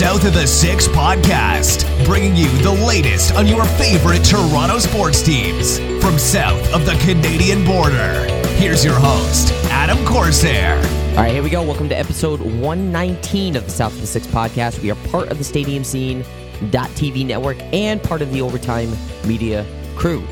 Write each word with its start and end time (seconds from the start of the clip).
South 0.00 0.24
of 0.24 0.32
the 0.32 0.46
Six 0.46 0.88
podcast, 0.88 1.84
bringing 2.06 2.34
you 2.34 2.48
the 2.62 2.72
latest 2.72 3.34
on 3.34 3.46
your 3.46 3.66
favorite 3.66 4.24
Toronto 4.24 4.78
sports 4.78 5.20
teams 5.20 5.78
from 6.02 6.18
south 6.18 6.72
of 6.72 6.86
the 6.86 6.94
Canadian 7.04 7.66
border. 7.66 8.24
Here's 8.54 8.82
your 8.82 8.94
host, 8.94 9.52
Adam 9.70 10.02
Corsair. 10.06 10.78
All 11.10 11.16
right, 11.16 11.32
here 11.32 11.42
we 11.42 11.50
go. 11.50 11.62
Welcome 11.62 11.90
to 11.90 11.98
episode 11.98 12.40
119 12.40 13.56
of 13.56 13.66
the 13.66 13.70
South 13.70 13.92
of 13.92 14.00
the 14.00 14.06
Six 14.06 14.26
podcast. 14.26 14.80
We 14.80 14.90
are 14.90 14.96
part 15.10 15.28
of 15.28 15.36
the 15.36 15.44
Stadium 15.44 15.84
Scene 15.84 16.22
TV 16.62 17.26
network 17.26 17.58
and 17.74 18.02
part 18.02 18.22
of 18.22 18.32
the 18.32 18.40
Overtime 18.40 18.96
Media 19.26 19.66
crew. 19.96 20.26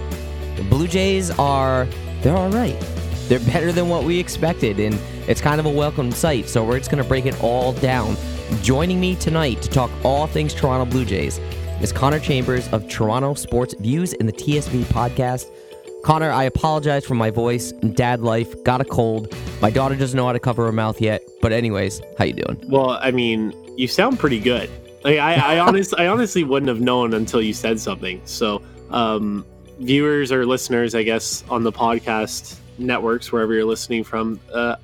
The 0.56 0.62
Blue 0.62 0.88
Jays 0.88 1.30
are, 1.32 1.86
they're 2.22 2.34
all 2.34 2.48
right. 2.48 2.80
They're 3.28 3.38
better 3.40 3.70
than 3.72 3.90
what 3.90 4.04
we 4.04 4.18
expected, 4.18 4.80
and 4.80 4.98
it's 5.28 5.42
kind 5.42 5.60
of 5.60 5.66
a 5.66 5.70
welcome 5.70 6.10
sight. 6.10 6.48
So 6.48 6.64
we're 6.64 6.78
just 6.78 6.90
going 6.90 7.02
to 7.02 7.08
break 7.08 7.26
it 7.26 7.38
all 7.42 7.74
down. 7.74 8.16
Joining 8.62 8.98
me 8.98 9.14
tonight 9.14 9.60
to 9.60 9.68
talk 9.68 9.90
all 10.02 10.26
things 10.26 10.54
Toronto 10.54 10.90
Blue 10.90 11.04
Jays 11.04 11.38
is 11.82 11.92
Connor 11.92 12.18
Chambers 12.18 12.66
of 12.72 12.88
Toronto 12.88 13.34
Sports 13.34 13.74
Views 13.78 14.14
in 14.14 14.24
the 14.24 14.32
TSV 14.32 14.84
podcast. 14.84 15.50
Connor, 16.02 16.30
I 16.30 16.44
apologize 16.44 17.04
for 17.04 17.14
my 17.14 17.30
voice. 17.30 17.72
Dad 17.72 18.20
life, 18.20 18.64
got 18.64 18.80
a 18.80 18.86
cold. 18.86 19.34
My 19.60 19.68
daughter 19.68 19.94
doesn't 19.96 20.16
know 20.16 20.24
how 20.24 20.32
to 20.32 20.40
cover 20.40 20.64
her 20.64 20.72
mouth 20.72 20.98
yet. 20.98 21.22
But 21.42 21.52
anyways, 21.52 22.00
how 22.16 22.24
you 22.24 22.32
doing? 22.32 22.58
Well, 22.68 22.98
I 23.02 23.10
mean, 23.10 23.52
you 23.76 23.86
sound 23.86 24.18
pretty 24.18 24.40
good. 24.40 24.70
Like 25.04 25.18
I, 25.18 25.56
I 25.56 25.58
honestly, 25.66 25.98
I 25.98 26.06
honestly 26.06 26.42
wouldn't 26.42 26.68
have 26.68 26.80
known 26.80 27.12
until 27.12 27.42
you 27.42 27.52
said 27.52 27.78
something. 27.78 28.22
So, 28.24 28.62
um, 28.90 29.44
viewers 29.78 30.32
or 30.32 30.46
listeners, 30.46 30.94
I 30.94 31.02
guess, 31.02 31.44
on 31.50 31.64
the 31.64 31.72
podcast 31.72 32.56
networks, 32.78 33.30
wherever 33.30 33.52
you're 33.52 33.66
listening 33.66 34.04
from, 34.04 34.40
uh, 34.54 34.76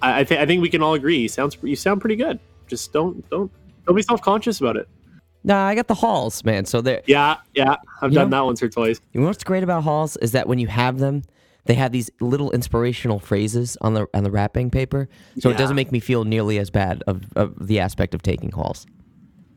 I, 0.00 0.24
think 0.24 0.40
I 0.40 0.46
think 0.46 0.62
we 0.62 0.70
can 0.70 0.80
all 0.80 0.94
agree. 0.94 1.18
You 1.18 1.28
sounds 1.28 1.58
you 1.60 1.76
sound 1.76 2.00
pretty 2.00 2.16
good. 2.16 2.40
Just 2.70 2.92
don't 2.92 3.28
don't 3.28 3.50
don't 3.86 3.96
be 3.96 4.02
self 4.02 4.22
conscious 4.22 4.60
about 4.60 4.76
it. 4.76 4.88
Nah, 5.42 5.66
I 5.66 5.74
got 5.74 5.88
the 5.88 5.94
halls, 5.94 6.44
man. 6.44 6.64
So 6.64 6.80
there. 6.80 7.02
Yeah, 7.06 7.36
yeah, 7.54 7.76
I've 8.00 8.12
done 8.12 8.30
know- 8.30 8.36
that 8.38 8.44
once 8.44 8.62
or 8.62 8.68
twice. 8.68 9.00
You 9.12 9.20
know 9.20 9.26
what's 9.26 9.44
great 9.44 9.62
about 9.62 9.82
halls 9.82 10.16
is 10.18 10.32
that 10.32 10.46
when 10.48 10.58
you 10.58 10.68
have 10.68 10.98
them, 10.98 11.22
they 11.64 11.74
have 11.74 11.92
these 11.92 12.10
little 12.20 12.50
inspirational 12.52 13.18
phrases 13.18 13.76
on 13.80 13.94
the 13.94 14.06
on 14.14 14.22
the 14.24 14.30
wrapping 14.30 14.70
paper, 14.70 15.08
so 15.38 15.50
it 15.50 15.56
doesn't 15.56 15.76
make 15.76 15.92
me 15.92 16.00
feel 16.00 16.24
nearly 16.24 16.58
as 16.58 16.70
bad 16.70 17.02
of, 17.06 17.24
of 17.36 17.54
the 17.66 17.80
aspect 17.80 18.14
of 18.14 18.22
taking 18.22 18.50
halls. 18.52 18.86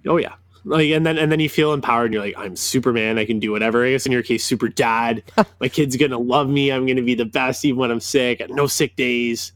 Oh 0.08 0.18
yeah. 0.18 0.34
Like 0.66 0.90
and 0.92 1.06
then 1.06 1.18
and 1.18 1.32
then 1.32 1.40
you 1.40 1.50
feel 1.50 1.74
empowered 1.74 2.06
and 2.06 2.14
you're 2.14 2.24
like, 2.24 2.36
I'm 2.38 2.56
Superman, 2.56 3.18
I 3.18 3.26
can 3.26 3.40
do 3.40 3.52
whatever. 3.52 3.86
I 3.86 3.92
guess 3.92 4.06
in 4.06 4.12
your 4.12 4.24
case, 4.24 4.44
super 4.46 4.70
dad. 4.70 5.24
My 5.60 5.68
kid's 5.68 5.98
gonna 5.98 6.18
love 6.18 6.50
me, 6.50 6.72
I'm 6.72 6.86
gonna 6.86 7.02
be 7.02 7.16
the 7.16 7.26
best 7.26 7.66
even 7.66 7.80
when 7.80 7.92
I'm 7.92 8.00
sick, 8.00 8.42
no 8.50 8.68
sick 8.68 8.96
days. 8.96 9.52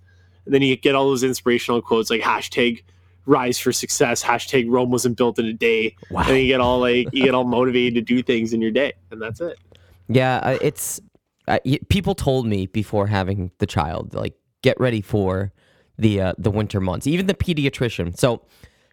And 0.45 0.53
then 0.53 0.61
you 0.61 0.75
get 0.75 0.95
all 0.95 1.05
those 1.07 1.23
inspirational 1.23 1.81
quotes 1.81 2.09
like 2.09 2.21
hashtag 2.21 2.83
rise 3.27 3.59
for 3.59 3.71
success, 3.71 4.23
hashtag 4.23 4.65
Rome 4.67 4.89
wasn't 4.89 5.17
built 5.17 5.37
in 5.37 5.45
a 5.45 5.53
day. 5.53 5.95
Wow. 6.09 6.23
And 6.27 6.37
you 6.37 6.47
get 6.47 6.59
all 6.59 6.79
like 6.79 7.09
you 7.11 7.23
get 7.23 7.35
all 7.35 7.43
motivated 7.59 7.95
to 7.95 8.01
do 8.01 8.23
things 8.23 8.53
in 8.53 8.61
your 8.61 8.71
day. 8.71 8.93
And 9.11 9.21
that's 9.21 9.41
it. 9.41 9.59
Yeah, 10.07 10.37
uh, 10.37 10.57
it's 10.61 11.01
uh, 11.47 11.59
people 11.89 12.15
told 12.15 12.47
me 12.47 12.65
before 12.67 13.07
having 13.07 13.51
the 13.59 13.65
child, 13.65 14.13
like 14.13 14.33
get 14.63 14.79
ready 14.79 15.01
for 15.01 15.51
the 15.97 16.21
uh, 16.21 16.33
the 16.37 16.49
winter 16.49 16.79
months. 16.79 17.05
Even 17.05 17.27
the 17.27 17.33
pediatrician. 17.33 18.17
So 18.17 18.41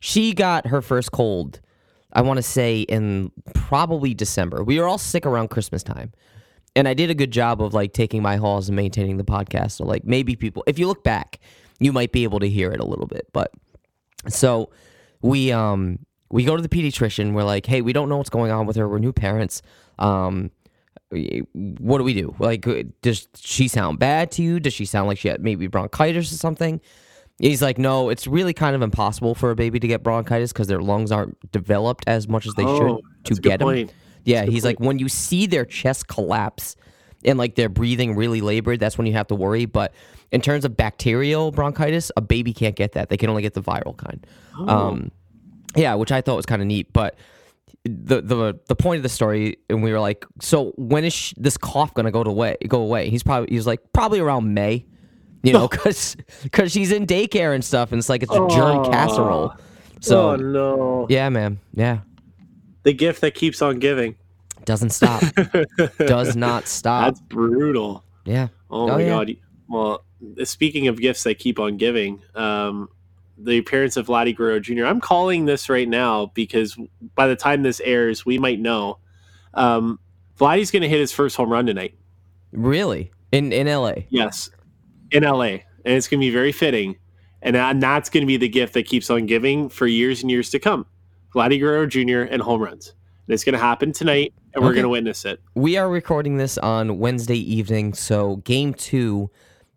she 0.00 0.34
got 0.34 0.66
her 0.66 0.82
first 0.82 1.12
cold. 1.12 1.60
I 2.12 2.22
want 2.22 2.36
to 2.36 2.42
say 2.42 2.82
in 2.82 3.32
probably 3.54 4.14
December. 4.14 4.62
We 4.62 4.78
were 4.78 4.86
all 4.86 4.98
sick 4.98 5.26
around 5.26 5.48
Christmas 5.48 5.82
time, 5.82 6.12
and 6.76 6.86
I 6.86 6.94
did 6.94 7.10
a 7.10 7.14
good 7.14 7.30
job 7.30 7.62
of 7.62 7.74
like 7.74 7.92
taking 7.92 8.22
my 8.22 8.36
halls 8.36 8.68
and 8.68 8.76
maintaining 8.76 9.16
the 9.16 9.24
podcast. 9.24 9.72
So 9.72 9.84
like 9.84 10.04
maybe 10.04 10.36
people, 10.36 10.62
if 10.66 10.78
you 10.78 10.86
look 10.86 11.02
back, 11.02 11.40
you 11.80 11.92
might 11.92 12.12
be 12.12 12.24
able 12.24 12.40
to 12.40 12.48
hear 12.48 12.70
it 12.70 12.80
a 12.80 12.84
little 12.84 13.06
bit. 13.06 13.26
But 13.32 13.52
so 14.28 14.70
we 15.22 15.52
um 15.52 15.98
we 16.30 16.44
go 16.44 16.56
to 16.56 16.62
the 16.62 16.68
pediatrician. 16.68 17.32
We're 17.32 17.44
like, 17.44 17.66
hey, 17.66 17.80
we 17.82 17.92
don't 17.92 18.08
know 18.08 18.16
what's 18.16 18.30
going 18.30 18.50
on 18.50 18.66
with 18.66 18.76
her. 18.76 18.88
We're 18.88 18.98
new 18.98 19.12
parents. 19.12 19.62
Um, 19.98 20.50
what 21.10 21.98
do 21.98 22.04
we 22.04 22.14
do? 22.14 22.34
Like, 22.38 22.66
does 23.02 23.28
she 23.36 23.68
sound 23.68 23.98
bad 23.98 24.30
to 24.32 24.42
you? 24.42 24.58
Does 24.58 24.72
she 24.72 24.84
sound 24.84 25.06
like 25.06 25.18
she 25.18 25.28
had 25.28 25.42
maybe 25.42 25.66
bronchitis 25.68 26.32
or 26.32 26.36
something? 26.36 26.80
He's 27.38 27.62
like, 27.62 27.78
no, 27.78 28.08
it's 28.10 28.26
really 28.26 28.52
kind 28.52 28.74
of 28.74 28.82
impossible 28.82 29.34
for 29.34 29.50
a 29.50 29.56
baby 29.56 29.78
to 29.80 29.86
get 29.86 30.02
bronchitis 30.02 30.52
because 30.52 30.66
their 30.66 30.80
lungs 30.80 31.12
aren't 31.12 31.50
developed 31.52 32.04
as 32.06 32.26
much 32.28 32.46
as 32.46 32.54
they 32.54 32.64
Oh, 32.64 32.78
should 32.78 32.96
to 32.96 33.02
that's 33.24 33.30
a 33.38 33.42
good 33.42 33.48
get 33.48 33.58
them. 33.58 33.66
point. 33.66 33.92
Yeah, 34.24 34.44
he's 34.44 34.64
like, 34.64 34.80
when 34.80 34.98
you 34.98 35.08
see 35.08 35.46
their 35.46 35.64
chest 35.64 36.08
collapse 36.08 36.76
and 37.24 37.38
like 37.38 37.54
they're 37.54 37.68
breathing 37.68 38.14
really 38.16 38.40
labored, 38.40 38.80
that's 38.80 38.98
when 38.98 39.06
you 39.06 39.12
have 39.14 39.26
to 39.28 39.34
worry. 39.34 39.66
But 39.66 39.92
in 40.32 40.40
terms 40.40 40.64
of 40.64 40.76
bacterial 40.76 41.50
bronchitis, 41.50 42.10
a 42.16 42.20
baby 42.20 42.52
can't 42.52 42.76
get 42.76 42.92
that. 42.92 43.08
They 43.08 43.16
can 43.16 43.30
only 43.30 43.42
get 43.42 43.54
the 43.54 43.62
viral 43.62 43.96
kind. 43.96 44.26
Oh. 44.58 44.68
Um, 44.68 45.10
yeah, 45.76 45.94
which 45.94 46.12
I 46.12 46.20
thought 46.20 46.36
was 46.36 46.46
kind 46.46 46.62
of 46.62 46.68
neat. 46.68 46.92
But 46.92 47.16
the 47.84 48.22
the 48.22 48.58
the 48.66 48.76
point 48.76 48.98
of 48.98 49.02
the 49.02 49.08
story, 49.08 49.58
and 49.68 49.82
we 49.82 49.92
were 49.92 50.00
like, 50.00 50.24
so 50.40 50.72
when 50.76 51.04
is 51.04 51.12
sh- 51.12 51.34
this 51.36 51.56
cough 51.56 51.92
gonna 51.94 52.10
go 52.10 52.24
to 52.24 52.30
away? 52.30 52.56
Go 52.68 52.80
away? 52.80 53.10
He's 53.10 53.22
probably 53.22 53.54
he's 53.54 53.66
like 53.66 53.80
probably 53.92 54.20
around 54.20 54.54
May, 54.54 54.86
you 55.42 55.52
know, 55.52 55.68
because 55.70 56.16
because 56.42 56.72
she's 56.72 56.92
in 56.92 57.06
daycare 57.06 57.54
and 57.54 57.64
stuff, 57.64 57.92
and 57.92 57.98
it's 57.98 58.08
like 58.08 58.22
it's 58.22 58.32
a 58.32 58.46
germ 58.48 58.78
Aw. 58.78 58.90
casserole. 58.90 59.54
So 60.00 60.30
oh 60.30 60.36
no. 60.36 61.06
yeah, 61.08 61.28
man, 61.30 61.58
yeah, 61.72 62.00
The 62.82 62.92
gift 62.92 63.20
that 63.22 63.34
keeps 63.34 63.62
on 63.62 63.78
giving. 63.78 64.16
Doesn't 64.66 64.90
stop, 64.90 65.22
does 65.98 66.36
not 66.36 66.66
stop. 66.68 67.04
That's 67.06 67.20
brutal. 67.20 68.04
yeah, 68.24 68.48
Oh, 68.70 68.84
Oh, 68.90 68.94
my 68.94 69.00
yeah. 69.02 69.08
god. 69.08 69.36
Well, 69.68 70.04
speaking 70.44 70.88
of 70.88 71.00
gifts 71.00 71.22
that 71.24 71.38
keep 71.38 71.58
on 71.58 71.76
giving, 71.76 72.22
um, 72.34 72.88
the 73.36 73.58
appearance 73.58 73.96
of 73.96 74.06
Vladdy 74.06 74.34
Guerrero 74.36 74.60
Jr. 74.60 74.84
I'm 74.86 75.00
calling 75.00 75.44
this 75.46 75.68
right 75.68 75.88
now 75.88 76.26
because 76.34 76.76
by 77.16 77.26
the 77.26 77.34
time 77.36 77.62
this 77.62 77.80
airs, 77.84 78.24
we 78.24 78.38
might 78.38 78.60
know. 78.60 78.98
Um, 79.54 79.98
Vladdy's 80.38 80.70
going 80.70 80.82
to 80.82 80.88
hit 80.88 81.00
his 81.00 81.12
first 81.12 81.36
home 81.36 81.50
run 81.50 81.66
tonight. 81.66 81.94
really 82.52 83.10
in 83.32 83.52
in 83.52 83.66
L.A. 83.66 84.06
Yes, 84.10 84.50
in 85.10 85.24
LA, 85.24 85.42
and 85.44 85.62
it's 85.84 86.06
going 86.08 86.20
to 86.20 86.24
be 86.26 86.30
very 86.30 86.52
fitting. 86.52 86.96
And, 87.42 87.56
and 87.56 87.82
that's 87.82 88.08
going 88.08 88.22
to 88.22 88.26
be 88.26 88.36
the 88.38 88.48
gift 88.48 88.72
that 88.74 88.84
keeps 88.86 89.10
on 89.10 89.26
giving 89.26 89.68
for 89.68 89.86
years 89.86 90.22
and 90.22 90.30
years 90.30 90.48
to 90.50 90.58
come. 90.58 90.86
Vladdy 91.34 91.58
Guerrero 91.60 91.86
Jr. 91.86 92.20
and 92.32 92.40
home 92.40 92.62
runs. 92.62 92.94
And 93.26 93.34
it's 93.34 93.44
going 93.44 93.52
to 93.52 93.58
happen 93.58 93.92
tonight, 93.92 94.32
and 94.54 94.62
we're 94.62 94.70
Okay. 94.70 94.76
going 94.76 94.84
to 94.84 94.88
witness 94.88 95.24
it. 95.24 95.40
We 95.54 95.76
are 95.76 95.88
recording 95.88 96.36
this 96.36 96.58
on 96.58 96.98
Wednesday 96.98 97.38
evening, 97.38 97.94
so 97.94 98.36
game 98.36 98.74
two 98.74 99.30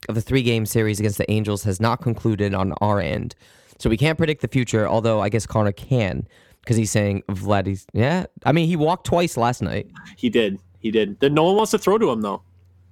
of 0.10 0.16
the 0.16 0.22
three 0.22 0.44
game 0.44 0.66
series 0.66 1.00
against 1.00 1.18
the 1.18 1.30
Angels 1.32 1.64
has 1.64 1.80
not 1.80 2.02
concluded 2.02 2.54
on 2.54 2.74
our 2.82 3.00
end. 3.00 3.36
So 3.80 3.90
we 3.90 3.98
can't 3.98 4.18
predict 4.18 4.42
the 4.42 4.48
future, 4.48 4.88
although 4.88 5.20
I 5.22 5.30
guess 5.30 5.46
Connor 5.46 5.72
can, 5.72 6.28
because 6.62 6.78
he's 6.78 6.92
saying 6.92 7.24
Vladdy's. 7.30 7.86
Yeah, 7.94 8.26
I 8.46 8.52
mean, 8.52 8.68
he 8.68 8.76
walked 8.76 9.06
twice 9.06 9.38
last 9.38 9.62
night. 9.62 9.88
He 10.16 10.30
did. 10.30 10.60
He 10.80 10.92
did. 10.92 11.20
Then 11.20 11.34
no 11.34 11.44
one 11.44 11.56
wants 11.56 11.72
to 11.72 11.78
throw 11.78 11.98
to 11.98 12.10
him 12.12 12.22
though. 12.22 12.42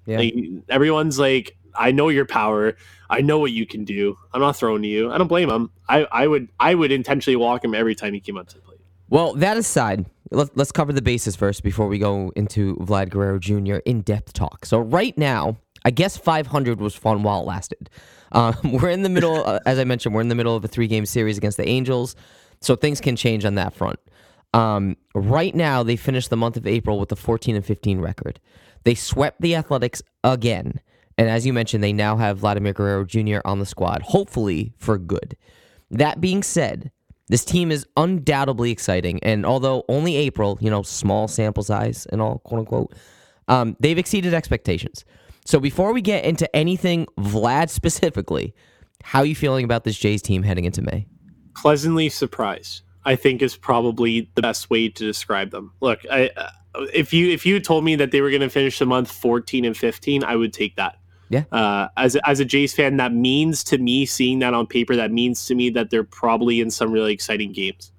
Yeah. 0.06 0.18
Like, 0.20 0.34
everyone's 0.70 1.18
like, 1.18 1.56
I 1.76 1.92
know 1.92 2.10
your 2.10 2.26
power. 2.26 2.76
I 3.10 3.22
know 3.22 3.38
what 3.40 3.52
you 3.52 3.66
can 3.66 3.84
do. 3.86 4.18
I'm 4.34 4.42
not 4.42 4.56
throwing 4.56 4.82
to 4.82 4.88
you. 4.88 5.12
I 5.12 5.18
don't 5.18 5.28
blame 5.28 5.50
him. 5.50 5.70
I, 5.90 6.06
I 6.12 6.28
would 6.28 6.48
I 6.60 6.74
would 6.76 6.92
intentionally 6.92 7.36
walk 7.36 7.64
him 7.64 7.74
every 7.76 7.96
time 7.96 8.14
he 8.14 8.20
came 8.20 8.38
up 8.38 8.48
to 8.50 8.56
the 8.56 8.62
plate. 8.62 8.80
Well, 9.10 9.34
that 9.36 9.58
aside, 9.58 10.06
let, 10.32 10.56
let's 10.58 10.72
cover 10.72 10.94
the 10.94 11.02
bases 11.02 11.36
first 11.36 11.64
before 11.64 11.88
we 11.88 11.98
go 11.98 12.32
into 12.36 12.76
Vlad 12.78 13.10
Guerrero 13.10 13.40
Jr. 13.40 13.78
in 13.86 14.02
depth 14.02 14.34
talk. 14.34 14.66
So, 14.66 14.80
right 14.80 15.18
now, 15.18 15.58
I 15.84 15.92
guess 15.92 16.18
500 16.18 16.80
was 16.82 16.96
fun 16.96 17.24
while 17.24 17.42
it 17.42 17.46
lasted. 17.46 17.90
Um, 18.32 18.56
we're 18.64 18.90
in 18.90 19.04
the 19.04 19.10
middle, 19.10 19.44
uh, 19.48 19.60
as 19.66 19.80
I 19.80 19.84
mentioned, 19.84 20.16
we're 20.16 20.22
in 20.22 20.30
the 20.30 20.36
middle 20.36 20.56
of 20.56 20.66
a 20.66 20.68
three 20.68 20.88
game 20.88 21.06
series 21.06 21.38
against 21.38 21.58
the 21.58 21.68
Angels, 21.68 22.16
so 22.62 22.76
things 22.76 23.02
can 23.02 23.16
change 23.16 23.46
on 23.46 23.56
that 23.56 23.74
front. 23.74 24.00
Um, 24.54 24.96
right 25.14 25.54
now, 25.54 25.84
they 25.84 25.98
finished 25.98 26.30
the 26.30 26.38
month 26.38 26.56
of 26.56 26.66
April 26.66 26.98
with 26.98 27.12
a 27.12 27.16
14 27.16 27.56
and 27.56 27.66
15 27.66 28.00
record. 28.00 28.40
They 28.84 28.96
swept 28.96 29.42
the 29.42 29.56
Athletics 29.56 30.02
again. 30.24 30.80
And 31.18 31.30
as 31.30 31.46
you 31.46 31.54
mentioned, 31.54 31.84
they 31.84 31.94
now 31.94 32.18
have 32.18 32.40
Vladimir 32.40 32.74
Guerrero 32.74 33.04
Jr. 33.04 33.40
on 33.46 33.60
the 33.60 33.66
squad, 33.66 34.02
hopefully 34.02 34.74
for 34.78 34.98
good. 34.98 35.36
That 35.90 36.22
being 36.22 36.44
said, 36.44 36.92
this 37.28 37.44
team 37.44 37.72
is 37.72 37.86
undoubtedly 37.98 38.72
exciting. 38.72 39.20
And 39.24 39.46
although 39.46 39.84
only 39.90 40.16
April, 40.16 40.58
you 40.62 40.70
know, 40.70 40.84
small 40.84 41.28
sample 41.28 41.64
size 41.64 42.06
and 42.12 42.22
all, 42.22 42.40
quote 42.40 42.60
unquote, 42.60 42.94
um, 43.48 43.76
they've 43.80 43.98
exceeded 43.98 44.34
expectations. 44.34 45.06
So 45.46 45.60
before 45.60 45.94
we 45.94 46.02
get 46.02 46.26
into 46.26 46.54
anything 46.56 47.08
Vlad 47.20 47.70
specifically, 47.70 48.54
how 49.04 49.20
are 49.20 49.26
you 49.26 49.36
feeling 49.36 49.66
about 49.66 49.84
this 49.84 49.98
Jays 49.98 50.22
team 50.22 50.44
heading 50.44 50.66
into 50.66 50.82
May? 50.82 51.08
Pleasantly 51.56 52.10
surprised. 52.10 52.82
I 53.06 53.16
think 53.16 53.44
is 53.44 53.56
probably 53.56 54.32
the 54.34 54.42
best 54.42 54.72
way 54.72 54.90
to 54.90 55.06
describe 55.06 55.52
them. 55.52 55.74
Look, 55.80 56.00
I, 56.12 56.32
uh, 56.36 56.50
if 56.94 57.14
you 57.14 57.30
if 57.30 57.46
you 57.46 57.60
told 57.60 57.86
me 57.86 57.96
that 57.98 58.12
they 58.12 58.22
were 58.22 58.32
going 58.32 58.42
to 58.42 58.50
finish 58.50 58.80
the 58.80 58.86
month 58.88 59.12
14 59.12 59.64
and 59.64 59.78
15, 59.78 60.24
I 60.24 60.36
would 60.36 60.54
take 60.54 60.76
that. 60.76 60.98
Yeah. 61.30 61.44
Uh, 61.52 61.88
as 61.98 62.16
as 62.18 62.40
a 62.40 62.46
Jays 62.46 62.74
fan, 62.74 62.98
that 62.98 63.14
means 63.14 63.64
to 63.66 63.78
me 63.78 64.06
seeing 64.06 64.40
that 64.40 64.54
on 64.54 64.68
paper. 64.68 64.96
That 64.96 65.12
means 65.12 65.46
to 65.48 65.56
me 65.56 65.70
that 65.72 65.90
they're 65.90 66.04
probably 66.04 66.62
in 66.62 66.70
some 66.70 66.92
really 66.92 67.14
exciting 67.14 67.52
games. 67.52 67.92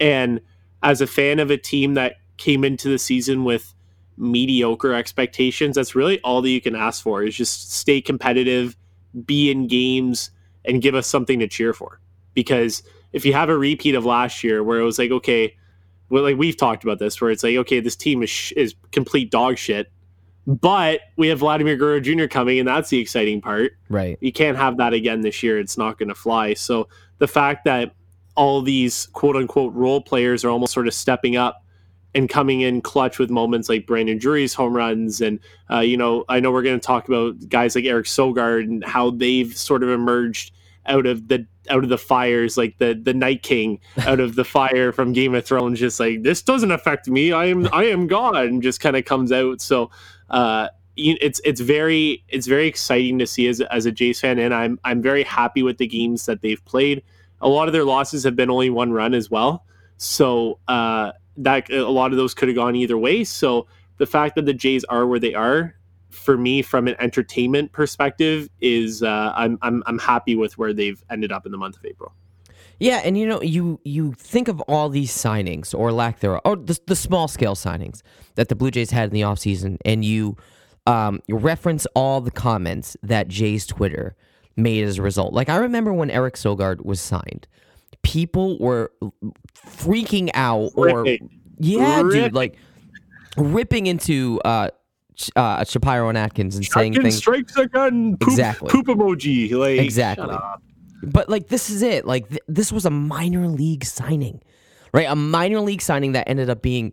And 0.00 0.40
as 0.82 1.00
a 1.00 1.06
fan 1.06 1.38
of 1.38 1.50
a 1.50 1.56
team 1.56 1.94
that 1.94 2.16
came 2.36 2.64
into 2.64 2.88
the 2.88 2.98
season 2.98 3.44
with 3.44 3.72
mediocre 4.16 4.94
expectations, 4.94 5.76
that's 5.76 5.94
really 5.94 6.20
all 6.20 6.42
that 6.42 6.50
you 6.50 6.60
can 6.60 6.74
ask 6.74 7.02
for 7.02 7.22
is 7.22 7.36
just 7.36 7.72
stay 7.72 8.00
competitive, 8.00 8.76
be 9.24 9.50
in 9.50 9.68
games, 9.68 10.30
and 10.64 10.82
give 10.82 10.94
us 10.94 11.06
something 11.06 11.38
to 11.38 11.48
cheer 11.48 11.72
for. 11.72 12.00
Because 12.34 12.82
if 13.12 13.24
you 13.24 13.32
have 13.32 13.48
a 13.48 13.56
repeat 13.56 13.94
of 13.94 14.04
last 14.04 14.44
year 14.44 14.62
where 14.62 14.78
it 14.78 14.84
was 14.84 14.98
like, 14.98 15.10
okay, 15.10 15.56
well, 16.10 16.22
like 16.22 16.36
we've 16.36 16.56
talked 16.56 16.84
about 16.84 16.98
this, 16.98 17.20
where 17.20 17.30
it's 17.30 17.42
like, 17.42 17.56
okay, 17.56 17.80
this 17.80 17.96
team 17.96 18.22
is 18.22 18.30
sh- 18.30 18.52
is 18.52 18.74
complete 18.92 19.30
dog 19.30 19.56
shit, 19.58 19.90
but 20.46 21.00
we 21.16 21.28
have 21.28 21.40
Vladimir 21.40 21.76
Guerrero 21.76 22.00
Jr. 22.00 22.26
coming, 22.26 22.58
and 22.58 22.68
that's 22.68 22.88
the 22.88 22.98
exciting 22.98 23.40
part. 23.40 23.72
Right. 23.88 24.16
You 24.20 24.32
can't 24.32 24.56
have 24.56 24.76
that 24.76 24.92
again 24.92 25.22
this 25.22 25.42
year. 25.42 25.58
It's 25.58 25.76
not 25.76 25.98
going 25.98 26.08
to 26.08 26.14
fly. 26.14 26.54
So 26.54 26.88
the 27.18 27.26
fact 27.26 27.64
that 27.64 27.94
all 28.36 28.62
these 28.62 29.06
quote 29.08 29.34
unquote 29.34 29.72
role 29.74 30.00
players 30.00 30.44
are 30.44 30.50
almost 30.50 30.72
sort 30.72 30.86
of 30.86 30.94
stepping 30.94 31.36
up 31.36 31.64
and 32.14 32.28
coming 32.28 32.60
in 32.60 32.80
clutch 32.80 33.18
with 33.18 33.28
moments 33.30 33.68
like 33.68 33.86
Brandon 33.86 34.18
Drury's 34.18 34.54
home 34.54 34.74
runs. 34.74 35.20
And, 35.20 35.40
uh, 35.70 35.80
you 35.80 35.96
know, 35.96 36.24
I 36.28 36.40
know 36.40 36.50
we're 36.50 36.62
going 36.62 36.78
to 36.78 36.86
talk 36.86 37.08
about 37.08 37.48
guys 37.48 37.74
like 37.74 37.84
Eric 37.84 38.06
Sogard 38.06 38.64
and 38.64 38.84
how 38.84 39.10
they've 39.10 39.54
sort 39.54 39.82
of 39.82 39.90
emerged 39.90 40.52
out 40.86 41.06
of 41.06 41.28
the 41.28 41.46
out 41.68 41.82
of 41.82 41.90
the 41.90 41.98
fires 41.98 42.56
like 42.56 42.78
the 42.78 42.94
the 42.94 43.12
night 43.12 43.42
king 43.42 43.80
out 44.06 44.20
of 44.20 44.36
the 44.36 44.44
fire 44.44 44.92
from 44.92 45.12
game 45.12 45.34
of 45.34 45.44
thrones 45.44 45.80
just 45.80 45.98
like 45.98 46.22
this 46.22 46.40
doesn't 46.42 46.70
affect 46.70 47.08
me 47.08 47.32
i 47.32 47.44
am 47.44 47.68
i 47.72 47.82
am 47.82 48.06
god 48.06 48.46
and 48.46 48.62
just 48.62 48.80
kind 48.80 48.96
of 48.96 49.04
comes 49.04 49.32
out 49.32 49.60
so 49.60 49.90
uh 50.30 50.68
it's 50.96 51.40
it's 51.44 51.60
very 51.60 52.24
it's 52.28 52.46
very 52.46 52.66
exciting 52.66 53.18
to 53.18 53.26
see 53.26 53.48
as, 53.48 53.60
as 53.60 53.84
a 53.84 53.92
jays 53.92 54.18
fan 54.18 54.38
and 54.38 54.54
i'm 54.54 54.80
i'm 54.84 55.02
very 55.02 55.22
happy 55.22 55.62
with 55.62 55.76
the 55.76 55.86
games 55.86 56.26
that 56.26 56.40
they've 56.40 56.64
played. 56.64 57.02
A 57.42 57.48
lot 57.48 57.68
of 57.68 57.74
their 57.74 57.84
losses 57.84 58.24
have 58.24 58.34
been 58.34 58.50
only 58.50 58.70
one 58.70 58.92
run 58.92 59.12
as 59.12 59.30
well. 59.30 59.66
So 59.98 60.58
uh 60.68 61.12
that 61.36 61.70
a 61.70 61.90
lot 61.90 62.12
of 62.12 62.16
those 62.16 62.32
could 62.32 62.48
have 62.48 62.56
gone 62.56 62.74
either 62.74 62.96
way. 62.96 63.24
So 63.24 63.66
the 63.98 64.06
fact 64.06 64.34
that 64.36 64.46
the 64.46 64.54
jays 64.54 64.84
are 64.84 65.06
where 65.06 65.20
they 65.20 65.34
are 65.34 65.74
for 66.10 66.36
me 66.36 66.62
from 66.62 66.88
an 66.88 66.96
entertainment 66.98 67.72
perspective 67.72 68.48
is 68.60 69.02
uh, 69.02 69.32
I'm, 69.36 69.58
I'm 69.62 69.82
I'm 69.86 69.98
happy 69.98 70.34
with 70.34 70.56
where 70.58 70.72
they've 70.72 71.02
ended 71.10 71.30
up 71.30 71.46
in 71.46 71.52
the 71.52 71.58
month 71.58 71.76
of 71.76 71.84
April. 71.84 72.14
Yeah, 72.78 73.00
and 73.04 73.16
you 73.16 73.26
know, 73.26 73.40
you 73.40 73.80
you 73.84 74.12
think 74.12 74.48
of 74.48 74.60
all 74.62 74.88
these 74.88 75.10
signings 75.10 75.74
or 75.74 75.92
lack 75.92 76.20
thereof, 76.20 76.42
or 76.44 76.56
the, 76.56 76.78
the 76.86 76.96
small 76.96 77.26
scale 77.28 77.54
signings 77.54 78.02
that 78.34 78.48
the 78.48 78.54
Blue 78.54 78.70
Jays 78.70 78.90
had 78.90 79.04
in 79.08 79.14
the 79.14 79.22
offseason, 79.22 79.78
and 79.84 80.04
you 80.04 80.36
um, 80.86 81.20
you 81.26 81.36
reference 81.36 81.86
all 81.94 82.20
the 82.20 82.30
comments 82.30 82.96
that 83.02 83.28
Jay's 83.28 83.66
Twitter 83.66 84.14
made 84.56 84.84
as 84.84 84.98
a 84.98 85.02
result. 85.02 85.32
Like 85.32 85.48
I 85.48 85.56
remember 85.56 85.92
when 85.92 86.10
Eric 86.10 86.34
Sogard 86.34 86.84
was 86.84 87.00
signed, 87.00 87.46
people 88.02 88.58
were 88.58 88.92
freaking 89.54 90.30
out 90.34 90.70
or 90.74 91.02
Ripping. 91.02 91.30
yeah, 91.58 92.02
dude, 92.02 92.34
like 92.34 92.56
ripping 93.38 93.86
into 93.86 94.40
uh, 94.44 94.68
uh, 95.34 95.64
Shapiro 95.64 96.08
and 96.08 96.18
Atkins 96.18 96.56
and 96.56 96.64
saying 96.64 96.92
Atkins 96.92 97.14
things. 97.14 97.16
strikes 97.16 97.56
again. 97.56 98.16
Poop, 98.18 98.28
Exactly. 98.28 98.70
Poop 98.70 98.86
emoji. 98.86 99.50
Like 99.52 99.80
Exactly. 99.80 100.36
But 101.02 101.28
like 101.28 101.48
this 101.48 101.70
is 101.70 101.82
it. 101.82 102.06
Like 102.06 102.28
th- 102.28 102.42
this 102.48 102.72
was 102.72 102.86
a 102.86 102.90
minor 102.90 103.48
league 103.48 103.84
signing, 103.84 104.42
right? 104.92 105.06
A 105.08 105.16
minor 105.16 105.60
league 105.60 105.82
signing 105.82 106.12
that 106.12 106.28
ended 106.28 106.50
up 106.50 106.62
being 106.62 106.92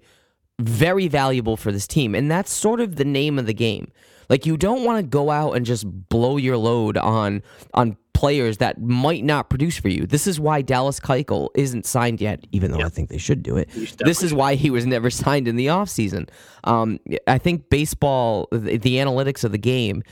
very 0.59 1.07
valuable 1.07 1.57
for 1.57 1.71
this 1.71 1.87
team, 1.87 2.15
and 2.15 2.29
that's 2.29 2.51
sort 2.51 2.79
of 2.79 2.95
the 2.95 3.05
name 3.05 3.39
of 3.39 3.45
the 3.45 3.53
game. 3.53 3.91
Like 4.29 4.45
you 4.45 4.57
don't 4.57 4.83
want 4.83 5.03
to 5.03 5.07
go 5.07 5.29
out 5.29 5.53
and 5.53 5.65
just 5.65 5.85
blow 6.09 6.37
your 6.37 6.57
load 6.57 6.97
on 6.97 7.43
on 7.73 7.97
players 8.13 8.59
that 8.59 8.79
might 8.79 9.21
not 9.21 9.49
produce 9.49 9.77
for 9.77 9.89
you. 9.89 10.05
This 10.05 10.27
is 10.27 10.39
why 10.39 10.61
Dallas 10.61 10.97
Keuchel 10.97 11.49
isn't 11.55 11.85
signed 11.85 12.21
yet, 12.21 12.45
even 12.53 12.71
though 12.71 12.79
I 12.79 12.87
think 12.87 13.09
they 13.09 13.17
should 13.17 13.43
do 13.43 13.57
it. 13.57 13.69
This 13.99 14.23
is 14.23 14.33
why 14.33 14.55
he 14.55 14.69
was 14.69 14.85
never 14.85 15.09
signed 15.23 15.45
in 15.45 15.57
the 15.57 15.65
offseason. 15.67 16.29
Um, 16.63 16.99
I 17.27 17.37
think 17.37 17.69
baseball, 17.69 18.47
the, 18.51 18.77
the 18.77 18.95
analytics 18.95 19.43
of 19.43 19.51
the 19.51 19.57
game, 19.57 20.03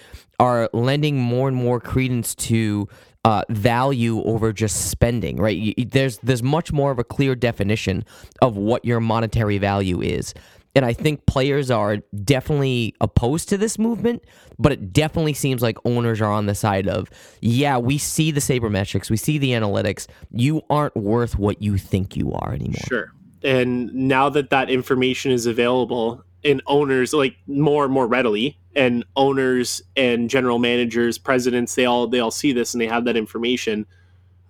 are 0.41 0.69
lending 0.73 1.19
more 1.19 1.47
and 1.47 1.55
more 1.55 1.79
credence 1.79 2.35
to 2.35 2.89
uh, 3.25 3.43
value 3.49 4.21
over 4.23 4.51
just 4.53 4.89
spending. 4.89 5.37
Right? 5.37 5.59
Y- 5.59 5.73
y- 5.77 5.85
There's 5.89 6.17
there's 6.19 6.43
much 6.43 6.71
more 6.71 6.91
of 6.91 6.99
a 6.99 7.03
clear 7.03 7.35
definition 7.35 8.03
of 8.41 8.57
what 8.57 8.83
your 8.85 8.99
monetary 8.99 9.57
value 9.57 10.01
is. 10.01 10.33
And 10.73 10.85
I 10.85 10.93
think 10.93 11.25
players 11.25 11.69
are 11.69 11.97
definitely 12.23 12.95
opposed 13.01 13.49
to 13.49 13.57
this 13.57 13.77
movement, 13.77 14.23
but 14.57 14.71
it 14.71 14.93
definitely 14.93 15.33
seems 15.33 15.61
like 15.61 15.77
owners 15.83 16.21
are 16.21 16.31
on 16.31 16.45
the 16.45 16.55
side 16.55 16.87
of, 16.87 17.09
yeah, 17.41 17.77
we 17.77 17.97
see 17.97 18.31
the 18.31 18.39
sabermetrics, 18.39 19.09
we 19.09 19.17
see 19.17 19.37
the 19.37 19.49
analytics. 19.51 20.07
You 20.31 20.61
aren't 20.69 20.95
worth 20.95 21.37
what 21.37 21.61
you 21.61 21.77
think 21.77 22.15
you 22.15 22.31
are 22.31 22.53
anymore. 22.53 22.85
Sure. 22.87 23.11
And 23.43 23.93
now 23.93 24.29
that 24.29 24.49
that 24.51 24.69
information 24.69 25.33
is 25.33 25.45
available, 25.45 26.23
and 26.43 26.61
owners 26.67 27.13
like 27.13 27.35
more 27.47 27.83
and 27.83 27.93
more 27.93 28.07
readily, 28.07 28.57
and 28.75 29.05
owners 29.15 29.81
and 29.95 30.29
general 30.29 30.59
managers, 30.59 31.17
presidents, 31.17 31.75
they 31.75 31.85
all 31.85 32.07
they 32.07 32.19
all 32.19 32.31
see 32.31 32.51
this 32.51 32.73
and 32.73 32.81
they 32.81 32.87
have 32.87 33.05
that 33.05 33.17
information. 33.17 33.85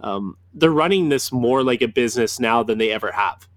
Um, 0.01 0.37
they're 0.53 0.71
running 0.71 1.09
this 1.09 1.31
more 1.31 1.63
like 1.63 1.81
a 1.81 1.87
business 1.87 2.39
now 2.39 2.63
than 2.63 2.77
they 2.77 2.91
ever 2.91 3.11
have, 3.11 3.47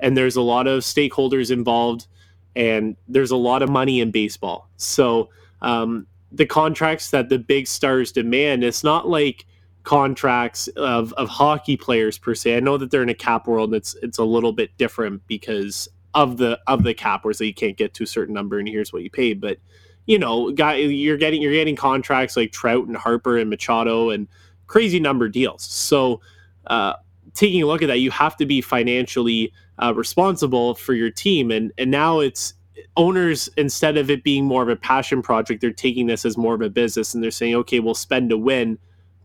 and 0.00 0.16
there's 0.16 0.36
a 0.36 0.42
lot 0.42 0.66
of 0.66 0.82
stakeholders 0.82 1.50
involved, 1.50 2.06
and 2.54 2.96
there's 3.08 3.30
a 3.30 3.36
lot 3.36 3.62
of 3.62 3.68
money 3.68 4.00
in 4.00 4.10
baseball. 4.10 4.68
So 4.76 5.30
um, 5.60 6.06
the 6.30 6.46
contracts 6.46 7.10
that 7.10 7.28
the 7.28 7.38
big 7.38 7.66
stars 7.66 8.12
demand, 8.12 8.64
it's 8.64 8.84
not 8.84 9.08
like 9.08 9.46
contracts 9.84 10.68
of, 10.76 11.12
of 11.14 11.28
hockey 11.28 11.76
players 11.76 12.18
per 12.18 12.34
se. 12.34 12.56
I 12.56 12.60
know 12.60 12.76
that 12.76 12.90
they're 12.90 13.02
in 13.02 13.08
a 13.08 13.14
cap 13.14 13.46
world 13.46 13.70
and 13.70 13.76
it's 13.76 13.94
it's 14.02 14.18
a 14.18 14.24
little 14.24 14.52
bit 14.52 14.76
different 14.76 15.26
because 15.26 15.88
of 16.14 16.36
the 16.36 16.58
of 16.66 16.82
the 16.82 16.94
cap 16.94 17.24
where 17.24 17.34
so 17.34 17.44
you 17.44 17.54
can't 17.54 17.76
get 17.76 17.94
to 17.94 18.04
a 18.04 18.06
certain 18.06 18.34
number 18.34 18.58
and 18.58 18.68
here's 18.68 18.92
what 18.92 19.02
you 19.02 19.10
paid. 19.10 19.40
But 19.40 19.58
you 20.06 20.18
know, 20.18 20.50
guy 20.52 20.76
you're 20.76 21.18
getting 21.18 21.42
you're 21.42 21.52
getting 21.52 21.76
contracts 21.76 22.36
like 22.36 22.50
Trout 22.50 22.86
and 22.86 22.96
Harper 22.96 23.36
and 23.36 23.50
Machado 23.50 24.10
and 24.10 24.26
crazy 24.66 24.98
number 24.98 25.28
deals. 25.28 25.62
So 25.62 26.20
uh, 26.66 26.94
taking 27.34 27.62
a 27.62 27.66
look 27.66 27.82
at 27.82 27.88
that, 27.88 28.00
you 28.00 28.10
have 28.10 28.36
to 28.38 28.46
be 28.46 28.60
financially 28.60 29.52
uh, 29.78 29.92
responsible 29.94 30.74
for 30.74 30.94
your 30.94 31.10
team, 31.10 31.50
and 31.50 31.72
and 31.76 31.90
now 31.90 32.20
it's 32.20 32.54
owners 32.96 33.48
instead 33.56 33.96
of 33.96 34.10
it 34.10 34.24
being 34.24 34.44
more 34.44 34.62
of 34.62 34.68
a 34.68 34.76
passion 34.76 35.22
project, 35.22 35.60
they're 35.60 35.72
taking 35.72 36.06
this 36.06 36.24
as 36.24 36.36
more 36.36 36.54
of 36.54 36.62
a 36.62 36.70
business, 36.70 37.14
and 37.14 37.22
they're 37.22 37.30
saying, 37.30 37.54
okay, 37.54 37.80
we'll 37.80 37.94
spend 37.94 38.30
to 38.30 38.36
win, 38.36 38.78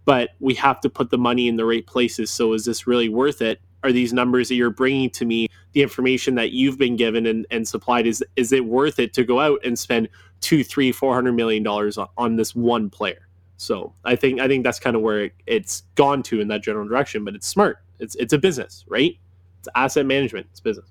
but 0.05 0.31
we 0.39 0.53
have 0.53 0.79
to 0.81 0.89
put 0.89 1.10
the 1.10 1.17
money 1.17 1.48
in 1.48 1.55
the 1.55 1.65
right 1.65 1.86
places. 1.86 2.29
So 2.29 2.53
is 2.53 2.65
this 2.65 2.88
really 2.88 3.10
worth 3.10 3.41
it? 3.41 3.60
Are 3.84 3.91
these 3.91 4.13
numbers 4.13 4.50
that 4.50 4.55
you're 4.55 4.69
bringing 4.69 5.10
to 5.12 5.25
me, 5.25 5.48
the 5.74 5.82
information 5.82 6.36
that 6.36 6.51
you've 6.51 6.77
been 6.77 6.96
given 6.96 7.25
and, 7.25 7.46
and 7.51 7.68
supplied, 7.68 8.08
is 8.08 8.24
is 8.36 8.51
it 8.51 8.65
worth 8.65 9.00
it 9.00 9.13
to 9.13 9.24
go 9.24 9.39
out 9.39 9.60
and 9.65 9.77
spend 9.77 10.08
two, 10.42 10.63
three, 10.63 10.92
four 10.92 11.13
hundred 11.13 11.34
million 11.34 11.63
dollars 11.63 11.98
on, 11.98 12.08
on 12.18 12.36
this 12.36 12.56
one 12.56 12.89
player? 12.89 13.27
So 13.58 13.94
I 14.06 14.15
think 14.15 14.39
I 14.39 14.48
think 14.48 14.63
that's 14.63 14.80
kind 14.80 14.96
of 14.96 15.01
where 15.01 15.25
it, 15.25 15.34
it's 15.46 15.82
gone 15.96 16.24
to 16.24 16.42
in 16.42 16.48
that 16.50 16.63
general 16.63 16.88
direction. 16.88 17.24
But 17.25 17.36
it's 17.36 17.48
smart. 17.48 17.77
It's 18.00 18.15
it's 18.15 18.34
a 18.34 18.38
business, 18.38 18.86
right? 18.88 19.18
It's 19.60 19.70
asset 19.75 20.06
management. 20.06 20.48
It's 20.51 20.60
business. 20.60 20.89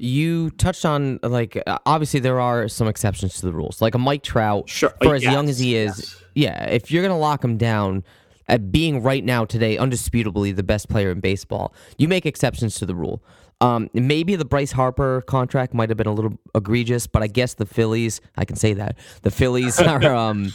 You 0.00 0.50
touched 0.50 0.84
on 0.84 1.18
like 1.22 1.60
uh, 1.66 1.78
obviously 1.84 2.20
there 2.20 2.40
are 2.40 2.68
some 2.68 2.86
exceptions 2.86 3.40
to 3.40 3.46
the 3.46 3.52
rules, 3.52 3.82
like 3.82 3.94
a 3.94 3.98
Mike 3.98 4.22
Trout. 4.22 4.68
Sure. 4.68 4.94
For 5.02 5.16
as 5.16 5.22
Yes, 5.24 5.32
young 5.32 5.48
as 5.48 5.58
he 5.58 5.74
is, 5.74 5.98
yes. 5.98 6.24
yeah. 6.34 6.64
If 6.70 6.90
you're 6.90 7.02
gonna 7.02 7.18
lock 7.18 7.44
him 7.44 7.56
down 7.56 8.04
at 8.46 8.70
being 8.72 9.02
right 9.02 9.24
now 9.24 9.44
today 9.44 9.76
undisputably 9.76 10.54
the 10.54 10.62
best 10.62 10.88
player 10.88 11.10
in 11.10 11.20
baseball, 11.20 11.74
you 11.98 12.06
make 12.08 12.24
exceptions 12.26 12.76
to 12.76 12.86
the 12.86 12.94
rule. 12.94 13.22
Um, 13.60 13.90
maybe 13.92 14.36
the 14.36 14.44
Bryce 14.44 14.70
Harper 14.70 15.22
contract 15.22 15.74
might 15.74 15.88
have 15.88 15.98
been 15.98 16.06
a 16.06 16.12
little 16.12 16.38
egregious, 16.54 17.06
but 17.06 17.22
I 17.22 17.26
guess 17.26 17.54
the 17.54 17.66
Phillies, 17.66 18.20
I 18.36 18.44
can 18.44 18.56
say 18.56 18.72
that 18.74 18.96
the 19.22 19.30
Phillies 19.30 19.80
are 19.80 20.14
um, 20.14 20.52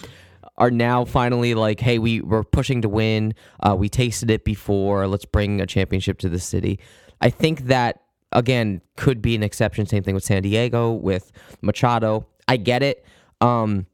are 0.58 0.72
now 0.72 1.04
finally 1.04 1.54
like, 1.54 1.80
hey, 1.80 2.00
we 2.00 2.22
we're 2.22 2.44
pushing 2.44 2.82
to 2.82 2.90
win. 2.90 3.34
Uh, 3.60 3.76
we 3.78 3.90
tasted 3.90 4.30
it 4.32 4.46
before. 4.46 5.08
Let's 5.08 5.26
bring 5.26 5.60
a 5.60 5.66
championship 5.66 6.20
to 6.20 6.30
the 6.30 6.40
city. 6.40 6.80
I 7.20 7.30
think 7.30 7.66
that 7.66 8.02
again 8.32 8.82
could 8.96 9.22
be 9.22 9.36
an 9.36 9.44
exception. 9.44 9.86
Same 9.86 10.04
thing 10.04 10.16
with 10.16 10.24
San 10.24 10.42
Diego 10.42 10.94
with 10.94 11.32
Machado. 11.62 12.28
I 12.48 12.58
get 12.58 12.84
it. 12.84 13.06
Um, 13.42 13.88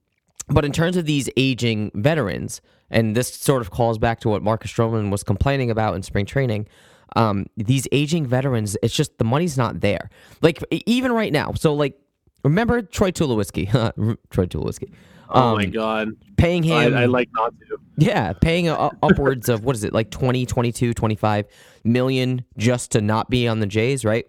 but 0.50 0.66
in 0.66 0.72
terms 0.72 0.98
of 0.98 1.06
these 1.06 1.30
aging 1.38 1.92
veterans, 1.96 2.62
and 2.92 3.16
this 3.16 3.34
sort 3.34 3.62
of 3.62 3.72
calls 3.72 3.98
back 3.98 4.20
to 4.22 4.30
what 4.30 4.42
Marcus 4.42 4.72
Stroman 4.72 5.12
was 5.12 5.24
complaining 5.24 5.70
about 5.70 5.96
in 5.96 6.04
spring 6.04 6.26
training. 6.26 6.68
Um, 7.16 7.46
these 7.58 7.88
aging 7.92 8.26
veterans, 8.26 8.78
it's 8.84 8.94
just 8.94 9.18
the 9.18 9.24
money's 9.24 9.58
not 9.58 9.82
there. 9.82 10.10
Like 10.42 10.64
even 10.86 11.12
right 11.12 11.32
now. 11.34 11.54
So 11.54 11.74
like, 11.74 11.96
remember 12.44 12.82
Troy 12.82 13.12
Tulowitzki? 13.12 13.70
Troy 14.30 14.46
Tulowitzki. 14.46 14.92
Oh 15.32 15.56
my 15.56 15.66
Um, 15.66 15.72
god. 15.72 16.08
Paying 16.38 16.72
I, 16.72 16.84
him, 16.86 16.98
I 16.98 17.06
like 17.06 17.30
not 17.34 17.54
to. 17.68 17.78
yeah, 17.98 18.34
paying 18.34 18.66
u- 18.66 18.72
upwards 19.04 19.48
of 19.50 19.64
what 19.64 19.76
is 19.76 19.84
it, 19.84 19.94
like 19.94 20.10
20, 20.10 20.46
22, 20.46 20.94
25 20.94 21.46
million 21.84 22.44
just 22.58 22.92
to 22.92 23.02
not 23.02 23.30
be 23.30 23.48
on 23.48 23.60
the 23.60 23.68
Jays, 23.68 24.04
right? 24.04 24.26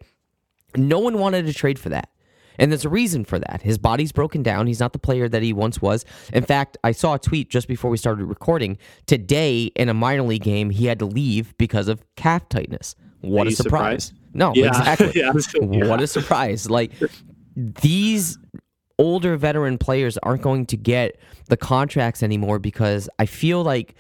No 0.77 0.99
one 0.99 1.19
wanted 1.19 1.47
to 1.47 1.53
trade 1.55 1.79
for 1.79 1.89
that. 1.89 2.11
And 2.59 2.71
there's 2.71 2.85
a 2.85 2.89
reason 2.91 3.25
for 3.25 3.39
that. 3.39 3.63
His 3.63 3.79
body's 3.79 4.13
broken 4.13 4.43
down. 4.43 4.67
He's 4.67 4.81
not 4.81 4.93
the 4.93 4.99
player 4.99 5.29
that 5.29 5.43
he 5.43 5.53
once 5.53 5.81
was. 5.81 6.05
In 6.33 6.45
fact, 6.45 6.77
I 6.85 6.93
saw 6.93 7.15
a 7.15 7.19
tweet 7.19 7.49
just 7.51 7.69
before 7.69 7.91
we 7.91 7.97
started 7.97 8.25
recording. 8.27 8.77
Today, 9.07 9.65
in 9.77 9.89
a 9.89 9.95
minor 9.95 10.23
league 10.23 10.43
game, 10.43 10.71
he 10.71 10.87
had 10.87 10.99
to 10.99 11.07
leave 11.07 11.57
because 11.59 11.89
of 11.89 12.03
calf 12.17 12.49
tightness. 12.49 12.95
What 13.23 13.47
a 13.47 13.51
surprise. 13.53 14.07
surprised? 14.07 14.15
No, 14.35 14.53
Yeah. 14.55 14.69
exactly. 14.69 15.13
Yeah. 15.21 15.87
What 15.89 16.01
a 16.01 16.07
surprise. 16.07 16.69
Like, 16.71 16.93
these 17.57 18.39
older 18.99 19.37
veteran 19.37 19.79
players 19.79 20.19
aren't 20.19 20.43
going 20.43 20.67
to 20.67 20.77
get 20.77 21.19
the 21.49 21.57
contracts 21.57 22.23
anymore 22.23 22.59
because 22.59 23.09
I 23.19 23.27
feel 23.27 23.63
like 23.63 23.95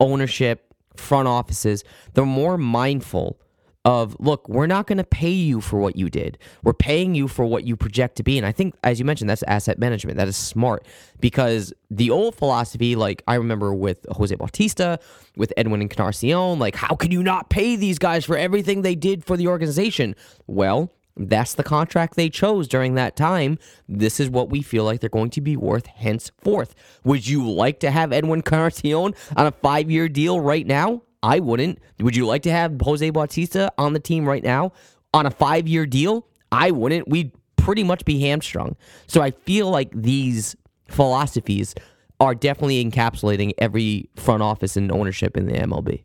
ownership, 0.00 0.72
front 0.96 1.28
offices, 1.28 1.84
they're 2.14 2.24
more 2.24 2.56
mindful 2.58 3.40
of 3.84 4.16
look, 4.18 4.48
we're 4.48 4.66
not 4.66 4.86
going 4.86 4.98
to 4.98 5.04
pay 5.04 5.30
you 5.30 5.60
for 5.60 5.78
what 5.78 5.96
you 5.96 6.10
did. 6.10 6.38
We're 6.62 6.74
paying 6.74 7.14
you 7.14 7.28
for 7.28 7.44
what 7.44 7.64
you 7.64 7.76
project 7.76 8.16
to 8.16 8.22
be. 8.22 8.36
And 8.36 8.46
I 8.46 8.52
think, 8.52 8.74
as 8.84 8.98
you 8.98 9.04
mentioned, 9.04 9.30
that's 9.30 9.42
asset 9.44 9.78
management. 9.78 10.18
That 10.18 10.28
is 10.28 10.36
smart 10.36 10.86
because 11.20 11.72
the 11.90 12.10
old 12.10 12.34
philosophy, 12.34 12.96
like 12.96 13.22
I 13.26 13.36
remember 13.36 13.72
with 13.72 14.04
Jose 14.10 14.34
Bautista, 14.34 14.98
with 15.36 15.52
Edwin 15.56 15.80
Encarnacion, 15.80 16.58
like 16.58 16.74
how 16.74 16.94
can 16.96 17.10
you 17.10 17.22
not 17.22 17.50
pay 17.50 17.76
these 17.76 17.98
guys 17.98 18.24
for 18.24 18.36
everything 18.36 18.82
they 18.82 18.94
did 18.94 19.24
for 19.24 19.36
the 19.36 19.46
organization? 19.46 20.14
Well, 20.46 20.92
that's 21.18 21.54
the 21.54 21.64
contract 21.64 22.14
they 22.14 22.30
chose 22.30 22.68
during 22.68 22.94
that 22.94 23.16
time. 23.16 23.58
This 23.88 24.20
is 24.20 24.30
what 24.30 24.50
we 24.50 24.62
feel 24.62 24.84
like 24.84 25.00
they're 25.00 25.10
going 25.10 25.30
to 25.30 25.40
be 25.40 25.56
worth 25.56 25.86
henceforth. 25.86 26.74
Would 27.04 27.26
you 27.26 27.50
like 27.50 27.80
to 27.80 27.90
have 27.90 28.12
Edwin 28.12 28.40
Encarnacion 28.40 29.14
on 29.36 29.46
a 29.46 29.50
five 29.50 29.90
year 29.90 30.08
deal 30.08 30.40
right 30.40 30.66
now? 30.66 31.02
I 31.22 31.40
wouldn't. 31.40 31.78
Would 32.00 32.14
you 32.16 32.26
like 32.26 32.42
to 32.42 32.50
have 32.50 32.80
Jose 32.80 33.08
Bautista 33.10 33.72
on 33.78 33.92
the 33.92 34.00
team 34.00 34.26
right 34.28 34.42
now 34.42 34.72
on 35.12 35.26
a 35.26 35.30
five 35.30 35.66
year 35.66 35.86
deal? 35.86 36.26
I 36.52 36.70
wouldn't. 36.70 37.08
We'd 37.08 37.32
pretty 37.56 37.84
much 37.84 38.04
be 38.04 38.20
hamstrung. 38.20 38.76
So 39.06 39.20
I 39.20 39.30
feel 39.32 39.70
like 39.70 39.90
these 39.92 40.56
philosophies 40.88 41.74
are 42.20 42.34
definitely 42.34 42.84
encapsulating 42.84 43.52
every 43.58 44.08
front 44.16 44.42
office 44.42 44.76
and 44.76 44.90
ownership 44.90 45.36
in 45.36 45.46
the 45.46 45.52
MLB. 45.52 46.02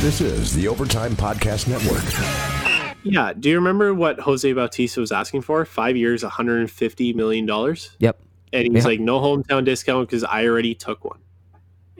This 0.00 0.20
is 0.20 0.54
the 0.54 0.66
Overtime 0.68 1.12
Podcast 1.12 1.68
Network. 1.68 2.02
Yeah. 3.04 3.32
Do 3.38 3.48
you 3.48 3.54
remember 3.56 3.94
what 3.94 4.18
Jose 4.20 4.50
Bautista 4.52 5.00
was 5.00 5.12
asking 5.12 5.42
for? 5.42 5.64
Five 5.64 5.96
years, 5.96 6.22
$150 6.22 7.14
million. 7.14 7.46
Yep. 7.98 8.20
And 8.52 8.66
he's 8.74 8.82
Yeah. 8.84 8.88
like, 8.88 9.00
no 9.00 9.20
hometown 9.20 9.64
discount 9.64 10.08
because 10.08 10.24
I 10.24 10.46
already 10.46 10.74
took 10.74 11.04
one. 11.04 11.18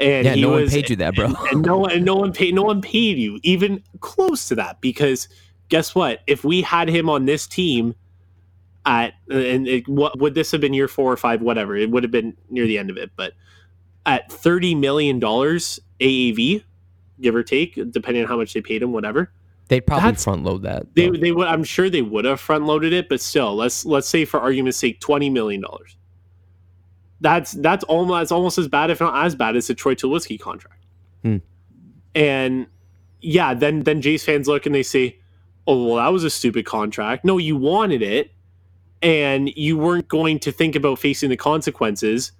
And 0.00 0.24
Yeah, 0.24 0.34
he 0.34 0.40
no 0.40 0.50
one 0.50 0.68
paid 0.68 0.88
you 0.90 0.96
that, 0.96 1.14
bro. 1.14 1.26
And, 1.26 1.36
and 1.52 1.62
no 1.62 1.78
one, 1.78 1.92
and 1.92 2.04
no 2.04 2.16
one 2.16 2.32
paid, 2.32 2.54
no 2.54 2.62
one 2.62 2.80
paid 2.80 3.18
you 3.18 3.38
even 3.42 3.82
close 4.00 4.48
to 4.48 4.54
that 4.56 4.80
because 4.80 5.28
guess 5.68 5.94
what? 5.94 6.20
If 6.26 6.42
we 6.42 6.62
had 6.62 6.88
him 6.88 7.08
on 7.08 7.26
this 7.26 7.46
team 7.46 7.94
at, 8.86 9.14
and 9.30 9.68
it, 9.68 9.86
what 9.86 10.18
would 10.18 10.34
this 10.34 10.50
have 10.52 10.60
been 10.60 10.74
year 10.74 10.88
four 10.88 11.12
or 11.12 11.16
five, 11.16 11.42
whatever, 11.42 11.76
it 11.76 11.90
would 11.90 12.02
have 12.02 12.10
been 12.10 12.36
near 12.48 12.66
the 12.66 12.78
end 12.78 12.88
of 12.90 12.96
it, 12.96 13.10
but 13.14 13.34
at 14.06 14.30
$30 14.30 14.78
million 14.78 15.20
AAV, 15.20 16.64
give 17.20 17.34
or 17.34 17.42
take, 17.42 17.74
depending 17.90 18.22
on 18.22 18.28
how 18.28 18.38
much 18.38 18.54
they 18.54 18.62
paid 18.62 18.82
him, 18.82 18.92
whatever. 18.92 19.30
They'd 19.68 19.82
probably 19.82 20.06
That's- 20.06 20.24
front 20.24 20.42
load 20.42 20.62
that. 20.62 20.94
They, 20.96 21.10
they 21.10 21.30
would 21.30 21.46
I'm 21.46 21.62
sure 21.62 21.88
they 21.88 22.02
would 22.02 22.24
have 22.24 22.40
front 22.40 22.64
loaded 22.64 22.92
it, 22.92 23.08
but 23.08 23.20
still, 23.20 23.54
let's 23.54 23.84
let's 23.84 24.08
say 24.08 24.24
for 24.24 24.40
argument's 24.40 24.78
sake, 24.78 24.98
twenty 24.98 25.30
million 25.30 25.60
dollars. 25.60 25.96
That's 27.20 27.52
that's 27.52 27.84
almost 27.84 28.18
that's 28.18 28.32
almost 28.32 28.58
as 28.58 28.68
bad, 28.68 28.90
if 28.90 29.00
not 29.00 29.26
as 29.26 29.34
bad, 29.34 29.56
as 29.56 29.66
the 29.66 29.74
Troy 29.74 29.94
Tulowitzki 29.94 30.40
contract. 30.40 30.84
Hmm. 31.22 31.38
And 32.14 32.66
yeah, 33.20 33.54
then 33.54 33.80
then 33.80 34.00
Jays 34.00 34.24
fans 34.24 34.48
look 34.48 34.66
and 34.66 34.74
they 34.74 34.82
say, 34.82 35.18
"Oh 35.66 35.84
well, 35.84 35.96
that 35.96 36.08
was 36.08 36.24
a 36.24 36.30
stupid 36.30 36.64
contract." 36.64 37.24
No, 37.24 37.38
you 37.38 37.56
wanted 37.56 38.02
it, 38.02 38.32
and 39.02 39.50
you 39.56 39.76
weren't 39.76 40.08
going 40.08 40.38
to 40.40 40.52
think 40.52 40.74
about 40.74 40.98
facing 40.98 41.28
the 41.30 41.36
consequences 41.36 42.32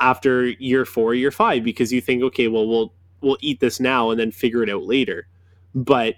after 0.00 0.48
year 0.48 0.84
four, 0.84 1.14
year 1.14 1.30
five, 1.30 1.64
because 1.64 1.92
you 1.92 2.00
think, 2.00 2.22
okay, 2.22 2.48
well, 2.48 2.66
we'll 2.66 2.92
we'll 3.20 3.38
eat 3.40 3.60
this 3.60 3.80
now 3.80 4.10
and 4.10 4.20
then 4.20 4.30
figure 4.30 4.62
it 4.62 4.70
out 4.70 4.84
later. 4.84 5.26
But 5.74 6.16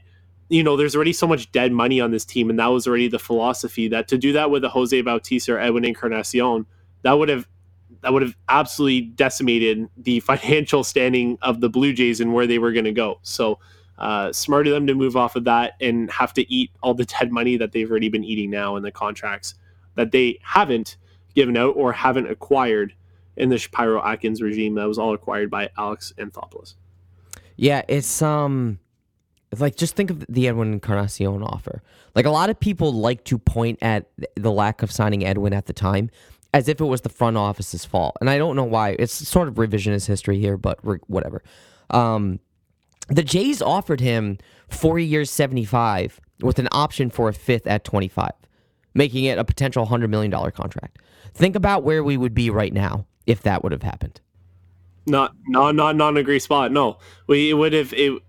you 0.48 0.62
know, 0.62 0.76
there's 0.76 0.96
already 0.96 1.12
so 1.12 1.26
much 1.26 1.52
dead 1.52 1.72
money 1.72 2.00
on 2.00 2.10
this 2.10 2.24
team, 2.24 2.48
and 2.48 2.58
that 2.58 2.68
was 2.68 2.86
already 2.86 3.08
the 3.08 3.18
philosophy 3.18 3.88
that 3.88 4.08
to 4.08 4.18
do 4.18 4.32
that 4.32 4.50
with 4.50 4.64
a 4.64 4.68
Jose 4.70 4.98
Bautista 5.02 5.54
or 5.54 5.60
Edwin 5.60 5.84
Encarnacion, 5.84 6.64
that 7.02 7.12
would 7.12 7.28
have 7.28 7.46
that 8.02 8.12
would 8.12 8.22
have 8.22 8.36
absolutely 8.48 9.02
decimated 9.02 9.88
the 9.96 10.20
financial 10.20 10.84
standing 10.84 11.38
of 11.42 11.60
the 11.60 11.68
Blue 11.68 11.92
Jays 11.92 12.20
and 12.20 12.32
where 12.32 12.46
they 12.46 12.58
were 12.58 12.72
going 12.72 12.84
to 12.84 12.92
go. 12.92 13.18
So 13.22 13.58
uh, 13.98 14.32
smart 14.32 14.66
of 14.66 14.72
them 14.72 14.86
to 14.86 14.94
move 14.94 15.16
off 15.16 15.36
of 15.36 15.44
that 15.44 15.74
and 15.80 16.10
have 16.10 16.32
to 16.34 16.52
eat 16.52 16.70
all 16.82 16.94
the 16.94 17.04
dead 17.04 17.32
money 17.32 17.56
that 17.56 17.72
they've 17.72 17.90
already 17.90 18.08
been 18.08 18.24
eating 18.24 18.50
now 18.50 18.76
in 18.76 18.82
the 18.82 18.92
contracts 18.92 19.54
that 19.96 20.12
they 20.12 20.38
haven't 20.42 20.96
given 21.34 21.56
out 21.56 21.74
or 21.76 21.92
haven't 21.92 22.30
acquired 22.30 22.94
in 23.36 23.48
the 23.48 23.58
Shapiro 23.58 24.04
Atkins 24.04 24.42
regime 24.42 24.74
that 24.74 24.86
was 24.86 24.98
all 24.98 25.14
acquired 25.14 25.50
by 25.50 25.70
Alex 25.76 26.12
Anthopoulos. 26.18 26.74
Yeah, 27.56 27.82
it's 27.88 28.22
um 28.22 28.78
like 29.56 29.76
just 29.76 29.96
think 29.96 30.10
of 30.10 30.24
the 30.28 30.48
Edwin 30.48 30.72
Encarnacion 30.74 31.42
offer. 31.42 31.82
Like 32.14 32.26
a 32.26 32.30
lot 32.30 32.50
of 32.50 32.60
people 32.60 32.92
like 32.92 33.24
to 33.24 33.38
point 33.38 33.78
at 33.82 34.10
the 34.36 34.52
lack 34.52 34.82
of 34.82 34.92
signing 34.92 35.24
Edwin 35.24 35.52
at 35.52 35.66
the 35.66 35.72
time 35.72 36.10
as 36.54 36.68
if 36.68 36.80
it 36.80 36.84
was 36.86 37.02
the 37.02 37.08
front 37.10 37.36
office's 37.36 37.84
fault. 37.84 38.16
And 38.20 38.30
I 38.30 38.38
don't 38.38 38.56
know 38.56 38.64
why. 38.64 38.96
It's 38.98 39.12
sort 39.28 39.48
of 39.48 39.54
revisionist 39.54 40.06
history 40.06 40.38
here, 40.38 40.56
but 40.56 40.78
re- 40.82 40.98
whatever. 41.08 41.42
Um 41.90 42.40
the 43.08 43.22
Jays 43.22 43.62
offered 43.62 44.00
him 44.00 44.38
4 44.68 44.98
years 44.98 45.30
75 45.30 46.20
with 46.42 46.58
an 46.58 46.68
option 46.72 47.10
for 47.10 47.28
a 47.28 47.32
fifth 47.34 47.66
at 47.66 47.84
25, 47.84 48.30
making 48.94 49.24
it 49.24 49.38
a 49.38 49.44
potential 49.44 49.82
100 49.84 50.08
million 50.10 50.30
dollar 50.30 50.50
contract. 50.50 50.98
Think 51.34 51.56
about 51.56 51.84
where 51.84 52.04
we 52.04 52.16
would 52.16 52.34
be 52.34 52.50
right 52.50 52.72
now 52.72 53.06
if 53.26 53.42
that 53.42 53.62
would 53.62 53.72
have 53.72 53.82
happened. 53.82 54.20
not 55.06 55.34
not 55.46 55.74
not 55.74 55.96
not 55.96 56.10
in 56.10 56.16
a 56.18 56.22
great 56.22 56.42
spot. 56.42 56.72
No, 56.72 56.98
we 57.26 57.54
would 57.54 57.72
have 57.72 57.92
it 57.94 58.22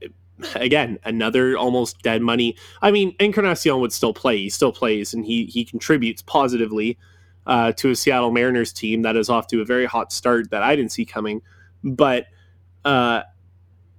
again 0.55 0.97
another 1.03 1.57
almost 1.57 2.01
dead 2.01 2.21
money. 2.21 2.55
I 2.81 2.91
mean, 2.91 3.15
Encarnacion 3.19 3.79
would 3.81 3.91
still 3.93 4.13
play. 4.13 4.37
He 4.37 4.49
still 4.49 4.71
plays, 4.71 5.13
and 5.13 5.25
he 5.25 5.45
he 5.45 5.65
contributes 5.65 6.21
positively 6.21 6.97
uh, 7.49 7.71
to 7.73 7.89
a 7.89 7.95
Seattle 7.95 8.31
Mariners 8.31 8.71
team 8.71 9.01
that 9.01 9.17
is 9.17 9.29
off 9.29 9.47
to 9.47 9.59
a 9.59 9.65
very 9.65 9.85
hot 9.85 10.13
start 10.13 10.51
that 10.51 10.63
I 10.63 10.75
didn't 10.75 10.91
see 10.91 11.03
coming. 11.03 11.41
But 11.83 12.27
uh, 12.85 13.23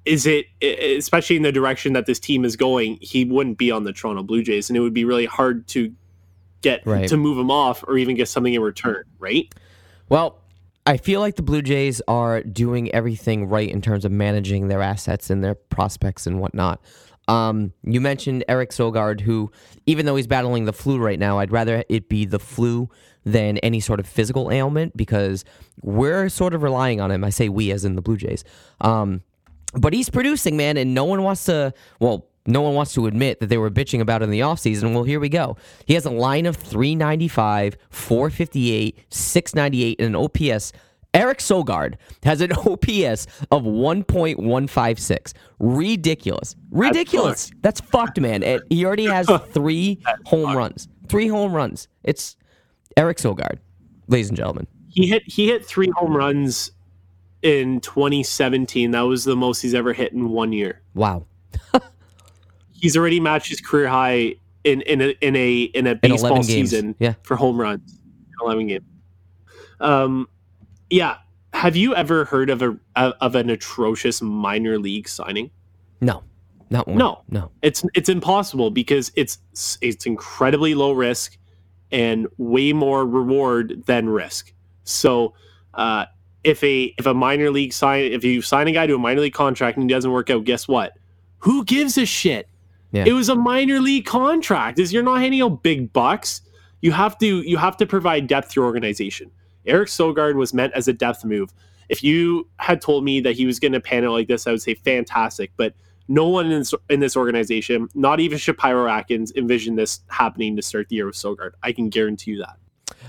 is 0.05 0.25
it 0.25 0.47
especially 0.63 1.37
in 1.37 1.43
the 1.43 1.53
direction 1.53 1.93
that 1.95 2.07
this 2.07 2.19
team 2.19 2.45
is 2.45 2.57
going? 2.57 2.99
He 3.03 3.25
wouldn't 3.25 3.59
be 3.59 3.71
on 3.71 3.85
the 3.85 3.93
Toronto 3.93 4.23
Blue 4.23 4.43
Jays, 4.43 4.71
and 4.71 4.77
it 4.77 4.81
would 4.81 4.95
be 4.95 5.05
really 5.05 5.27
hard 5.27 5.67
to 5.69 5.93
get 6.63 6.87
Right. 6.87 7.09
to 7.09 7.17
move 7.17 7.39
him 7.39 7.51
off 7.51 7.83
or 7.89 7.99
even 7.99 8.17
get 8.17 8.29
something 8.29 8.55
in 8.55 8.63
return. 8.63 9.05
Right? 9.19 9.53
Well, 10.09 10.39
I 10.87 10.97
feel 10.97 11.21
like 11.21 11.37
the 11.37 11.43
Blue 11.43 11.63
Jays 11.63 12.01
are 12.09 12.43
doing 12.43 12.91
everything 12.93 13.49
right 13.49 13.69
in 13.69 13.83
terms 13.83 14.05
of 14.05 14.13
managing 14.13 14.69
their 14.69 14.81
assets 14.81 15.29
and 15.29 15.45
their 15.45 15.55
prospects 15.55 16.27
and 16.27 16.41
whatnot. 16.41 16.81
Um, 17.31 17.73
you 17.85 18.01
mentioned 18.01 18.45
Eric 18.49 18.71
Sogard, 18.71 19.21
who, 19.21 19.53
even 19.87 20.05
though 20.05 20.17
he's 20.17 20.27
battling 20.27 20.65
the 20.65 20.73
flu 20.73 20.99
right 20.99 21.19
now, 21.19 21.39
I'd 21.39 21.53
rather 21.53 21.85
it 21.89 22.09
be 22.09 22.25
the 22.25 22.41
flu 22.41 22.89
than 23.25 23.59
any 23.59 23.79
sort 23.79 24.01
of 24.01 24.07
physical 24.09 24.51
ailment 24.51 24.97
because 24.97 25.45
we're 25.81 26.29
sort 26.29 26.55
of 26.55 26.65
relying 26.65 27.01
on 27.01 27.13
him. 27.13 27.23
I 27.23 27.31
say 27.31 27.49
we, 27.49 27.71
as 27.71 27.85
in 27.85 27.95
the 27.95 28.03
Blue 28.03 28.17
Jays. 28.17 28.43
Um, 28.81 29.23
but 29.75 29.93
he's 29.93 30.11
producing, 30.11 30.57
man, 30.57 30.77
and 30.77 30.93
no 30.93 31.05
one 31.05 31.23
wants 31.23 31.45
to, 31.45 31.73
well, 32.01 32.27
no 32.47 32.63
one 32.63 32.75
wants 32.75 32.95
to 32.95 33.07
admit 33.07 33.39
that 33.39 33.47
they 33.47 33.59
were 33.59 33.71
bitching 33.71 34.01
about 34.01 34.23
in 34.23 34.31
the 34.31 34.41
offseason. 34.41 34.93
Well, 34.93 35.05
here 35.05 35.21
we 35.21 35.29
go. 35.29 35.57
He 35.87 35.95
has 35.95 36.07
a 36.07 36.11
line 36.11 36.47
of 36.47 36.57
395, 36.57 37.77
458, 37.91 38.99
698, 39.09 40.01
and 40.01 40.17
an 40.17 40.17
OPS. 40.17 40.73
Eric 41.13 41.39
Sogard 41.39 41.95
has 42.23 42.41
an 42.41 42.53
OPS 42.57 43.27
of 43.51 43.63
1.156. 43.65 45.33
Ridiculous. 45.59 46.57
Ridiculous. 46.71 47.51
That's 47.63 47.81
fucked, 47.81 48.21
man. 48.21 48.43
And 48.43 48.63
he 48.71 48.85
already 48.85 49.07
has 49.07 49.27
three 49.51 50.01
home 50.27 50.57
runs. 50.57 50.89
Three 51.09 51.27
home 51.29 51.53
runs. 51.53 51.89
It's 52.05 52.37
Eric 52.97 53.19
Sogard, 53.19 53.59
ladies 54.09 54.29
and 54.29 54.37
gentlemen. 54.37 54.67
he 54.89 55.07
hit 55.09 55.23
he 55.27 55.47
hit 55.49 55.65
three 55.67 55.91
home 55.97 56.17
runs 56.17 56.71
in 57.43 57.81
2017. 57.81 58.93
That 58.93 59.01
was 59.03 59.25
the 59.25 59.35
most 59.37 59.61
he's 59.63 59.75
ever 59.75 59.93
hit 59.93 60.13
in 60.13 60.29
one 60.31 60.53
year. 60.53 60.81
Wow. 60.95 61.27
He's 62.73 62.97
already 62.97 63.21
matched 63.21 63.49
his 63.51 63.61
career 63.61 63.89
high 63.89 64.37
in 64.65 64.81
in 64.83 65.01
a 65.03 65.09
in 65.21 65.37
a 65.37 65.63
in 65.63 65.87
a 65.87 65.95
baseball 65.97 66.31
11 66.31 66.47
games. 66.47 66.71
season 66.71 66.95
Yeah. 66.99 67.15
for 67.25 67.37
home 67.37 67.61
runs. 67.61 67.99
11 68.43 68.69
games. 68.69 68.85
Um, 69.81 70.29
yeah. 70.91 71.17
Have 71.53 71.77
you 71.77 71.95
ever 71.95 72.25
heard 72.27 72.49
of 72.51 72.63
a 72.63 72.79
of 72.97 73.35
an 73.35 73.51
atrocious 73.51 74.23
minor 74.23 74.79
league 74.79 75.09
signing? 75.09 75.51
No. 76.01 76.23
Not 76.71 76.87
one. 76.87 76.99
No. 76.99 77.23
No. 77.29 77.51
It's 77.63 77.85
it's 77.95 78.09
impossible 78.09 78.71
because 78.71 79.11
it's 79.17 79.39
it's 79.81 80.07
incredibly 80.07 80.75
low 80.75 80.93
risk 80.93 81.37
and 81.91 82.29
way 82.39 82.73
more 82.73 83.05
reward 83.07 83.83
than 83.87 84.09
risk. 84.09 84.53
So 84.85 85.35
uh, 85.75 86.07
if 86.45 86.63
a 86.63 86.95
if 86.99 87.07
a 87.07 87.15
minor 87.15 87.51
league 87.51 87.73
sign 87.73 88.13
if 88.13 88.23
you 88.23 88.43
sign 88.43 88.69
a 88.69 88.73
guy 88.73 88.87
to 88.87 88.95
a 88.95 88.99
minor 88.99 89.21
league 89.21 89.35
contract 89.35 89.77
and 89.77 89.91
he 89.91 89.95
doesn't 89.95 90.11
work 90.11 90.31
out, 90.31 90.45
guess 90.45 90.69
what? 90.69 90.93
Who 91.39 91.65
gives 91.65 91.99
a 91.99 92.07
shit? 92.07 92.49
Yeah. 92.93 93.05
It 93.07 93.13
was 93.13 93.29
a 93.29 93.35
minor 93.35 93.81
league 93.81 94.07
contract. 94.07 94.79
Is 94.79 94.93
you're 94.93 95.03
not 95.03 95.21
handing 95.21 95.43
out 95.43 95.63
big 95.63 95.93
bucks. 95.93 96.43
You 96.83 96.93
have 96.93 97.19
to 97.19 97.41
you 97.43 97.57
have 97.57 97.77
to 97.79 97.87
provide 97.87 98.29
depth 98.29 98.51
to 98.51 98.61
your 98.61 98.67
organization. 98.67 99.31
Eric 99.67 99.89
Sogard 99.89 100.35
was 100.35 100.55
meant 100.55 100.73
as 100.75 100.89
a 100.89 100.93
depth 100.93 101.25
move. 101.25 101.53
If 101.89 102.05
you 102.05 102.49
had 102.59 102.81
told 102.81 103.05
me 103.05 103.21
that 103.21 103.33
he 103.33 103.47
was 103.47 103.59
going 103.59 103.73
to 103.73 103.81
pan 103.81 104.05
out 104.05 104.13
like 104.13 104.29
this, 104.29 104.47
I 104.47 104.53
would 104.53 104.63
say 104.63 104.75
fantastic. 104.75 105.51
But 105.57 105.75
no 106.09 106.29
one 106.29 106.51
in 106.51 106.59
this, 106.61 106.75
in 106.89 107.01
this 107.01 107.17
organization, 107.17 107.89
not 107.95 108.21
even 108.21 108.39
Shapiro 108.39 108.89
Atkins, 108.89 109.33
envisioned 109.37 109.79
this 109.79 110.01
happening 110.09 110.57
to 110.57 110.63
start 110.63 110.89
the 110.89 110.97
year 110.97 111.07
with 111.07 111.17
Sogard. 111.17 111.53
I 111.63 111.73
can 111.73 111.89
guarantee 111.89 112.33
you 112.33 112.39
that. 112.39 112.57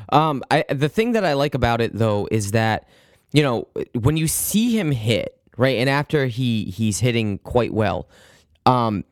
Um, 0.09 0.43
I 0.51 0.65
the 0.69 0.89
thing 0.89 1.13
that 1.13 1.25
I 1.25 1.33
like 1.33 1.55
about 1.55 1.81
it 1.81 1.93
though 1.93 2.27
is 2.31 2.51
that 2.51 2.87
you 3.31 3.43
know 3.43 3.67
when 3.93 4.17
you 4.17 4.27
see 4.27 4.77
him 4.77 4.91
hit, 4.91 5.37
right? 5.57 5.77
And 5.77 5.89
after 5.89 6.27
he 6.27 6.65
he's 6.65 6.99
hitting 6.99 7.39
quite 7.39 7.73
well, 7.73 8.07
um, 8.65 9.03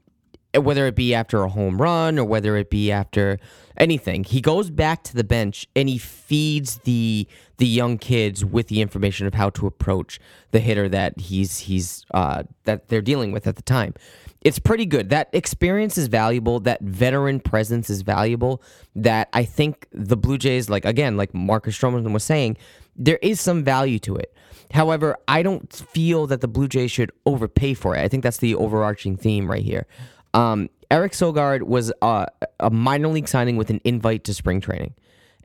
whether 0.55 0.87
it 0.87 0.95
be 0.95 1.13
after 1.13 1.43
a 1.43 1.49
home 1.49 1.81
run 1.81 2.17
or 2.17 2.25
whether 2.25 2.57
it 2.57 2.69
be 2.69 2.91
after 2.91 3.39
anything, 3.77 4.23
he 4.23 4.41
goes 4.41 4.69
back 4.69 5.03
to 5.03 5.15
the 5.15 5.23
bench 5.23 5.67
and 5.75 5.87
he 5.87 5.97
feeds 5.97 6.77
the 6.79 7.27
the 7.57 7.67
young 7.67 7.97
kids 7.97 8.43
with 8.45 8.67
the 8.67 8.81
information 8.81 9.27
of 9.27 9.33
how 9.33 9.49
to 9.49 9.67
approach 9.67 10.19
the 10.51 10.59
hitter 10.59 10.89
that 10.89 11.19
he's 11.19 11.59
he's 11.59 12.05
uh, 12.13 12.43
that 12.63 12.87
they're 12.87 13.01
dealing 13.01 13.31
with 13.31 13.45
at 13.47 13.55
the 13.55 13.61
time. 13.61 13.93
It's 14.41 14.59
pretty 14.59 14.85
good. 14.85 15.09
That 15.09 15.29
experience 15.33 15.97
is 15.97 16.07
valuable. 16.07 16.61
That 16.61 16.81
veteran 16.81 17.41
presence 17.41 17.89
is 17.89 18.01
valuable. 18.01 18.63
That 18.95 19.27
I 19.33 19.43
think 19.43 19.87
the 19.91 20.15
Blue 20.15 20.37
Jays, 20.37 20.69
like 20.69 20.85
again, 20.85 21.17
like 21.17 21.33
Marcus 21.33 21.77
Stroman 21.77 22.13
was 22.13 22.23
saying, 22.23 22.57
there 22.95 23.19
is 23.21 23.41
some 23.41 23.63
value 23.63 23.99
to 23.99 24.15
it. 24.15 24.33
However, 24.71 25.17
I 25.27 25.41
don't 25.41 25.71
feel 25.73 26.27
that 26.27 26.41
the 26.41 26.47
Blue 26.47 26.67
Jays 26.67 26.91
should 26.91 27.11
overpay 27.25 27.73
for 27.73 27.95
it. 27.95 28.01
I 28.01 28.07
think 28.07 28.23
that's 28.23 28.37
the 28.37 28.55
overarching 28.55 29.17
theme 29.17 29.49
right 29.49 29.63
here. 29.63 29.87
Um, 30.33 30.69
Eric 30.91 31.13
Sogard 31.13 31.63
was 31.63 31.91
uh, 32.01 32.25
a 32.59 32.69
minor 32.69 33.09
league 33.09 33.27
signing 33.27 33.57
with 33.57 33.69
an 33.69 33.81
invite 33.83 34.23
to 34.25 34.33
spring 34.33 34.61
training. 34.61 34.93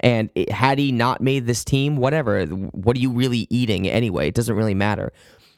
And 0.01 0.31
it, 0.35 0.51
had 0.51 0.79
he 0.79 0.93
not 0.93 1.21
made 1.21 1.47
this 1.47 1.65
team, 1.65 1.97
whatever, 1.97 2.45
what 2.47 2.97
are 2.97 3.01
you 3.01 3.11
really 3.11 3.47
eating 3.51 3.89
anyway? 3.89 4.29
It 4.29 4.35
doesn't 4.35 4.57
really 4.57 4.75
matter. 4.75 5.13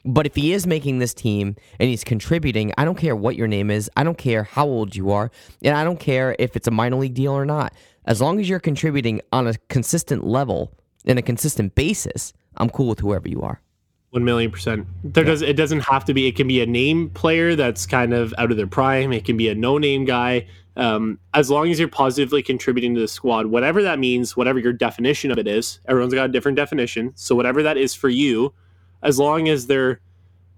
But 0.05 0.25
if 0.25 0.35
he 0.35 0.53
is 0.53 0.65
making 0.65 0.99
this 0.99 1.13
team 1.13 1.55
and 1.79 1.89
he's 1.89 2.03
contributing, 2.03 2.73
I 2.77 2.85
don't 2.85 2.97
care 2.97 3.15
what 3.15 3.35
your 3.35 3.47
name 3.47 3.69
is. 3.69 3.89
I 3.97 4.03
don't 4.03 4.17
care 4.17 4.43
how 4.43 4.65
old 4.65 4.95
you 4.95 5.11
are. 5.11 5.31
And 5.63 5.75
I 5.75 5.83
don't 5.83 5.99
care 5.99 6.35
if 6.39 6.55
it's 6.55 6.67
a 6.67 6.71
minor 6.71 6.97
league 6.97 7.13
deal 7.13 7.33
or 7.33 7.45
not. 7.45 7.73
As 8.05 8.21
long 8.21 8.39
as 8.39 8.47
you're 8.47 8.59
contributing 8.59 9.21
on 9.33 9.47
a 9.47 9.55
consistent 9.67 10.25
level 10.25 10.71
in 11.03 11.17
a 11.17 11.21
consistent 11.21 11.75
basis, 11.75 12.31
I'm 12.55 12.69
cool 12.69 12.87
with 12.87 12.99
whoever 12.99 13.27
you 13.27 13.41
are. 13.41 13.61
One 14.17 14.25
million 14.25 14.49
percent. 14.49 14.87
There 15.03 15.23
yeah. 15.23 15.29
does 15.29 15.41
it 15.43 15.53
doesn't 15.53 15.81
have 15.81 16.03
to 16.05 16.13
be. 16.15 16.25
It 16.25 16.35
can 16.35 16.47
be 16.47 16.59
a 16.59 16.65
name 16.65 17.11
player 17.11 17.55
that's 17.55 17.85
kind 17.85 18.15
of 18.15 18.33
out 18.39 18.49
of 18.49 18.57
their 18.57 18.65
prime. 18.65 19.13
It 19.13 19.25
can 19.25 19.37
be 19.37 19.47
a 19.47 19.53
no 19.53 19.77
name 19.77 20.05
guy. 20.05 20.47
Um, 20.75 21.19
as 21.35 21.51
long 21.51 21.69
as 21.69 21.77
you're 21.77 21.87
positively 21.87 22.41
contributing 22.41 22.95
to 22.95 22.99
the 22.99 23.07
squad, 23.07 23.45
whatever 23.45 23.83
that 23.83 23.99
means, 23.99 24.35
whatever 24.35 24.57
your 24.57 24.73
definition 24.73 25.29
of 25.29 25.37
it 25.37 25.47
is, 25.47 25.81
everyone's 25.87 26.15
got 26.15 26.25
a 26.25 26.31
different 26.31 26.55
definition. 26.55 27.11
So 27.13 27.35
whatever 27.35 27.61
that 27.61 27.77
is 27.77 27.93
for 27.93 28.09
you, 28.09 28.55
as 29.03 29.19
long 29.19 29.49
as 29.49 29.67
they're 29.67 30.01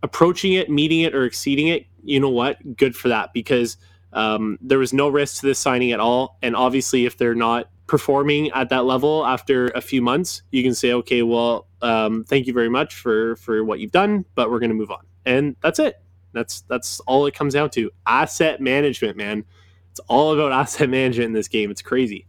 approaching 0.03 0.53
it, 0.53 0.69
meeting 0.69 1.01
it, 1.01 1.13
or 1.13 1.25
exceeding 1.25 1.67
it, 1.67 1.85
you 2.01 2.17
know 2.17 2.29
what? 2.29 2.77
Good 2.77 2.95
for 2.95 3.09
that 3.09 3.33
because 3.33 3.75
um, 4.13 4.57
there 4.61 4.79
was 4.79 4.93
no 4.93 5.09
risk 5.09 5.41
to 5.41 5.47
this 5.47 5.59
signing 5.59 5.91
at 5.91 5.99
all. 5.99 6.37
And 6.41 6.55
obviously, 6.55 7.05
if 7.05 7.17
they're 7.17 7.35
not 7.35 7.69
performing 7.87 8.51
at 8.51 8.69
that 8.69 8.85
level 8.85 9.25
after 9.25 9.67
a 9.71 9.81
few 9.81 10.01
months, 10.01 10.43
you 10.51 10.63
can 10.63 10.73
say, 10.73 10.93
okay, 10.93 11.23
well, 11.23 11.67
um, 11.81 12.23
thank 12.25 12.47
you 12.47 12.53
very 12.53 12.69
much 12.69 12.95
for 12.95 13.35
for 13.37 13.63
what 13.63 13.79
you've 13.79 13.91
done, 13.91 14.25
but 14.35 14.49
we're 14.51 14.59
going 14.59 14.71
to 14.71 14.75
move 14.75 14.91
on, 14.91 15.05
and 15.25 15.55
that's 15.61 15.79
it. 15.79 16.01
That's 16.33 16.61
that's 16.61 16.99
all 17.01 17.25
it 17.25 17.33
comes 17.33 17.53
down 17.53 17.69
to. 17.71 17.91
Asset 18.05 18.61
management, 18.61 19.17
man. 19.17 19.45
It's 19.91 19.99
all 20.07 20.33
about 20.33 20.51
asset 20.59 20.89
management 20.89 21.27
in 21.27 21.33
this 21.33 21.47
game. 21.47 21.71
It's 21.71 21.81
crazy. 21.81 22.25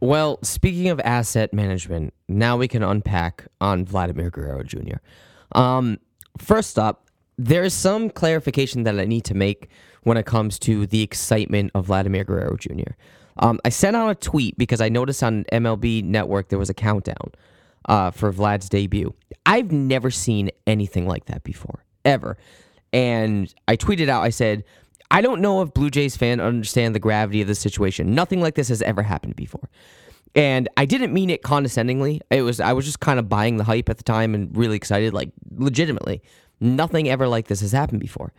Well, 0.00 0.38
speaking 0.42 0.88
of 0.88 1.00
asset 1.00 1.54
management, 1.54 2.12
now 2.28 2.56
we 2.56 2.68
can 2.68 2.82
unpack 2.82 3.46
on 3.60 3.86
Vladimir 3.86 4.28
Guerrero 4.30 4.62
Jr. 4.62 4.98
Um, 5.52 5.98
first 6.36 6.78
up, 6.78 7.08
there 7.38 7.64
is 7.64 7.72
some 7.72 8.10
clarification 8.10 8.82
that 8.82 8.98
I 8.98 9.04
need 9.06 9.24
to 9.24 9.34
make 9.34 9.68
when 10.02 10.16
it 10.16 10.26
comes 10.26 10.58
to 10.60 10.86
the 10.86 11.02
excitement 11.02 11.70
of 11.74 11.86
Vladimir 11.86 12.24
Guerrero 12.24 12.56
Jr. 12.56 12.92
Um, 13.38 13.60
I 13.64 13.70
sent 13.70 13.96
out 13.96 14.10
a 14.10 14.14
tweet 14.14 14.58
because 14.58 14.80
I 14.80 14.88
noticed 14.88 15.22
on 15.22 15.44
MLB 15.44 16.04
Network 16.04 16.50
there 16.50 16.58
was 16.58 16.70
a 16.70 16.74
countdown 16.74 17.32
uh, 17.86 18.10
for 18.10 18.32
Vlad's 18.32 18.68
debut. 18.68 19.14
I've 19.46 19.72
never 19.72 20.10
seen 20.10 20.50
anything 20.66 21.06
like 21.06 21.26
that 21.26 21.44
before, 21.44 21.84
ever. 22.04 22.36
And 22.92 23.52
I 23.68 23.76
tweeted 23.76 24.08
out, 24.08 24.22
I 24.22 24.30
said, 24.30 24.64
I 25.10 25.20
don't 25.20 25.40
know 25.40 25.62
if 25.62 25.74
Blue 25.74 25.90
Jays 25.90 26.16
fans 26.16 26.40
understand 26.40 26.94
the 26.94 27.00
gravity 27.00 27.42
of 27.42 27.48
the 27.48 27.54
situation. 27.54 28.14
Nothing 28.14 28.40
like 28.40 28.54
this 28.54 28.68
has 28.68 28.82
ever 28.82 29.02
happened 29.02 29.36
before. 29.36 29.68
And 30.34 30.68
I 30.76 30.84
didn't 30.84 31.12
mean 31.12 31.30
it 31.30 31.42
condescendingly. 31.42 32.20
It 32.30 32.42
was 32.42 32.58
I 32.58 32.72
was 32.72 32.84
just 32.84 33.00
kind 33.00 33.18
of 33.18 33.28
buying 33.28 33.56
the 33.56 33.64
hype 33.64 33.88
at 33.88 33.98
the 33.98 34.02
time 34.02 34.34
and 34.34 34.56
really 34.56 34.76
excited, 34.76 35.14
like 35.14 35.30
legitimately. 35.56 36.22
Nothing 36.60 37.08
ever 37.08 37.28
like 37.28 37.46
this 37.46 37.60
has 37.60 37.72
happened 37.72 38.00
before. 38.00 38.32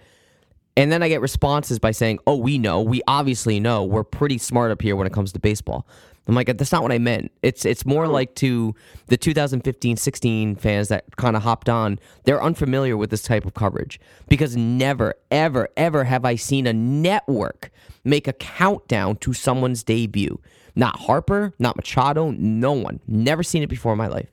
And 0.75 0.91
then 0.91 1.01
I 1.01 1.08
get 1.08 1.21
responses 1.21 1.79
by 1.79 1.91
saying, 1.91 2.19
"Oh, 2.27 2.36
we 2.36 2.58
know. 2.58 2.81
We 2.81 3.01
obviously 3.08 3.62
know. 3.62 3.86
We're 3.86 4.03
pretty 4.03 4.38
smart 4.38 4.71
up 4.71 4.81
here 4.81 4.97
when 4.97 5.08
it 5.08 5.13
comes 5.13 5.31
to 5.34 5.39
baseball." 5.39 5.88
I'm 6.27 6.35
like, 6.35 6.47
"That's 6.57 6.71
not 6.71 6.81
what 6.81 6.91
I 6.91 6.97
meant. 6.97 7.31
It's 7.41 7.65
it's 7.65 7.85
more 7.85 8.07
like 8.07 8.35
to 8.35 8.73
the 9.07 9.17
2015-16 9.17 10.59
fans 10.59 10.88
that 10.88 11.15
kind 11.17 11.35
of 11.35 11.43
hopped 11.43 11.69
on. 11.69 11.99
They're 12.23 12.41
unfamiliar 12.41 12.97
with 12.97 13.09
this 13.09 13.21
type 13.21 13.45
of 13.45 13.53
coverage 13.53 13.99
because 14.27 14.55
never, 14.55 15.15
ever, 15.29 15.69
ever 15.77 16.03
have 16.05 16.25
I 16.25 16.35
seen 16.35 16.67
a 16.67 16.73
network 16.73 17.69
make 18.03 18.27
a 18.27 18.33
countdown 18.33 19.17
to 19.17 19.33
someone's 19.33 19.83
debut. 19.83 20.39
Not 20.75 20.99
Harper, 20.99 21.53
not 21.59 21.75
Machado, 21.75 22.31
no 22.31 22.73
one. 22.73 22.99
Never 23.07 23.43
seen 23.43 23.63
it 23.63 23.67
before 23.67 23.93
in 23.93 23.97
my 23.97 24.07
life. 24.07 24.31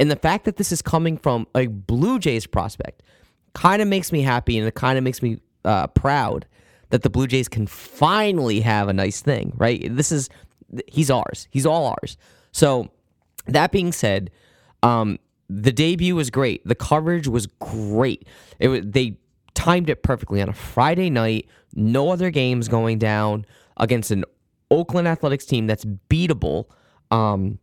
And 0.00 0.10
the 0.10 0.16
fact 0.16 0.44
that 0.44 0.56
this 0.56 0.72
is 0.72 0.82
coming 0.82 1.16
from 1.16 1.46
a 1.54 1.66
Blue 1.68 2.18
Jays 2.18 2.46
prospect 2.46 3.02
kind 3.54 3.80
of 3.80 3.88
makes 3.88 4.12
me 4.12 4.22
happy 4.22 4.58
and 4.58 4.66
it 4.66 4.74
kind 4.74 4.98
of 4.98 5.04
makes 5.04 5.22
me 5.22 5.38
uh, 5.64 5.86
proud 5.88 6.46
that 6.90 7.02
the 7.02 7.10
Blue 7.10 7.26
Jays 7.26 7.48
can 7.48 7.66
finally 7.66 8.60
have 8.60 8.88
a 8.88 8.92
nice 8.92 9.20
thing, 9.20 9.52
right? 9.56 9.84
This 9.90 10.12
is 10.12 10.28
he's 10.86 11.10
ours. 11.10 11.48
He's 11.50 11.66
all 11.66 11.86
ours. 11.86 12.16
So 12.52 12.90
that 13.46 13.72
being 13.72 13.92
said, 13.92 14.30
um, 14.82 15.18
the 15.48 15.72
debut 15.72 16.14
was 16.14 16.30
great. 16.30 16.66
The 16.66 16.74
coverage 16.74 17.28
was 17.28 17.46
great. 17.46 18.26
It 18.58 18.68
was 18.68 18.80
they 18.84 19.18
timed 19.54 19.88
it 19.90 20.02
perfectly 20.02 20.42
on 20.42 20.48
a 20.48 20.52
Friday 20.52 21.10
night. 21.10 21.48
No 21.74 22.10
other 22.10 22.30
games 22.30 22.68
going 22.68 22.98
down 22.98 23.46
against 23.76 24.10
an 24.10 24.24
Oakland 24.70 25.06
Athletics 25.06 25.44
team 25.44 25.66
that's 25.66 25.84
beatable. 25.84 26.66
Um, 27.10 27.58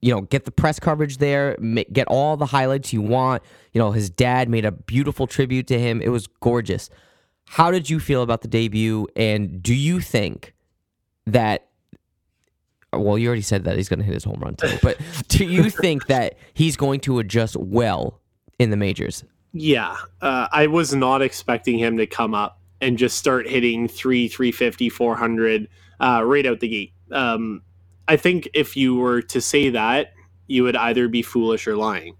you 0.00 0.12
know, 0.12 0.22
get 0.22 0.44
the 0.44 0.50
press 0.50 0.80
coverage 0.80 1.18
there, 1.18 1.56
get 1.92 2.08
all 2.08 2.36
the 2.36 2.46
highlights 2.46 2.92
you 2.92 3.00
want. 3.00 3.42
You 3.72 3.78
know, 3.78 3.92
his 3.92 4.10
dad 4.10 4.48
made 4.48 4.64
a 4.64 4.72
beautiful 4.72 5.26
tribute 5.28 5.68
to 5.68 5.78
him. 5.78 6.02
It 6.02 6.08
was 6.08 6.26
gorgeous. 6.26 6.90
How 7.46 7.70
did 7.70 7.88
you 7.88 8.00
feel 8.00 8.22
about 8.22 8.42
the 8.42 8.48
debut? 8.48 9.06
And 9.14 9.62
do 9.62 9.74
you 9.74 10.00
think 10.00 10.54
that, 11.26 11.68
well, 12.92 13.18
you 13.18 13.28
already 13.28 13.42
said 13.42 13.64
that 13.64 13.76
he's 13.76 13.88
going 13.88 14.00
to 14.00 14.04
hit 14.04 14.14
his 14.14 14.24
home 14.24 14.40
run 14.40 14.56
too, 14.56 14.78
but 14.82 14.98
do 15.28 15.44
you 15.44 15.70
think 15.70 16.06
that 16.06 16.36
he's 16.54 16.76
going 16.76 17.00
to 17.00 17.18
adjust 17.18 17.56
well 17.56 18.20
in 18.58 18.70
the 18.70 18.76
majors? 18.76 19.24
Yeah. 19.52 19.96
Uh, 20.20 20.48
I 20.52 20.66
was 20.66 20.94
not 20.94 21.22
expecting 21.22 21.78
him 21.78 21.96
to 21.98 22.06
come 22.06 22.34
up 22.34 22.58
and 22.80 22.98
just 22.98 23.18
start 23.18 23.48
hitting 23.48 23.88
three, 23.88 24.28
350, 24.28 24.88
400 24.88 25.68
uh, 26.00 26.22
right 26.24 26.46
out 26.46 26.60
the 26.60 26.68
gate. 26.68 26.92
Um, 27.10 27.62
I 28.08 28.16
think 28.16 28.48
if 28.54 28.76
you 28.76 28.96
were 28.96 29.22
to 29.22 29.40
say 29.40 29.70
that, 29.70 30.12
you 30.48 30.64
would 30.64 30.76
either 30.76 31.08
be 31.08 31.22
foolish 31.22 31.66
or 31.66 31.76
lying. 31.76 32.16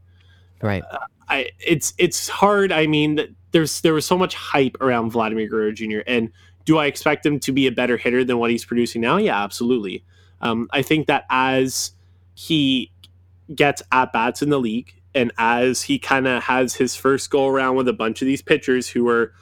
Right. 0.63 0.83
Uh, 0.91 0.99
I 1.29 1.51
it's 1.59 1.93
it's 1.99 2.29
hard. 2.29 2.73
I 2.73 2.87
mean, 2.87 3.35
there's 3.51 3.81
there 3.81 3.95
was 3.95 4.07
so 4.07 4.17
much 4.17 4.35
hype 4.35 4.77
around 4.81 5.11
Vladimir 5.11 5.49
Guerrero 5.49 5.73
Jr. 5.73 6.01
and 6.07 6.31
do 6.65 6.79
I 6.79 6.87
expect 6.87 7.27
him 7.27 7.41
to 7.41 7.53
be 7.53 7.67
a 7.67 7.73
better 7.73 7.97
hitter 7.97 8.25
than 8.25 8.39
what 8.39 8.51
he's 8.51 8.65
producing 8.65 9.01
now? 9.01 9.17
Yeah, 9.17 9.43
absolutely. 9.43 10.05
Um, 10.43 10.69
I 10.73 10.83
think 10.83 11.07
that 11.07 11.25
as 11.31 11.93
he 12.35 12.91
gets 13.55 13.83
at 13.93 14.13
bats 14.13 14.43
in 14.43 14.51
the 14.51 14.59
league 14.59 14.93
and 15.15 15.33
as 15.39 15.83
he 15.83 15.99
kind 15.99 16.27
of 16.27 16.43
has 16.43 16.75
his 16.75 16.97
first 16.97 17.31
go 17.31 17.47
around 17.47 17.77
with 17.77 17.89
a 17.89 17.93
bunch 17.93 18.23
of 18.23 18.27
these 18.27 18.43
pitchers 18.43 18.89
who 18.89 19.09
are 19.09 19.33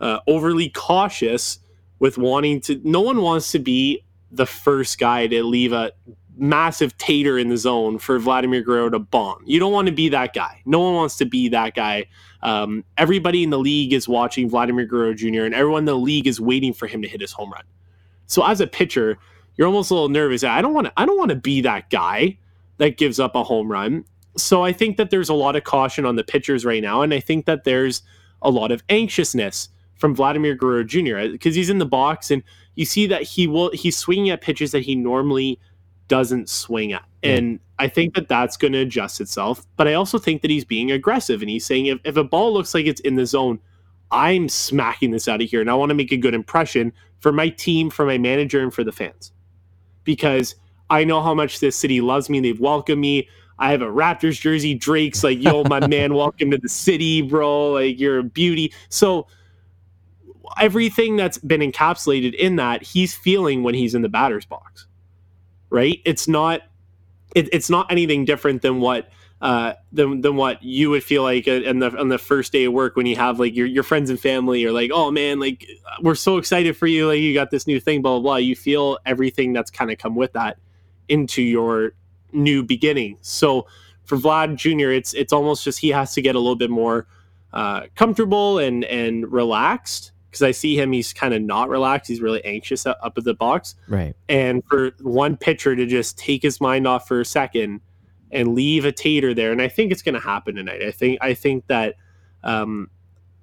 uh, 0.00 0.20
overly 0.26 0.68
cautious 0.68 1.58
with 1.98 2.18
wanting 2.18 2.60
to, 2.60 2.80
no 2.84 3.00
one 3.00 3.22
wants 3.22 3.50
to 3.52 3.58
be 3.58 4.04
the 4.30 4.46
first 4.46 4.98
guy 4.98 5.26
to 5.26 5.42
leave 5.42 5.72
a 5.72 5.92
massive 6.36 6.96
tater 6.98 7.38
in 7.38 7.48
the 7.48 7.56
zone 7.56 7.98
for 7.98 8.18
Vladimir 8.18 8.60
Guerrero 8.62 8.90
to 8.90 8.98
bomb. 8.98 9.42
You 9.46 9.60
don't 9.60 9.72
want 9.72 9.86
to 9.86 9.92
be 9.92 10.08
that 10.08 10.34
guy. 10.34 10.60
No 10.64 10.80
one 10.80 10.94
wants 10.94 11.16
to 11.18 11.24
be 11.24 11.48
that 11.50 11.74
guy. 11.74 12.06
Um, 12.42 12.84
everybody 12.98 13.44
in 13.44 13.50
the 13.50 13.58
league 13.58 13.92
is 13.92 14.08
watching 14.08 14.50
Vladimir 14.50 14.84
Guerrero 14.84 15.14
Jr. 15.14 15.44
and 15.44 15.54
everyone 15.54 15.80
in 15.80 15.86
the 15.86 15.96
league 15.96 16.26
is 16.26 16.40
waiting 16.40 16.72
for 16.72 16.86
him 16.86 17.02
to 17.02 17.08
hit 17.08 17.20
his 17.20 17.32
home 17.32 17.52
run. 17.52 17.62
So 18.26 18.44
as 18.44 18.60
a 18.60 18.66
pitcher, 18.66 19.18
you're 19.56 19.66
almost 19.66 19.90
a 19.90 19.94
little 19.94 20.08
nervous. 20.08 20.44
I 20.44 20.62
don't 20.62 20.74
want 20.74 20.86
to. 20.86 20.92
I 20.96 21.06
don't 21.06 21.18
want 21.18 21.30
to 21.30 21.36
be 21.36 21.60
that 21.62 21.90
guy 21.90 22.38
that 22.78 22.96
gives 22.96 23.20
up 23.20 23.34
a 23.34 23.44
home 23.44 23.70
run. 23.70 24.04
So 24.36 24.64
I 24.64 24.72
think 24.72 24.96
that 24.96 25.10
there's 25.10 25.28
a 25.28 25.34
lot 25.34 25.54
of 25.54 25.64
caution 25.64 26.04
on 26.04 26.16
the 26.16 26.24
pitchers 26.24 26.64
right 26.64 26.82
now, 26.82 27.02
and 27.02 27.14
I 27.14 27.20
think 27.20 27.46
that 27.46 27.64
there's 27.64 28.02
a 28.42 28.50
lot 28.50 28.72
of 28.72 28.82
anxiousness 28.88 29.68
from 29.96 30.14
Vladimir 30.14 30.54
Guerrero 30.54 30.84
Jr. 30.84 31.30
because 31.30 31.54
uh, 31.54 31.56
he's 31.56 31.70
in 31.70 31.78
the 31.78 31.86
box 31.86 32.30
and 32.30 32.42
you 32.74 32.84
see 32.84 33.06
that 33.06 33.22
he 33.22 33.46
will 33.46 33.70
he's 33.70 33.96
swinging 33.96 34.30
at 34.30 34.40
pitches 34.40 34.72
that 34.72 34.82
he 34.82 34.94
normally 34.94 35.58
doesn't 36.08 36.48
swing 36.48 36.92
at. 36.92 37.04
And 37.22 37.58
I 37.78 37.88
think 37.88 38.14
that 38.14 38.28
that's 38.28 38.56
going 38.56 38.72
to 38.74 38.80
adjust 38.80 39.20
itself. 39.20 39.66
But 39.76 39.88
I 39.88 39.94
also 39.94 40.18
think 40.18 40.42
that 40.42 40.50
he's 40.50 40.64
being 40.64 40.90
aggressive 40.90 41.40
and 41.40 41.48
he's 41.48 41.64
saying 41.64 41.86
if, 41.86 41.98
if 42.04 42.16
a 42.16 42.24
ball 42.24 42.52
looks 42.52 42.74
like 42.74 42.86
it's 42.86 43.00
in 43.00 43.14
the 43.14 43.24
zone, 43.24 43.58
I'm 44.10 44.48
smacking 44.48 45.10
this 45.10 45.26
out 45.26 45.40
of 45.40 45.48
here. 45.48 45.62
And 45.62 45.70
I 45.70 45.74
want 45.74 45.88
to 45.88 45.94
make 45.94 46.12
a 46.12 46.16
good 46.16 46.34
impression 46.34 46.92
for 47.20 47.32
my 47.32 47.48
team, 47.48 47.88
for 47.88 48.04
my 48.04 48.18
manager, 48.18 48.60
and 48.62 48.74
for 48.74 48.84
the 48.84 48.92
fans. 48.92 49.32
Because 50.04 50.54
I 50.90 51.04
know 51.04 51.22
how 51.22 51.34
much 51.34 51.60
this 51.60 51.76
city 51.76 52.00
loves 52.00 52.28
me. 52.28 52.40
They've 52.40 52.60
welcomed 52.60 53.00
me. 53.00 53.28
I 53.58 53.70
have 53.70 53.82
a 53.82 53.86
Raptors 53.86 54.40
jersey. 54.40 54.74
Drake's 54.74 55.24
like, 55.24 55.42
yo, 55.42 55.64
my 55.64 55.86
man, 55.86 56.14
welcome 56.14 56.50
to 56.50 56.58
the 56.58 56.68
city, 56.68 57.22
bro. 57.22 57.72
Like, 57.72 57.98
you're 57.98 58.18
a 58.18 58.22
beauty. 58.24 58.72
So, 58.88 59.26
everything 60.58 61.16
that's 61.16 61.38
been 61.38 61.60
encapsulated 61.60 62.34
in 62.34 62.56
that, 62.56 62.82
he's 62.82 63.14
feeling 63.14 63.62
when 63.62 63.74
he's 63.74 63.94
in 63.94 64.02
the 64.02 64.08
batter's 64.08 64.44
box, 64.44 64.86
right? 65.70 66.00
It's 66.04 66.28
not, 66.28 66.62
it, 67.34 67.48
it's 67.52 67.70
not 67.70 67.90
anything 67.90 68.24
different 68.24 68.62
than 68.62 68.80
what 68.80 69.08
uh, 69.44 69.74
than 69.92 70.22
than 70.22 70.36
what 70.36 70.62
you 70.62 70.88
would 70.88 71.04
feel 71.04 71.22
like 71.22 71.46
in 71.46 71.78
the 71.78 71.94
on 71.98 72.08
the 72.08 72.16
first 72.16 72.50
day 72.50 72.64
of 72.64 72.72
work 72.72 72.96
when 72.96 73.04
you 73.04 73.14
have 73.14 73.38
like 73.38 73.54
your 73.54 73.66
your 73.66 73.82
friends 73.82 74.08
and 74.08 74.18
family 74.18 74.64
are 74.64 74.72
like, 74.72 74.90
oh 74.92 75.10
man, 75.10 75.38
like 75.38 75.68
we're 76.00 76.14
so 76.14 76.38
excited 76.38 76.74
for 76.74 76.86
you, 76.86 77.06
like 77.06 77.20
you 77.20 77.34
got 77.34 77.50
this 77.50 77.66
new 77.66 77.78
thing, 77.78 78.00
blah 78.00 78.12
blah 78.12 78.20
blah. 78.20 78.36
You 78.36 78.56
feel 78.56 78.98
everything 79.04 79.52
that's 79.52 79.70
kind 79.70 79.90
of 79.90 79.98
come 79.98 80.16
with 80.16 80.32
that 80.32 80.56
into 81.10 81.42
your 81.42 81.92
new 82.32 82.62
beginning. 82.62 83.18
So 83.20 83.66
for 84.04 84.16
Vlad 84.16 84.56
Jr., 84.56 84.92
it's 84.92 85.12
it's 85.12 85.32
almost 85.32 85.62
just 85.62 85.78
he 85.78 85.90
has 85.90 86.14
to 86.14 86.22
get 86.22 86.34
a 86.34 86.38
little 86.38 86.56
bit 86.56 86.70
more 86.70 87.06
uh, 87.52 87.82
comfortable 87.96 88.58
and 88.58 88.82
and 88.86 89.30
relaxed 89.30 90.12
because 90.30 90.40
I 90.40 90.52
see 90.52 90.74
him, 90.74 90.90
he's 90.90 91.12
kind 91.12 91.34
of 91.34 91.42
not 91.42 91.68
relaxed. 91.68 92.08
He's 92.08 92.22
really 92.22 92.42
anxious 92.46 92.86
up 92.86 92.98
at 93.04 93.22
the 93.22 93.34
box. 93.34 93.74
Right. 93.88 94.16
And 94.26 94.64
for 94.70 94.92
one 95.02 95.36
pitcher 95.36 95.76
to 95.76 95.84
just 95.84 96.16
take 96.16 96.42
his 96.42 96.62
mind 96.62 96.86
off 96.88 97.06
for 97.06 97.20
a 97.20 97.26
second 97.26 97.82
and 98.34 98.54
leave 98.54 98.84
a 98.84 98.92
tater 98.92 99.32
there. 99.32 99.52
And 99.52 99.62
I 99.62 99.68
think 99.68 99.92
it's 99.92 100.02
going 100.02 100.14
to 100.14 100.20
happen 100.20 100.56
tonight. 100.56 100.82
I 100.82 100.90
think 100.90 101.18
I 101.22 101.32
think 101.32 101.66
that, 101.68 101.94
um, 102.42 102.90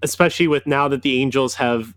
especially 0.04 0.48
with 0.48 0.68
now 0.68 0.88
that 0.90 1.02
the 1.02 1.22
Angels 1.22 1.56
have 1.56 1.96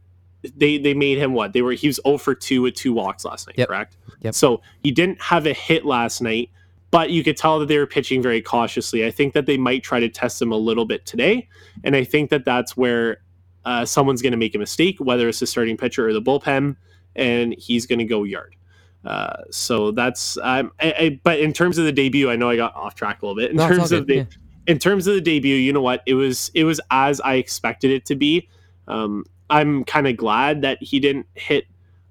they 0.56 0.78
they 0.78 0.94
made 0.94 1.18
him 1.18 1.32
what 1.32 1.52
they 1.52 1.62
were 1.62 1.72
he 1.72 1.86
was 1.86 2.00
0 2.06 2.18
for 2.18 2.34
2 2.34 2.62
with 2.62 2.74
two 2.74 2.92
walks 2.92 3.24
last 3.24 3.46
night, 3.46 3.56
yep. 3.58 3.68
correct? 3.68 3.96
Yep. 4.20 4.34
So 4.34 4.62
he 4.82 4.90
didn't 4.90 5.20
have 5.20 5.46
a 5.46 5.52
hit 5.52 5.84
last 5.84 6.22
night, 6.22 6.50
but 6.90 7.10
you 7.10 7.24
could 7.24 7.36
tell 7.36 7.58
that 7.58 7.66
they 7.66 7.78
were 7.78 7.86
pitching 7.86 8.22
very 8.22 8.40
cautiously. 8.40 9.04
I 9.04 9.10
think 9.10 9.34
that 9.34 9.46
they 9.46 9.56
might 9.56 9.82
try 9.82 10.00
to 10.00 10.08
test 10.08 10.40
him 10.40 10.52
a 10.52 10.56
little 10.56 10.84
bit 10.84 11.04
today, 11.06 11.48
and 11.82 11.96
I 11.96 12.04
think 12.04 12.30
that 12.30 12.44
that's 12.44 12.76
where 12.76 13.18
uh, 13.64 13.84
someone's 13.84 14.22
going 14.22 14.32
to 14.32 14.38
make 14.38 14.54
a 14.54 14.58
mistake, 14.58 14.98
whether 15.00 15.28
it's 15.28 15.40
the 15.40 15.46
starting 15.46 15.76
pitcher 15.76 16.06
or 16.06 16.12
the 16.12 16.22
bullpen, 16.22 16.76
and 17.16 17.54
he's 17.58 17.86
going 17.86 17.98
to 17.98 18.04
go 18.04 18.22
yard. 18.24 18.54
Uh, 19.04 19.42
so 19.50 19.90
that's 19.90 20.38
um, 20.38 20.72
I, 20.80 20.92
I, 20.98 21.20
but 21.22 21.38
in 21.38 21.52
terms 21.52 21.78
of 21.78 21.84
the 21.84 21.92
debut, 21.92 22.30
I 22.30 22.36
know 22.36 22.48
I 22.48 22.56
got 22.56 22.74
off 22.74 22.94
track 22.94 23.22
a 23.22 23.26
little 23.26 23.36
bit. 23.36 23.50
In 23.50 23.56
No, 23.56 23.68
terms 23.68 23.92
of 23.92 24.06
the 24.06 24.16
yeah. 24.16 24.24
in 24.66 24.78
terms 24.78 25.06
of 25.06 25.14
the 25.14 25.20
debut, 25.20 25.56
you 25.56 25.72
know 25.72 25.82
what? 25.82 26.02
It 26.06 26.14
was 26.14 26.50
it 26.54 26.64
was 26.64 26.80
as 26.90 27.20
I 27.20 27.34
expected 27.34 27.90
it 27.90 28.06
to 28.06 28.16
be. 28.16 28.48
Um, 28.88 29.24
I'm 29.50 29.84
kind 29.84 30.06
of 30.06 30.16
glad 30.16 30.62
that 30.62 30.82
he 30.82 31.00
didn't 31.00 31.26
hit 31.34 31.66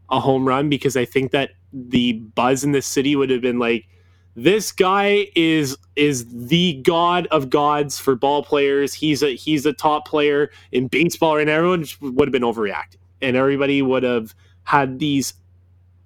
a 0.10 0.20
home 0.20 0.48
run 0.48 0.70
because 0.70 0.96
I 0.96 1.06
think 1.06 1.32
that 1.32 1.52
the 1.72 2.14
buzz 2.14 2.64
in 2.64 2.72
the 2.72 2.82
city 2.82 3.16
would 3.16 3.32
have 3.32 3.42
been 3.42 3.58
like, 3.58 3.88
this 4.36 4.72
guy 4.72 5.28
is 5.36 5.78
is 5.96 6.26
the 6.48 6.82
god 6.84 7.28
of 7.28 7.50
gods 7.50 8.00
for 8.00 8.16
ball 8.16 8.44
players. 8.44 8.94
He's 8.94 9.24
a 9.24 9.36
he's 9.36 9.66
a 9.66 9.74
top 9.74 10.08
player 10.08 10.52
in 10.72 10.88
baseball, 10.88 11.38
and 11.38 11.50
everyone 11.50 11.86
would 12.02 12.28
have 12.28 12.32
been 12.32 12.44
overreacting, 12.44 12.98
and 13.22 13.36
everybody 13.36 13.82
would 13.82 14.04
have 14.04 14.36
had 14.64 15.00
these. 15.00 15.34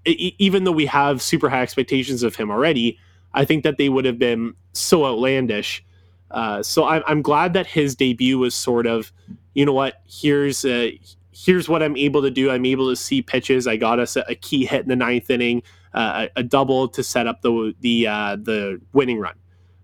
Even 0.08 0.64
though 0.64 0.72
we 0.72 0.86
have 0.86 1.22
super 1.22 1.50
high 1.50 1.62
expectations 1.62 2.24
of 2.24 2.36
him 2.36 2.50
already, 2.50 2.98
I 3.34 3.46
think 3.46 3.64
that 3.64 3.78
they 3.78 3.90
would 3.90 4.06
have 4.06 4.18
been 4.18 4.54
so 4.74 5.06
outlandish. 5.06 5.84
Uh, 6.32 6.64
so 6.64 6.86
I'm 6.86 7.04
I'm 7.08 7.22
glad 7.22 7.54
that 7.54 7.68
his 7.68 7.96
debut 7.96 8.38
was 8.38 8.56
sort 8.56 8.88
of, 8.88 9.12
you 9.54 9.66
know 9.66 9.74
what? 9.74 10.02
Here's 10.06 10.66
uh, 10.66 10.92
here's 11.32 11.70
what 11.70 11.84
I'm 11.84 11.96
able 11.96 12.22
to 12.22 12.32
do. 12.32 12.50
I'm 12.50 12.66
able 12.66 12.90
to 12.90 12.96
see 12.96 13.22
pitches. 13.22 13.68
I 13.68 13.78
got 13.78 14.00
us 14.00 14.16
a, 14.16 14.26
a 14.28 14.36
key 14.36 14.66
hit 14.66 14.82
in 14.82 14.90
the 14.90 14.96
ninth 14.96 15.30
inning, 15.30 15.64
uh, 15.94 16.28
a, 16.36 16.40
a 16.40 16.44
double 16.44 16.88
to 16.90 17.04
set 17.04 17.28
up 17.28 17.42
the 17.42 17.74
the 17.82 18.08
uh, 18.08 18.36
the 18.36 18.82
winning 18.94 19.20
run. 19.20 19.36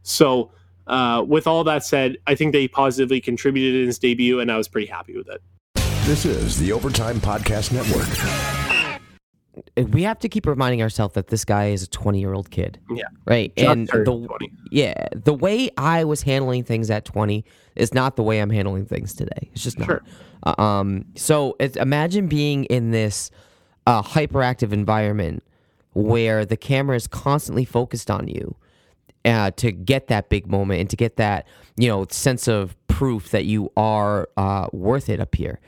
So 0.04 0.52
uh, 0.88 1.24
with 1.26 1.48
all 1.48 1.64
that 1.64 1.84
said, 1.84 2.18
I 2.28 2.36
think 2.36 2.52
they 2.52 2.68
positively 2.68 3.22
contributed 3.22 3.82
in 3.82 3.88
his 3.88 4.00
debut, 4.00 4.40
and 4.40 4.52
I 4.52 4.58
was 4.58 4.68
pretty 4.68 4.88
happy 4.88 5.16
with 5.16 5.30
it. 5.30 5.42
This 6.06 6.26
is 6.26 6.60
the 6.60 6.74
Overtime 6.74 7.22
Podcast 7.22 7.72
Network. 7.72 8.63
We 9.78 10.04
have 10.04 10.20
to 10.20 10.30
keep 10.30 10.46
reminding 10.46 10.82
ourselves 10.82 11.14
that 11.16 11.28
this 11.28 11.46
guy 11.46 11.68
is 11.68 11.84
a 11.84 11.90
20 11.90 12.20
year 12.20 12.34
old 12.34 12.50
kid. 12.50 12.80
Yeah. 12.90 13.04
Right. 13.26 13.56
Just 13.56 13.70
and 13.70 13.88
the 13.88 14.04
20. 14.04 14.52
yeah, 14.72 15.08
the 15.12 15.34
way 15.34 15.70
I 15.78 16.04
was 16.04 16.24
handling 16.24 16.64
things 16.64 16.90
at 16.90 17.06
20 17.06 17.46
is 17.76 17.94
not 17.94 18.16
the 18.16 18.24
way 18.24 18.40
I'm 18.40 18.50
handling 18.50 18.86
things 18.86 19.14
today. 19.14 19.50
It's 19.54 19.64
just 19.64 19.80
not. 19.80 19.86
Sure. 19.86 20.04
Uh, 20.44 20.62
Um 20.62 21.06
so 21.16 21.56
it's, 21.60 21.78
imagine 21.78 22.28
being 22.28 22.66
in 22.66 22.92
this 22.92 23.32
uh, 23.86 24.02
hyperactive 24.02 24.72
environment 24.72 25.44
where 25.94 26.46
the 26.46 26.58
camera 26.58 26.96
is 26.96 27.08
constantly 27.08 27.66
focused 27.66 28.10
on 28.10 28.28
you 28.28 28.56
uh, 29.26 29.52
to 29.52 29.72
get 29.72 30.08
that 30.08 30.30
big 30.30 30.48
moment 30.48 30.82
and 30.82 30.90
to 30.90 30.96
get 30.96 31.18
that 31.18 31.48
you 31.78 31.88
know 31.88 32.06
sense 32.10 32.48
of 32.48 32.76
proof 32.88 33.32
that 33.32 33.46
you 33.46 33.72
are 33.78 34.30
uh, 34.38 34.68
worth 34.72 35.10
it 35.10 35.20
up 35.20 35.36
here. 35.36 35.60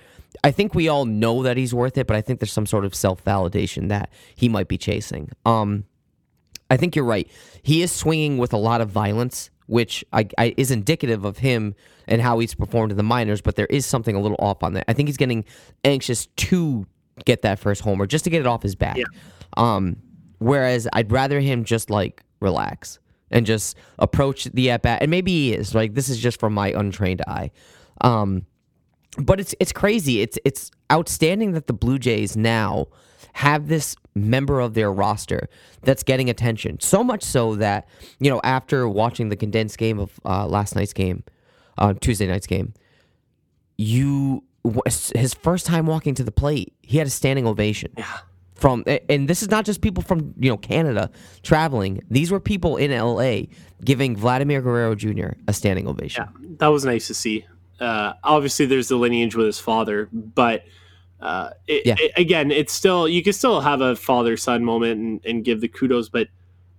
I 0.44 0.52
think 0.52 0.76
we 0.76 0.88
all 0.88 1.06
know 1.06 1.44
that 1.44 1.58
he's 1.58 1.74
worth 1.74 1.98
it, 1.98 2.08
but 2.08 2.16
I 2.16 2.22
think 2.22 2.40
there's 2.40 2.52
some 2.52 2.66
sort 2.66 2.86
of 2.86 2.94
self 2.96 3.24
validation 3.24 3.90
that 3.90 4.10
he 4.36 4.50
might 4.50 4.68
be 4.68 4.78
chasing. 4.78 5.32
Um, 5.46 5.86
I 6.70 6.78
think 6.78 6.96
you're 6.96 7.06
right. 7.06 7.30
He 7.62 7.82
is 7.82 7.92
swinging 7.92 8.38
with 8.38 8.54
a 8.54 8.58
lot 8.58 8.82
of 8.82 8.90
violence, 8.90 9.50
which 9.68 10.04
I, 10.12 10.28
I, 10.38 10.54
is 10.58 10.72
indicative 10.72 11.26
of 11.26 11.38
him 11.38 11.76
and 12.08 12.22
how 12.22 12.40
he's 12.40 12.56
performed 12.56 12.92
in 12.92 12.98
the 12.98 13.04
minors. 13.04 13.42
But 13.42 13.56
there 13.56 13.68
is 13.68 13.86
something 13.86 14.16
a 14.16 14.20
little 14.20 14.38
off 14.40 14.64
on 14.64 14.74
that. 14.74 14.86
I 14.88 14.94
think 14.94 15.10
he's 15.10 15.18
getting 15.18 15.46
anxious 15.84 16.26
to 16.26 16.86
get 17.24 17.44
that 17.44 17.60
first 17.60 17.82
homer, 17.82 18.08
just 18.08 18.24
to 18.26 18.30
get 18.30 18.42
it 18.42 18.48
off 18.48 18.64
his 18.64 18.76
back. 18.76 18.98
Yeah. 18.98 19.06
Um, 19.58 19.98
whereas 20.40 20.88
I'd 20.94 21.12
rather 21.12 21.40
him 21.40 21.64
just 21.64 21.90
like 21.90 22.24
relax 22.40 23.00
and 23.32 23.46
just 23.46 23.78
approach 24.00 24.46
the 24.46 24.72
at 24.72 24.82
bat. 24.82 25.02
And 25.02 25.12
maybe 25.12 25.32
he 25.32 25.54
is 25.54 25.74
like 25.74 25.94
this 25.94 26.10
is 26.10 26.20
just 26.20 26.40
from 26.40 26.54
my 26.54 26.70
untrained 26.70 27.22
eye. 27.28 27.52
Um, 28.02 28.46
but 29.18 29.40
it's 29.40 29.56
it's 29.60 29.72
crazy. 29.72 30.22
It's 30.22 30.38
it's 30.46 30.72
outstanding 30.92 31.54
that 31.54 31.68
the 31.68 31.74
Blue 31.74 32.00
Jays 32.00 32.36
now 32.36 32.88
have 33.34 33.68
this 33.68 33.96
member 34.16 34.62
of 34.62 34.74
their 34.74 34.92
roster 34.92 35.50
that's 35.82 36.04
getting 36.04 36.30
attention. 36.30 36.80
So 36.80 37.04
much 37.04 37.24
so 37.24 37.56
that 37.56 37.88
you 38.20 38.30
know 38.30 38.42
after 38.44 38.88
watching 38.88 39.30
the 39.30 39.36
condensed 39.36 39.78
game 39.78 40.00
of 40.00 40.20
uh, 40.26 40.48
last 40.48 40.76
night's 40.76 40.94
game, 40.94 41.24
uh, 41.78 41.94
Tuesday 41.94 42.28
night's 42.28 42.48
game, 42.48 42.74
you 43.78 44.44
his 44.86 45.34
first 45.34 45.66
time 45.66 45.86
walking 45.86 46.16
to 46.16 46.24
the 46.24 46.32
plate, 46.32 46.74
he 46.82 46.98
had 46.98 47.08
a 47.08 47.12
standing 47.12 47.46
ovation. 47.46 47.92
Yeah. 47.98 48.06
From 48.56 48.86
and 49.10 49.28
this 49.28 49.42
is 49.44 49.50
not 49.50 49.66
just 49.66 49.82
people 49.82 50.02
from 50.02 50.34
you 50.40 50.50
know 50.50 50.58
Canada 50.58 51.12
traveling. 51.44 52.02
These 52.10 52.32
were 52.32 52.40
people 52.40 52.78
in 52.78 52.98
LA 52.98 53.48
giving 53.84 54.16
Vladimir 54.16 54.62
Guerrero 54.62 54.96
Jr. 54.96 55.32
a 55.48 55.54
standing 55.54 55.90
ovation. 55.90 56.26
Yeah, 56.40 56.48
that 56.60 56.68
was 56.68 56.86
nice 56.86 57.08
to 57.08 57.14
see. 57.14 57.46
Uh, 57.80 58.14
obviously, 58.24 58.66
there's 58.66 58.88
the 58.88 58.96
lineage 58.96 59.36
with 59.36 59.46
his 59.48 59.60
father, 59.60 60.08
but 60.14 60.64
uh, 61.20 61.50
it, 61.68 61.86
Yeah. 61.86 61.96
it- 62.00 62.12
again, 62.18 62.52
it's 62.52 62.74
still 62.74 63.08
you 63.08 63.24
can 63.24 63.34
still 63.34 63.62
have 63.62 63.82
a 63.82 63.96
father 63.96 64.38
son 64.38 64.64
moment 64.64 65.00
and, 65.00 65.22
and 65.26 65.44
give 65.46 65.62
the 65.62 65.68
kudos. 65.68 66.10
But 66.10 66.28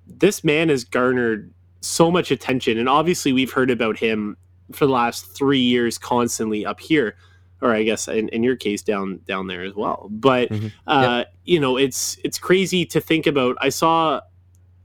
this 0.06 0.44
man 0.44 0.68
has 0.68 0.84
garnered 0.84 1.52
so 1.80 2.10
much 2.10 2.30
attention, 2.30 2.78
and 2.78 2.88
obviously, 2.88 3.32
we've 3.32 3.52
heard 3.52 3.70
about 3.70 3.98
him 3.98 4.36
for 4.72 4.86
the 4.86 4.92
last 4.92 5.26
three 5.36 5.60
years 5.60 5.96
constantly 5.98 6.64
up 6.66 6.80
here, 6.80 7.16
or 7.62 7.72
I 7.72 7.82
guess 7.84 8.08
in, 8.08 8.28
in 8.30 8.42
your 8.42 8.56
case 8.56 8.82
down 8.82 9.20
down 9.26 9.46
there 9.46 9.62
as 9.64 9.74
well. 9.74 10.08
But 10.10 10.48
Mhm. 10.50 10.72
uh, 10.86 11.24
you 11.44 11.60
know, 11.60 11.76
it's 11.76 12.18
it's 12.24 12.38
crazy 12.38 12.84
to 12.86 13.00
think 13.00 13.26
about. 13.26 13.56
I 13.60 13.68
saw 13.68 14.20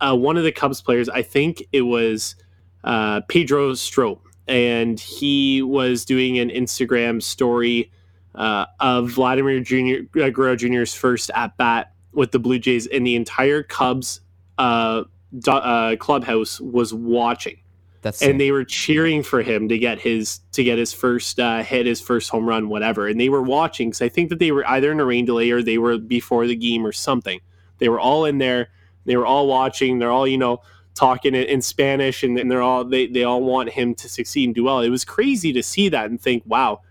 uh, 0.01 0.15
one 0.15 0.35
of 0.37 0.43
the 0.43 0.51
Cubs 0.51 0.81
players. 0.81 1.07
I 1.09 1.21
think 1.21 1.63
it 1.71 1.81
was 1.83 2.35
uh, 2.83 3.21
Pedro 3.27 3.73
Strop, 3.73 4.19
and 4.51 4.99
he 4.99 5.61
was 5.61 6.03
doing 6.03 6.37
an 6.37 6.49
Instagram 6.49 7.23
story 7.23 7.89
uh, 8.35 8.65
of 8.81 9.09
Vladimir 9.11 9.61
Jr. 9.61 10.19
Uh, 10.19 10.29
Guerrero 10.29 10.57
Jr.'s 10.57 10.93
first 10.93 11.31
at 11.33 11.55
bat 11.55 11.93
with 12.11 12.31
the 12.31 12.39
Blue 12.39 12.59
Jays, 12.59 12.85
and 12.85 13.07
the 13.07 13.15
entire 13.15 13.63
Cubs 13.63 14.19
uh, 14.57 15.03
do- 15.39 15.51
uh, 15.51 15.95
clubhouse 15.95 16.59
was 16.59 16.93
watching 16.93 17.61
That's 18.01 18.21
and 18.21 18.31
sick. 18.31 18.37
they 18.39 18.51
were 18.51 18.65
cheering 18.65 19.23
for 19.23 19.41
him 19.41 19.69
to 19.69 19.77
get 19.77 19.99
his 19.99 20.41
to 20.51 20.65
get 20.65 20.77
his 20.77 20.91
first 20.91 21.39
uh, 21.39 21.63
hit, 21.63 21.85
his 21.85 22.01
first 22.01 22.29
home 22.29 22.45
run, 22.45 22.67
whatever. 22.67 23.07
And 23.07 23.19
they 23.19 23.29
were 23.29 23.41
watching 23.41 23.89
because 23.89 24.01
I 24.01 24.09
think 24.09 24.29
that 24.29 24.39
they 24.39 24.51
were 24.51 24.67
either 24.67 24.91
in 24.91 24.99
a 24.99 25.05
rain 25.05 25.23
delay 25.23 25.49
or 25.51 25.63
they 25.63 25.77
were 25.77 25.97
before 25.97 26.45
the 26.45 26.57
game 26.57 26.85
or 26.85 26.91
something. 26.91 27.39
They 27.77 27.87
were 27.87 28.01
all 28.01 28.25
in 28.25 28.37
there. 28.37 28.69
They 29.05 29.15
were 29.15 29.25
all 29.25 29.47
watching. 29.47 29.99
They're 29.99 30.11
all 30.11 30.27
you 30.27 30.37
know 30.37 30.61
talking 30.93 31.35
in, 31.35 31.61
Spanish, 31.61 32.23
and, 32.23 32.37
and 32.37 32.51
they're 32.51 32.61
all 32.61 32.83
they 32.83 33.07
they 33.07 33.23
all 33.23 33.41
want 33.41 33.69
him 33.69 33.95
to 33.95 34.09
succeed 34.09 34.45
and 34.45 34.55
do 34.55 34.63
well. 34.63 34.81
It 34.81 34.89
was 34.89 35.05
crazy 35.05 35.53
to 35.53 35.63
see 35.63 35.89
that 35.89 36.09
and 36.09 36.19
think, 36.19 36.43
wow, 36.45 36.81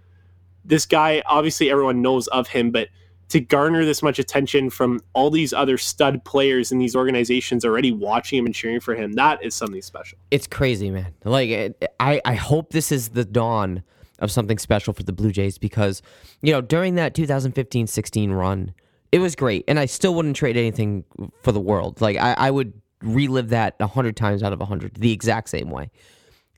this 0.65 0.87
guy. 0.87 1.23
Obviously, 1.27 1.71
everyone 1.71 2.03
knows 2.03 2.27
of 2.29 2.49
him, 2.49 2.71
but 2.71 2.89
to 3.31 3.41
garner 3.41 3.85
this 3.85 4.03
much 4.03 4.19
attention 4.19 4.71
from 4.71 5.01
all 5.13 5.31
these 5.31 5.53
other 5.53 5.79
stud 5.79 6.25
players 6.25 6.73
in 6.73 6.79
these 6.79 6.97
organizations 6.97 7.65
already 7.65 7.93
watching 7.93 8.39
him 8.41 8.47
and 8.47 8.55
cheering 8.55 8.81
for 8.81 8.95
him, 8.95 9.13
that 9.13 9.43
is 9.43 9.55
something 9.55 9.81
special. 9.81 10.19
It's 10.33 10.49
crazy, 10.49 10.91
man. 10.91 11.15
Like 11.25 11.77
I, 12.01 12.21
I 12.25 12.35
hope 12.35 12.73
this 12.73 12.91
is 12.91 13.11
the 13.11 13.25
dawn 13.25 13.85
of 14.19 14.31
something 14.33 14.59
special 14.59 14.93
for 14.93 15.05
the 15.05 15.13
Blue 15.13 15.31
Jays 15.31 15.59
because, 15.59 16.03
you 16.43 16.53
know, 16.53 16.61
during 16.61 16.97
that 16.97 17.15
2015-16 17.15 18.37
run, 18.37 18.75
it 19.13 19.21
was 19.21 19.35
great, 19.35 19.65
and 19.67 19.79
I 19.79 19.87
still 19.87 20.15
wouldn't 20.15 20.37
trade 20.37 20.57
anything 20.57 21.05
for 21.43 21.53
the 21.53 21.61
world. 21.61 22.01
Like 22.01 22.17
I, 22.17 22.35
I 22.37 22.51
would 22.51 22.73
relive 23.03 23.49
that 23.51 23.77
a 23.81 23.87
hundred 23.87 24.17
times 24.17 24.43
out 24.43 24.53
of 24.53 24.61
a 24.61 24.65
hundred, 24.65 24.95
the 24.95 25.13
exact 25.13 25.49
same 25.49 25.71
way. 25.71 25.91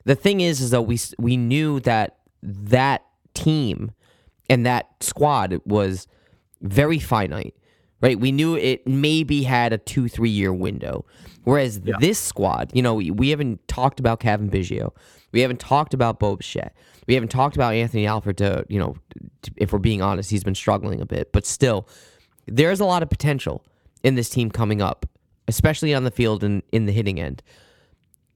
The 0.05 0.15
thing 0.15 0.41
is, 0.41 0.61
is 0.61 0.71
that 0.71 0.83
we 0.83 0.99
we 1.19 1.37
knew 1.37 1.81
that 1.81 2.19
that 2.43 3.05
team 3.35 3.93
and 4.51 4.67
that 4.67 4.89
squad 5.01 5.61
was 5.65 6.07
very 6.61 6.99
finite, 6.99 7.55
right? 8.01 8.19
We 8.19 8.33
knew 8.33 8.57
it 8.57 8.87
maybe 8.87 9.43
had 9.43 9.73
a 9.73 9.79
two 9.79 10.09
three 10.09 10.31
year 10.31 10.53
window, 10.53 11.05
whereas 11.45 11.81
this 11.81 12.19
squad, 12.19 12.71
you 12.75 12.83
know, 12.83 12.95
we, 12.95 13.11
we 13.11 13.31
haven't 13.31 13.67
talked 13.69 14.01
about 14.01 14.21
Cavan 14.21 14.51
Biggio, 14.51 14.91
we 15.33 15.41
haven't 15.41 15.61
talked 15.61 15.95
about 15.95 16.19
Bob 16.19 16.39
Bichette, 16.39 16.75
we 17.07 17.15
haven't 17.15 17.31
talked 17.31 17.57
about 17.57 17.75
Anthony 17.75 18.07
Alford. 18.07 18.39
To 18.39 18.67
you 18.69 18.79
know, 18.79 18.97
to, 19.43 19.53
if 19.57 19.73
we're 19.73 19.79
being 19.79 20.03
honest, 20.03 20.31
he's 20.31 20.45
been 20.45 20.55
struggling 20.55 21.01
a 21.01 21.07
bit, 21.07 21.33
but 21.33 21.47
still, 21.47 21.89
there's 22.47 22.81
a 22.81 22.85
lot 22.85 23.03
of 23.03 23.11
potential 23.11 23.65
in 24.03 24.17
this 24.17 24.29
team 24.29 24.51
coming 24.51 24.83
up, 24.83 25.07
especially 25.49 25.95
on 25.95 26.05
the 26.05 26.11
field 26.11 26.45
and 26.45 26.63
in 26.73 26.87
the 26.87 26.93
hitting 26.93 27.21
end. 27.21 27.43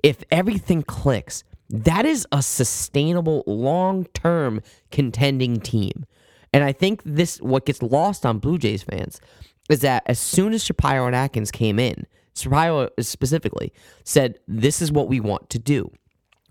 If 0.03 0.23
everything 0.31 0.83
clicks, 0.83 1.45
that 1.69 2.05
is 2.05 2.27
a 2.33 2.42
sustainable, 2.42 3.42
long 3.47 4.05
term 4.07 4.61
contending 4.90 5.61
team. 5.61 6.07
And 6.53 6.64
I 6.64 6.73
think 6.73 7.03
this 7.05 7.40
what 7.40 7.66
gets 7.66 7.83
lost 7.83 8.25
on 8.25 8.38
Blue 8.38 8.59
Jays 8.59 8.83
fans 8.83 9.21
is 9.69 9.81
that 9.81 10.05
as 10.07 10.19
soon 10.19 10.53
as 10.53 10.64
Shapiro 10.64 11.07
and 11.07 11.16
Atkins 11.16 11.51
came 11.51 11.79
in, 11.79 12.07
Shapiro 12.35 12.88
specifically 13.01 13.73
said, 14.05 14.38
This 14.47 14.81
is 14.81 14.92
what 14.92 15.09
we 15.09 15.21
want 15.21 15.51
to 15.51 15.59
do. 15.59 15.90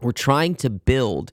We're 0.02 0.12
trying 0.12 0.56
to 0.56 0.70
build 0.70 1.32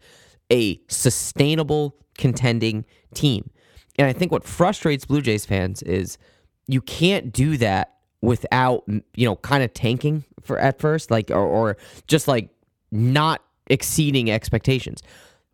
a 0.51 0.81
sustainable 0.89 1.97
contending 2.17 2.85
team. 3.15 3.51
And 3.99 4.07
I 4.07 4.13
think 4.13 4.33
what 4.33 4.45
frustrates 4.45 5.05
Blue 5.05 5.21
Jays 5.21 5.45
fans 5.45 5.83
is 5.83 6.19
you 6.67 6.81
can't 6.81 7.33
do 7.33 7.57
that 7.59 7.92
without 8.23 8.85
you 8.89 9.27
know 9.27 9.37
kind 9.37 9.63
of 9.63 9.75
tanking 9.75 10.25
for 10.41 10.59
at 10.59 10.81
first 10.81 11.11
like 11.11 11.31
or, 11.31 11.45
or 11.45 11.77
just 12.07 12.27
like 12.27 12.49
not 12.91 13.43
exceeding 13.69 14.31
expectations. 14.31 15.03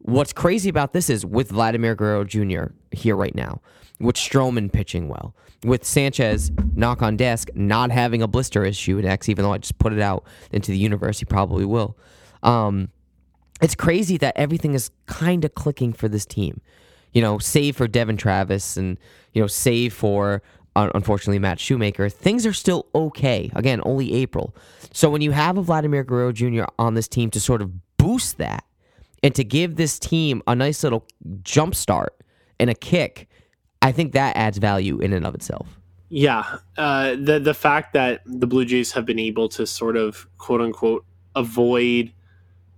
What's 0.01 0.33
crazy 0.33 0.69
about 0.69 0.93
this 0.93 1.11
is 1.11 1.27
with 1.27 1.51
Vladimir 1.51 1.97
Guerrero 1.97 2.25
Jr. 2.25 2.67
here 2.93 3.17
right 3.17 3.35
now, 3.35 3.61
with 3.99 4.15
Stroman 4.15 4.73
pitching 4.73 5.09
well, 5.09 5.35
with 5.65 5.85
Sanchez 5.85 6.53
knock 6.77 7.03
on 7.03 7.17
desk 7.17 7.49
not 7.55 7.91
having 7.91 8.23
a 8.23 8.29
blister 8.29 8.65
issue 8.65 9.01
X, 9.03 9.29
even 9.29 9.43
though 9.43 9.53
I 9.53 9.59
just 9.59 9.79
put 9.79 9.93
it 9.93 10.01
out 10.01 10.25
into 10.53 10.71
the 10.71 10.79
universe, 10.79 11.19
he 11.19 11.25
probably 11.25 11.65
will. 11.65 11.97
Um, 12.45 12.91
it's 13.61 13.75
crazy 13.75 14.17
that 14.19 14.37
everything 14.37 14.75
is 14.75 14.91
kind 15.07 15.45
of 15.45 15.55
clicking 15.57 15.93
for 15.93 16.09
this 16.09 16.25
team. 16.25 16.61
You 17.13 17.23
know, 17.23 17.39
save 17.39 17.77
for 17.77 17.89
Devon 17.89 18.17
Travis 18.17 18.77
and 18.77 18.99
you 19.33 19.43
know, 19.43 19.47
save 19.47 19.95
for 19.95 20.43
unfortunately 20.95 21.39
Matt 21.39 21.61
Shoemaker, 21.61 22.09
things 22.09 22.47
are 22.47 22.53
still 22.53 22.87
okay. 22.95 23.51
Again, 23.55 23.81
only 23.85 24.15
April. 24.15 24.55
So 24.93 25.11
when 25.11 25.21
you 25.21 25.33
have 25.33 25.57
a 25.59 25.63
Vladimir 25.63 26.05
Guerrero 26.05 26.33
Jr. 26.33 26.65
on 26.79 26.95
this 26.95 27.09
team 27.09 27.31
to 27.31 27.41
sort 27.41 27.63
of 27.63 27.97
boost 27.97 28.39
that 28.39 28.65
and 29.23 29.35
to 29.35 29.45
give 29.45 29.77
this 29.77 29.99
team 29.99 30.43
a 30.47 30.55
nice 30.55 30.83
little 30.83 31.07
jump 31.43 31.75
start 31.75 32.15
and 32.59 32.71
a 32.71 32.75
kick, 32.75 33.29
I 33.83 33.93
think 33.93 34.13
that 34.13 34.37
adds 34.37 34.59
value 34.59 34.99
in 35.01 35.13
and 35.13 35.27
of 35.27 35.35
itself. 35.35 35.79
Yeah, 36.11 36.59
uh, 36.79 37.17
the 37.21 37.39
the 37.39 37.53
fact 37.53 37.93
that 37.93 38.23
the 38.25 38.47
Blue 38.47 38.65
Jays 38.65 38.93
have 38.93 39.05
been 39.05 39.19
able 39.19 39.49
to 39.51 39.67
sort 39.67 39.97
of 39.97 40.27
quote 40.39 40.63
unquote 40.63 41.05
avoid 41.37 42.13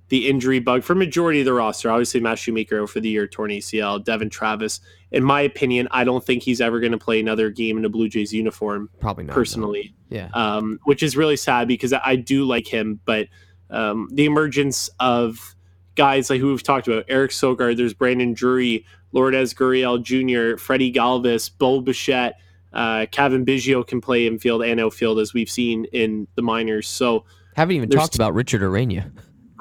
the 0.08 0.28
injury 0.28 0.58
bug 0.58 0.82
for 0.82 0.96
majority 0.96 1.40
of 1.40 1.44
the 1.44 1.52
roster. 1.52 1.90
Obviously, 1.90 2.20
Matt 2.20 2.38
Shoemaker 2.38 2.86
for 2.88 2.98
the 2.98 3.08
year 3.08 3.28
torn 3.28 3.52
ACL. 3.52 4.04
Devon 4.04 4.30
Travis, 4.30 4.80
in 5.12 5.24
my 5.24 5.40
opinion, 5.40 5.88
I 5.90 6.04
don't 6.04 6.24
think 6.24 6.42
he's 6.42 6.60
ever 6.60 6.80
going 6.80 6.92
to 6.92 6.98
play 6.98 7.20
another 7.20 7.50
game 7.50 7.78
in 7.78 7.84
a 7.84 7.88
Blue 7.88 8.08
Jays 8.08 8.32
uniform. 8.32 8.90
Probably 9.00 9.24
not. 9.24 9.34
personally, 9.34 9.94
no. 10.10 10.16
Yeah. 10.16 10.28
um, 10.34 10.78
which 10.84 11.02
is 11.02 11.16
really 11.16 11.36
sad 11.36 11.68
because 11.68 11.92
I 11.92 12.16
do 12.16 12.44
like 12.44 12.66
him, 12.66 13.00
but 13.04 13.28
um, 13.70 14.08
the 14.12 14.24
emergence 14.24 14.88
of 15.00 15.54
guys 15.94 16.30
like 16.30 16.40
who 16.40 16.48
we've 16.48 16.62
talked 16.62 16.88
about, 16.88 17.04
Eric 17.08 17.30
Sogard, 17.30 17.76
there's 17.76 17.94
Brandon 17.94 18.32
Drury, 18.32 18.86
Lourdes 19.12 19.54
Gurriel 19.54 20.02
Jr., 20.02 20.56
Freddie 20.58 20.92
Galvis, 20.92 21.50
Bo 21.56 21.80
Bichette, 21.80 22.36
uh, 22.72 23.06
Cavan 23.10 23.44
Biggio 23.44 23.86
can 23.86 24.00
play 24.00 24.26
infield 24.26 24.62
and 24.62 24.80
outfield 24.80 25.18
as 25.18 25.34
we've 25.34 25.50
seen 25.50 25.86
in 25.86 26.28
the 26.36 26.42
minors. 26.42 26.86
So 26.86 27.24
haven't 27.56 27.76
even 27.76 27.90
talked 27.90 28.14
about 28.14 28.34
Richard 28.34 28.62
Urena. 28.62 29.10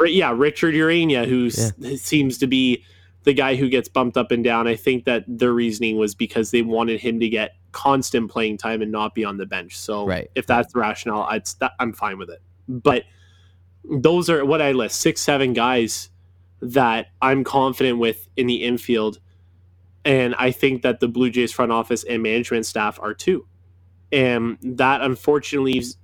Yeah, 0.06 0.34
Richard 0.36 0.76
Urena, 0.76 1.26
who 1.28 1.50
seems 1.50 2.38
to 2.38 2.48
be 2.48 2.84
the 3.30 3.34
guy 3.36 3.56
who 3.56 3.70
gets 3.70 3.88
bumped 3.88 4.18
up 4.18 4.32
and 4.32 4.44
down. 4.44 4.68
I 4.68 4.76
think 4.76 5.06
that 5.06 5.24
their 5.28 5.54
reasoning 5.54 5.98
was 5.98 6.16
because 6.16 6.50
they 6.50 6.64
wanted 6.64 7.00
him 7.00 7.20
to 7.20 7.30
get 7.30 7.52
constant 7.74 8.32
playing 8.32 8.58
time 8.58 8.82
and 8.82 8.92
not 8.92 9.14
be 9.14 9.24
on 9.24 9.38
the 9.38 9.46
bench. 9.46 9.78
So 9.78 10.04
Right. 10.08 10.32
if 10.34 10.48
that's 10.48 10.74
the 10.74 10.80
rationale, 10.80 11.28
I'd, 11.30 11.48
st- 11.48 11.72
I'm 11.80 11.94
fine 11.94 12.18
with 12.18 12.32
it. 12.32 12.42
But 12.68 13.04
those 13.84 14.32
are 14.32 14.44
what 14.44 14.64
I 14.64 14.72
list 14.72 15.00
six, 15.00 15.22
seven 15.22 15.54
guys 15.54 16.10
that 16.62 17.12
I'm 17.22 17.44
confident 17.44 18.00
with 18.00 18.28
in 18.36 18.48
the 18.48 18.64
infield. 18.64 19.20
And 20.04 20.34
I 20.40 20.50
think 20.50 20.82
that 20.82 21.00
the 21.00 21.08
Blue 21.08 21.30
Jays 21.30 21.52
front 21.52 21.72
office 21.72 22.04
and 22.04 22.24
management 22.24 22.66
staff 22.66 23.00
are 23.00 23.14
too. 23.14 23.46
And 24.12 24.58
that 24.64 25.02
unfortunately 25.02 25.74
leaves, 25.74 25.98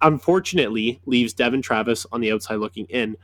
unfortunately 0.00 1.02
leaves 1.04 1.34
Devon 1.34 1.60
Travis 1.60 2.06
on 2.10 2.22
the 2.22 2.32
outside 2.32 2.54
looking 2.56 2.86
in. 2.86 3.18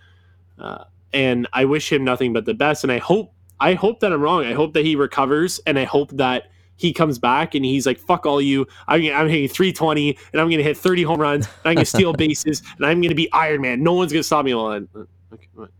Uh, 0.58 0.84
and 1.14 1.48
I 1.54 1.64
wish 1.64 1.90
him 1.90 2.04
nothing 2.04 2.34
but 2.34 2.44
the 2.44 2.52
best. 2.52 2.84
And 2.84 2.92
I 2.92 2.98
hope, 2.98 3.32
I 3.60 3.74
hope 3.74 4.00
that 4.00 4.12
I'm 4.12 4.20
wrong. 4.20 4.44
I 4.44 4.52
hope 4.52 4.74
that 4.74 4.84
he 4.84 4.96
recovers, 4.96 5.60
and 5.66 5.78
I 5.78 5.84
hope 5.84 6.10
that 6.12 6.50
he 6.76 6.92
comes 6.92 7.18
back 7.18 7.54
and 7.54 7.64
he's 7.64 7.86
like, 7.86 7.98
"Fuck 7.98 8.26
all 8.26 8.40
you! 8.40 8.66
I'm, 8.86 9.00
I'm 9.12 9.28
hitting 9.28 9.48
320, 9.48 10.16
and 10.32 10.40
I'm 10.40 10.48
going 10.48 10.58
to 10.58 10.64
hit 10.64 10.76
30 10.76 11.02
home 11.02 11.20
runs, 11.20 11.46
and 11.46 11.54
I'm 11.64 11.74
going 11.74 11.84
to 11.84 11.90
steal 11.90 12.12
bases, 12.18 12.62
and 12.76 12.86
I'm 12.86 13.00
going 13.00 13.10
to 13.10 13.14
be 13.14 13.30
Iron 13.32 13.62
Man. 13.62 13.82
No 13.82 13.94
one's 13.94 14.12
going 14.12 14.20
to 14.20 14.26
stop 14.26 14.44
me." 14.44 14.54
Okay, 14.54 15.48
right. 15.54 15.70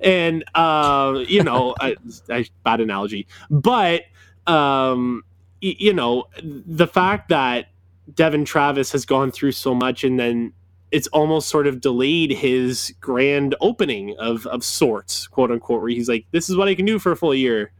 and 0.00 0.44
uh, 0.54 1.24
you 1.26 1.42
know, 1.42 1.74
I, 1.80 1.96
I, 2.28 2.46
bad 2.64 2.80
analogy, 2.80 3.26
but 3.48 4.02
um, 4.46 5.22
you 5.60 5.92
know, 5.92 6.24
the 6.42 6.86
fact 6.86 7.28
that 7.28 7.68
Devon 8.14 8.44
Travis 8.44 8.90
has 8.92 9.04
gone 9.04 9.30
through 9.30 9.52
so 9.52 9.74
much, 9.74 10.04
and 10.04 10.18
then 10.18 10.52
it's 10.92 11.06
almost 11.08 11.48
sort 11.48 11.66
of 11.66 11.80
delayed 11.80 12.30
his 12.32 12.94
grand 13.00 13.54
opening 13.60 14.16
of 14.18 14.46
of 14.46 14.64
sorts, 14.64 15.26
quote 15.26 15.50
unquote, 15.50 15.80
where 15.82 15.90
he's 15.90 16.08
like, 16.08 16.26
"This 16.32 16.50
is 16.50 16.56
what 16.56 16.68
I 16.68 16.74
can 16.74 16.84
do 16.86 16.98
for 16.98 17.12
a 17.12 17.16
full 17.16 17.34
year. 17.34 17.72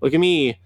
Look 0.00 0.14
at 0.14 0.20
me." 0.20 0.58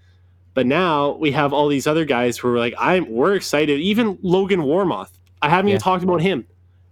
But 0.53 0.65
now 0.65 1.11
we 1.17 1.31
have 1.31 1.53
all 1.53 1.67
these 1.67 1.85
other 1.87 2.03
guys 2.03 2.37
who 2.37 2.47
are 2.49 2.57
like, 2.57 2.73
"I'm 2.77 3.09
we're 3.09 3.35
excited." 3.35 3.79
Even 3.79 4.17
Logan 4.21 4.61
Warmoth, 4.61 5.11
I 5.41 5.49
haven't 5.49 5.67
Yeah. 5.69 5.73
even 5.75 5.81
talked 5.81 6.03
about 6.03 6.21
him. 6.21 6.45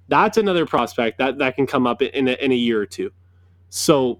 That's 0.07 0.37
another 0.37 0.65
prospect 0.65 1.17
that 1.17 1.39
that 1.39 1.55
can 1.55 1.65
come 1.67 1.87
up 1.87 2.01
in 2.01 2.27
a, 2.27 2.33
in 2.33 2.51
a 2.51 2.55
year 2.55 2.79
or 2.81 2.85
two. 2.85 3.11
So 3.69 4.19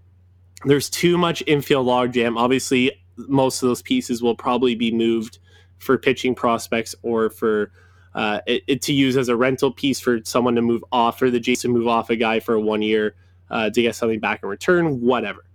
there's 0.66 0.90
too 0.90 1.18
much 1.18 1.44
infield 1.46 1.86
logjam. 1.86 2.38
Obviously, 2.38 2.92
most 3.18 3.62
of 3.62 3.70
those 3.70 3.82
pieces 3.84 4.22
will 4.24 4.36
probably 4.36 4.74
be 4.76 4.92
moved 4.92 5.38
for 5.78 5.98
pitching 5.98 6.34
prospects 6.34 6.96
or 7.04 7.30
for 7.30 7.72
uh, 8.16 8.40
it, 8.48 8.64
it 8.66 8.82
to 8.82 8.94
use 8.94 9.16
as 9.18 9.30
a 9.30 9.36
rental 9.36 9.72
piece 9.72 10.00
for 10.00 10.20
someone 10.24 10.56
to 10.56 10.62
move 10.64 10.84
off 10.92 11.22
or 11.22 11.30
the 11.30 11.40
Jays 11.40 11.62
to 11.62 11.68
move 11.68 11.88
off 11.88 12.10
a 12.10 12.16
guy 12.16 12.40
for 12.40 12.58
one 12.60 12.82
year 12.82 13.14
uh, 13.52 13.70
to 13.70 13.82
get 13.82 13.94
something 13.96 14.20
back 14.20 14.42
in 14.42 14.50
return, 14.50 15.02
whatever. 15.02 15.46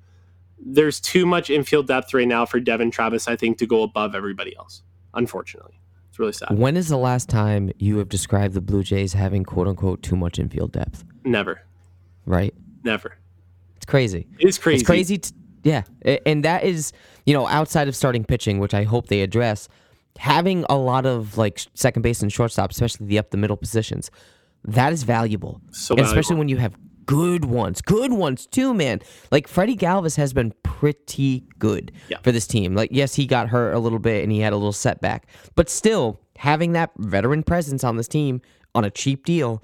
There's 0.64 1.00
too 1.00 1.24
much 1.26 1.48
infield 1.50 1.86
depth 1.88 2.12
right 2.14 2.28
now 2.28 2.44
for 2.46 2.60
Devon 2.60 2.90
Travis, 2.90 3.26
I 3.26 3.34
think, 3.34 3.58
to 3.58 3.66
go 3.66 3.82
above 3.82 4.14
everybody 4.14 4.54
else. 4.56 4.82
Unfortunately, 5.14 5.80
it's 6.10 6.18
really 6.18 6.32
sad. 6.32 6.56
When 6.56 6.76
is 6.76 6.88
the 6.88 6.98
last 6.98 7.28
time 7.30 7.72
you 7.78 7.96
have 7.98 8.08
described 8.10 8.52
the 8.54 8.60
Blue 8.60 8.82
Jays 8.84 9.14
having 9.14 9.42
quote 9.42 9.66
unquote 9.66 10.02
too 10.02 10.16
much 10.16 10.38
infield 10.38 10.72
depth? 10.72 11.02
Never, 11.24 11.62
Right? 12.26 12.54
never. 12.84 13.16
It's 13.76 13.86
crazy. 13.86 14.26
It's 14.38 14.58
crazy. 14.58 14.80
It's 14.80 14.86
crazy. 14.86 15.18
T- 15.18 15.34
yeah. 15.64 15.82
And 16.26 16.44
that 16.44 16.64
is, 16.64 16.92
you 17.24 17.32
know, 17.32 17.46
outside 17.48 17.88
of 17.88 17.96
starting 17.96 18.24
pitching, 18.24 18.58
which 18.58 18.74
I 18.74 18.84
hope 18.84 19.08
they 19.08 19.22
address, 19.22 19.68
having 20.18 20.64
a 20.68 20.76
lot 20.76 21.06
of 21.06 21.38
like 21.38 21.60
second 21.74 22.02
base 22.02 22.22
and 22.22 22.32
shortstop, 22.32 22.70
especially 22.70 23.06
the 23.06 23.18
up 23.18 23.30
the 23.30 23.36
middle 23.36 23.56
positions, 23.56 24.10
that 24.64 24.92
is 24.92 25.02
valuable. 25.04 25.60
So 25.70 25.94
And 25.96 26.04
especially 26.04 26.36
when 26.36 26.48
you 26.48 26.58
have 26.58 26.74
good 27.06 27.44
ones, 27.44 27.80
good 27.82 28.12
ones 28.12 28.46
too, 28.46 28.72
man. 28.74 29.00
Like 29.32 29.48
Freddie 29.48 29.76
Galvis 29.76 30.16
has 30.16 30.32
been 30.32 30.52
pretty 30.62 31.44
good 31.58 31.92
Yeah. 32.08 32.18
for 32.22 32.30
this 32.32 32.46
team. 32.46 32.74
Like, 32.74 32.90
yes, 32.92 33.14
he 33.14 33.26
got 33.26 33.48
hurt 33.48 33.72
a 33.72 33.78
little 33.78 33.98
bit 33.98 34.22
and 34.22 34.30
he 34.30 34.40
had 34.40 34.52
a 34.52 34.56
little 34.56 34.72
setback, 34.72 35.26
but 35.56 35.68
still 35.68 36.20
having 36.36 36.72
that 36.72 36.90
veteran 36.98 37.42
presence 37.42 37.82
on 37.84 37.96
this 37.96 38.06
team 38.08 38.40
on 38.74 38.84
a 38.84 38.90
cheap 38.90 39.24
deal, 39.24 39.62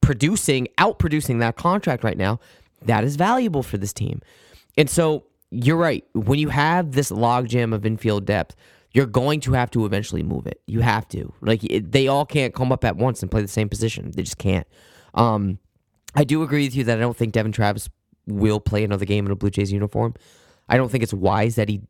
producing, 0.00 0.68
out 0.78 0.98
producing 0.98 1.38
that 1.40 1.56
contract 1.56 2.04
right 2.04 2.16
now, 2.16 2.38
that 2.82 3.02
is 3.04 3.16
valuable 3.16 3.62
for 3.62 3.78
this 3.78 3.92
team. 3.92 4.20
And 4.76 4.88
so 4.88 5.24
you're 5.50 5.76
right. 5.76 6.04
When 6.14 6.38
you 6.38 6.50
have 6.50 6.92
this 6.92 7.10
logjam 7.10 7.74
of 7.74 7.84
infield 7.86 8.24
depth, 8.26 8.54
you're 8.92 9.06
going 9.06 9.40
to 9.40 9.52
have 9.52 9.70
to 9.72 9.84
eventually 9.84 10.22
move 10.22 10.46
it. 10.46 10.60
You 10.66 10.80
have 10.80 11.08
to. 11.08 11.32
Like 11.40 11.62
it, 11.64 11.92
they 11.92 12.08
all 12.08 12.24
can't 12.24 12.54
come 12.54 12.72
up 12.72 12.84
at 12.84 12.96
once 12.96 13.22
and 13.22 13.30
play 13.30 13.42
the 13.42 13.48
same 13.48 13.68
position. 13.68 14.10
They 14.12 14.22
just 14.22 14.38
can't. 14.38 14.66
Um, 15.14 15.58
I 16.14 16.24
do 16.24 16.42
agree 16.42 16.64
with 16.64 16.74
you 16.74 16.84
that 16.84 16.98
I 16.98 17.00
don't 17.00 17.16
think 17.16 17.32
Devon 17.32 17.52
Travis 17.52 17.88
will 18.26 18.60
play 18.60 18.84
another 18.84 19.04
game 19.04 19.26
in 19.26 19.32
a 19.32 19.36
Blue 19.36 19.50
Jays 19.50 19.72
uniform. 19.72 20.14
I 20.68 20.76
don't 20.76 20.90
think 20.90 21.04
it's 21.04 21.14
wise 21.14 21.56
that 21.56 21.68
he 21.68 21.82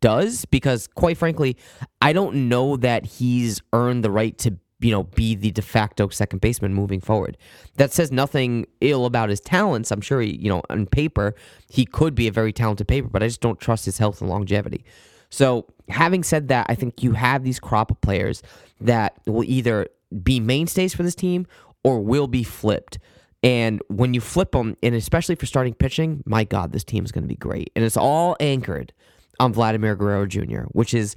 does 0.00 0.44
because, 0.46 0.86
quite 0.88 1.16
frankly, 1.16 1.56
I 2.00 2.12
don't 2.12 2.48
know 2.48 2.76
that 2.78 3.06
he's 3.06 3.60
earned 3.72 4.02
the 4.02 4.10
right 4.10 4.36
to 4.38 4.58
you 4.80 4.90
know, 4.90 5.04
be 5.04 5.34
the 5.34 5.50
de 5.50 5.62
facto 5.62 6.08
second 6.08 6.40
baseman 6.40 6.74
moving 6.74 7.00
forward. 7.00 7.36
That 7.76 7.92
says 7.92 8.12
nothing 8.12 8.66
ill 8.80 9.06
about 9.06 9.30
his 9.30 9.40
talents. 9.40 9.90
I'm 9.90 10.00
sure 10.00 10.20
he, 10.20 10.36
you 10.36 10.48
know, 10.48 10.62
on 10.68 10.86
paper, 10.86 11.34
he 11.70 11.86
could 11.86 12.14
be 12.14 12.28
a 12.28 12.32
very 12.32 12.52
talented 12.52 12.86
paper, 12.86 13.08
but 13.08 13.22
I 13.22 13.28
just 13.28 13.40
don't 13.40 13.58
trust 13.58 13.86
his 13.86 13.98
health 13.98 14.20
and 14.20 14.28
longevity. 14.28 14.84
So, 15.30 15.66
having 15.88 16.22
said 16.22 16.48
that, 16.48 16.66
I 16.68 16.74
think 16.74 17.02
you 17.02 17.12
have 17.12 17.44
these 17.44 17.60
crop 17.60 17.90
of 17.90 18.00
players 18.00 18.42
that 18.80 19.16
will 19.26 19.44
either 19.44 19.88
be 20.22 20.40
mainstays 20.40 20.94
for 20.94 21.02
this 21.02 21.14
team 21.14 21.46
or 21.84 22.00
will 22.00 22.26
be 22.26 22.42
flipped. 22.42 22.98
And 23.42 23.80
when 23.88 24.14
you 24.14 24.20
flip 24.20 24.52
them, 24.52 24.76
and 24.82 24.94
especially 24.94 25.34
for 25.34 25.46
starting 25.46 25.74
pitching, 25.74 26.22
my 26.26 26.44
God, 26.44 26.72
this 26.72 26.84
team 26.84 27.04
is 27.04 27.12
going 27.12 27.24
to 27.24 27.28
be 27.28 27.36
great. 27.36 27.70
And 27.76 27.84
it's 27.84 27.96
all 27.96 28.36
anchored 28.40 28.92
on 29.38 29.52
Vladimir 29.52 29.94
Guerrero 29.94 30.26
Jr., 30.26 30.62
which 30.72 30.94
is, 30.94 31.14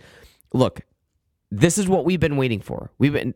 look, 0.54 0.82
this 1.50 1.78
is 1.78 1.88
what 1.88 2.06
we've 2.06 2.20
been 2.20 2.38
waiting 2.38 2.62
for. 2.62 2.92
We've 3.00 3.14
been 3.14 3.34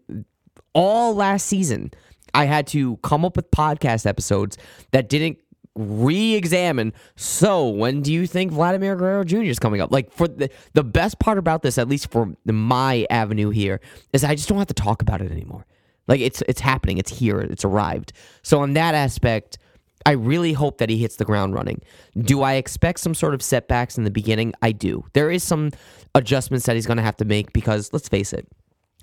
all 0.73 1.15
last 1.15 1.47
season. 1.47 1.91
I 2.33 2.45
had 2.45 2.67
to 2.67 2.97
come 2.97 3.25
up 3.25 3.35
with 3.35 3.49
podcast 3.51 4.05
episodes 4.05 4.57
that 4.91 5.09
didn't 5.09 5.37
re-examine. 5.75 6.93
So 7.15 7.67
when 7.67 8.01
do 8.01 8.13
you 8.13 8.27
think 8.27 8.51
Vladimir 8.51 8.95
Guerrero 8.95 9.23
Jr. 9.23 9.43
is 9.43 9.59
coming 9.59 9.81
up? 9.81 9.91
Like 9.91 10.11
for 10.11 10.27
the 10.27 10.49
the 10.73 10.83
best 10.83 11.19
part 11.19 11.37
about 11.37 11.61
this, 11.61 11.77
at 11.77 11.87
least 11.87 12.11
for 12.11 12.33
my 12.45 13.05
avenue 13.09 13.49
here, 13.49 13.81
is 14.11 14.23
I 14.23 14.35
just 14.35 14.49
don't 14.49 14.57
have 14.57 14.67
to 14.67 14.73
talk 14.73 15.01
about 15.01 15.21
it 15.21 15.31
anymore. 15.31 15.65
Like 16.07 16.19
it's 16.19 16.43
it's 16.47 16.61
happening. 16.61 16.97
It's 16.97 17.11
here. 17.11 17.39
It's 17.39 17.65
arrived. 17.65 18.13
So 18.41 18.61
on 18.61 18.73
that 18.73 18.93
aspect, 18.95 19.57
I 20.05 20.11
really 20.11 20.53
hope 20.53 20.77
that 20.79 20.89
he 20.89 20.97
hits 20.97 21.15
the 21.15 21.25
ground 21.25 21.53
running. 21.53 21.81
Do 22.19 22.41
I 22.41 22.53
expect 22.53 22.99
some 22.99 23.15
sort 23.15 23.33
of 23.33 23.41
setbacks 23.41 23.97
in 23.97 24.03
the 24.03 24.11
beginning? 24.11 24.53
I 24.61 24.73
do. 24.73 25.05
There 25.13 25.31
is 25.31 25.43
some 25.43 25.71
adjustments 26.13 26.65
that 26.65 26.75
he's 26.75 26.85
going 26.85 26.97
to 26.97 27.03
have 27.03 27.17
to 27.17 27.25
make 27.25 27.53
because 27.53 27.91
let's 27.93 28.09
face 28.09 28.33
it, 28.33 28.47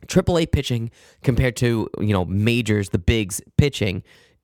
AAA 0.06 0.52
pitching 0.52 0.90
compared 1.22 1.56
to 1.56 1.88
you 1.98 2.12
know 2.12 2.24
majors, 2.24 2.90
the 2.90 2.98
bigs 2.98 3.40
pitching, 3.56 4.02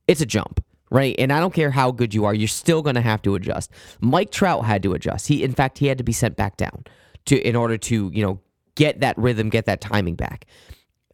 it's 0.09 0.21
a 0.21 0.27
jump, 0.27 0.65
right? 0.97 1.15
And 1.19 1.31
I 1.31 1.41
don't 1.41 1.53
care 1.53 1.71
how 1.71 1.91
good 1.91 2.15
you 2.15 2.25
are, 2.25 2.33
you're 2.33 2.49
still 2.49 2.81
going 2.81 2.95
to 2.95 3.03
have 3.03 3.21
to 3.23 3.35
adjust. 3.35 3.71
Mike 4.01 4.31
Trout 4.31 4.65
had 4.65 4.83
to 4.85 4.95
adjust. 4.95 5.29
He, 5.29 5.45
in 5.45 5.53
fact, 5.53 5.77
he 5.77 5.89
had 5.89 5.99
to 5.99 6.05
be 6.05 6.13
sent 6.13 6.37
back 6.37 6.57
down 6.57 6.85
to 7.27 7.39
in 7.47 7.55
order 7.55 7.77
to 7.77 8.11
you 8.15 8.25
know 8.25 8.41
get 8.77 9.01
that 9.01 9.17
rhythm, 9.19 9.51
get 9.51 9.67
that 9.67 9.83
timing 9.83 10.15
back. 10.15 10.47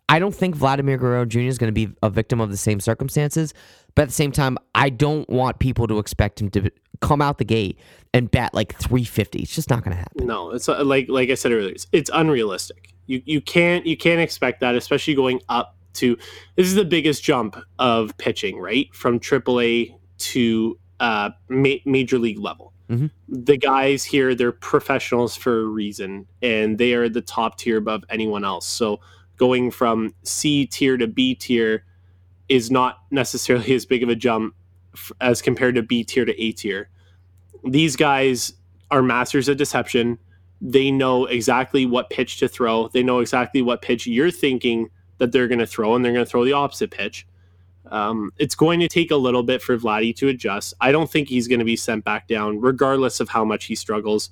I 0.09 0.21
don't 0.21 0.35
think 0.35 0.55
Vladimir 0.55 0.99
Guerrero 0.99 1.25
Jr. 1.25 1.41
is 1.41 1.59
going 1.59 1.75
to 1.75 1.87
be 1.87 1.93
a 2.03 2.11
victim 2.11 2.41
of 2.41 2.51
the 2.51 2.57
same 2.57 2.79
circumstances, 2.79 3.55
but 3.97 4.03
at 4.03 4.09
the 4.09 4.15
same 4.15 4.31
time, 4.31 4.57
I 4.75 4.89
don't 4.89 5.29
want 5.29 5.59
people 5.59 5.89
to 5.89 5.99
expect 5.99 6.41
him 6.41 6.51
to 6.51 6.71
come 7.01 7.21
out 7.21 7.39
the 7.39 7.45
gate 7.45 7.77
and 8.15 8.31
bat 8.31 8.55
like 8.55 8.77
350. 8.77 9.41
It's 9.41 9.55
just 9.55 9.69
not 9.69 9.83
going 9.83 9.97
to 9.97 10.01
happen. 10.01 10.27
No, 10.27 10.51
it's 10.51 10.69
uh, 10.69 10.85
like 10.85 11.09
like 11.09 11.29
I 11.29 11.35
said 11.35 11.51
earlier, 11.51 11.73
it's, 11.73 11.89
it's 11.91 12.11
unrealistic. 12.15 12.95
You 13.07 13.21
you 13.25 13.41
can't 13.41 13.85
you 13.85 13.97
can't 13.97 14.21
expect 14.21 14.61
that, 14.61 14.77
especially 14.77 15.15
going 15.15 15.41
up 15.49 15.77
to 15.95 16.17
this 16.57 16.67
is 16.67 16.75
the 16.75 16.85
biggest 16.85 17.23
jump 17.23 17.57
of 17.79 18.17
pitching, 18.19 18.59
right, 18.59 18.93
from 18.95 19.19
AAA 19.21 19.95
to 20.19 20.79
uh, 21.01 21.31
ma- 21.49 21.83
major 21.85 22.19
league 22.19 22.39
level. 22.39 22.73
Mhm. 22.89 23.11
The 23.29 23.57
guys 23.57 24.05
here, 24.05 24.35
they're 24.35 24.53
professionals 24.53 25.35
for 25.37 25.61
a 25.61 25.65
reason, 25.65 26.27
and 26.43 26.79
they 26.79 26.95
are 26.95 27.09
the 27.09 27.23
top 27.23 27.59
tier 27.59 27.79
above 27.79 28.05
anyone 28.11 28.45
else. 28.45 28.67
So 28.67 29.01
going 29.37 29.71
from 29.71 30.15
C 30.25 30.67
tier 30.67 30.97
to 30.97 31.07
B 31.07 31.35
tier 31.35 31.85
is 32.49 32.71
not 32.71 32.99
necessarily 33.11 33.75
as 33.75 33.87
big 33.87 34.03
of 34.03 34.09
a 34.09 34.15
jump 34.15 34.55
f- 34.95 35.13
as 35.21 35.41
compared 35.41 35.75
to 35.77 35.83
B 35.83 36.05
tier 36.05 36.25
to 36.25 36.41
A 36.43 36.53
tier. 36.53 36.91
These 37.65 37.97
guys 37.97 38.53
are 38.91 39.03
masters 39.03 39.49
of 39.49 39.57
deception. 39.57 40.19
They 40.61 40.91
know 40.91 41.25
exactly 41.25 41.87
what 41.87 42.11
pitch 42.11 42.39
to 42.39 42.49
throw. 42.49 42.89
They 42.89 43.03
know 43.03 43.21
exactly 43.21 43.63
what 43.63 43.81
pitch 43.83 44.07
you're 44.07 44.31
thinking 44.31 44.91
that 45.23 45.31
they're 45.31 45.47
going 45.47 45.61
to 45.61 45.67
throw, 45.69 45.95
and 45.95 46.05
they're 46.05 46.13
going 46.13 46.25
to 46.25 46.29
throw 46.29 46.45
the 46.45 46.53
opposite 46.53 46.91
pitch. 46.91 47.29
Um, 47.93 48.33
it's 48.39 48.57
going 48.57 48.81
to 48.81 48.89
take 48.89 49.13
a 49.13 49.17
little 49.17 49.45
bit 49.45 49.63
for 49.63 49.79
Vladdy 49.79 50.15
to 50.17 50.27
adjust. 50.27 50.75
I 50.81 50.91
don't 50.91 51.09
think 51.09 51.29
he's 51.29 51.47
going 51.47 51.61
to 51.61 51.65
be 51.65 51.77
sent 51.77 52.05
back 52.05 52.27
down, 52.27 52.61
regardless 52.61 53.21
of 53.21 53.29
how 53.29 53.45
much 53.45 53.67
he 53.67 53.77
struggles. 53.77 54.31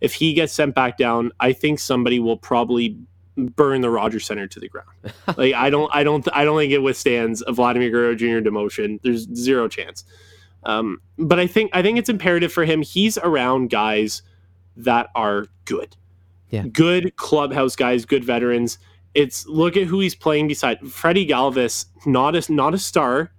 If 0.00 0.14
he 0.14 0.34
gets 0.34 0.52
sent 0.52 0.74
back 0.74 0.98
down, 0.98 1.30
I 1.38 1.52
think 1.52 1.78
somebody 1.78 2.18
will 2.18 2.36
probably 2.36 2.98
burn 3.36 3.82
the 3.82 3.90
Rogers 3.90 4.26
Center 4.26 4.48
to 4.48 4.58
the 4.58 4.68
ground. 4.68 4.88
like 5.36 5.54
I 5.54 5.70
don't, 5.70 5.94
I 5.94 6.02
don't, 6.02 6.26
I 6.32 6.44
don't 6.44 6.58
think 6.58 6.72
it 6.72 6.82
withstands 6.82 7.40
a 7.46 7.52
Vladimir 7.52 7.88
Guerrero 7.88 8.16
Jr. 8.16 8.40
demotion. 8.40 9.00
There's 9.02 9.32
zero 9.32 9.68
chance. 9.68 10.04
Um, 10.64 11.00
but 11.18 11.38
I 11.38 11.46
think, 11.46 11.70
I 11.72 11.82
think 11.82 11.98
it's 11.98 12.08
imperative 12.08 12.52
for 12.52 12.64
him. 12.64 12.82
He's 12.82 13.16
around 13.18 13.70
guys 13.70 14.22
that 14.76 15.08
are 15.14 15.46
good, 15.66 15.96
Yeah. 16.50 16.64
good 16.66 17.14
clubhouse 17.14 17.76
guys, 17.76 18.04
good 18.04 18.24
veterans. 18.24 18.78
It's 19.14 19.46
look 19.46 19.76
at 19.76 19.86
who 19.86 20.00
he's 20.00 20.14
playing 20.14 20.48
beside 20.48 20.80
Freddie 20.88 21.26
Galvis. 21.26 21.86
Not 22.06 22.34
a, 22.34 22.52
not 22.52 22.74
a 22.74 22.78
star. 22.78 23.32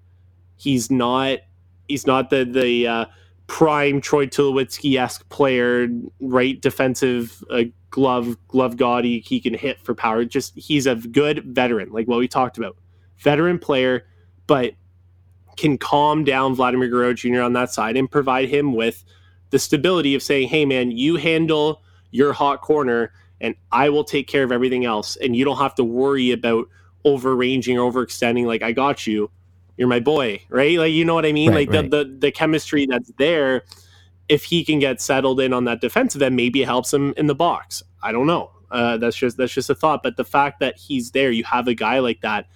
He's 0.55 0.91
not, 0.91 1.39
he's 1.87 2.05
not 2.05 2.29
the 2.29 2.45
the 2.45 2.87
uh, 2.87 3.05
prime 3.47 4.01
Troy 4.01 4.27
Tulowitzki 4.27 4.99
esque 4.99 5.27
player, 5.29 5.87
right? 6.19 6.61
Defensive 6.61 7.43
uh, 7.49 7.63
glove, 7.89 8.37
glove 8.47 8.77
god. 8.77 9.05
He, 9.05 9.19
he 9.19 9.39
can 9.39 9.53
hit 9.53 9.79
for 9.79 9.93
power. 9.93 10.25
Just 10.25 10.57
he's 10.57 10.87
a 10.87 10.95
good 10.95 11.43
veteran, 11.45 11.91
like 11.91 12.07
what 12.07 12.19
we 12.19 12.27
talked 12.27 12.57
about. 12.57 12.77
Veteran 13.17 13.59
player, 13.59 14.05
but 14.47 14.73
can 15.57 15.77
calm 15.77 16.23
down 16.23 16.55
Vladimir 16.55 16.89
Guerrero 16.89 17.13
Jr. 17.13 17.41
on 17.41 17.53
that 17.53 17.71
side 17.71 17.95
and 17.95 18.09
provide 18.09 18.49
him 18.49 18.73
with 18.73 19.03
the 19.51 19.59
stability 19.59 20.15
of 20.15 20.23
saying, 20.23 20.47
hey, 20.47 20.65
man, 20.65 20.91
you 20.91 21.15
handle 21.15 21.83
your 22.11 22.33
hot 22.33 22.61
corner 22.61 23.11
and 23.43 23.55
I 23.71 23.89
will 23.89 24.05
take 24.05 24.27
care 24.27 24.43
of 24.43 24.51
everything 24.51 24.85
else. 24.85 25.17
And 25.17 25.35
you 25.35 25.45
don't 25.45 25.57
have 25.57 25.75
to 25.75 25.83
worry 25.83 26.31
about 26.31 26.67
overranging 27.05 27.77
or 27.77 27.91
overextending. 27.91 28.45
Like, 28.45 28.63
I 28.63 28.71
got 28.71 29.05
you. 29.05 29.29
You're 29.77 29.89
my 29.89 29.99
boy, 29.99 30.41
right? 30.49 30.77
Like, 30.77 30.93
you 30.93 31.03
know 31.03 31.13
what 31.13 31.25
I 31.25 31.33
mean? 31.33 31.49
Right, 31.49 31.67
like, 31.67 31.75
right. 31.75 31.91
The, 31.91 32.05
the, 32.05 32.17
the 32.19 32.31
chemistry 32.31 32.85
that's 32.85 33.11
there, 33.17 33.63
if 34.29 34.45
he 34.45 34.63
can 34.63 34.79
get 34.79 35.01
settled 35.01 35.41
in 35.41 35.51
on 35.51 35.65
that 35.65 35.81
defensive 35.81 36.21
end, 36.21 36.35
maybe 36.35 36.61
it 36.61 36.65
helps 36.65 36.93
him 36.93 37.13
in 37.17 37.27
the 37.27 37.35
box. 37.35 37.83
I 38.01 38.11
don't 38.11 38.27
know. 38.27 38.51
Uh, 38.71 38.97
that's 38.97 39.17
just 39.17 39.37
that's 39.37 39.53
just 39.53 39.69
a 39.69 39.75
thought. 39.75 40.01
But 40.03 40.15
the 40.15 40.23
fact 40.23 40.59
that 40.61 40.77
he's 40.77 41.11
there, 41.11 41.29
you 41.29 41.43
have 41.43 41.67
a 41.67 41.73
guy 41.73 41.99
like 41.99 42.21
that, 42.21 42.47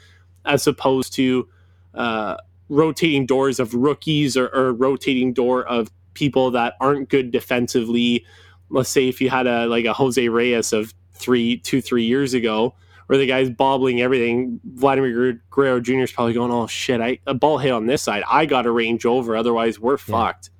as 0.45 0.65
opposed 0.67 1.13
to 1.13 1.49
uh, 1.93 2.37
rotating 2.69 3.25
doors 3.25 3.59
of 3.59 3.73
rookies 3.73 4.37
or, 4.37 4.47
or 4.47 4.73
rotating 4.73 5.33
door 5.33 5.65
of 5.65 5.91
people 6.13 6.51
that 6.51 6.75
aren't 6.79 7.09
good 7.09 7.31
defensively. 7.31 8.25
Let's 8.69 8.89
say 8.89 9.07
if 9.07 9.21
you 9.21 9.29
had 9.29 9.47
a 9.47 9.65
like 9.67 9.85
a 9.85 9.93
Jose 9.93 10.27
Reyes 10.27 10.73
of 10.73 10.93
three, 11.13 11.57
two, 11.57 11.81
three 11.81 12.03
years 12.03 12.33
ago, 12.33 12.75
where 13.07 13.17
the 13.17 13.25
guy's 13.25 13.49
bobbling 13.49 14.01
everything. 14.01 14.59
Vladimir 14.63 15.41
Guerrero 15.49 15.79
Jr. 15.79 16.01
is 16.01 16.11
probably 16.11 16.33
going, 16.33 16.51
"Oh 16.51 16.67
shit, 16.67 17.01
I 17.01 17.19
a 17.25 17.33
ball 17.33 17.57
hit 17.57 17.71
on 17.71 17.87
this 17.87 18.03
side. 18.03 18.23
I 18.29 18.45
got 18.45 18.63
to 18.63 18.71
range 18.71 19.05
over, 19.05 19.35
otherwise 19.35 19.79
we're 19.79 19.97
fucked." 19.97 20.51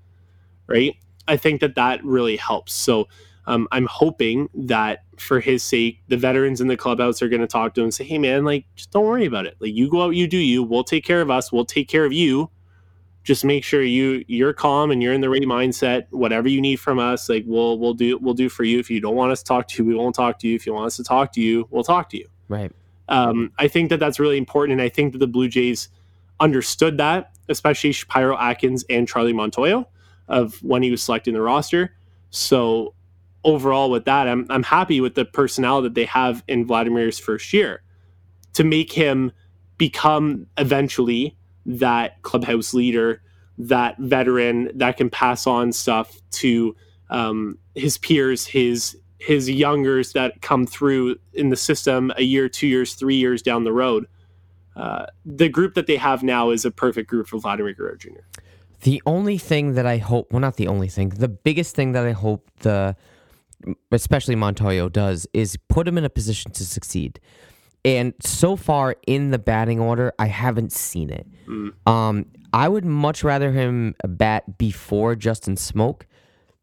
Right? 0.68 0.96
I 1.28 1.38
think 1.38 1.62
that 1.62 1.76
that 1.76 2.04
really 2.04 2.38
helps. 2.38 2.74
So 2.74 3.08
um, 3.46 3.68
I'm 3.72 3.86
hoping 3.86 4.50
that 4.54 5.04
for 5.18 5.40
his 5.40 5.64
sake, 5.64 6.02
the 6.08 6.18
veterans 6.18 6.62
in 6.62 6.68
the 6.68 6.78
clubhouse 6.78 7.22
are 7.22 7.30
going 7.30 7.42
to 7.42 7.48
talk 7.48 7.74
to 7.76 7.82
him 7.82 7.86
and 7.86 7.94
say, 7.94 8.06
"Hey, 8.06 8.18
man, 8.18 8.46
like 8.46 8.66
just 8.76 8.92
don't 8.92 9.06
worry 9.06 9.26
about 9.26 9.46
it. 9.46 9.58
Like 9.60 9.74
you 9.74 9.90
go 9.90 10.04
out, 10.04 10.16
you 10.16 10.28
do 10.28 10.38
you. 10.38 10.64
We'll 10.64 10.84
take 10.84 11.06
care 11.06 11.22
of 11.22 11.30
us. 11.30 11.52
We'll 11.52 11.66
take 11.66 11.88
care 11.88 12.06
of 12.06 12.14
you." 12.14 12.50
Just 13.28 13.44
make 13.44 13.66
sure 13.66 13.84
you 13.84 14.24
you're 14.30 14.54
calm 14.54 14.90
and 14.90 15.04
you're 15.04 15.12
in 15.12 15.20
the 15.20 15.30
right 15.30 15.42
mindset. 15.42 16.06
Whatever 16.12 16.48
you 16.48 16.62
need 16.62 16.78
from 16.78 16.98
us, 16.98 17.28
like 17.28 17.44
we'll 17.46 17.78
we'll 17.78 17.94
do 17.94 18.18
we'll 18.20 18.34
do 18.34 18.48
for 18.48 18.64
you. 18.64 18.80
If 18.80 18.90
you 18.90 19.02
don't 19.02 19.16
want 19.16 19.34
us 19.34 19.40
to 19.40 19.46
talk 19.46 19.68
to 19.68 19.84
you, 19.84 19.90
we 19.90 19.96
won't 19.96 20.16
talk 20.16 20.40
to 20.40 20.48
you. 20.48 20.56
If 20.56 20.66
you 20.66 20.74
want 20.74 20.86
us 20.86 20.96
to 20.96 21.04
talk 21.04 21.34
to 21.34 21.42
you, 21.42 21.68
we'll 21.70 21.84
talk 21.84 22.10
to 22.12 22.18
you. 22.18 22.26
Right. 22.48 22.72
Um, 23.10 23.52
I 23.60 23.68
think 23.68 23.90
that 23.90 24.00
that's 24.00 24.18
really 24.18 24.38
important, 24.38 24.80
and 24.80 24.82
I 24.82 24.88
think 24.88 25.12
that 25.12 25.20
the 25.20 25.28
Blue 25.28 25.50
Jays 25.50 25.90
understood 26.40 26.98
that, 27.00 27.32
especially 27.50 27.92
Shapiro 27.92 28.38
Atkins 28.38 28.86
and 28.90 29.10
Charlie 29.10 29.34
Montoyo, 29.34 29.88
of 30.30 30.64
when 30.64 30.82
he 30.82 30.90
was 30.90 31.04
selecting 31.04 31.34
the 31.34 31.42
roster. 31.42 31.98
So 32.30 32.94
overall, 33.44 33.92
with 33.92 34.06
that, 34.06 34.30
I'm 34.30 34.46
I'm 34.50 34.64
happy 34.64 35.02
with 35.02 35.16
the 35.16 35.26
personnel 35.26 35.82
that 35.82 35.96
they 35.96 36.06
have 36.06 36.46
in 36.48 36.66
Vladimir's 36.66 37.20
first 37.20 37.52
year 37.52 37.84
to 38.54 38.64
make 38.64 38.94
him 38.94 39.34
become 39.78 40.48
eventually 40.58 41.37
that 41.68 42.22
clubhouse 42.24 42.74
leader, 42.74 43.22
that 43.58 43.98
veteran 44.00 44.72
that 44.76 44.98
can 44.98 45.10
pass 45.10 45.46
on 45.46 45.72
stuff 45.72 46.20
to 46.32 46.76
um, 47.10 47.58
his 47.76 47.98
peers, 47.98 48.48
his 48.48 48.98
his 49.20 49.50
youngers 49.50 50.14
that 50.14 50.42
come 50.42 50.66
through 50.66 51.18
in 51.34 51.50
the 51.50 51.56
system 51.56 52.12
a 52.18 52.24
year, 52.24 52.48
two 52.48 52.68
years, 52.68 52.94
three 52.94 53.16
years 53.16 53.42
down 53.42 53.64
the 53.64 53.74
road. 53.74 54.06
Uh, 54.76 55.08
the 55.26 55.50
group 55.50 55.74
that 55.74 55.88
they 55.88 55.96
have 55.96 56.22
now 56.22 56.52
is 56.52 56.64
a 56.64 56.70
perfect 56.70 57.10
group 57.10 57.28
for 57.28 57.40
Vladimir 57.40 57.74
Guerrero 57.74 57.98
Jr. 57.98 58.10
The 58.82 59.02
only 59.08 59.40
thing 59.40 59.74
that 59.74 59.88
I 59.88 59.98
hope, 59.98 60.32
well, 60.32 60.40
not 60.40 60.58
the 60.58 60.68
only 60.68 60.88
thing, 60.88 61.10
the 61.10 61.28
biggest 61.28 61.76
thing 61.76 61.94
that 61.94 62.06
I 62.06 62.12
hope 62.12 62.52
the, 62.60 62.96
especially 63.92 64.36
Montoyo 64.36 64.92
does 64.92 65.26
is 65.34 65.58
put 65.68 65.88
him 65.88 65.98
in 65.98 66.06
a 66.06 66.12
position 66.12 66.52
to 66.52 66.64
succeed. 66.64 67.20
And 67.86 68.14
so 68.22 68.56
far 68.56 68.96
in 69.06 69.32
the 69.32 69.40
batting 69.40 69.80
order, 69.80 70.14
I 70.20 70.28
haven't 70.28 70.72
seen 70.72 71.10
it. 71.10 71.26
Um, 71.86 72.26
I 72.54 72.68
would 72.68 72.86
much 72.86 73.24
rather 73.24 73.52
him 73.52 73.96
bat 74.06 74.58
before 74.58 75.16
Justin 75.16 75.56
Smoak. 75.56 76.04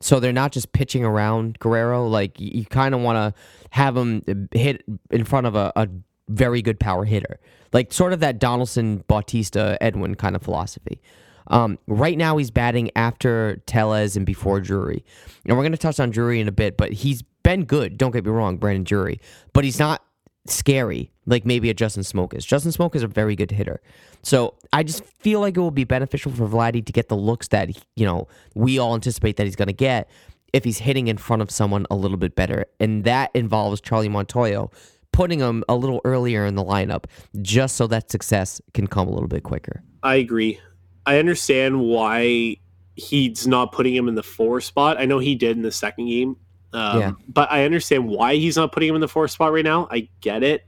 So 0.00 0.20
they're 0.20 0.32
not 0.32 0.52
just 0.52 0.72
pitching 0.72 1.04
around 1.04 1.58
Guerrero. 1.60 2.06
Like 2.06 2.38
you, 2.38 2.50
you 2.52 2.66
kind 2.66 2.94
of 2.94 3.00
want 3.00 3.16
to 3.16 3.40
have 3.70 3.96
him 3.96 4.48
hit 4.52 4.84
in 5.10 5.24
front 5.24 5.46
of 5.46 5.54
a, 5.54 5.72
a 5.76 5.88
very 6.28 6.62
good 6.62 6.78
power 6.78 7.04
hitter, 7.04 7.38
like 7.72 7.92
sort 7.92 8.12
of 8.12 8.20
that 8.20 8.38
Donaldson, 8.38 9.04
Bautista, 9.08 9.78
Edwin 9.80 10.14
kind 10.14 10.36
of 10.36 10.42
philosophy. 10.42 11.00
Um, 11.48 11.78
right 11.86 12.16
now, 12.16 12.36
he's 12.38 12.50
batting 12.50 12.90
after 12.96 13.62
Tellez 13.66 14.16
and 14.16 14.24
before 14.24 14.60
Drury. 14.60 15.04
And 15.46 15.56
we're 15.56 15.62
going 15.62 15.72
to 15.72 15.78
touch 15.78 16.00
on 16.00 16.10
Drury 16.10 16.40
in 16.40 16.48
a 16.48 16.52
bit, 16.52 16.76
but 16.76 16.92
he's 16.92 17.22
been 17.42 17.64
good. 17.64 17.98
Don't 17.98 18.12
get 18.12 18.24
me 18.24 18.30
wrong, 18.30 18.56
Brandon 18.56 18.84
Drury, 18.84 19.20
but 19.52 19.64
he's 19.64 19.78
not 19.78 20.02
scary 20.46 21.10
like 21.26 21.46
maybe 21.46 21.70
a 21.70 21.74
Justin 21.74 22.02
Smoak 22.02 22.34
is. 22.34 22.44
Justin 22.44 22.72
Smoak 22.72 22.94
is 22.94 23.02
a 23.02 23.08
very 23.08 23.34
good 23.34 23.50
hitter. 23.50 23.80
So 24.22 24.54
I 24.72 24.82
just 24.82 25.04
feel 25.04 25.40
like 25.40 25.56
it 25.56 25.60
will 25.60 25.70
be 25.70 25.84
beneficial 25.84 26.32
for 26.32 26.46
Vladdy 26.46 26.84
to 26.84 26.92
get 26.92 27.08
the 27.08 27.16
looks 27.16 27.48
that, 27.48 27.70
you 27.96 28.06
know, 28.06 28.28
we 28.54 28.78
all 28.78 28.94
anticipate 28.94 29.36
that 29.36 29.44
he's 29.44 29.56
going 29.56 29.68
to 29.68 29.74
get 29.74 30.08
if 30.52 30.64
he's 30.64 30.78
hitting 30.78 31.08
in 31.08 31.16
front 31.16 31.42
of 31.42 31.50
someone 31.50 31.86
a 31.90 31.96
little 31.96 32.16
bit 32.16 32.36
better. 32.36 32.66
And 32.78 33.04
that 33.04 33.30
involves 33.34 33.80
Charlie 33.80 34.08
Montoyo 34.08 34.72
putting 35.12 35.38
him 35.38 35.64
a 35.68 35.76
little 35.76 36.00
earlier 36.04 36.44
in 36.44 36.56
the 36.56 36.64
lineup 36.64 37.04
just 37.40 37.76
so 37.76 37.86
that 37.86 38.10
success 38.10 38.60
can 38.72 38.86
come 38.86 39.08
a 39.08 39.10
little 39.10 39.28
bit 39.28 39.44
quicker. 39.44 39.82
I 40.02 40.16
agree. 40.16 40.60
I 41.06 41.18
understand 41.18 41.80
why 41.80 42.56
he's 42.96 43.46
not 43.46 43.72
putting 43.72 43.94
him 43.94 44.08
in 44.08 44.14
the 44.14 44.22
four 44.22 44.60
spot. 44.60 44.98
I 44.98 45.06
know 45.06 45.18
he 45.18 45.34
did 45.34 45.56
in 45.56 45.62
the 45.62 45.72
second 45.72 46.06
game. 46.06 46.36
Um, 46.74 47.00
Yeah. 47.00 47.12
But 47.28 47.50
I 47.50 47.64
understand 47.64 48.08
why 48.08 48.34
he's 48.34 48.56
not 48.56 48.72
putting 48.72 48.88
him 48.88 48.94
in 48.96 49.00
the 49.00 49.08
four 49.08 49.28
spot 49.28 49.52
right 49.52 49.64
now. 49.64 49.88
I 49.90 50.08
get 50.20 50.42
it. 50.42 50.66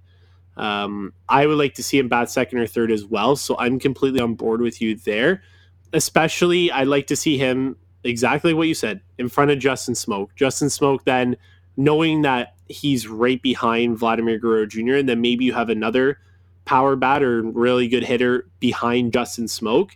Um, 0.57 1.13
I 1.29 1.47
would 1.47 1.59
like 1.59 1.75
to 1.75 1.83
see 1.83 1.99
him 1.99 2.09
bat 2.09 2.31
second 2.31 2.59
or 2.59 2.67
third 2.67 2.91
as 2.91 3.05
well. 3.05 3.37
So 3.37 3.57
I'm 3.59 3.79
completely 3.79 4.21
on 4.21 4.35
board 4.35 4.61
with 4.63 4.81
you 4.81 4.97
there. 4.97 5.43
Especially, 5.93 6.73
I'd 6.73 6.89
like 6.89 7.07
to 7.09 7.17
see 7.17 7.37
him 7.37 7.77
exactly 8.05 8.55
what 8.55 8.69
you 8.69 8.75
said 8.75 9.01
in 9.19 9.29
front 9.29 9.51
of 9.51 9.59
Justin 9.59 9.95
Smoak. 9.95 10.29
Justin 10.37 10.69
Smoak, 10.69 11.05
then 11.05 11.37
knowing 11.77 12.23
that 12.23 12.55
he's 12.69 13.07
right 13.07 13.41
behind 13.43 13.99
Vladimir 13.99 14.39
Guerrero 14.39 14.67
Jr., 14.67 14.95
and 14.95 15.09
then 15.09 15.21
maybe 15.21 15.45
you 15.45 15.53
have 15.53 15.69
another 15.69 16.19
power 16.65 16.97
batter, 16.97 17.39
and 17.41 17.55
really 17.55 17.89
good 17.89 18.03
hitter 18.05 18.49
behind 18.59 19.13
Justin 19.13 19.47
Smoak. 19.47 19.93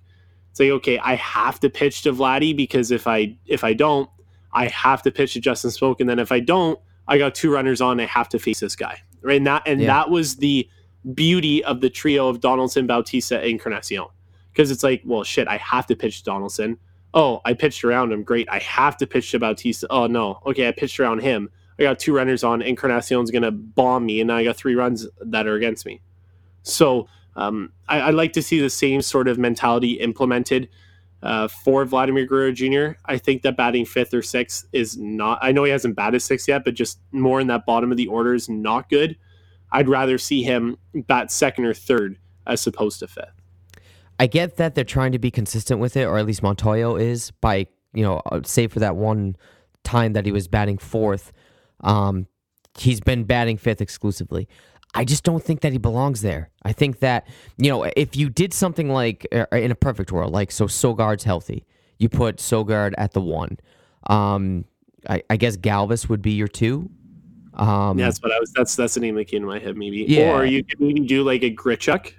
It's 0.51 0.61
like, 0.61 0.71
okay, 0.71 0.99
I 0.99 1.15
have 1.15 1.61
to 1.61 1.71
pitch 1.71 2.03
to 2.03 2.13
Vladdy 2.13 2.57
because 2.57 2.91
if 2.91 3.07
I 3.07 3.37
if 3.47 3.65
I 3.65 3.73
don't, 3.73 4.11
I 4.53 4.67
have 4.69 5.03
to 5.03 5.11
pitch 5.11 5.35
to 5.35 5.41
Justin 5.41 5.71
Smoak, 5.71 6.01
and 6.01 6.09
then 6.09 6.19
if 6.19 6.33
I 6.33 6.41
don't, 6.41 6.79
I 7.09 7.19
got 7.19 7.35
two 7.35 7.53
runners 7.53 7.81
on. 7.81 8.01
I 8.01 8.07
have 8.07 8.29
to 8.31 8.39
face 8.39 8.61
this 8.61 8.77
guy, 8.77 8.99
right? 9.23 9.37
And 9.37 9.47
that 9.47 9.63
and 9.67 9.81
Yeah. 9.81 9.87
that 9.89 10.11
was 10.11 10.37
the 10.37 10.69
beauty 11.15 11.65
of 11.65 11.81
the 11.81 11.91
trio 11.91 12.29
of 12.29 12.41
Donaldson, 12.41 12.87
Bautista, 12.87 13.39
and 13.41 13.49
Encarnacion, 13.51 14.07
because 14.53 14.71
it's 14.71 14.83
like, 14.83 15.03
well, 15.05 15.25
shit, 15.25 15.49
I 15.49 15.57
have 15.57 15.87
to 15.87 15.97
pitch 15.97 16.19
to 16.19 16.25
Donaldson. 16.25 16.77
Oh, 17.15 17.41
I 17.45 17.55
pitched 17.55 17.85
around 17.85 18.13
him. 18.13 18.23
Great. 18.23 18.49
I 18.51 18.59
have 18.61 18.97
to 18.99 19.07
pitch 19.07 19.31
to 19.33 19.39
Bautista. 19.39 19.87
Oh 19.91 20.07
no, 20.07 20.41
okay, 20.47 20.69
I 20.69 20.73
pitched 20.73 21.01
around 21.01 21.21
him. 21.21 21.49
I 21.79 21.83
got 21.85 21.99
two 21.99 22.15
runners 22.15 22.45
on. 22.45 22.61
Encarnacion's 22.61 23.31
gonna 23.31 23.51
bomb 23.51 24.05
me, 24.07 24.21
and 24.21 24.29
now 24.29 24.37
I 24.37 24.45
got 24.45 24.57
three 24.57 24.75
runs 24.75 25.07
that 25.21 25.47
are 25.47 25.55
against 25.55 25.87
me. 25.87 26.01
So 26.63 27.09
um, 27.37 27.73
I, 27.89 28.03
I'd 28.03 28.15
like 28.15 28.33
to 28.35 28.43
see 28.43 28.61
the 28.61 28.69
same 28.71 29.01
sort 29.03 29.27
of 29.29 29.39
mentality 29.39 29.93
implemented 29.93 30.69
uh, 31.23 31.49
for 31.49 31.85
Vladimir 31.85 32.27
Guerrero 32.27 32.53
Jr. 32.53 32.99
I 33.07 33.19
think 33.19 33.43
that 33.43 33.57
batting 33.57 33.85
fifth 33.85 34.15
or 34.15 34.23
sixth 34.23 34.67
is 34.73 34.97
not. 34.97 35.39
I 35.43 35.53
know 35.53 35.65
he 35.65 35.71
hasn't 35.71 35.97
batted 35.97 36.23
sixth 36.23 36.49
yet, 36.49 36.65
but 36.65 36.75
just 36.75 37.01
more 37.13 37.41
in 37.41 37.47
that 37.49 37.67
bottom 37.67 37.91
of 37.91 37.97
the 37.97 38.07
order 38.07 38.35
is 38.35 38.49
not 38.49 38.89
good. 38.89 39.17
I'd 39.73 39.89
rather 39.89 40.19
see 40.19 40.43
him 40.43 40.77
bat 40.95 41.31
second 41.31 41.65
or 41.65 41.75
third 41.75 42.17
as 42.47 42.67
opposed 42.67 43.01
to 43.01 43.09
fifth. 43.09 43.41
I 44.19 44.27
get 44.27 44.57
that 44.57 44.75
they're 44.75 44.85
trying 44.85 45.13
to 45.13 45.19
be 45.19 45.31
consistent 45.31 45.81
with 45.81 45.97
it, 45.97 46.05
or 46.05 46.19
at 46.19 46.27
least 46.27 46.43
Montoyo 46.43 47.01
is 47.01 47.31
by 47.41 47.67
you 47.93 48.03
know, 48.03 48.23
uh, 48.27 48.41
save 48.45 48.73
for 48.73 48.81
that 48.81 48.97
one 48.97 49.37
time 49.85 50.13
that 50.13 50.27
he 50.27 50.33
was 50.33 50.49
batting 50.49 50.79
fourth. 50.79 51.33
Um, 51.81 52.27
he's 52.79 53.01
been 53.01 53.25
batting 53.25 53.57
fifth 53.57 53.81
exclusively. 53.81 54.49
I 54.95 55.05
just 55.05 55.23
don't 55.23 55.43
think 55.43 55.61
that 55.61 55.73
he 55.73 55.79
belongs 55.79 56.21
there. 56.23 56.51
I 56.65 56.73
think 56.73 56.99
that 57.01 57.27
you 57.59 57.71
know, 57.71 57.85
if 57.85 58.17
you 58.17 58.29
did 58.29 58.53
something 58.53 58.89
like 58.91 59.27
uh, 59.33 59.47
in 59.53 59.71
a 59.71 59.75
perfect 59.77 60.11
world, 60.13 60.33
like 60.33 60.51
so, 60.51 60.67
Sogard's 60.67 61.25
healthy, 61.25 61.65
you 61.99 62.09
put 62.09 62.37
Sogard 62.39 62.95
at 62.99 63.13
the 63.13 63.21
one. 63.21 63.59
Um, 64.09 64.65
I, 65.09 65.23
I 65.31 65.37
guess 65.37 65.57
Galvis 65.57 66.09
would 66.09 66.23
be 66.23 66.33
your 66.33 66.49
two. 66.49 66.91
Um, 67.55 67.99
Yeah, 67.99 68.07
that's 68.07 68.23
what 68.23 68.33
I 68.33 68.39
was. 68.41 68.53
That's 68.53 68.75
that's 68.77 68.95
the 68.95 69.01
name 69.01 69.15
that 69.17 69.27
came 69.27 69.43
to 69.43 69.47
my 69.47 69.59
head. 69.59 69.77
Maybe, 69.77 70.05
Yeah. 70.09 70.33
or 70.33 70.45
you 70.45 70.65
could 70.65 70.81
maybe 70.81 71.01
do 71.01 71.23
like 71.23 71.43
a 71.43 71.55
Grichuk, 71.55 72.13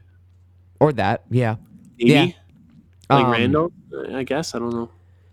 or 0.80 0.94
that, 0.94 1.24
yeah. 1.30 1.56
maybe 1.98 2.12
Yeah. 2.12 2.26
like 3.10 3.26
Um, 3.26 3.32
Randall. 3.32 3.72
I 4.14 4.24
guess 4.24 4.56
I 4.56 4.60
don't 4.60 4.72
know. 4.74 4.90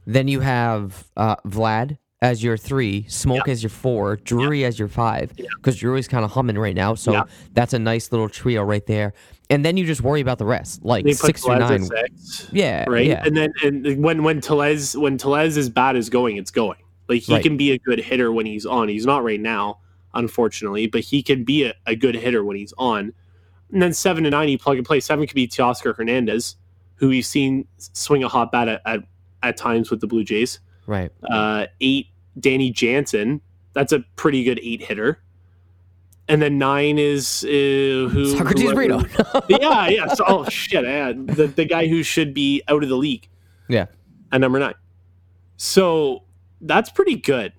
Then 0.06 0.26
you 0.26 0.40
have 0.40 1.04
uh, 1.16 1.36
Vlad 1.46 1.98
as 2.20 2.42
your 2.42 2.56
three, 2.56 3.04
Smoke 3.08 3.48
as 3.48 3.62
your 3.62 3.70
four, 3.70 4.16
Drury 4.16 4.64
as 4.64 4.78
your 4.78 4.88
five, 4.88 5.32
because 5.36 5.76
Drury's 5.76 6.08
kind 6.08 6.24
of 6.24 6.32
humming 6.32 6.58
right 6.58 6.74
now. 6.74 6.94
So 6.94 7.12
Yeah. 7.12 7.22
that's 7.54 7.72
a 7.74 7.78
nice 7.78 8.10
little 8.10 8.28
trio 8.28 8.62
right 8.64 8.84
there. 8.86 9.12
And 9.50 9.64
then 9.64 9.76
you 9.76 9.86
just 9.86 10.02
worry 10.02 10.20
about 10.20 10.38
the 10.38 10.44
rest, 10.44 10.84
like 10.84 11.06
six 11.14 11.48
at 11.48 11.58
nine. 11.60 11.84
six. 11.84 12.48
Yeah, 12.52 12.84
right? 12.88 13.06
yeah. 13.06 13.22
And 13.24 13.36
then 13.36 13.52
and 13.62 14.02
when 14.02 14.22
when 14.24 14.40
Tellez 14.40 14.96
when 14.96 15.16
Tellez 15.16 15.56
is 15.56 15.70
bad 15.70 15.96
is 15.96 16.10
going, 16.10 16.36
it's 16.36 16.50
going. 16.50 16.78
Like 17.08 17.22
he 17.22 17.32
Right. 17.34 17.42
can 17.42 17.56
be 17.56 17.70
a 17.72 17.78
good 17.78 18.00
hitter 18.00 18.32
when 18.32 18.44
he's 18.46 18.66
on. 18.66 18.88
He's 18.88 19.06
not 19.06 19.22
right 19.24 19.40
now, 19.40 19.78
unfortunately, 20.12 20.88
but 20.88 21.00
he 21.02 21.22
can 21.22 21.44
be 21.44 21.64
a, 21.64 21.74
a 21.86 21.94
good 21.96 22.14
hitter 22.16 22.44
when 22.44 22.56
he's 22.56 22.74
on. 22.76 23.12
And 23.72 23.80
then 23.80 23.94
seven 23.94 24.24
to 24.24 24.30
nine, 24.30 24.48
you 24.48 24.58
plug 24.58 24.76
and 24.76 24.84
play. 24.86 25.00
Seven 25.00 25.26
could 25.26 25.34
be 25.34 25.46
Teoscar 25.48 25.94
Hernandez, 25.96 26.56
who 26.96 27.08
we've 27.08 27.24
seen 27.24 27.66
swing 27.78 28.24
a 28.24 28.28
hot 28.28 28.50
bat 28.52 28.68
at, 28.68 28.82
at, 28.84 29.00
at 29.42 29.56
times 29.56 29.90
with 29.90 30.00
the 30.00 30.06
Blue 30.06 30.24
Jays. 30.24 30.58
Right. 30.88 31.12
Uh, 31.30 31.66
eight, 31.82 32.06
Danny 32.40 32.70
Jansen. 32.70 33.42
That's 33.74 33.92
a 33.92 34.00
pretty 34.16 34.42
good 34.42 34.58
eight 34.62 34.82
hitter. 34.82 35.20
And 36.28 36.40
then 36.40 36.58
nine 36.58 36.98
is 36.98 37.44
uh, 37.44 37.48
who 37.48 38.34
Socrates 38.36 38.72
Brito. 38.72 39.02
yeah, 39.48 39.88
yeah. 39.88 40.08
So, 40.14 40.24
oh 40.26 40.48
shit, 40.48 40.84
yeah. 40.84 41.12
The 41.12 41.46
the 41.46 41.64
guy 41.66 41.86
who 41.86 42.02
should 42.02 42.34
be 42.34 42.62
out 42.68 42.82
of 42.82 42.88
the 42.88 42.96
league 42.96 43.28
yeah. 43.68 43.86
at 44.32 44.40
number 44.40 44.58
nine. 44.58 44.74
So 45.58 46.24
that's 46.62 46.90
pretty 46.90 47.16
good. 47.16 47.52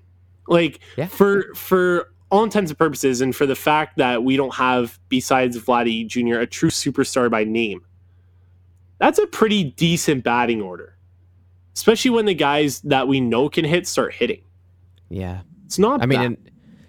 Like 0.48 0.80
Yeah. 0.98 1.08
for 1.08 1.54
for 1.54 2.12
all 2.32 2.44
intents 2.44 2.72
and 2.72 2.78
purposes, 2.78 3.22
and 3.22 3.36
for 3.36 3.46
the 3.46 3.56
fact 3.56 3.98
that 3.98 4.24
we 4.24 4.38
don't 4.38 4.54
have 4.56 5.00
besides 5.10 5.58
Vladdy 5.58 6.06
Jr. 6.08 6.40
a 6.40 6.48
true 6.48 6.70
superstar 6.70 7.30
by 7.30 7.44
name, 7.44 7.82
that's 8.98 9.20
a 9.20 9.28
pretty 9.28 9.64
decent 9.64 10.24
batting 10.24 10.62
order. 10.62 10.96
Especially 11.80 12.12
when 12.12 12.26
the 12.26 12.34
guys 12.34 12.82
that 12.82 13.08
we 13.08 13.22
know 13.22 13.48
can 13.48 13.64
hit 13.64 13.88
start 13.88 14.14
hitting. 14.14 14.42
Yeah. 15.08 15.44
It's 15.66 15.80
not. 15.80 16.02
I 16.04 16.08
mean, 16.08 16.20
in, 16.20 16.38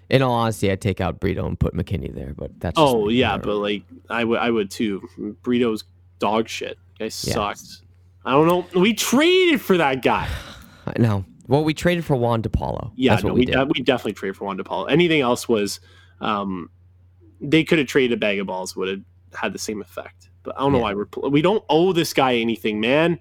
in 0.09 0.21
all 0.21 0.33
honesty, 0.33 0.69
I'd 0.69 0.81
take 0.81 0.99
out 0.99 1.21
Brito 1.21 1.47
and 1.47 1.57
put 1.57 1.73
McKinney 1.73 2.13
there, 2.13 2.33
but 2.37 2.51
that's. 2.59 2.75
just 2.75 2.93
oh 2.93 3.07
yeah, 3.07 3.37
but 3.37 3.55
like 3.55 3.83
I 4.09 4.25
would 4.25 4.39
I 4.39 4.51
would 4.51 4.69
too. 4.69 5.07
Brito's 5.43 5.85
dog 6.19 6.49
shit. 6.49 6.77
Guy 6.99 7.05
Yeah. 7.05 7.09
sucks. 7.09 7.83
I 8.25 8.31
don't 8.31 8.47
know. 8.47 8.81
We 8.81 8.93
traded 8.93 9.61
for 9.61 9.77
that 9.77 10.01
guy. 10.01 10.27
I 10.85 10.99
know. 10.99 11.23
Well, 11.47 11.63
we 11.63 11.73
traded 11.73 12.03
for 12.03 12.17
Juan 12.17 12.41
De 12.41 12.49
Paula. 12.49 12.91
Yeah, 12.97 13.11
That's 13.11 13.23
what 13.23 13.29
no, 13.29 13.33
we, 13.35 13.39
we, 13.41 13.45
did. 13.45 13.53
de- 13.53 13.65
we 13.65 13.81
definitely 13.81 14.13
traded 14.13 14.35
for 14.35 14.43
Juan 14.43 14.57
DePaul. 14.57 14.91
Anything 14.91 15.21
else 15.21 15.47
was, 15.47 15.79
um, 16.19 16.69
they 17.39 17.63
could 17.63 17.77
have 17.79 17.87
traded 17.87 18.17
a 18.17 18.19
bag 18.19 18.39
of 18.39 18.47
balls, 18.47 18.75
would 18.75 18.89
have 18.89 19.01
had 19.33 19.53
the 19.53 19.59
same 19.59 19.81
effect. 19.81 20.29
But 20.43 20.55
I 20.57 20.59
don't 20.61 20.73
know 20.73 20.79
why 20.79 20.93
we're 20.93 21.07
we 21.29 21.41
don't 21.41 21.63
owe 21.69 21.93
this 21.93 22.13
guy 22.13 22.35
anything, 22.35 22.81
man. 22.81 23.19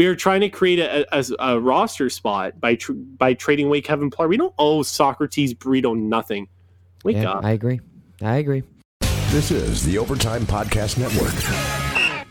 We 0.00 0.06
are 0.06 0.16
trying 0.16 0.40
to 0.40 0.48
create 0.48 0.78
a, 0.78 1.04
a, 1.14 1.24
a 1.40 1.60
roster 1.60 2.08
spot 2.08 2.58
by 2.58 2.76
tr- 2.76 2.94
by 2.94 3.34
trading 3.34 3.66
away 3.66 3.82
Kevin 3.82 4.10
Pillar. 4.10 4.28
We 4.28 4.38
don't 4.38 4.54
owe 4.58 4.82
Socrates 4.82 5.52
Brito 5.52 5.92
nothing. 5.92 6.48
Wake 7.04 7.18
yeah, 7.18 7.32
up. 7.32 7.44
I 7.44 7.50
agree. 7.50 7.82
I 8.22 8.36
agree. 8.36 8.62
This 9.28 9.50
is 9.50 9.84
the 9.84 9.98
Overtime 9.98 10.46
Podcast 10.46 10.96
Network. 10.96 12.24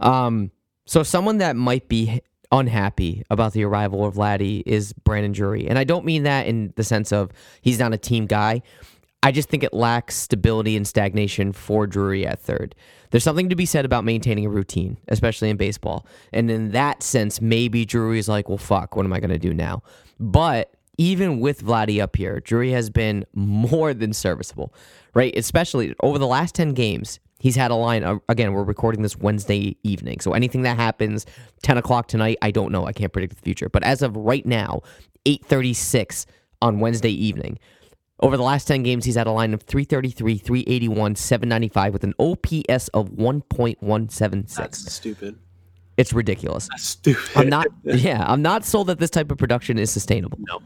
Um, 0.00 0.50
so 0.84 1.02
someone 1.02 1.38
that 1.38 1.56
might 1.56 1.88
be 1.88 2.20
unhappy 2.52 3.22
about 3.30 3.54
the 3.54 3.64
arrival 3.64 4.04
of 4.04 4.16
Vladdy 4.16 4.62
is 4.66 4.92
Brandon 4.92 5.32
Drury, 5.32 5.66
and 5.66 5.78
I 5.78 5.84
don't 5.84 6.04
mean 6.04 6.24
that 6.24 6.46
in 6.46 6.74
the 6.76 6.84
sense 6.84 7.10
of 7.10 7.30
he's 7.62 7.78
not 7.78 7.94
a 7.94 7.96
team 7.96 8.26
guy. 8.26 8.60
I 9.24 9.32
just 9.32 9.48
think 9.48 9.64
it 9.64 9.72
lacks 9.72 10.14
stability 10.14 10.76
and 10.76 10.86
stagnation 10.86 11.52
for 11.52 11.86
Drury 11.86 12.26
at 12.26 12.40
third. 12.40 12.74
There's 13.10 13.24
something 13.24 13.48
to 13.48 13.56
be 13.56 13.64
said 13.64 13.86
about 13.86 14.04
maintaining 14.04 14.44
a 14.44 14.50
routine, 14.50 14.98
especially 15.08 15.48
in 15.48 15.56
baseball. 15.56 16.06
And 16.32 16.50
in 16.50 16.72
that 16.72 17.02
sense, 17.02 17.40
maybe 17.40 17.86
Drury's 17.86 18.28
like, 18.28 18.50
well, 18.50 18.58
fuck, 18.58 18.96
what 18.96 19.06
am 19.06 19.14
I 19.14 19.20
going 19.20 19.30
to 19.30 19.38
do 19.38 19.54
now? 19.54 19.82
But 20.20 20.74
even 20.98 21.40
with 21.40 21.64
Vladdy 21.64 22.02
up 22.02 22.16
here, 22.16 22.40
Drury 22.40 22.72
has 22.72 22.90
been 22.90 23.24
more 23.32 23.94
than 23.94 24.12
serviceable, 24.12 24.74
right? 25.14 25.34
Especially 25.38 25.94
over 26.02 26.18
the 26.18 26.26
last 26.26 26.54
10 26.54 26.74
games, 26.74 27.18
he's 27.38 27.56
had 27.56 27.70
a 27.70 27.74
line. 27.76 28.04
uh, 28.04 28.18
Again, 28.28 28.52
we're 28.52 28.62
recording 28.62 29.00
this 29.00 29.16
Wednesday 29.16 29.76
evening. 29.84 30.20
So 30.20 30.34
anything 30.34 30.62
that 30.62 30.76
happens 30.76 31.24
10 31.62 31.78
o'clock 31.78 32.08
tonight, 32.08 32.36
I 32.42 32.50
don't 32.50 32.70
know. 32.72 32.84
I 32.86 32.92
can't 32.92 33.12
predict 33.12 33.36
the 33.36 33.42
future. 33.42 33.70
But 33.70 33.84
as 33.84 34.02
of 34.02 34.16
right 34.16 34.44
now, 34.44 34.82
836 35.24 36.26
on 36.60 36.80
Wednesday 36.80 37.10
evening, 37.12 37.58
over 38.20 38.36
the 38.36 38.42
last 38.42 38.66
10 38.68 38.82
games, 38.82 39.04
he's 39.04 39.16
had 39.16 39.26
a 39.26 39.32
line 39.32 39.54
of 39.54 39.62
333, 39.62 40.38
381, 40.38 41.16
795 41.16 41.92
with 41.92 42.04
an 42.04 42.14
OPS 42.18 42.88
of 42.88 43.10
1.176. 43.10 44.54
That's 44.54 44.92
stupid. 44.92 45.38
It's 45.96 46.12
ridiculous. 46.12 46.68
That's 46.70 46.84
stupid. 46.84 47.36
I'm 47.36 47.48
not, 47.48 47.66
yeah, 47.84 48.24
I'm 48.26 48.42
not 48.42 48.64
sold 48.64 48.88
that 48.88 48.98
this 48.98 49.10
type 49.10 49.30
of 49.30 49.38
production 49.38 49.78
is 49.78 49.90
sustainable. 49.90 50.38
No. 50.48 50.60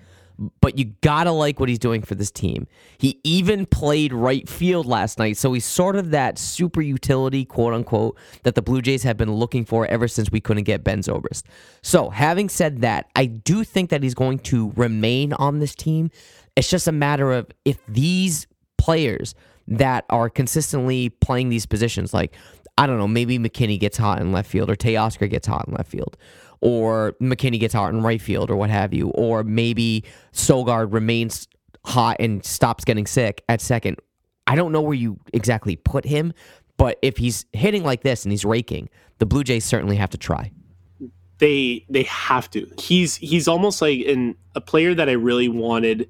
but 0.60 0.78
you 0.78 0.86
gotta 1.00 1.32
like 1.32 1.58
what 1.58 1.68
he's 1.68 1.78
doing 1.78 2.00
for 2.00 2.14
this 2.14 2.30
team. 2.30 2.66
He 2.98 3.18
even 3.24 3.66
played 3.66 4.12
right 4.12 4.48
field 4.48 4.86
last 4.86 5.18
night, 5.18 5.36
so 5.36 5.52
he's 5.52 5.64
sort 5.64 5.96
of 5.96 6.10
that 6.12 6.38
super 6.38 6.80
utility, 6.80 7.44
quote 7.44 7.74
unquote, 7.74 8.16
that 8.44 8.54
the 8.54 8.62
Blue 8.62 8.80
Jays 8.80 9.02
have 9.02 9.16
been 9.16 9.32
looking 9.32 9.64
for 9.64 9.86
ever 9.86 10.06
since 10.06 10.30
we 10.30 10.40
couldn't 10.40 10.64
get 10.64 10.84
Ben 10.84 11.00
Zobrist. 11.00 11.42
So, 11.82 12.10
having 12.10 12.48
said 12.48 12.80
that, 12.82 13.10
I 13.16 13.26
do 13.26 13.64
think 13.64 13.90
that 13.90 14.02
he's 14.02 14.14
going 14.14 14.38
to 14.40 14.72
remain 14.76 15.32
on 15.34 15.58
this 15.58 15.74
team. 15.74 16.10
It's 16.58 16.68
just 16.68 16.88
a 16.88 16.92
matter 16.92 17.32
of 17.32 17.46
if 17.64 17.78
these 17.86 18.46
players 18.76 19.34
that 19.68 20.04
are 20.10 20.28
consistently 20.28 21.08
playing 21.08 21.50
these 21.50 21.66
positions, 21.66 22.12
like 22.12 22.34
I 22.76 22.86
don't 22.86 22.98
know, 22.98 23.08
maybe 23.08 23.38
McKinney 23.38 23.78
gets 23.78 23.96
hot 23.96 24.20
in 24.20 24.32
left 24.32 24.50
field 24.50 24.68
or 24.68 24.76
Teoscar 24.76 25.30
gets 25.30 25.46
hot 25.46 25.66
in 25.68 25.74
left 25.74 25.90
field 25.90 26.16
or 26.60 27.14
McKinney 27.20 27.60
gets 27.60 27.74
hot 27.74 27.92
in 27.92 28.02
right 28.02 28.20
field 28.20 28.50
or 28.50 28.56
what 28.56 28.70
have 28.70 28.92
you, 28.92 29.10
or 29.10 29.44
maybe 29.44 30.04
Sogard 30.32 30.92
remains 30.92 31.46
hot 31.84 32.16
and 32.18 32.44
stops 32.44 32.84
getting 32.84 33.06
sick 33.06 33.44
at 33.48 33.60
second. 33.60 33.98
I 34.46 34.56
don't 34.56 34.72
know 34.72 34.82
where 34.82 34.94
you 34.94 35.18
exactly 35.32 35.76
put 35.76 36.04
him, 36.04 36.32
but 36.76 36.98
if 37.02 37.18
he's 37.18 37.46
hitting 37.52 37.84
like 37.84 38.02
this 38.02 38.24
and 38.24 38.32
he's 38.32 38.44
raking, 38.44 38.88
the 39.18 39.26
Blue 39.26 39.44
Jays 39.44 39.64
certainly 39.64 39.96
have 39.96 40.10
to 40.10 40.18
try. 40.18 40.50
They 41.38 41.86
they 41.88 42.02
have 42.04 42.50
to. 42.50 42.68
He's 42.78 43.14
he's 43.14 43.46
almost 43.46 43.80
like 43.80 44.00
in 44.00 44.34
a 44.56 44.60
player 44.60 44.94
that 44.94 45.08
I 45.08 45.12
really 45.12 45.48
wanted 45.48 46.08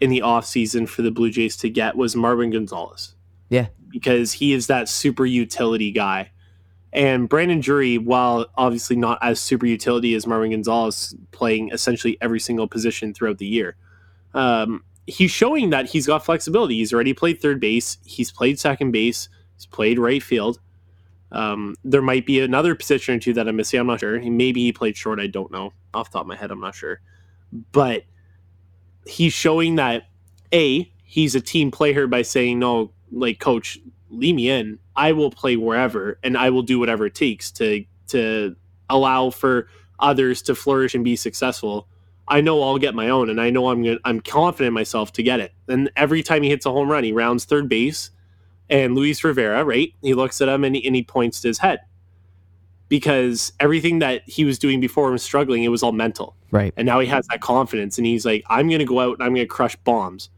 in 0.00 0.10
the 0.10 0.20
offseason 0.20 0.88
for 0.88 1.02
the 1.02 1.10
Blue 1.10 1.30
Jays 1.30 1.56
to 1.58 1.70
get 1.70 1.96
was 1.96 2.14
Marwin 2.14 2.52
Gonzalez. 2.52 3.14
Yeah. 3.48 3.68
Because 3.88 4.32
he 4.32 4.52
is 4.52 4.66
that 4.66 4.88
super 4.88 5.26
utility 5.26 5.90
guy 5.90 6.30
and 6.92 7.28
Brandon 7.28 7.60
Drury, 7.60 7.98
while 7.98 8.46
obviously 8.56 8.96
not 8.96 9.18
as 9.20 9.40
super 9.40 9.66
utility 9.66 10.14
as 10.14 10.24
Marwin 10.24 10.50
Gonzalez, 10.50 11.14
playing 11.32 11.70
essentially 11.70 12.16
every 12.20 12.40
single 12.40 12.66
position 12.66 13.12
throughout 13.12 13.38
the 13.38 13.46
year, 13.46 13.76
um, 14.34 14.82
he's 15.06 15.30
showing 15.30 15.70
that 15.70 15.86
he's 15.86 16.06
got 16.06 16.24
flexibility. 16.24 16.76
He's 16.76 16.92
already 16.92 17.12
played 17.12 17.40
third 17.40 17.60
base, 17.60 17.98
he's 18.04 18.32
played 18.32 18.58
second 18.58 18.92
base, 18.92 19.28
he's 19.56 19.66
played 19.66 19.98
right 19.98 20.22
field. 20.22 20.60
Um, 21.30 21.74
there 21.84 22.00
might 22.00 22.24
be 22.24 22.40
another 22.40 22.74
position 22.74 23.16
or 23.16 23.18
two 23.18 23.34
that 23.34 23.46
I'm 23.46 23.56
missing. 23.56 23.78
I'm 23.78 23.86
not 23.86 24.00
sure. 24.00 24.18
Maybe 24.18 24.62
he 24.62 24.72
played 24.72 24.96
short. 24.96 25.20
I 25.20 25.26
don't 25.26 25.52
know. 25.52 25.74
Off 25.92 26.10
the 26.10 26.14
top 26.14 26.22
of 26.22 26.26
my 26.26 26.36
head, 26.36 26.50
I'm 26.50 26.60
not 26.60 26.74
sure. 26.74 27.02
But 27.72 28.04
he's 29.08 29.32
showing 29.32 29.76
that 29.76 30.04
a 30.52 30.90
he's 31.02 31.34
a 31.34 31.40
team 31.40 31.70
player 31.70 32.06
by 32.06 32.22
saying 32.22 32.58
no, 32.58 32.92
like 33.10 33.40
coach, 33.40 33.78
leave 34.10 34.34
me 34.34 34.50
in. 34.50 34.78
I 34.94 35.12
will 35.12 35.30
play 35.30 35.56
wherever 35.56 36.18
and 36.22 36.36
I 36.36 36.50
will 36.50 36.62
do 36.62 36.78
whatever 36.78 37.06
it 37.06 37.14
takes 37.14 37.50
to 37.52 37.84
to 38.08 38.56
allow 38.90 39.30
for 39.30 39.68
others 39.98 40.42
to 40.42 40.54
flourish 40.54 40.94
and 40.94 41.04
be 41.04 41.16
successful. 41.16 41.88
I 42.28 42.40
know 42.42 42.62
I'll 42.62 42.78
get 42.78 42.94
my 42.94 43.08
own 43.08 43.30
and 43.30 43.40
I 43.40 43.50
know 43.50 43.68
I'm 43.68 43.82
gonna, 43.82 43.98
I'm 44.04 44.20
confident 44.20 44.68
in 44.68 44.74
myself 44.74 45.12
to 45.14 45.22
get 45.22 45.40
it. 45.40 45.52
And 45.66 45.90
every 45.96 46.22
time 46.22 46.42
he 46.42 46.50
hits 46.50 46.66
a 46.66 46.70
home 46.70 46.90
run, 46.90 47.04
he 47.04 47.12
rounds 47.12 47.44
third 47.44 47.68
base 47.68 48.10
and 48.68 48.94
Luis 48.94 49.24
Rivera, 49.24 49.64
right? 49.64 49.94
He 50.02 50.14
looks 50.14 50.40
at 50.40 50.48
him 50.48 50.64
and 50.64 50.76
he, 50.76 50.86
and 50.86 50.94
he 50.94 51.02
points 51.02 51.40
to 51.40 51.48
his 51.48 51.58
head. 51.58 51.80
Because 52.88 53.52
everything 53.60 53.98
that 53.98 54.22
he 54.26 54.44
was 54.44 54.58
doing 54.58 54.80
before 54.80 55.10
was 55.10 55.22
struggling, 55.22 55.62
it 55.62 55.68
was 55.68 55.82
all 55.82 55.92
mental. 55.92 56.34
Right. 56.50 56.72
And 56.76 56.86
now 56.86 57.00
he 57.00 57.06
has 57.08 57.26
that 57.26 57.40
confidence 57.40 57.98
and 57.98 58.06
he's 58.06 58.24
like, 58.24 58.44
I'm 58.48 58.68
going 58.68 58.78
to 58.78 58.86
go 58.86 59.00
out 59.00 59.18
and 59.18 59.22
I'm 59.22 59.34
going 59.34 59.46
to 59.46 59.46
crush 59.46 59.76
bombs. 59.76 60.30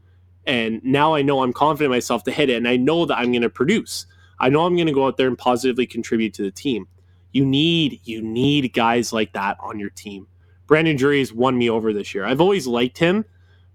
And 0.45 0.83
now 0.83 1.13
I 1.13 1.21
know 1.21 1.43
I'm 1.43 1.53
confident 1.53 1.85
in 1.85 1.91
myself 1.91 2.23
to 2.23 2.31
hit 2.31 2.49
it, 2.49 2.55
and 2.55 2.67
I 2.67 2.75
know 2.75 3.05
that 3.05 3.17
I'm 3.17 3.31
going 3.31 3.43
to 3.43 3.49
produce. 3.49 4.07
I 4.39 4.49
know 4.49 4.65
I'm 4.65 4.75
going 4.75 4.87
to 4.87 4.93
go 4.93 5.05
out 5.05 5.17
there 5.17 5.27
and 5.27 5.37
positively 5.37 5.85
contribute 5.85 6.33
to 6.35 6.41
the 6.41 6.51
team. 6.51 6.87
You 7.31 7.45
need 7.45 8.01
you 8.03 8.21
need 8.21 8.73
guys 8.73 9.13
like 9.13 9.33
that 9.33 9.57
on 9.59 9.79
your 9.79 9.91
team. 9.91 10.27
Brandon 10.67 10.95
Drury 10.95 11.19
has 11.19 11.31
won 11.31 11.57
me 11.57 11.69
over 11.69 11.93
this 11.93 12.15
year. 12.15 12.25
I've 12.25 12.41
always 12.41 12.65
liked 12.65 12.97
him, 12.97 13.23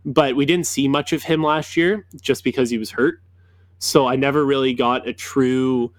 but 0.05 0.35
we 0.35 0.45
didn't 0.45 0.67
see 0.67 0.89
much 0.89 1.13
of 1.13 1.23
him 1.23 1.43
last 1.43 1.77
year 1.77 2.07
just 2.21 2.43
because 2.43 2.69
he 2.69 2.79
was 2.79 2.91
hurt. 2.91 3.21
So 3.79 4.07
I 4.07 4.17
never 4.17 4.45
really 4.45 4.75
got 4.75 5.07
a 5.07 5.13
true 5.13 5.93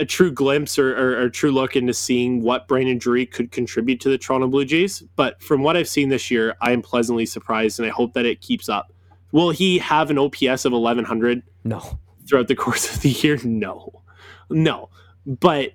a 0.00 0.04
true 0.04 0.32
glimpse 0.32 0.78
or, 0.78 0.96
or, 0.96 1.22
or, 1.22 1.28
true 1.28 1.52
look 1.52 1.76
into 1.76 1.92
seeing 1.92 2.40
what 2.42 2.66
Brandon 2.66 2.96
Drury 2.96 3.26
could 3.26 3.52
contribute 3.52 4.00
to 4.00 4.08
the 4.08 4.16
Toronto 4.16 4.48
Blue 4.48 4.64
Jays. 4.64 5.02
But 5.14 5.40
from 5.42 5.62
what 5.62 5.76
I've 5.76 5.88
seen 5.88 6.08
this 6.08 6.30
year, 6.30 6.56
I 6.62 6.72
am 6.72 6.80
pleasantly 6.80 7.26
surprised, 7.26 7.78
and 7.78 7.86
I 7.86 7.90
hope 7.90 8.14
that 8.14 8.24
it 8.24 8.40
keeps 8.40 8.70
up. 8.70 8.92
Will 9.32 9.50
he 9.50 9.78
have 9.78 10.10
an 10.10 10.18
OPS 10.18 10.64
of 10.64 10.72
1100? 10.72 11.42
No. 11.64 11.98
Throughout 12.26 12.48
the 12.48 12.54
course 12.56 12.94
of 12.94 13.02
the 13.02 13.10
year? 13.10 13.38
No. 13.44 14.02
No. 14.48 14.88
But 15.26 15.72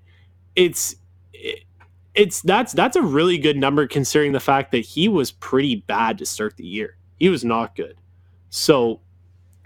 it's 0.56 0.96
it's 2.16 2.42
that's 2.42 2.72
that's 2.74 2.96
a 2.96 3.02
really 3.02 3.38
good 3.38 3.58
number 3.58 3.86
considering 3.88 4.32
the 4.32 4.40
fact 4.40 4.72
that 4.72 4.80
he 4.80 5.08
was 5.08 5.32
pretty 5.32 5.76
bad 5.76 6.18
to 6.18 6.26
start 6.26 6.58
the 6.58 6.66
year. 6.66 6.98
He 7.20 7.30
was 7.30 7.46
not 7.46 7.76
good. 7.76 7.98
So 8.50 9.02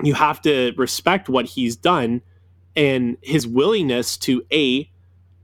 you 0.03 0.16
have 0.16 0.41
to 0.41 0.74
respect 0.76 1.30
what 1.30 1.45
he's 1.45 1.76
done 1.76 2.22
and 2.80 3.18
his 3.22 3.48
willingness 3.48 4.18
to 4.18 4.44
a 4.52 4.90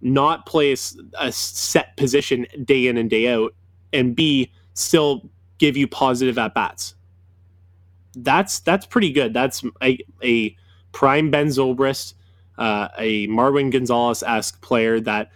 not 0.02 0.46
play 0.46 0.72
a, 0.72 0.78
a 1.20 1.32
set 1.32 1.96
position 1.98 2.46
day 2.64 2.88
in 2.88 2.98
and 2.98 3.10
day 3.10 3.28
out 3.28 3.54
and 3.94 4.16
b 4.16 4.52
still 4.74 5.30
give 5.58 5.78
you 5.78 5.88
positive 5.88 6.38
at 6.38 6.54
bats 6.54 6.96
that's 8.16 8.60
that's 8.60 8.86
pretty 8.86 9.12
good. 9.12 9.34
That's 9.34 9.64
a, 9.82 9.98
a 10.24 10.56
prime 10.92 11.32
Ben 11.32 11.48
Zobrist, 11.48 12.14
uh, 12.58 12.90
a 12.98 13.28
Marwin 13.28 13.72
Gonzalez 13.72 14.24
esque 14.24 14.62
player 14.62 15.00
that 15.02 15.32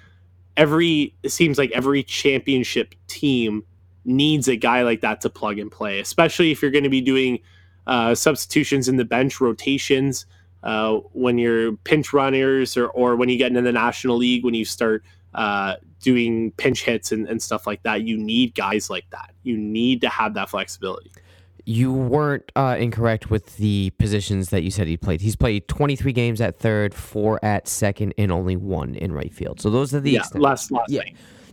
every 0.58 1.16
it 1.24 1.30
seems 1.30 1.58
like 1.58 1.72
every 1.72 2.04
championship 2.04 2.96
team 3.08 3.64
needs 4.06 4.48
a 4.48 4.56
guy 4.56 4.84
like 4.84 5.02
that 5.02 5.22
to 5.22 5.30
plug 5.30 5.60
and 5.60 5.72
play, 5.72 6.00
especially 6.00 6.52
if 6.52 6.62
you're 6.62 6.72
going 6.72 6.84
to 6.84 6.90
be 6.90 7.02
doing 7.02 7.40
uh, 7.88 8.16
substitutions 8.16 8.88
in 8.88 8.98
the 8.98 9.06
bench 9.06 9.42
rotations. 9.42 10.26
Uh, 10.64 10.98
when 11.14 11.38
you're 11.38 11.74
pinch 11.78 12.12
runners 12.12 12.76
or, 12.76 12.88
or 12.88 13.16
when 13.16 13.30
you 13.30 13.38
get 13.38 13.48
into 13.48 13.62
the 13.62 13.72
National 13.72 14.18
League, 14.18 14.44
when 14.44 14.54
you 14.54 14.66
start 14.66 15.04
uh, 15.34 15.76
doing 16.02 16.52
pinch 16.52 16.84
hits 16.84 17.12
and, 17.12 17.28
and 17.28 17.42
stuff 17.42 17.66
like 17.66 17.82
that, 17.84 18.02
you 18.02 18.18
need 18.18 18.56
guys 18.56 18.90
like 18.90 19.10
that. 19.12 19.34
You 19.44 19.58
need 19.58 20.02
to 20.02 20.10
have 20.10 20.34
that 20.34 20.50
flexibility 20.50 21.12
you 21.70 21.94
weren't 21.94 22.52
uh, 22.56 22.76
incorrect 22.80 23.30
with 23.30 23.58
the 23.58 23.92
positions 24.00 24.50
that 24.50 24.64
you 24.64 24.72
said 24.72 24.88
he 24.88 24.98
played. 24.98 25.22
He's 25.22 25.36
played 25.36 25.68
23 25.68 26.12
games 26.14 26.42
at 26.42 26.58
third, 26.58 26.96
four 26.96 27.40
at 27.46 27.68
second, 27.68 28.16
and 28.18 28.32
only 28.32 28.56
one 28.56 28.96
in 28.96 29.12
right 29.12 29.32
field. 29.32 29.62
So 29.62 29.70
those 29.70 29.94
are 29.94 30.00
the 30.00 30.14
yeah, 30.14 30.20
extent. 30.22 30.42
last 30.42 30.72
last 30.72 30.90
yeah. 30.90 31.04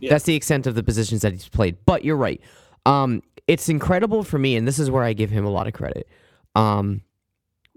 yeah. 0.01 0.09
That's 0.09 0.25
the 0.25 0.35
extent 0.35 0.65
of 0.65 0.73
the 0.73 0.81
positions 0.81 1.21
that 1.21 1.33
he's 1.33 1.47
played. 1.47 1.77
But 1.85 2.03
you're 2.03 2.17
right. 2.17 2.41
Um, 2.87 3.21
it's 3.45 3.69
incredible 3.69 4.23
for 4.23 4.39
me, 4.39 4.55
and 4.55 4.67
this 4.67 4.79
is 4.79 4.89
where 4.89 5.03
I 5.03 5.13
give 5.13 5.29
him 5.29 5.45
a 5.45 5.51
lot 5.51 5.67
of 5.67 5.73
credit. 5.73 6.09
Um, 6.55 7.01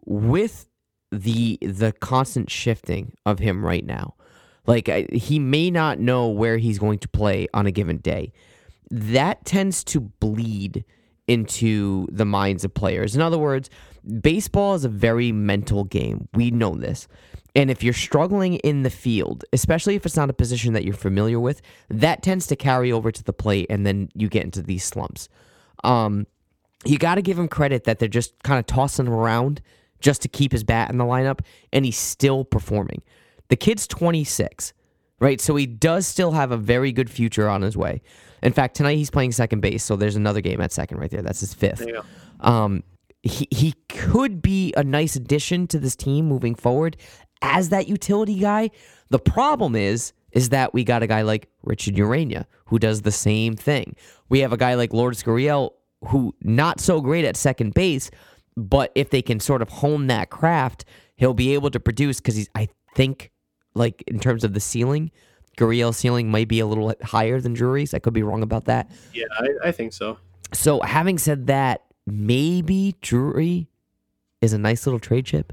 with 0.07 0.67
the 1.11 1.59
the 1.61 1.93
constant 1.93 2.51
shifting 2.51 3.15
of 3.27 3.39
him 3.39 3.65
right 3.65 3.85
now, 3.85 4.15
like 4.67 4.89
I, 4.89 5.07
he 5.13 5.39
may 5.39 5.71
not 5.71 5.99
know 5.99 6.29
where 6.29 6.59
he's 6.59 6.79
going 6.79 6.99
to 7.01 7.09
play 7.09 7.49
on 7.53 7.67
a 7.67 7.71
given 7.71 7.99
day. 7.99 8.33
That 8.91 9.45
tends 9.45 9.85
to 9.85 10.01
bleed 10.01 10.85
into 11.29 12.09
the 12.11 12.25
minds 12.25 12.65
of 12.65 12.75
players. 12.75 13.15
In 13.15 13.23
other 13.23 13.39
words, 13.39 13.71
baseball 14.21 14.75
is 14.75 14.85
a 14.85 14.89
very 14.89 15.31
mental 15.31 15.85
game. 15.85 16.29
We 16.35 16.51
know 16.51 16.75
this. 16.75 17.07
And 17.55 17.71
if 17.71 17.83
you're 17.83 17.93
struggling 17.93 18.55
in 18.57 18.83
the 18.83 18.91
field, 18.91 19.45
especially 19.53 19.97
if 19.97 20.07
it's 20.07 20.17
not 20.17 20.31
a 20.31 20.33
position 20.33 20.73
that 20.73 20.85
you're 20.85 20.95
familiar 20.95 21.41
with, 21.41 21.63
that 21.89 22.23
tends 22.23 22.47
to 22.49 22.57
carry 22.57 22.93
over 22.93 23.11
to 23.11 23.23
the 23.23 23.33
plate 23.33 23.67
and 23.71 23.87
then 23.87 24.09
you 24.15 24.29
get 24.29 24.45
into 24.45 24.63
these 24.63 24.85
slumps. 24.85 25.29
Um, 25.83 26.27
you 26.85 26.99
got 26.99 27.17
to 27.17 27.23
give 27.23 27.39
him 27.39 27.49
credit 27.49 27.85
that 27.85 27.99
they're 27.99 28.09
just 28.09 28.41
kind 28.43 28.59
of 28.59 28.67
tossing 28.67 29.09
around 29.09 29.61
just 30.01 30.23
to 30.23 30.29
keep 30.29 30.53
his 30.53 30.65
bat 30.65 30.91
in 30.91 30.99
the 30.99 31.05
lineup, 31.05 31.41
and 31.73 31.85
he's 31.85 31.99
still 31.99 32.45
performing. 32.45 33.03
The 33.49 33.57
kid's 33.57 33.87
26, 33.87 34.73
right? 35.19 35.41
So 35.41 35.57
he 35.57 35.67
does 35.67 36.07
still 36.07 36.33
have 36.33 36.53
a 36.53 36.57
very 36.57 36.93
good 36.93 37.11
future 37.11 37.49
on 37.49 37.63
his 37.63 37.77
way. 37.77 38.01
In 38.43 38.53
fact, 38.53 38.77
tonight 38.77 38.97
he's 38.97 39.11
playing 39.11 39.33
second 39.33 39.61
base, 39.61 39.85
so 39.85 39.97
there's 39.97 40.17
another 40.17 40.41
game 40.41 40.61
at 40.61 40.73
second 40.73 40.99
right 40.99 41.11
there. 41.11 41.23
That's 41.23 41.41
his 41.41 41.53
fifth. 41.53 41.85
Um, 42.41 42.83
he 43.23 43.47
he 43.51 43.75
could 43.89 44.41
be 44.41 44.73
a 44.77 44.83
nice 44.83 45.15
addition 45.17 45.67
to 45.69 45.79
this 45.79 45.95
team 45.95 46.27
moving 46.27 46.55
forward 46.55 46.97
as 47.43 47.69
that 47.69 47.87
utility 47.89 48.39
guy. 48.39 48.71
The 49.11 49.19
problem 49.19 49.77
is 49.77 50.13
is 50.33 50.51
that 50.51 50.73
we 50.73 50.85
got 50.85 51.03
a 51.03 51.07
guy 51.07 51.23
like 51.23 51.49
Richard 51.65 51.97
Urena 51.97 52.47
who 52.67 52.79
does 52.79 53.03
the 53.03 53.11
same 53.11 53.57
thing. 53.57 53.97
We 54.29 54.41
have 54.41 54.53
a 54.53 54.57
guy 54.57 54.75
like 54.75 54.93
Lourdes 54.93 55.23
Gurriel 55.23 55.73
who 56.07 56.35
not 56.43 56.81
so 56.81 57.01
great 57.01 57.25
at 57.25 57.37
second 57.37 57.75
base, 57.75 58.11
but 58.57 58.93
if 58.95 59.11
they 59.11 59.23
can 59.23 59.41
sort 59.41 59.63
of 59.63 59.69
hone 59.69 60.07
that 60.09 60.31
craft, 60.31 60.85
he'll 61.17 61.35
be 61.35 61.55
able 61.55 61.71
to 61.71 61.81
produce 61.81 62.21
because 62.21 62.37
he's 62.37 62.51
I 62.55 62.69
think 62.95 63.31
like 63.75 64.03
in 64.07 64.19
terms 64.19 64.45
of 64.45 64.55
the 64.55 64.61
ceiling, 64.61 65.11
Gurriel's 65.57 65.97
ceiling 65.97 66.31
might 66.31 66.49
be 66.49 66.61
a 66.61 66.67
little 66.67 66.95
higher 67.03 67.41
than 67.41 67.53
Drury's. 67.53 67.95
I 67.95 67.99
could 67.99 68.15
be 68.15 68.23
wrong 68.23 68.43
about 68.43 68.65
that. 68.65 68.91
Yeah, 69.13 69.27
I, 69.39 69.69
I 69.69 69.73
think 69.73 69.93
so. 69.93 70.19
So, 70.53 70.81
having 70.81 71.19
said 71.19 71.47
that, 71.47 71.85
maybe 72.07 72.97
Drury 73.01 73.69
is 74.41 74.53
a 74.53 74.59
nice 74.59 74.87
little 74.87 74.99
trade 74.99 75.27
chip. 75.27 75.53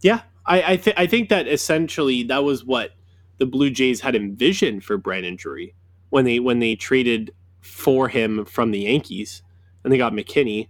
Yeah, 0.00 0.22
I 0.44 0.72
I, 0.72 0.76
th- 0.76 0.96
I 0.98 1.06
think 1.06 1.28
that 1.28 1.48
essentially 1.48 2.24
that 2.24 2.44
was 2.44 2.64
what 2.64 2.92
the 3.38 3.46
Blue 3.46 3.70
Jays 3.70 4.00
had 4.00 4.14
envisioned 4.14 4.84
for 4.84 4.96
Brandon 4.98 5.36
Drury 5.36 5.74
when 6.10 6.24
they 6.24 6.40
when 6.40 6.58
they 6.58 6.74
traded 6.74 7.32
for 7.60 8.08
him 8.08 8.44
from 8.44 8.70
the 8.70 8.80
Yankees 8.80 9.42
and 9.84 9.92
they 9.92 9.98
got 9.98 10.12
McKinney. 10.12 10.68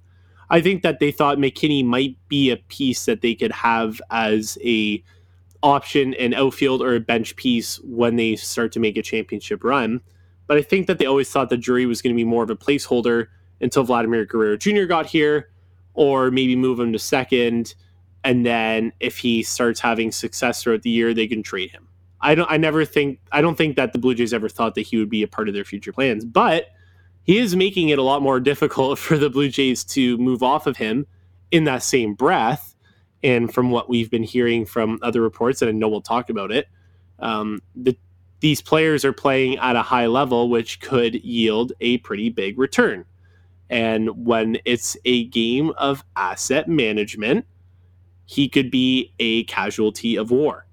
I 0.50 0.60
think 0.60 0.82
that 0.82 0.98
they 0.98 1.10
thought 1.10 1.38
McKinney 1.38 1.84
might 1.84 2.16
be 2.28 2.50
a 2.50 2.56
piece 2.56 3.04
that 3.04 3.20
they 3.20 3.34
could 3.34 3.52
have 3.52 4.00
as 4.10 4.56
a 4.64 5.02
option 5.62 6.14
an 6.14 6.34
outfield 6.34 6.80
or 6.82 6.94
a 6.94 7.00
bench 7.00 7.36
piece 7.36 7.78
when 7.80 8.16
they 8.16 8.36
start 8.36 8.72
to 8.72 8.80
make 8.80 8.96
a 8.96 9.02
championship 9.02 9.64
run. 9.64 10.00
But 10.46 10.56
I 10.56 10.62
think 10.62 10.86
that 10.86 10.98
they 10.98 11.06
always 11.06 11.30
thought 11.30 11.50
that 11.50 11.58
Drury 11.58 11.84
was 11.84 12.00
going 12.00 12.14
to 12.14 12.16
be 12.16 12.24
more 12.24 12.42
of 12.42 12.50
a 12.50 12.56
placeholder 12.56 13.26
until 13.60 13.82
Vladimir 13.82 14.24
Guerrero 14.24 14.56
Jr. 14.56 14.84
got 14.84 15.06
here, 15.06 15.50
or 15.94 16.30
maybe 16.30 16.56
move 16.56 16.80
him 16.80 16.92
to 16.92 16.98
second. 16.98 17.74
And 18.24 18.46
then 18.46 18.92
if 19.00 19.18
he 19.18 19.42
starts 19.42 19.80
having 19.80 20.12
success 20.12 20.62
throughout 20.62 20.82
the 20.82 20.90
year, 20.90 21.12
they 21.12 21.26
can 21.26 21.42
trade 21.42 21.70
him. 21.70 21.88
I 22.20 22.34
don't 22.34 22.50
I 22.50 22.56
never 22.56 22.84
think 22.84 23.20
I 23.30 23.40
don't 23.40 23.56
think 23.56 23.76
that 23.76 23.92
the 23.92 23.98
Blue 23.98 24.14
Jays 24.14 24.32
ever 24.32 24.48
thought 24.48 24.74
that 24.74 24.82
he 24.82 24.96
would 24.96 25.10
be 25.10 25.22
a 25.22 25.28
part 25.28 25.48
of 25.48 25.54
their 25.54 25.64
future 25.64 25.92
plans, 25.92 26.24
but 26.24 26.66
he 27.28 27.36
is 27.36 27.54
making 27.54 27.90
it 27.90 27.98
a 27.98 28.02
lot 28.02 28.22
more 28.22 28.40
difficult 28.52 28.98
for 28.98 29.18
the 29.18 29.30
Blue 29.30 29.50
Jays 29.50 29.84
to 29.84 30.16
move 30.16 30.42
off 30.42 30.66
of 30.66 30.78
him 30.78 31.06
in 31.50 31.64
that 31.64 31.82
same 31.82 32.14
breath. 32.14 32.74
And 33.22 33.52
from 33.52 33.70
what 33.70 33.88
we've 33.88 34.10
been 34.10 34.22
hearing 34.22 34.64
from 34.64 34.98
other 35.02 35.20
reports, 35.20 35.60
and 35.60 35.68
I 35.68 35.72
know 35.72 35.88
we'll 35.88 36.00
talk 36.00 36.30
about 36.30 36.50
it, 36.50 36.68
um, 37.18 37.60
the, 37.76 37.96
these 38.40 38.62
players 38.62 39.04
are 39.04 39.12
playing 39.12 39.58
at 39.58 39.76
a 39.76 39.82
high 39.82 40.06
level, 40.06 40.48
which 40.48 40.80
could 40.80 41.16
yield 41.16 41.72
a 41.80 41.98
pretty 41.98 42.30
big 42.30 42.58
return. 42.58 43.04
And 43.68 44.24
when 44.24 44.58
it's 44.64 44.96
a 45.04 45.24
game 45.26 45.72
of 45.76 46.04
asset 46.16 46.66
management, 46.66 47.44
he 48.24 48.48
could 48.48 48.70
be 48.70 49.12
a 49.18 49.44
casualty 49.44 50.16
of 50.16 50.30
war. 50.30 50.66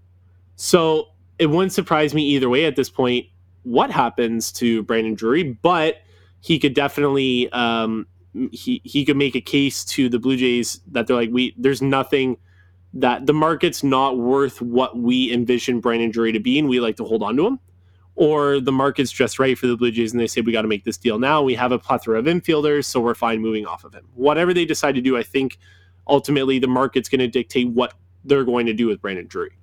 So 0.56 1.08
it 1.38 1.48
wouldn't 1.48 1.74
surprise 1.74 2.14
me 2.14 2.24
either 2.30 2.48
way 2.48 2.66
at 2.66 2.78
this 2.78 2.90
point 2.90 3.26
what 3.64 3.92
happens 3.92 4.54
to 4.54 4.84
Brandon 4.84 5.16
Drury, 5.16 5.44
but 5.44 5.98
he 6.46 6.60
could 6.60 6.76
definitely 6.76 7.52
um, 7.54 8.06
he 8.52 8.80
he 8.84 9.04
could 9.04 9.18
make 9.18 9.36
a 9.36 9.42
case 9.42 9.84
to 9.84 10.10
the 10.10 10.20
Blue 10.20 10.38
Jays 10.38 10.80
that 10.92 11.08
they're 11.08 11.16
like 11.16 11.32
we 11.32 11.56
there's 11.58 11.82
nothing 11.82 12.38
that 12.94 13.26
the 13.26 13.34
market's 13.34 13.84
not 13.84 14.20
worth 14.20 14.62
what 14.62 14.96
we 14.96 15.34
envision 15.34 15.80
Brandon 15.80 16.12
Drury 16.12 16.32
to 16.34 16.40
be, 16.40 16.60
and 16.60 16.70
we 16.70 16.80
like 16.80 16.98
to 16.98 17.04
hold 17.04 17.24
on 17.24 17.36
to 17.38 17.48
him. 17.48 17.60
Or 18.14 18.60
the 18.60 18.72
market's 18.72 19.12
just 19.12 19.40
right 19.40 19.58
for 19.58 19.66
the 19.66 19.76
Blue 19.76 19.90
Jays, 19.90 20.12
and 20.12 20.22
they 20.22 20.28
say 20.28 20.42
we 20.42 20.52
got 20.52 20.62
to 20.62 20.68
make 20.68 20.84
this 20.84 20.98
deal 20.98 21.18
now. 21.18 21.42
We 21.42 21.56
have 21.56 21.72
a 21.72 21.80
plethora 21.80 22.20
of 22.20 22.26
infielders, 22.26 22.86
so 22.86 23.02
we're 23.02 23.16
fine 23.16 23.42
moving 23.42 23.66
off 23.66 23.84
of 23.84 23.96
him. 23.96 24.06
Whatever 24.14 24.54
they 24.54 24.66
decide 24.66 24.94
to 24.96 25.02
do, 25.02 25.18
I 25.18 25.24
think 25.24 25.58
ultimately 26.08 26.60
the 26.60 26.68
market's 26.68 27.10
going 27.10 27.20
to 27.20 27.28
dictate 27.28 27.70
what 27.70 27.96
they're 28.24 28.46
going 28.46 28.68
to 28.68 28.74
do 28.74 28.86
with 28.86 29.02
Brandon 29.02 29.26
Drury. 29.26 29.58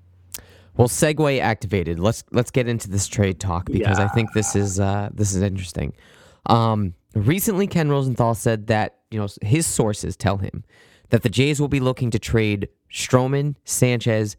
Well, 0.77 0.89
segue 0.89 1.41
activated. 1.41 2.01
Let's 2.01 2.25
let's 2.33 2.51
get 2.51 2.67
into 2.67 2.91
this 2.91 3.07
trade 3.07 3.39
talk 3.39 3.67
because 3.67 4.01
yeah. 4.01 4.05
I 4.05 4.09
think 4.09 4.33
this 4.33 4.57
is 4.57 4.81
uh, 4.81 5.11
this 5.15 5.33
is 5.33 5.43
interesting. 5.43 5.93
Um, 6.47 6.95
recently, 7.15 7.67
Ken 7.67 7.89
Rosenthal 7.89 8.35
said 8.35 8.67
that 8.69 8.99
you 9.11 9.19
know 9.19 9.29
his 9.43 9.67
sources 9.67 10.17
tell 10.17 10.39
him 10.39 10.65
that 11.11 11.23
the 11.23 11.29
Jays 11.29 11.61
will 11.61 11.69
be 11.69 11.81
looking 11.81 12.11
to 12.11 12.19
trade 12.19 12.69
Stroman, 12.91 13.57
Sanchez, 13.65 14.37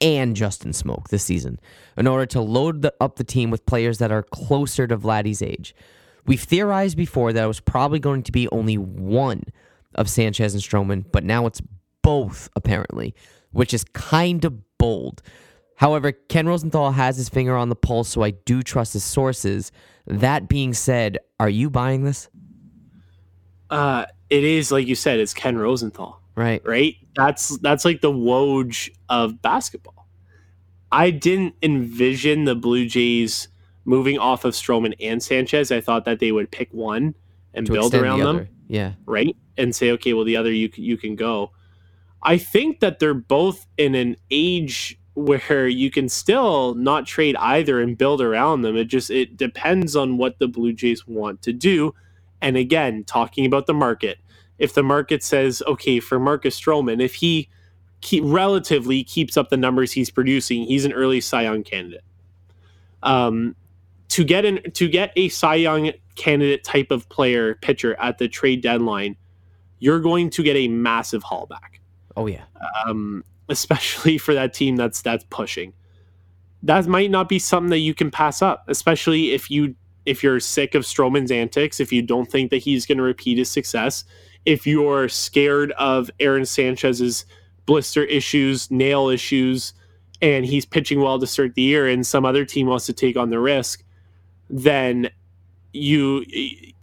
and 0.00 0.34
Justin 0.34 0.72
Smoak 0.72 1.08
this 1.08 1.22
season 1.22 1.60
in 1.96 2.06
order 2.06 2.26
to 2.26 2.40
load 2.40 2.82
the, 2.82 2.92
up 3.00 3.16
the 3.16 3.24
team 3.24 3.50
with 3.50 3.64
players 3.66 3.98
that 3.98 4.10
are 4.10 4.24
closer 4.24 4.86
to 4.86 4.96
Vladdy's 4.96 5.42
age. 5.42 5.74
We've 6.26 6.42
theorized 6.42 6.96
before 6.96 7.32
that 7.32 7.44
it 7.44 7.48
was 7.48 7.60
probably 7.60 8.00
going 8.00 8.24
to 8.24 8.32
be 8.32 8.48
only 8.48 8.76
one 8.76 9.44
of 9.94 10.10
Sanchez 10.10 10.54
and 10.54 10.62
Stroman, 10.62 11.04
but 11.12 11.24
now 11.24 11.46
it's 11.46 11.60
both 12.02 12.48
apparently, 12.56 13.14
which 13.52 13.72
is 13.72 13.84
kind 13.84 14.44
of 14.44 14.78
bold. 14.78 15.22
However, 15.82 16.12
Ken 16.12 16.46
Rosenthal 16.46 16.92
has 16.92 17.16
his 17.16 17.28
finger 17.28 17.56
on 17.56 17.68
the 17.68 17.74
pulse, 17.74 18.08
so 18.08 18.22
I 18.22 18.30
do 18.30 18.62
trust 18.62 18.92
his 18.92 19.02
sources. 19.02 19.72
That 20.06 20.48
being 20.48 20.74
said, 20.74 21.18
are 21.40 21.48
you 21.48 21.70
buying 21.70 22.04
this? 22.04 22.28
Uh, 23.68 24.06
it 24.30 24.44
is 24.44 24.70
like 24.70 24.86
you 24.86 24.94
said, 24.94 25.18
it's 25.18 25.34
Ken 25.34 25.58
Rosenthal. 25.58 26.22
Right. 26.36 26.62
Right? 26.64 26.94
That's 27.16 27.58
that's 27.58 27.84
like 27.84 28.00
the 28.00 28.12
Woj 28.12 28.90
of 29.08 29.42
basketball. 29.42 30.06
I 30.92 31.10
didn't 31.10 31.56
envision 31.64 32.44
the 32.44 32.54
Blue 32.54 32.86
Jays 32.86 33.48
moving 33.84 34.20
off 34.20 34.44
of 34.44 34.54
Stroman 34.54 34.94
and 35.00 35.20
Sanchez. 35.20 35.72
I 35.72 35.80
thought 35.80 36.04
that 36.04 36.20
they 36.20 36.30
would 36.30 36.52
pick 36.52 36.72
one 36.72 37.12
and 37.54 37.66
build 37.66 37.92
around 37.92 38.20
the 38.20 38.26
them. 38.26 38.48
Yeah. 38.68 38.92
Right? 39.04 39.34
And 39.56 39.74
say, 39.74 39.90
okay, 39.90 40.12
well 40.12 40.24
the 40.24 40.36
other 40.36 40.52
you 40.52 40.70
you 40.76 40.96
can 40.96 41.16
go. 41.16 41.50
I 42.22 42.38
think 42.38 42.78
that 42.78 43.00
they're 43.00 43.14
both 43.14 43.66
in 43.78 43.96
an 43.96 44.14
age 44.30 45.00
where 45.14 45.68
you 45.68 45.90
can 45.90 46.08
still 46.08 46.74
not 46.74 47.06
trade 47.06 47.36
either 47.36 47.80
and 47.80 47.98
build 47.98 48.20
around 48.20 48.62
them. 48.62 48.76
It 48.76 48.86
just 48.86 49.10
it 49.10 49.36
depends 49.36 49.94
on 49.94 50.16
what 50.16 50.38
the 50.38 50.48
Blue 50.48 50.72
Jays 50.72 51.06
want 51.06 51.42
to 51.42 51.52
do. 51.52 51.94
And 52.40 52.56
again, 52.56 53.04
talking 53.04 53.46
about 53.46 53.66
the 53.66 53.74
market, 53.74 54.18
if 54.58 54.74
the 54.74 54.82
market 54.82 55.22
says, 55.22 55.62
okay, 55.66 56.00
for 56.00 56.18
Marcus 56.18 56.58
Stroman, 56.58 57.00
if 57.00 57.14
he 57.14 57.48
keep, 58.00 58.24
relatively 58.26 59.04
keeps 59.04 59.36
up 59.36 59.48
the 59.48 59.56
numbers 59.56 59.92
he's 59.92 60.10
producing, 60.10 60.64
he's 60.64 60.84
an 60.84 60.92
early 60.92 61.20
Cy 61.20 61.42
Young 61.42 61.62
candidate. 61.62 62.04
Um, 63.02 63.54
to 64.08 64.24
get 64.24 64.44
an 64.44 64.70
to 64.72 64.88
get 64.88 65.12
a 65.16 65.28
Cy 65.28 65.56
Young 65.56 65.92
candidate 66.14 66.64
type 66.64 66.90
of 66.90 67.08
player 67.08 67.54
pitcher 67.56 67.98
at 68.00 68.18
the 68.18 68.28
trade 68.28 68.60
deadline, 68.60 69.16
you're 69.78 70.00
going 70.00 70.30
to 70.30 70.42
get 70.42 70.56
a 70.56 70.68
massive 70.68 71.22
haul 71.22 71.46
back. 71.46 71.80
Oh 72.16 72.26
yeah. 72.26 72.44
Um, 72.86 73.24
especially 73.48 74.18
for 74.18 74.34
that 74.34 74.54
team 74.54 74.76
that's 74.76 75.02
that's 75.02 75.24
pushing. 75.30 75.72
That 76.62 76.86
might 76.86 77.10
not 77.10 77.28
be 77.28 77.38
something 77.38 77.70
that 77.70 77.78
you 77.78 77.94
can 77.94 78.10
pass 78.10 78.40
up, 78.40 78.64
especially 78.68 79.32
if 79.32 79.50
you 79.50 79.74
if 80.04 80.22
you're 80.22 80.40
sick 80.40 80.74
of 80.74 80.82
Stroman's 80.82 81.30
antics, 81.30 81.78
if 81.80 81.92
you 81.92 82.02
don't 82.02 82.30
think 82.30 82.50
that 82.50 82.58
he's 82.58 82.86
going 82.86 82.98
to 82.98 83.04
repeat 83.04 83.38
his 83.38 83.50
success, 83.50 84.04
if 84.44 84.66
you're 84.66 85.08
scared 85.08 85.70
of 85.72 86.10
Aaron 86.18 86.44
Sanchez's 86.44 87.24
blister 87.66 88.04
issues, 88.04 88.70
nail 88.70 89.08
issues, 89.08 89.72
and 90.20 90.44
he's 90.44 90.64
pitching 90.64 91.00
well 91.00 91.18
to 91.18 91.26
start 91.26 91.54
the 91.54 91.62
year, 91.62 91.86
and 91.86 92.06
some 92.06 92.24
other 92.24 92.44
team 92.44 92.66
wants 92.66 92.86
to 92.86 92.92
take 92.92 93.16
on 93.16 93.30
the 93.30 93.38
risk, 93.38 93.84
then 94.50 95.08
you 95.72 96.24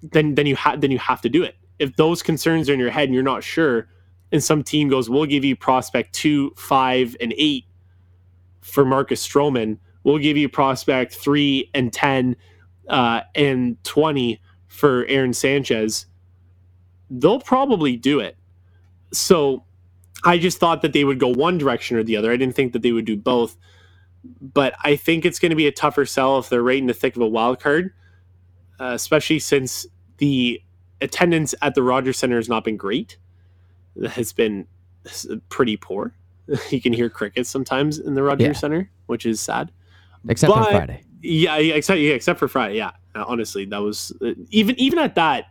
then 0.01 0.35
then 0.35 0.45
you 0.45 0.55
have 0.55 0.81
then 0.81 0.91
you 0.91 0.97
have 0.97 1.21
to 1.21 1.29
do 1.29 1.43
it. 1.43 1.55
If 1.79 1.95
those 1.95 2.21
concerns 2.21 2.69
are 2.69 2.73
in 2.73 2.79
your 2.79 2.89
head 2.89 3.05
and 3.05 3.13
you're 3.13 3.23
not 3.23 3.43
sure, 3.43 3.87
and 4.31 4.43
some 4.43 4.63
team 4.63 4.89
goes, 4.89 5.09
we'll 5.09 5.25
give 5.25 5.43
you 5.43 5.55
prospect 5.55 6.13
two, 6.13 6.51
five, 6.55 7.15
and 7.19 7.33
eight 7.37 7.65
for 8.61 8.85
Marcus 8.85 9.25
Stroman. 9.25 9.77
We'll 10.03 10.19
give 10.19 10.37
you 10.37 10.47
prospect 10.49 11.13
three 11.13 11.69
and 11.73 11.91
10 11.91 12.35
uh, 12.87 13.21
and 13.35 13.83
20 13.83 14.39
for 14.67 15.05
Aaron 15.07 15.33
Sanchez. 15.33 16.05
They'll 17.09 17.41
probably 17.41 17.95
do 17.95 18.19
it. 18.19 18.37
So 19.11 19.63
I 20.23 20.37
just 20.37 20.59
thought 20.59 20.83
that 20.83 20.93
they 20.93 21.03
would 21.03 21.19
go 21.19 21.27
one 21.27 21.57
direction 21.57 21.97
or 21.97 22.03
the 22.03 22.15
other. 22.17 22.31
I 22.31 22.37
didn't 22.37 22.55
think 22.55 22.73
that 22.73 22.83
they 22.83 22.91
would 22.91 23.05
do 23.05 23.17
both. 23.17 23.57
But 24.41 24.75
I 24.83 24.95
think 24.95 25.25
it's 25.25 25.39
going 25.39 25.51
to 25.51 25.55
be 25.55 25.67
a 25.67 25.71
tougher 25.71 26.05
sell 26.05 26.37
if 26.39 26.49
they're 26.49 26.61
right 26.61 26.77
in 26.77 26.87
the 26.87 26.93
thick 26.93 27.15
of 27.15 27.21
a 27.21 27.27
wild 27.27 27.59
card, 27.61 27.93
uh, 28.79 28.91
especially 28.93 29.39
since 29.39 29.87
the 30.17 30.61
attendance 31.01 31.55
at 31.61 31.73
the 31.73 31.81
Rogers 31.81 32.17
Center 32.17 32.35
has 32.35 32.49
not 32.49 32.65
been 32.65 32.77
great 32.77 33.17
has 34.07 34.33
been 34.33 34.67
pretty 35.49 35.77
poor. 35.77 36.13
you 36.69 36.81
can 36.81 36.93
hear 36.93 37.09
crickets 37.09 37.49
sometimes 37.49 37.99
in 37.99 38.13
the 38.13 38.23
Rogers 38.23 38.47
yeah. 38.47 38.53
Center, 38.53 38.89
which 39.05 39.25
is 39.25 39.39
sad. 39.39 39.71
Except 40.27 40.53
but, 40.53 40.65
for 40.65 40.71
Friday. 40.71 41.03
Yeah, 41.21 41.57
except 41.57 41.99
yeah, 41.99 42.13
except 42.13 42.39
for 42.39 42.47
Friday. 42.47 42.77
Yeah, 42.77 42.91
uh, 43.15 43.25
honestly, 43.27 43.65
that 43.65 43.77
was 43.77 44.13
uh, 44.21 44.31
even 44.49 44.79
even 44.79 44.99
at 44.99 45.15
that. 45.15 45.45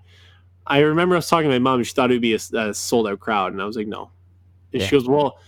I 0.67 0.81
remember 0.81 1.15
I 1.15 1.19
was 1.19 1.29
talking 1.29 1.51
to 1.51 1.55
my 1.55 1.59
mom. 1.59 1.83
She 1.83 1.95
thought 1.95 2.11
it 2.11 2.15
would 2.15 2.23
be 2.23 2.35
a, 2.35 2.41
a 2.55 2.75
sold 2.75 3.09
out 3.09 3.21
crowd, 3.21 3.53
and 3.53 3.63
I 3.63 3.65
was 3.65 3.77
like, 3.77 3.87
no. 3.87 4.11
And 4.73 4.83
yeah. 4.83 4.87
she 4.87 4.97
goes, 4.97 5.09
well, 5.09 5.39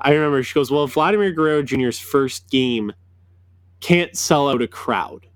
I 0.00 0.12
remember 0.12 0.42
she 0.42 0.54
goes, 0.54 0.70
well, 0.70 0.86
Vladimir 0.86 1.32
Guerrero 1.32 1.62
Jr.'s 1.62 1.98
first 1.98 2.50
game 2.50 2.92
can't 3.80 4.16
sell 4.16 4.48
out 4.48 4.62
a 4.62 4.68
crowd. 4.68 5.26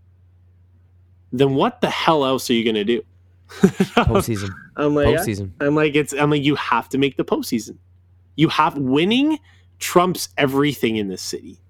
Then 1.33 1.55
what 1.55 1.81
the 1.81 1.91
hell 1.91 2.25
else 2.25 2.49
are 2.49 2.55
you 2.55 2.65
going 2.65 2.77
to 2.77 2.85
do? 2.85 3.03
Postseason. 3.51 4.51
I'm 4.77 4.95
like, 4.95 5.07
postseason. 5.07 5.53
I'm 5.61 5.75
like, 5.75 5.95
it's. 5.95 6.13
I'm 6.13 6.31
like, 6.31 6.43
you 6.43 6.55
have 6.57 6.89
to 6.91 6.99
make 6.99 7.17
the 7.17 7.25
postseason. 7.25 7.77
You 8.35 8.49
have 8.49 8.77
winning 8.77 9.39
trumps 9.79 10.29
everything 10.37 10.97
in 10.97 11.09
this 11.09 11.23
city. 11.23 11.61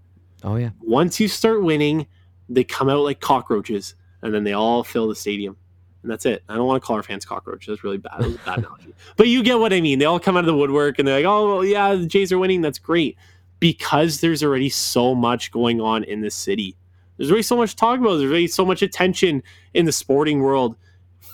Oh 0.43 0.57
yeah. 0.57 0.71
Once 0.81 1.21
you 1.21 1.29
start 1.29 1.63
winning, 1.63 2.07
they 2.49 2.65
come 2.65 2.89
out 2.89 3.01
like 3.01 3.21
cockroaches, 3.21 3.95
and 4.23 4.35
then 4.35 4.45
they 4.45 4.53
all 4.53 4.85
fill 4.85 5.09
the 5.09 5.15
stadium, 5.15 5.57
and 6.03 6.11
that's 6.11 6.27
it. 6.27 6.43
I 6.49 6.57
don't 6.57 6.67
want 6.67 6.83
to 6.83 6.87
call 6.87 6.97
our 6.97 7.03
fans 7.03 7.25
cockroaches. 7.25 7.69
That's 7.69 7.85
really 7.85 7.99
bad. 7.99 8.21
That 8.21 8.27
was 8.27 8.35
a 8.37 8.39
bad 8.39 8.59
analogy. 8.59 8.95
But 9.17 9.29
you 9.29 9.43
get 9.43 9.59
what 9.59 9.73
I 9.73 9.81
mean. 9.81 9.99
They 9.99 10.05
all 10.05 10.21
come 10.21 10.37
out 10.37 10.41
of 10.41 10.47
the 10.47 10.57
woodwork, 10.57 10.99
and 10.99 11.07
they're 11.07 11.19
like, 11.19 11.27
oh 11.27 11.47
well, 11.47 11.65
yeah, 11.65 11.95
the 11.95 12.07
Jays 12.07 12.33
are 12.33 12.39
winning. 12.39 12.63
That's 12.63 12.79
great 12.79 13.17
because 13.61 14.21
there's 14.21 14.43
already 14.43 14.69
so 14.69 15.15
much 15.15 15.51
going 15.51 15.81
on 15.81 16.05
in 16.05 16.21
the 16.21 16.31
city. 16.31 16.77
There's 17.17 17.31
already 17.31 17.43
so 17.43 17.57
much 17.57 17.71
to 17.71 17.77
talk 17.77 17.99
about. 17.99 18.17
There's 18.17 18.31
already 18.31 18.49
so 18.49 18.65
much 18.65 18.83
attention 18.83 19.43
in 19.75 19.87
the 19.87 19.93
sporting 19.93 20.41
world 20.41 20.77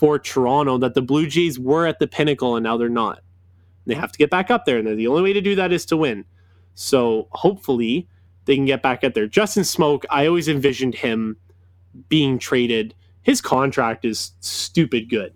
for 0.03 0.19
Toronto 0.19 0.79
that 0.79 0.95
the 0.95 1.01
Blue 1.01 1.29
Jays 1.29 1.61
were 1.61 1.87
at 1.87 2.01
the 2.01 2.09
pinnacle 2.09 2.57
and 2.57 2.65
now 2.65 2.77
they're 2.77 2.89
not. 2.89 3.21
They 3.87 3.95
have 3.95 4.11
to 4.11 4.19
get 4.19 4.31
back 4.31 4.51
up 4.51 4.65
there, 4.65 4.79
and 4.79 4.99
the 4.99 5.07
only 5.07 5.23
way 5.23 5.33
to 5.33 5.41
do 5.41 5.55
that 5.55 5.71
is 5.71 5.87
to 5.87 5.97
win. 5.97 6.25
So 6.75 7.29
hopefully 7.31 8.09
they 8.47 8.57
can 8.57 8.65
get 8.65 8.83
back 8.83 9.05
up 9.05 9.15
there. 9.15 9.29
Justin 9.29 9.63
Smoak, 9.63 10.05
I 10.11 10.27
always 10.27 10.49
envisioned 10.49 10.97
him 10.97 11.37
being 12.09 12.41
traded. 12.41 12.97
His 13.23 13.41
contract 13.41 14.05
is 14.05 14.33
stupid 14.41 15.09
good. 15.09 15.35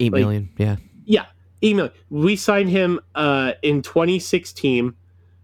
Eight 0.00 0.12
like, 0.12 0.20
million, 0.20 0.50
yeah. 0.58 0.76
Yeah. 1.06 1.24
email. 1.62 1.88
We 2.10 2.36
signed 2.36 2.68
him 2.68 3.00
uh, 3.14 3.52
in 3.62 3.80
2016. 3.80 4.92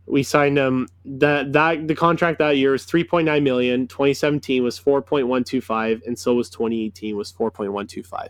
We 0.05 0.23
signed 0.23 0.59
him 0.59 0.87
that 1.07 1.55
that 1.55 1.89
the 1.89 1.95
contract 1.95 2.41
that 2.41 2.59
year 2.59 2.73
was 2.73 2.85
3.9 2.85 3.43
million. 3.43 3.87
2017 3.87 4.63
was 4.63 4.79
4.125, 4.79 6.07
and 6.07 6.19
so 6.19 6.35
was 6.35 6.51
2018 6.51 7.17
was 7.17 7.33
4.125, 7.33 8.29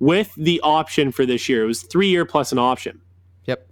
with 0.00 0.32
the 0.36 0.60
option 0.62 1.12
for 1.12 1.26
this 1.26 1.48
year. 1.48 1.64
It 1.64 1.66
was 1.66 1.82
three 1.82 2.08
year 2.08 2.24
plus 2.24 2.52
an 2.52 2.58
option. 2.58 3.00
Yep. 3.46 3.68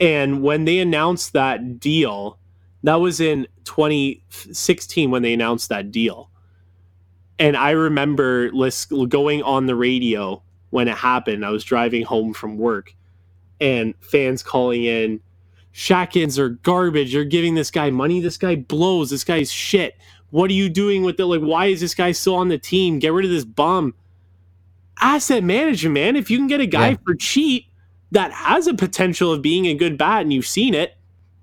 And 0.00 0.42
when 0.42 0.64
they 0.64 0.78
announced 0.78 1.32
that 1.32 1.80
deal, 1.80 2.38
that 2.82 2.96
was 2.96 3.20
in 3.20 3.46
2016 3.64 5.10
when 5.10 5.22
they 5.22 5.32
announced 5.32 5.68
that 5.68 5.90
deal. 5.90 6.30
And 7.38 7.56
I 7.56 7.70
remember 7.70 8.50
going 9.08 9.42
on 9.42 9.66
the 9.66 9.74
radio 9.74 10.42
when 10.70 10.88
it 10.88 10.96
happened. 10.96 11.44
I 11.44 11.50
was 11.50 11.64
driving 11.64 12.02
home 12.02 12.32
from 12.32 12.56
work 12.56 12.94
and 13.60 13.94
fans 14.00 14.42
calling 14.42 14.84
in, 14.84 15.20
Shatkins 15.72 16.38
are 16.38 16.48
garbage. 16.48 17.12
You're 17.12 17.24
giving 17.24 17.54
this 17.54 17.70
guy 17.70 17.90
money. 17.90 18.20
This 18.20 18.38
guy 18.38 18.56
blows. 18.56 19.10
This 19.10 19.24
guy's 19.24 19.52
shit. 19.52 19.96
What 20.30 20.50
are 20.50 20.54
you 20.54 20.70
doing 20.70 21.02
with 21.02 21.20
it? 21.20 21.26
Like, 21.26 21.42
why 21.42 21.66
is 21.66 21.80
this 21.80 21.94
guy 21.94 22.12
still 22.12 22.34
on 22.34 22.48
the 22.48 22.58
team? 22.58 22.98
Get 22.98 23.12
rid 23.12 23.26
of 23.26 23.30
this 23.30 23.44
bum. 23.44 23.94
Asset 25.00 25.44
management, 25.44 25.94
man. 25.94 26.16
If 26.16 26.30
you 26.30 26.38
can 26.38 26.46
get 26.46 26.60
a 26.60 26.66
guy 26.66 26.90
Yeah. 26.90 26.96
for 27.04 27.14
cheap 27.14 27.66
that 28.12 28.32
has 28.32 28.66
a 28.66 28.74
potential 28.74 29.32
of 29.32 29.42
being 29.42 29.66
a 29.66 29.74
good 29.74 29.98
bat 29.98 30.22
and 30.22 30.32
you've 30.32 30.46
seen 30.46 30.74
it 30.74 30.96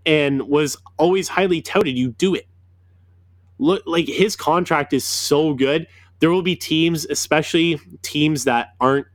and 0.06 0.43
was 0.47 0.78
always 0.97 1.28
highly 1.28 1.62
touted, 1.62 1.97
you 1.97 2.10
do 2.10 2.34
it. 2.36 2.47
Look, 3.60 3.84
like 3.86 4.08
his 4.08 4.36
contract 4.36 4.93
is 4.93 5.04
so 5.06 5.54
good. 5.54 5.88
There 6.20 6.32
will 6.32 6.41
be 6.41 6.56
teams, 6.56 7.06
especially 7.06 7.80
teams 8.01 8.45
that 8.45 8.74
aren't 8.80 9.08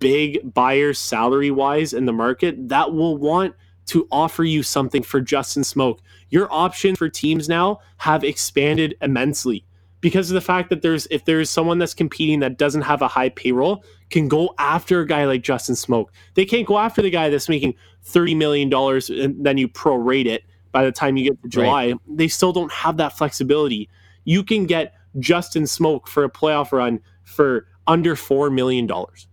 big 0.00 0.52
buyers 0.54 0.98
salary 0.98 1.50
wise 1.50 1.92
in 1.92 2.04
the 2.06 2.12
market, 2.12 2.68
that 2.68 2.92
will 2.92 3.16
want 3.16 3.54
to 3.86 4.08
offer 4.10 4.44
you 4.44 4.62
something 4.62 5.02
for 5.02 5.20
Justin 5.20 5.62
Smoak. 5.62 6.00
Your 6.30 6.52
options 6.52 6.98
for 6.98 7.08
teams 7.08 7.48
now 7.48 7.80
have 7.98 8.24
expanded 8.24 8.96
immensely 9.00 9.64
because 10.00 10.30
of 10.30 10.34
the 10.34 10.40
fact 10.40 10.70
that 10.70 10.82
there's 10.82 11.06
if 11.10 11.24
there's 11.24 11.50
someone 11.50 11.78
that's 11.78 11.94
competing 11.94 12.40
that 12.40 12.58
doesn't 12.58 12.82
have 12.82 13.02
a 13.02 13.08
high 13.08 13.28
payroll 13.30 13.82
can 14.10 14.28
go 14.28 14.54
after 14.58 15.00
a 15.00 15.06
guy 15.06 15.24
like 15.24 15.42
Justin 15.42 15.74
Smoak. 15.74 16.06
They 16.34 16.44
can't 16.44 16.66
go 16.66 16.78
after 16.78 17.02
the 17.02 17.10
guy 17.10 17.28
that's 17.28 17.48
making 17.48 17.74
30 18.04 18.34
million 18.36 18.68
dollars 18.68 19.10
and 19.10 19.44
then 19.44 19.58
you 19.58 19.68
prorate 19.68 20.26
it 20.26 20.44
by 20.72 20.84
the 20.84 20.92
time 20.92 21.16
you 21.16 21.30
get 21.30 21.42
to 21.42 21.48
July. 21.48 21.94
They 22.06 22.28
still 22.28 22.52
don't 22.52 22.72
have 22.72 22.96
that 22.98 23.16
flexibility. 23.16 23.88
You 24.24 24.44
can 24.44 24.66
get 24.66 24.94
Justin 25.18 25.64
Smoak 25.64 26.06
for 26.06 26.22
a 26.24 26.30
playoff 26.30 26.70
run 26.72 27.00
for 27.24 27.66
under 27.86 28.14
4 28.14 28.50
million 28.50 28.86
dollars. 28.86 29.26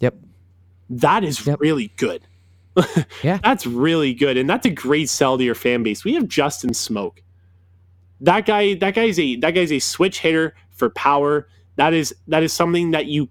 Yep. 0.00 0.14
That 0.88 1.22
is 1.24 1.46
Yep. 1.46 1.60
really 1.60 1.92
good. 1.96 2.26
Yeah. 3.22 3.38
That's 3.42 3.66
really 3.66 4.14
good. 4.14 4.36
And 4.38 4.48
that's 4.48 4.64
a 4.66 4.70
great 4.70 5.08
sell 5.10 5.36
to 5.36 5.44
your 5.44 5.54
fan 5.54 5.82
base. 5.82 6.02
We 6.04 6.14
have 6.14 6.26
Justin 6.28 6.70
Smoak. 6.70 7.18
That 8.20 8.46
guy, 8.46 8.74
that 8.74 8.94
guy's 8.94 9.18
a 9.18 9.36
that 9.36 9.52
guy's 9.52 9.72
a 9.72 9.78
switch 9.78 10.20
hitter 10.20 10.54
for 10.70 10.90
power. 10.90 11.48
That 11.76 11.94
is 11.94 12.14
that 12.28 12.42
is 12.42 12.52
something 12.52 12.90
that 12.90 13.06
you 13.06 13.28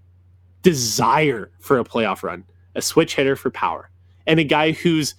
desire 0.62 1.50
for 1.60 1.78
a 1.78 1.84
playoff 1.84 2.22
run. 2.22 2.44
A 2.74 2.82
switch 2.82 3.14
hitter 3.14 3.36
for 3.36 3.50
power. 3.50 3.90
And 4.26 4.40
a 4.40 4.44
guy 4.44 4.72
who's 4.72 5.14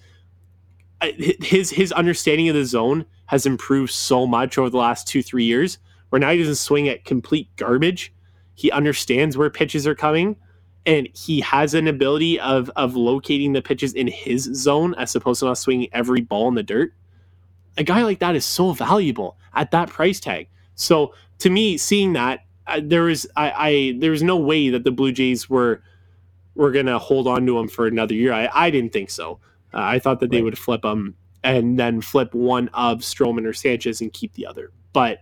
uh, 1.00 1.08
his 1.18 1.70
his 1.70 1.92
understanding 1.92 2.48
of 2.48 2.54
the 2.54 2.64
zone 2.64 3.04
has 3.26 3.46
improved 3.46 3.92
so 3.92 4.26
much 4.26 4.58
over 4.58 4.70
the 4.70 4.76
last 4.76 5.08
two 5.08 5.22
three 5.22 5.44
years. 5.44 5.78
Where 6.10 6.20
now 6.20 6.30
he 6.30 6.38
doesn't 6.38 6.56
swing 6.56 6.88
at 6.88 7.06
complete 7.06 7.48
garbage. 7.56 8.12
He 8.54 8.70
understands 8.70 9.36
where 9.38 9.48
pitches 9.48 9.86
are 9.86 9.94
coming, 9.94 10.36
and 10.84 11.08
he 11.14 11.40
has 11.40 11.72
an 11.72 11.88
ability 11.88 12.38
of 12.40 12.70
of 12.76 12.94
locating 12.94 13.54
the 13.54 13.62
pitches 13.62 13.94
in 13.94 14.06
his 14.06 14.44
zone 14.54 14.94
as 14.96 15.16
opposed 15.16 15.40
to 15.40 15.46
not 15.46 15.56
swinging 15.56 15.88
every 15.92 16.20
ball 16.20 16.48
in 16.48 16.54
the 16.54 16.62
dirt. 16.62 16.92
A 17.76 17.84
guy 17.84 18.02
like 18.02 18.18
that 18.20 18.36
is 18.36 18.44
so 18.44 18.72
valuable 18.72 19.38
at 19.54 19.70
that 19.70 19.88
price 19.88 20.20
tag. 20.20 20.48
So 20.74 21.14
to 21.38 21.50
me, 21.50 21.76
seeing 21.76 22.12
that 22.14 22.40
uh, 22.66 22.80
there 22.82 23.02
was 23.02 23.26
I, 23.36 23.50
I 23.50 23.96
there 23.98 24.10
was 24.10 24.22
no 24.22 24.36
way 24.36 24.70
that 24.70 24.84
the 24.84 24.90
Blue 24.90 25.12
Jays 25.12 25.48
were 25.48 25.82
were 26.54 26.70
gonna 26.70 26.98
hold 26.98 27.26
on 27.26 27.46
to 27.46 27.58
him 27.58 27.68
for 27.68 27.86
another 27.86 28.14
year. 28.14 28.32
I, 28.32 28.48
I 28.52 28.70
didn't 28.70 28.92
think 28.92 29.10
so. 29.10 29.40
Uh, 29.74 29.80
I 29.80 29.98
thought 29.98 30.20
that 30.20 30.30
they 30.30 30.42
would 30.42 30.58
flip 30.58 30.84
him 30.84 31.14
and 31.42 31.78
then 31.78 32.00
flip 32.00 32.34
one 32.34 32.68
of 32.68 32.98
Stroman 32.98 33.46
or 33.46 33.52
Sanchez 33.52 34.00
and 34.00 34.12
keep 34.12 34.34
the 34.34 34.46
other. 34.46 34.70
But 34.92 35.20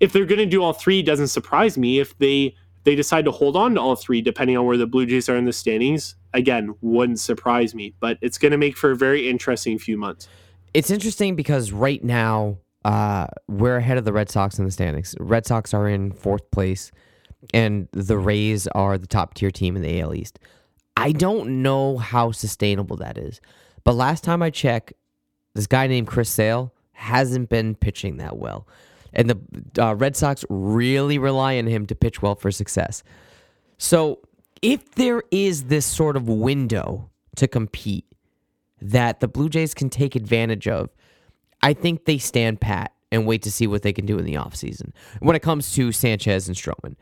if 0.00 0.12
they're 0.12 0.26
going 0.26 0.38
to 0.38 0.46
do 0.46 0.62
all 0.62 0.72
three, 0.72 1.00
it 1.00 1.06
doesn't 1.06 1.28
surprise 1.28 1.76
me 1.76 1.98
if 1.98 2.16
they 2.18 2.54
they 2.84 2.94
decide 2.94 3.24
to 3.24 3.30
hold 3.30 3.56
on 3.56 3.74
to 3.74 3.80
all 3.80 3.96
three, 3.96 4.22
depending 4.22 4.56
on 4.56 4.64
where 4.64 4.76
the 4.76 4.86
Blue 4.86 5.04
Jays 5.04 5.28
are 5.28 5.36
in 5.36 5.44
the 5.44 5.52
standings. 5.52 6.14
Again, 6.32 6.74
wouldn't 6.80 7.18
surprise 7.18 7.74
me, 7.74 7.94
but 8.00 8.18
it's 8.22 8.38
going 8.38 8.52
to 8.52 8.58
make 8.58 8.76
for 8.76 8.92
a 8.92 8.96
very 8.96 9.28
interesting 9.28 9.78
few 9.78 9.98
months. 9.98 10.28
It's 10.74 10.90
interesting 10.90 11.36
because 11.36 11.72
right 11.72 12.02
now 12.02 12.58
uh, 12.84 13.26
we're 13.48 13.76
ahead 13.76 13.98
of 13.98 14.04
the 14.04 14.12
Red 14.12 14.30
Sox 14.30 14.58
in 14.58 14.64
the 14.64 14.70
standings. 14.70 15.14
Red 15.18 15.46
Sox 15.46 15.74
are 15.74 15.88
in 15.88 16.12
fourth 16.12 16.50
place, 16.50 16.90
and 17.52 17.88
the 17.92 18.18
Rays 18.18 18.66
are 18.68 18.98
the 18.98 19.06
top 19.06 19.34
tier 19.34 19.50
team 19.50 19.76
in 19.76 19.82
the 19.82 20.00
AL 20.00 20.14
East. 20.14 20.38
I 20.96 21.12
don't 21.12 21.62
know 21.62 21.98
how 21.98 22.32
sustainable 22.32 22.96
that 22.96 23.18
is, 23.18 23.40
but 23.84 23.94
last 23.94 24.24
time 24.24 24.42
I 24.42 24.50
checked, 24.50 24.92
this 25.54 25.66
guy 25.66 25.86
named 25.86 26.06
Chris 26.06 26.28
Sale 26.28 26.72
hasn't 26.92 27.48
been 27.48 27.74
pitching 27.74 28.16
that 28.18 28.36
well, 28.36 28.66
and 29.12 29.30
the 29.30 29.82
uh, 29.82 29.94
Red 29.94 30.16
Sox 30.16 30.44
really 30.48 31.18
rely 31.18 31.58
on 31.58 31.66
him 31.66 31.86
to 31.86 31.94
pitch 31.94 32.20
well 32.20 32.34
for 32.34 32.50
success. 32.50 33.02
So 33.78 34.18
if 34.60 34.94
there 34.96 35.22
is 35.30 35.64
this 35.64 35.86
sort 35.86 36.16
of 36.16 36.28
window 36.28 37.10
to 37.36 37.46
compete 37.46 38.04
that 38.80 39.20
the 39.20 39.28
Blue 39.28 39.48
Jays 39.48 39.74
can 39.74 39.90
take 39.90 40.14
advantage 40.16 40.68
of, 40.68 40.90
I 41.62 41.72
think 41.72 42.04
they 42.04 42.18
stand 42.18 42.60
pat 42.60 42.92
and 43.10 43.26
wait 43.26 43.42
to 43.42 43.50
see 43.50 43.66
what 43.66 43.82
they 43.82 43.92
can 43.92 44.06
do 44.06 44.18
in 44.18 44.24
the 44.24 44.34
offseason. 44.34 44.92
When 45.20 45.34
it 45.34 45.40
comes 45.40 45.72
to 45.74 45.92
Sanchez 45.92 46.46
and 46.48 46.56
Stroman, 46.56 46.94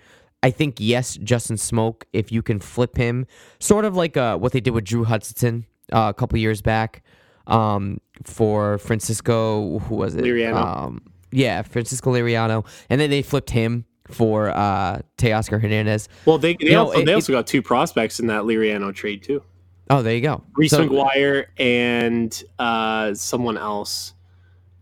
I 0.42 0.50
think, 0.50 0.76
yes, 0.78 1.16
Justin 1.16 1.56
Smoak, 1.56 2.02
if 2.12 2.30
you 2.30 2.42
can 2.42 2.60
flip 2.60 2.96
him, 2.96 3.26
sort 3.58 3.84
of 3.84 3.96
like 3.96 4.16
uh, 4.16 4.36
what 4.38 4.52
they 4.52 4.60
did 4.60 4.70
with 4.70 4.84
Drew 4.84 5.04
Hutchison 5.04 5.66
uh, 5.92 6.06
a 6.08 6.14
couple 6.14 6.38
years 6.38 6.62
back 6.62 7.02
um, 7.48 8.00
for 8.24 8.78
Francisco, 8.78 9.78
who 9.80 9.96
was 9.96 10.14
it? 10.14 10.24
Liriano. 10.24 10.54
Um, 10.56 11.02
yeah, 11.32 11.62
Francisco 11.62 12.12
Liriano. 12.12 12.64
And 12.88 13.00
then 13.00 13.10
they 13.10 13.22
flipped 13.22 13.50
him 13.50 13.84
for 14.08 14.50
uh, 14.50 15.00
Teoscar 15.18 15.60
Hernandez. 15.60 16.08
Well, 16.26 16.38
they, 16.38 16.54
they 16.54 16.66
You 16.66 16.72
know, 16.72 16.86
also 16.86 17.00
it- 17.00 17.06
they 17.06 17.12
it- 17.12 17.16
also 17.16 17.32
got 17.32 17.46
two 17.46 17.62
prospects 17.62 18.20
in 18.20 18.28
that 18.28 18.42
Liriano 18.44 18.94
trade 18.94 19.22
too. 19.22 19.42
Oh, 19.91 20.03
there 20.03 20.14
you 20.14 20.20
go. 20.20 20.43
Reese 20.57 20.70
So- 20.72 20.89
McGuire 20.89 21.47
and 21.59 22.43
uh, 22.59 23.14
someone 23.14 23.57
else, 23.57 24.14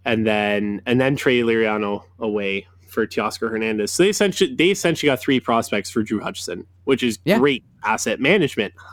and 0.04 0.26
then 0.26 0.82
and 0.86 1.00
then 1.00 1.16
traded 1.16 1.46
Liriano 1.46 2.04
away 2.18 2.66
for 2.88 3.06
Teoscar 3.06 3.50
Hernandez. 3.50 3.90
So 3.90 4.02
they 4.04 4.08
essentially 4.10 4.54
they 4.54 4.70
essentially 4.70 5.08
got 5.08 5.20
three 5.20 5.40
prospects 5.40 5.90
for 5.90 6.02
Drew 6.02 6.20
Hutchison, 6.20 6.66
which 6.84 7.02
is 7.02 7.18
Yeah. 7.24 7.38
great 7.38 7.64
asset 7.84 8.20
management. 8.20 8.72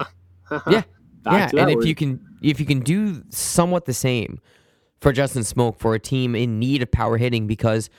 Yeah. 0.70 0.84
Back 1.24 1.54
yeah, 1.54 1.62
and 1.62 1.72
if 1.72 1.86
you 1.86 1.96
can 1.96 2.20
if 2.42 2.60
you 2.60 2.66
can 2.66 2.82
do 2.82 3.24
somewhat 3.30 3.86
the 3.86 3.94
same 3.94 4.42
for 5.00 5.14
Justin 5.14 5.44
Smoak 5.44 5.80
for 5.80 5.94
a 5.96 6.00
team 6.00 6.36
in 6.36 6.60
need 6.60 6.82
of 6.82 6.92
power 6.92 7.16
hitting 7.18 7.48
because 7.48 7.90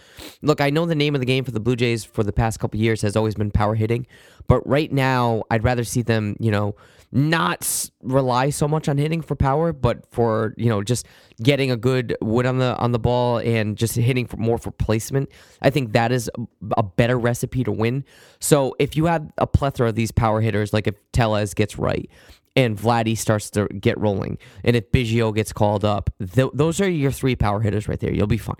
look, 0.42 0.60
I 0.60 0.68
know 0.68 0.84
the 0.84 0.94
name 0.94 1.14
of 1.14 1.20
the 1.20 1.24
game 1.26 1.44
for 1.44 1.50
the 1.50 1.60
Blue 1.60 1.76
Jays 1.76 2.04
for 2.04 2.22
the 2.22 2.32
past 2.32 2.60
couple 2.60 2.78
years 2.78 3.00
has 3.00 3.16
always 3.16 3.34
been 3.36 3.50
power 3.50 3.74
hitting, 3.74 4.06
but 4.48 4.66
right 4.68 4.92
now 4.92 5.44
I'd 5.50 5.64
rather 5.64 5.82
see 5.84 6.02
them, 6.02 6.36
you 6.40 6.50
know, 6.50 6.74
not 7.12 7.90
rely 8.02 8.48
so 8.48 8.66
much 8.66 8.88
on 8.88 8.96
hitting 8.96 9.20
for 9.20 9.36
power, 9.36 9.72
but 9.72 10.10
for, 10.10 10.54
you 10.56 10.68
know, 10.70 10.82
just 10.82 11.06
getting 11.42 11.70
a 11.70 11.76
good 11.76 12.16
wood 12.22 12.46
on 12.46 12.58
the 12.58 12.74
on 12.78 12.92
the 12.92 12.98
ball 12.98 13.38
and 13.38 13.76
just 13.76 13.94
hitting 13.94 14.26
for 14.26 14.38
more 14.38 14.56
for 14.56 14.70
placement. 14.70 15.30
I 15.60 15.68
think 15.68 15.92
that 15.92 16.10
is 16.10 16.30
a, 16.38 16.46
a 16.78 16.82
better 16.82 17.18
recipe 17.18 17.64
to 17.64 17.72
win. 17.72 18.04
So 18.40 18.74
if 18.78 18.96
you 18.96 19.04
have 19.06 19.30
a 19.36 19.46
plethora 19.46 19.90
of 19.90 19.94
these 19.94 20.10
power 20.10 20.40
hitters 20.40 20.72
like 20.72 20.86
if 20.86 20.94
Tellez 21.12 21.54
gets 21.54 21.78
right, 21.78 22.08
and 22.54 22.76
Vladdy 22.76 23.16
starts 23.16 23.50
to 23.50 23.66
get 23.68 23.98
rolling, 23.98 24.38
and 24.64 24.76
if 24.76 24.90
Biggio 24.92 25.34
gets 25.34 25.52
called 25.52 25.84
up, 25.84 26.10
th- 26.18 26.50
those 26.52 26.80
are 26.80 26.88
your 26.88 27.10
three 27.10 27.36
power 27.36 27.60
hitters 27.60 27.88
right 27.88 27.98
there. 27.98 28.12
You'll 28.12 28.26
be 28.26 28.36
fine. 28.38 28.56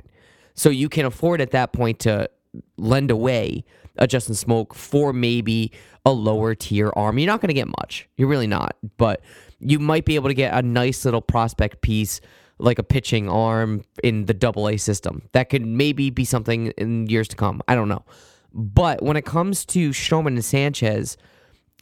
So 0.55 0.71
you 0.71 0.89
can 0.89 1.05
afford 1.05 1.41
at 1.41 1.51
that 1.51 1.73
point 1.73 1.99
to 2.01 2.29
lend 2.77 3.11
away 3.11 3.65
a 3.97 4.07
Justin 4.07 4.35
Smoak 4.35 4.75
for 4.75 5.13
maybe 5.13 5.73
a 6.05 6.13
lower 6.13 6.55
tier 6.55 6.93
arm. 6.97 7.19
You're 7.19 7.27
not 7.27 7.41
going 7.41 7.49
to 7.49 7.55
get 7.55 7.69
much. 7.69 8.09
You're 8.17 8.29
really 8.29 8.47
not, 8.47 8.77
but 8.97 9.21
you 9.61 9.79
might 9.79 10.05
be 10.05 10.17
able 10.17 10.29
to 10.29 10.35
get 10.35 10.53
a 10.55 10.63
nice 10.63 11.05
little 11.05 11.21
prospect 11.21 11.81
piece 11.81 12.21
like 12.59 12.79
a 12.79 12.83
pitching 12.83 13.29
arm 13.29 13.83
in 14.03 14.27
the 14.27 14.35
double 14.35 14.69
A 14.69 14.77
system. 14.77 15.23
That 15.33 15.49
could 15.51 15.65
maybe 15.65 16.11
be 16.11 16.25
something 16.25 16.69
in 16.79 17.07
years 17.07 17.29
to 17.29 17.37
come. 17.37 17.61
I 17.69 17.75
don't 17.75 17.89
know. 17.89 18.05
But 18.53 19.03
when 19.03 19.17
it 19.17 19.25
comes 19.25 19.65
to 19.67 19.91
Stroman 19.91 20.29
and 20.29 20.45
Sanchez, 20.45 21.17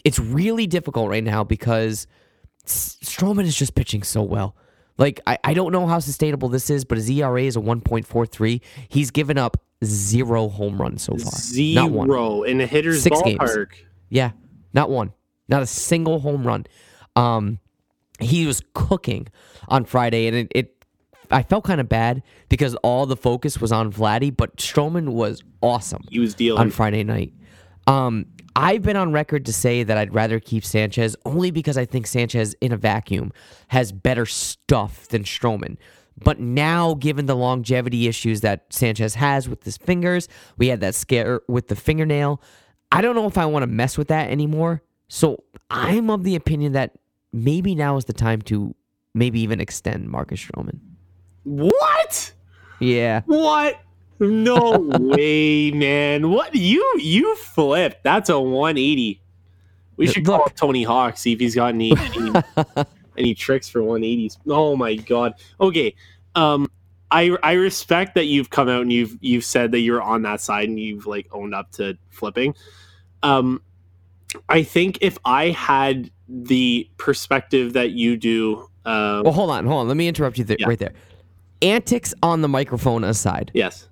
it's 0.05 0.19
really 0.19 0.67
difficult 0.67 1.11
right 1.11 1.25
now 1.25 1.45
because 1.45 2.07
Stroman 2.67 3.45
is 3.45 3.57
just 3.57 3.75
pitching 3.75 4.03
so 4.03 4.23
well. 4.23 4.57
Like 4.97 5.21
I, 5.27 5.39
I 5.45 5.55
don't 5.55 5.73
know 5.73 5.87
how 5.87 5.99
sustainable 5.99 6.49
this 6.49 6.71
is, 6.71 6.85
but 6.85 6.99
his 6.99 7.11
ERA 7.11 7.43
is 7.43 7.57
a 7.57 7.61
1.43. 7.61 8.61
He's 8.89 9.11
given 9.11 9.39
up 9.39 9.57
zero 9.83 10.49
home 10.49 10.81
runs 10.81 11.03
so 11.03 11.17
far. 11.17 11.33
Not 11.75 11.91
one. 11.91 12.09
zero 12.09 12.43
in 12.43 12.61
a 12.61 12.67
hitter's 12.67 13.03
Six 13.03 13.21
games. 13.23 13.41
Yeah, 14.11 14.33
not 14.75 14.91
one. 14.91 15.13
Not 15.49 15.63
a 15.63 15.67
single 15.67 16.21
home 16.21 16.47
run. 16.47 16.67
Um, 17.17 17.59
he 18.21 18.47
was 18.47 18.63
cooking 18.75 19.29
on 19.69 19.85
Friday, 19.85 20.27
and 20.27 20.37
it, 20.37 20.53
it 20.55 20.85
I 21.31 21.43
felt 21.43 21.65
kind 21.65 21.81
of 21.81 21.89
bad 21.89 22.23
because 22.49 22.75
all 22.77 23.07
the 23.07 23.17
focus 23.17 23.61
was 23.61 23.73
on 23.73 23.93
Vladdy, 23.93 24.37
but 24.37 24.57
Stroman 24.57 25.11
was 25.11 25.43
awesome 25.63 26.03
He 26.11 26.19
was 26.19 26.35
dealing. 26.35 26.61
on 26.61 26.71
Friday 26.71 27.05
night. 27.05 27.33
Um, 27.87 28.27
I've 28.57 28.83
been 28.83 28.97
on 28.97 29.13
record 29.13 29.47
to 29.47 29.53
say 29.53 29.85
that 29.85 29.97
I'd 29.97 30.13
rather 30.13 30.41
keep 30.41 30.65
Sanchez 30.65 31.17
only 31.25 31.51
because 31.51 31.79
I 31.79 31.85
think 31.85 32.07
Sanchez 32.07 32.55
in 32.61 32.73
a 32.73 32.77
vacuum 32.77 33.33
has 33.69 33.93
better 33.93 34.27
stuff 34.27 35.07
than 35.09 35.23
Stroman. 35.23 35.77
But 36.23 36.41
now, 36.41 36.95
given 36.95 37.27
the 37.27 37.37
longevity 37.37 38.07
issues 38.07 38.43
that 38.43 38.67
Sanchez 38.71 39.15
has 39.15 39.49
with 39.49 39.65
his 39.65 39.77
fingers, 39.79 40.29
we 40.59 40.67
had 40.67 40.81
that 40.81 40.95
scare 40.95 41.41
with 41.49 41.69
the 41.69 41.77
fingernail. 41.77 42.43
I 42.93 43.01
don't 43.01 43.15
know 43.15 43.27
if 43.27 43.39
I 43.39 43.47
want 43.47 43.63
to 43.63 43.67
mess 43.67 43.97
with 43.97 44.09
that 44.09 44.31
anymore. 44.31 44.83
So 45.09 45.45
I'm 45.71 46.11
of 46.11 46.25
the 46.25 46.37
opinion 46.37 46.73
that 46.73 46.93
maybe 47.33 47.75
now 47.75 47.97
is 47.97 48.05
the 48.05 48.13
time 48.13 48.43
to 48.43 48.75
maybe 49.15 49.41
even 49.41 49.61
extend 49.61 50.09
Marcus 50.09 50.41
Stroman. 50.41 50.79
what? 51.45 52.33
Yeah. 52.81 53.23
What? 53.27 53.81
No 54.19 54.79
way, 55.01 55.71
man. 55.71 56.31
What 56.31 56.55
you 56.55 56.85
you 56.99 57.35
flipped? 57.37 58.05
That's 58.05 58.29
a 58.29 58.39
180. 58.39 59.21
We 59.97 60.07
should 60.07 60.25
call 60.25 60.39
Look. 60.39 60.49
up 60.49 60.57
Tony 60.57 60.83
Hawk 60.83 61.17
see 61.17 61.33
if 61.33 61.41
he's 61.41 61.55
got 61.55 61.75
any 61.75 61.93
any, 62.17 62.33
any 63.17 63.35
tricks 63.35 63.69
for 63.69 63.81
180s. 63.81 64.39
Oh 64.49 64.77
my 64.77 64.97
god. 64.97 65.35
Okay. 65.61 65.95
Um 66.35 66.71
I 67.11 67.37
I 67.43 67.53
respect 67.53 68.15
that 68.15 68.27
you've 68.27 68.51
come 68.51 68.69
out 68.69 68.83
and 68.83 68.93
you've 68.93 69.17
you've 69.21 69.45
said 69.45 69.73
that 69.73 69.81
you're 69.81 70.03
on 70.03 70.23
that 70.23 70.41
side 70.41 70.69
and 70.69 70.79
you've 70.79 71.07
like 71.07 71.27
owned 71.33 71.55
up 71.55 71.71
to 71.73 71.97
flipping. 72.11 72.55
Um 73.23 73.63
I 74.49 74.63
think 74.63 74.99
if 75.01 75.19
I 75.25 75.49
had 75.51 76.11
the 76.29 76.89
perspective 76.97 77.73
that 77.75 77.91
you 77.91 78.17
do 78.17 78.69
um 78.87 79.23
Well, 79.25 79.33
hold 79.33 79.51
on, 79.51 79.67
hold 79.67 79.81
on. 79.83 79.89
Let 79.89 79.97
me 79.97 80.09
interrupt 80.09 80.39
you 80.39 80.45
there, 80.45 80.57
Yeah. 80.61 80.69
right 80.69 80.79
there. 80.79 80.93
Antics 81.63 82.15
on 82.23 82.41
the 82.41 82.49
microphone 82.49 83.05
aside. 83.05 83.51
yes. 83.55 83.87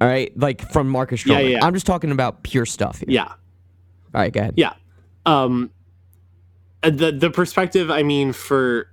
All 0.00 0.08
right, 0.08 0.36
like 0.38 0.60
from 0.72 0.88
Marcus 0.88 1.24
Yeah, 1.24 1.36
Stroman. 1.40 1.50
yeah. 1.52 1.64
I'm 1.64 1.72
just 1.74 1.86
talking 1.86 2.10
about 2.10 2.42
pure 2.42 2.66
stuff. 2.66 2.98
Here. 2.98 3.06
Yeah. 3.08 3.24
All 3.28 4.20
right, 4.20 4.32
go 4.32 4.40
ahead. 4.40 4.54
Yeah. 4.56 4.72
Um 5.26 5.70
uh, 6.82 6.90
the 6.90 7.12
the 7.12 7.30
perspective 7.30 7.90
I 7.90 8.02
mean 8.02 8.32
for 8.32 8.88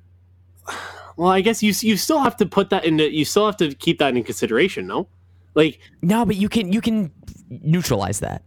well, 1.17 1.29
I 1.29 1.41
guess 1.41 1.61
you 1.61 1.73
you 1.81 1.97
still 1.97 2.19
have 2.19 2.37
to 2.37 2.45
put 2.45 2.69
that 2.69 2.85
into 2.85 3.11
you 3.13 3.25
still 3.25 3.45
have 3.45 3.57
to 3.57 3.73
keep 3.75 3.99
that 3.99 4.15
in 4.15 4.23
consideration, 4.23 4.87
no? 4.87 5.07
Like 5.55 5.79
No, 6.01 6.25
but 6.25 6.35
you 6.37 6.49
can 6.49 6.71
you 6.71 6.81
can 6.81 7.11
neutralize 7.49 8.19
that. 8.21 8.43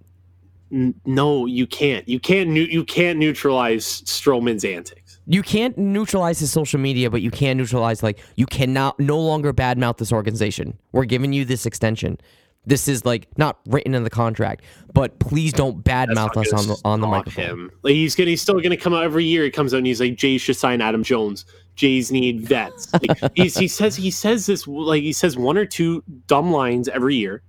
N- 0.72 0.94
no, 1.04 1.46
you 1.46 1.66
can't. 1.66 2.08
You 2.08 2.20
can't 2.20 2.50
nu- 2.50 2.68
you 2.70 2.84
can't 2.84 3.18
neutralize 3.18 4.02
Stroman's 4.02 4.64
antics. 4.64 5.18
You 5.26 5.42
can't 5.42 5.76
neutralize 5.78 6.38
his 6.38 6.50
social 6.52 6.78
media, 6.78 7.10
but 7.10 7.22
you 7.22 7.30
can 7.30 7.56
neutralize 7.56 8.02
like 8.02 8.20
you 8.36 8.46
cannot 8.46 8.98
no 9.00 9.18
longer 9.18 9.52
badmouth 9.52 9.96
this 9.96 10.12
organization. 10.12 10.78
We're 10.92 11.06
giving 11.06 11.32
you 11.32 11.44
this 11.44 11.64
extension. 11.64 12.18
This 12.66 12.88
is 12.88 13.04
like 13.04 13.28
not 13.36 13.58
written 13.66 13.94
in 13.94 14.04
the 14.04 14.10
contract, 14.10 14.64
but 14.92 15.18
please 15.18 15.52
don't 15.52 15.84
badmouth 15.84 16.36
us 16.36 16.52
on 16.52 16.66
the 16.66 16.80
on 16.84 17.00
the 17.00 17.06
microphone. 17.06 17.44
Him. 17.44 17.70
Like 17.82 17.92
he's 17.94 18.14
gonna 18.14 18.30
he's 18.30 18.42
still 18.42 18.60
gonna 18.60 18.76
come 18.76 18.94
out 18.94 19.04
every 19.04 19.24
year. 19.24 19.44
He 19.44 19.50
comes 19.50 19.74
out 19.74 19.78
and 19.78 19.86
he's 19.86 20.00
like, 20.00 20.16
Jays 20.16 20.40
should 20.40 20.56
sign 20.56 20.80
Adam 20.80 21.02
Jones. 21.02 21.44
Jays 21.76 22.10
need 22.10 22.40
vets. 22.40 22.92
Like, 22.92 23.32
he's, 23.34 23.56
he 23.56 23.68
says 23.68 23.96
he 23.96 24.10
says 24.10 24.46
this 24.46 24.66
like 24.66 25.02
he 25.02 25.12
says 25.12 25.36
one 25.36 25.58
or 25.58 25.66
two 25.66 26.02
dumb 26.26 26.52
lines 26.52 26.88
every 26.88 27.16
year, 27.16 27.42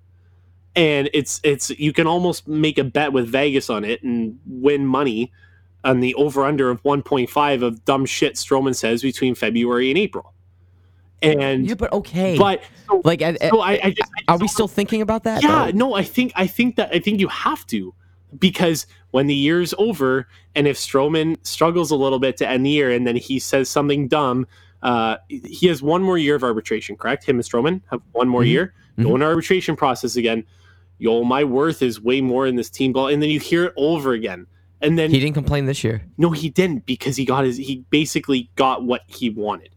and 0.76 1.10
it's 1.14 1.40
it's 1.44 1.70
you 1.72 1.94
can 1.94 2.08
almost 2.08 2.48
make 2.48 2.78
a 2.78 2.84
bet 2.84 3.14
with 3.14 3.28
Vegas 3.28 3.70
on 3.70 3.84
it 3.86 4.04
and 4.04 4.38
win 4.46 4.86
money 4.86 5.32
on 5.84 6.00
the 6.00 6.14
over 6.16 6.44
under 6.44 6.70
of 6.70 6.82
1.5 6.84 7.64
of 7.64 7.86
dumb 7.86 8.06
shit 8.06 8.34
Stroman 8.36 8.76
says 8.76 9.02
between 9.02 9.36
February 9.36 9.90
and 9.90 9.98
April. 9.98 10.34
And 11.22 11.68
Yeah, 11.68 11.76
but 11.76 11.94
okay. 11.94 12.38
but 12.38 12.62
so, 12.88 13.02
like, 13.04 13.22
I, 13.22 13.36
so 13.50 13.62
I, 13.62 13.80
I 13.84 13.90
just 13.92 14.12
are 14.28 14.38
we 14.38 14.48
still 14.48 14.68
thinking 14.68 15.02
about 15.02 15.24
that? 15.24 15.44
yeah, 15.44 15.66
though? 15.66 15.72
no, 15.72 15.94
I 15.96 16.04
think 16.04 16.34
I 16.36 16.48
think 16.48 16.76
that 16.76 16.90
I 16.94 17.00
think 17.00 17.20
you 17.20 17.28
have 17.30 17.66
to 17.68 17.94
because 18.40 18.86
when 19.12 19.28
the 19.28 19.36
year's 19.36 19.74
over 19.78 20.28
and 20.56 20.68
if 20.68 20.76
Stroman 20.78 21.38
struggles 21.46 21.90
a 21.92 21.96
little 21.96 22.20
bit 22.20 22.36
to 22.38 22.48
end 22.50 22.66
the 22.66 22.70
year 22.72 22.92
and 22.92 23.08
then 23.08 23.16
he 23.16 23.40
says 23.40 23.70
something 23.70 24.08
dumb, 24.10 24.46
uh, 24.84 25.18
he 25.30 25.68
has 25.68 25.82
one 25.82 26.04
more 26.04 26.18
year 26.18 26.36
of 26.36 26.44
arbitration, 26.44 26.98
correct? 26.98 27.24
Him 27.24 27.38
and 27.38 27.46
Stroman 27.46 27.82
have 27.92 28.02
one 28.12 28.28
more 28.28 28.42
Mhm. 28.42 28.48
year. 28.50 28.74
Go 29.00 29.10
Mhm. 29.10 29.14
into 29.16 29.26
arbitration 29.26 29.76
process 29.78 30.16
again. 30.18 30.44
Yo, 30.98 31.24
my 31.24 31.44
worth 31.44 31.82
is 31.82 32.00
way 32.02 32.22
more 32.22 32.48
in 32.48 32.56
this 32.56 32.70
team 32.70 32.94
ball, 32.94 33.08
and 33.08 33.22
then 33.22 33.30
you 33.30 33.40
hear 33.40 33.66
it 33.66 33.74
over 33.78 34.14
again. 34.14 34.48
And 34.82 34.98
then 35.00 35.10
He 35.10 35.20
didn't 35.20 35.34
complain 35.36 35.66
this 35.66 35.84
year. 35.84 36.04
no, 36.18 36.32
he 36.32 36.50
didn't 36.50 36.86
because 36.86 37.16
he 37.18 37.26
got 37.26 37.44
his 37.46 37.58
he 37.58 37.84
basically 37.90 38.50
got 38.56 38.84
what 38.84 39.02
he 39.08 39.30
wanted. 39.30 39.70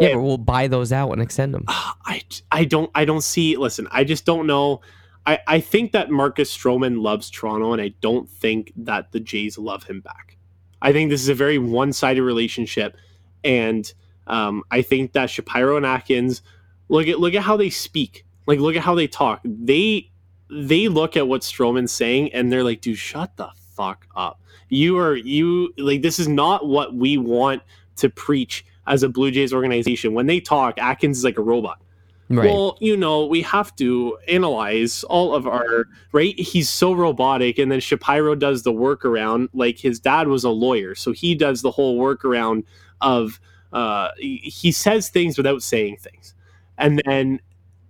Yeah, 0.00 0.08
And- 0.08 0.18
but 0.18 0.22
we'll 0.24 0.38
buy 0.38 0.68
those 0.68 0.92
out 0.92 1.10
and 1.12 1.20
extend 1.22 1.54
them. 1.54 1.64
I 1.68 2.22
I 2.50 2.64
don't 2.64 2.90
I 2.94 3.04
don't 3.04 3.22
see. 3.22 3.56
Listen, 3.56 3.86
I 3.90 4.04
just 4.04 4.24
don't 4.24 4.46
know. 4.46 4.80
I 5.26 5.38
I 5.46 5.60
think 5.60 5.92
that 5.92 6.10
Marcus 6.10 6.54
Stroman 6.56 7.00
loves 7.02 7.30
Toronto, 7.30 7.72
and 7.72 7.80
I 7.80 7.94
don't 8.00 8.28
think 8.28 8.72
that 8.76 9.12
the 9.12 9.20
Jays 9.20 9.58
love 9.58 9.84
him 9.84 10.00
back. 10.00 10.36
I 10.80 10.92
think 10.92 11.10
this 11.10 11.22
is 11.22 11.28
a 11.28 11.34
very 11.34 11.58
one 11.58 11.92
sided 11.92 12.22
relationship, 12.22 12.96
and 13.44 13.90
um, 14.26 14.62
I 14.70 14.82
think 14.82 15.12
that 15.12 15.30
Shapiro 15.30 15.76
and 15.76 15.86
Atkins 15.86 16.42
look 16.88 17.06
at 17.06 17.20
look 17.20 17.34
at 17.34 17.42
how 17.42 17.56
they 17.56 17.70
speak. 17.70 18.24
Like 18.46 18.58
look 18.58 18.74
at 18.76 18.82
how 18.82 18.94
they 18.96 19.06
talk. 19.06 19.40
They 19.44 20.10
they 20.52 20.88
look 20.88 21.16
at 21.16 21.28
what 21.28 21.42
Stroman's 21.42 21.92
saying, 21.92 22.32
and 22.32 22.52
they're 22.52 22.64
like, 22.64 22.80
"Dude, 22.80 22.98
shut 22.98 23.36
the 23.36 23.48
fuck 23.76 24.06
up. 24.14 24.40
You 24.68 24.98
are 24.98 25.16
you 25.16 25.72
like 25.78 26.02
this 26.02 26.18
is 26.18 26.28
not 26.28 26.66
what 26.66 26.94
we 26.94 27.18
want 27.18 27.62
to 27.96 28.08
preach." 28.08 28.64
As 28.84 29.04
a 29.04 29.08
Blue 29.08 29.30
Jays 29.30 29.52
organization, 29.52 30.12
when 30.12 30.26
they 30.26 30.40
talk, 30.40 30.76
Atkins 30.76 31.18
is 31.18 31.22
like 31.22 31.38
a 31.38 31.42
robot. 31.42 31.80
Right. 32.28 32.46
Well, 32.46 32.78
you 32.80 32.96
know, 32.96 33.26
we 33.26 33.42
have 33.42 33.76
to 33.76 34.16
analyze 34.26 35.04
all 35.04 35.34
of 35.34 35.46
our 35.46 35.86
right. 36.12 36.38
He's 36.38 36.70
so 36.70 36.94
robotic, 36.94 37.58
and 37.58 37.70
then 37.70 37.78
Shapiro 37.80 38.34
does 38.34 38.62
the 38.62 38.72
workaround. 38.72 39.48
Like 39.52 39.78
his 39.78 40.00
dad 40.00 40.28
was 40.28 40.42
a 40.42 40.50
lawyer, 40.50 40.94
so 40.94 41.12
he 41.12 41.34
does 41.34 41.60
the 41.60 41.70
whole 41.70 41.98
workaround 42.00 42.64
of 43.02 43.38
uh, 43.72 44.08
he 44.16 44.38
he 44.38 44.72
says 44.72 45.10
things 45.10 45.36
without 45.36 45.62
saying 45.62 45.98
things, 45.98 46.34
and 46.78 47.02
then 47.04 47.38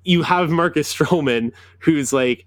you 0.04 0.22
have 0.22 0.50
Marcus 0.50 0.92
Stroman, 0.94 1.52
who's 1.78 2.12
like, 2.12 2.44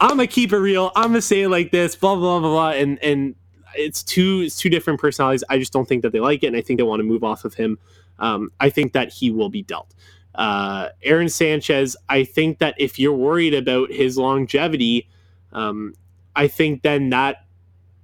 "I'm 0.00 0.10
gonna 0.10 0.26
keep 0.26 0.52
it 0.52 0.58
real. 0.58 0.92
I'm 0.96 1.08
gonna 1.10 1.22
say 1.22 1.42
it 1.42 1.48
like 1.48 1.70
this." 1.70 1.96
Blah 1.96 2.16
blah 2.16 2.40
blah 2.40 2.50
blah, 2.50 2.70
and 2.70 3.02
and 3.02 3.34
it's 3.76 4.02
two 4.02 4.42
it's 4.44 4.56
two 4.56 4.70
different 4.70 5.00
personalities. 5.00 5.44
I 5.48 5.58
just 5.58 5.72
don't 5.72 5.88
think 5.88 6.02
that 6.02 6.12
they 6.12 6.20
like 6.20 6.42
it, 6.42 6.48
and 6.48 6.56
I 6.56 6.60
think 6.60 6.78
they 6.78 6.84
want 6.84 7.00
to 7.00 7.04
move 7.04 7.24
off 7.24 7.44
of 7.44 7.54
him. 7.54 7.78
Um, 8.18 8.50
I 8.60 8.70
think 8.70 8.92
that 8.92 9.12
he 9.12 9.30
will 9.30 9.48
be 9.48 9.62
dealt. 9.62 9.94
Uh, 10.34 10.90
Aaron 11.02 11.28
Sanchez, 11.28 11.96
I 12.08 12.24
think 12.24 12.58
that 12.58 12.74
if 12.78 12.98
you're 12.98 13.12
worried 13.12 13.54
about 13.54 13.90
his 13.90 14.16
longevity, 14.16 15.08
um, 15.52 15.94
I 16.36 16.48
think 16.48 16.82
then 16.82 17.10
that 17.10 17.44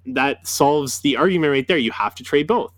that 0.06 0.46
solves 0.46 1.00
the 1.00 1.16
argument 1.16 1.52
right 1.52 1.66
there. 1.66 1.78
You 1.78 1.92
have 1.92 2.14
to 2.16 2.24
trade 2.24 2.46
both. 2.46 2.72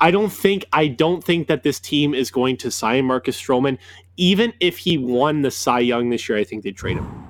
I 0.00 0.10
don't 0.10 0.32
think 0.32 0.64
I 0.72 0.88
don't 0.88 1.22
think 1.22 1.48
that 1.48 1.62
this 1.62 1.80
team 1.80 2.14
is 2.14 2.30
going 2.30 2.56
to 2.58 2.70
sign 2.70 3.04
Marcus 3.04 3.40
Stroman, 3.40 3.78
even 4.16 4.52
if 4.60 4.78
he 4.78 4.98
won 4.98 5.42
the 5.42 5.50
Cy 5.50 5.80
Young 5.80 6.10
this 6.10 6.28
year. 6.28 6.38
I 6.38 6.44
think 6.44 6.64
they'd 6.64 6.76
trade 6.76 6.96
him. 6.98 7.27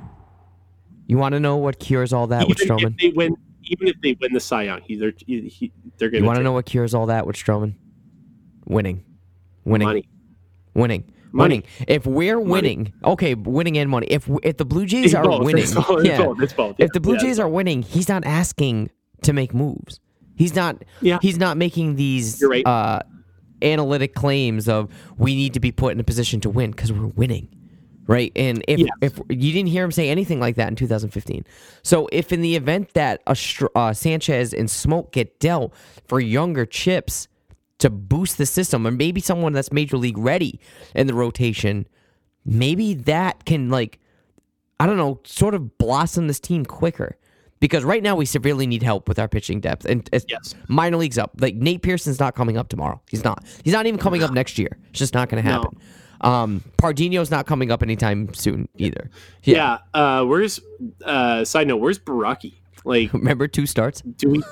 You 1.09 1.19
want 1.19 1.33
to 1.33 1.41
know 1.41 1.57
what 1.57 1.81
cures 1.81 2.13
all 2.13 2.29
that 2.29 2.47
with 2.49 2.63
even 2.63 2.77
Stroman? 2.77 2.91
if 2.93 2.97
they 2.99 3.09
win, 3.17 3.37
even 3.65 3.89
if 3.89 3.97
they 4.01 4.17
win 4.21 4.33
the 4.33 4.41
Cy 4.41 4.63
Young, 4.63 4.81
he, 4.83 4.95
they're 4.95 5.13
he, 5.27 5.49
he- 5.49 5.73
they're 5.99 6.09
going 6.11 6.21
to. 6.23 6.25
You 6.25 6.27
want 6.27 6.37
to 6.37 6.45
know 6.45 6.53
what 6.53 6.67
cures 6.67 6.95
all 6.95 7.07
that 7.07 7.27
with 7.27 7.35
Stroman? 7.35 7.75
Winning. 8.67 9.05
Winning. 9.65 9.87
money. 9.89 10.09
Winning. 10.75 11.13
Money. 11.33 11.57
Winning. 11.57 11.63
If 11.89 12.07
we're 12.07 12.39
winning, 12.41 12.93
okay, 13.05 13.35
winning 13.35 13.77
and 13.79 13.91
money. 13.91 14.07
If 14.09 14.31
if 14.43 14.57
the 14.57 14.65
Blue 14.65 14.87
Jays 14.87 15.07
It's 15.07 15.15
are 15.15 15.25
both. 15.25 15.45
winning, 15.45 15.63
It's 15.65 15.75
both. 15.75 16.01
It's 16.01 16.09
yeah. 16.09 16.25
both. 16.25 16.41
It's 16.41 16.53
both. 16.55 16.77
If 16.79 16.93
the 16.93 17.01
Blue 17.01 17.15
Yeah. 17.15 17.21
Jays 17.21 17.39
are 17.39 17.49
winning, 17.49 17.83
he's 17.83 18.09
not 18.09 18.25
asking 18.25 18.91
to 19.23 19.33
make 19.33 19.53
moves. 19.53 20.01
He's 20.37 20.55
not. 20.55 20.85
Yeah. 21.03 21.19
He's 21.21 21.37
not 21.37 21.57
making 21.59 21.97
these 21.97 22.43
right. 22.47 22.65
uh, 22.67 23.01
analytic 23.61 24.15
claims 24.15 24.69
of 24.69 24.89
we 25.19 25.35
need 25.35 25.53
to 25.55 25.61
be 25.61 25.73
put 25.73 25.93
in 25.93 26.01
a 26.01 26.05
position 26.05 26.41
to 26.41 26.51
win 26.51 26.71
because 26.71 26.93
we're 26.93 27.07
winning, 27.09 27.49
right? 28.09 28.33
And 28.35 28.65
if 28.67 28.81
Yes. 28.81 28.89
if 29.01 29.19
you 29.29 29.53
didn't 29.53 29.69
hear 29.69 29.85
him 29.85 29.93
say 29.93 30.11
anything 30.11 30.41
like 30.41 30.57
that 30.57 30.67
in 30.69 30.75
2015, 30.75 31.45
so 31.85 32.09
if 32.11 32.33
in 32.33 32.41
the 32.43 32.57
event 32.57 32.95
that 32.95 33.23
a 33.29 33.37
uh, 33.77 33.93
Sanchez 33.93 34.53
and 34.53 34.69
Smoak 34.69 35.13
get 35.13 35.39
dealt 35.39 35.73
for 36.09 36.19
younger 36.19 36.67
chips 36.67 37.29
to 37.79 37.89
boost 37.91 38.39
the 38.39 38.47
system, 38.47 38.85
or 38.85 38.91
maybe 38.91 39.21
someone 39.21 39.53
that's 39.53 39.71
major 39.71 39.97
league 39.97 40.19
ready 40.19 40.59
in 40.97 41.07
the 41.07 41.15
rotation, 41.15 41.87
maybe 42.45 42.95
that 42.95 43.45
can 43.45 43.71
like 43.71 44.01
I 44.81 44.87
don't 44.87 44.97
know, 44.97 45.21
sort 45.25 45.55
of 45.55 45.77
blossom 45.79 46.27
this 46.29 46.41
team 46.41 46.65
quicker. 46.65 47.17
Because 47.61 47.83
right 47.83 48.05
now 48.05 48.15
we 48.15 48.25
severely 48.25 48.69
need 48.69 48.85
help 48.85 49.09
with 49.09 49.19
our 49.19 49.27
pitching 49.27 49.59
depth, 49.61 49.85
and 49.85 50.09
Yes. 50.29 50.55
minor 50.69 50.97
leagues 50.97 51.19
up. 51.19 51.33
Like 51.41 51.57
Nate 51.57 51.83
Pearson's 51.83 52.21
not 52.21 52.37
coming 52.37 52.57
up 52.57 52.69
tomorrow. 52.69 53.01
He's 53.11 53.25
not. 53.25 53.45
He's 53.65 53.73
not 53.73 53.87
even 53.87 53.99
coming 53.99 54.23
up 54.23 54.33
next 54.33 54.61
year. 54.61 54.79
It's 54.91 55.01
just 55.01 55.13
not 55.13 55.29
going 55.29 55.43
to 55.43 55.49
No. 55.51 55.71
Um, 56.21 56.63
Pardinho's 56.79 57.31
not 57.31 57.47
coming 57.47 57.71
up 57.71 57.83
anytime 57.83 58.33
soon 58.35 58.69
either. 58.77 59.11
Yeah. 59.45 59.79
Uh, 59.95 60.25
where's 60.25 60.61
uh, 61.05 61.45
side 61.45 61.69
note? 61.69 61.77
Where's 61.77 61.99
Borucki? 61.99 62.55
Like, 62.85 63.13
Remember 63.13 63.47
two 63.49 63.67
starts? 63.67 64.01
do 64.01 64.31
we 64.31 64.43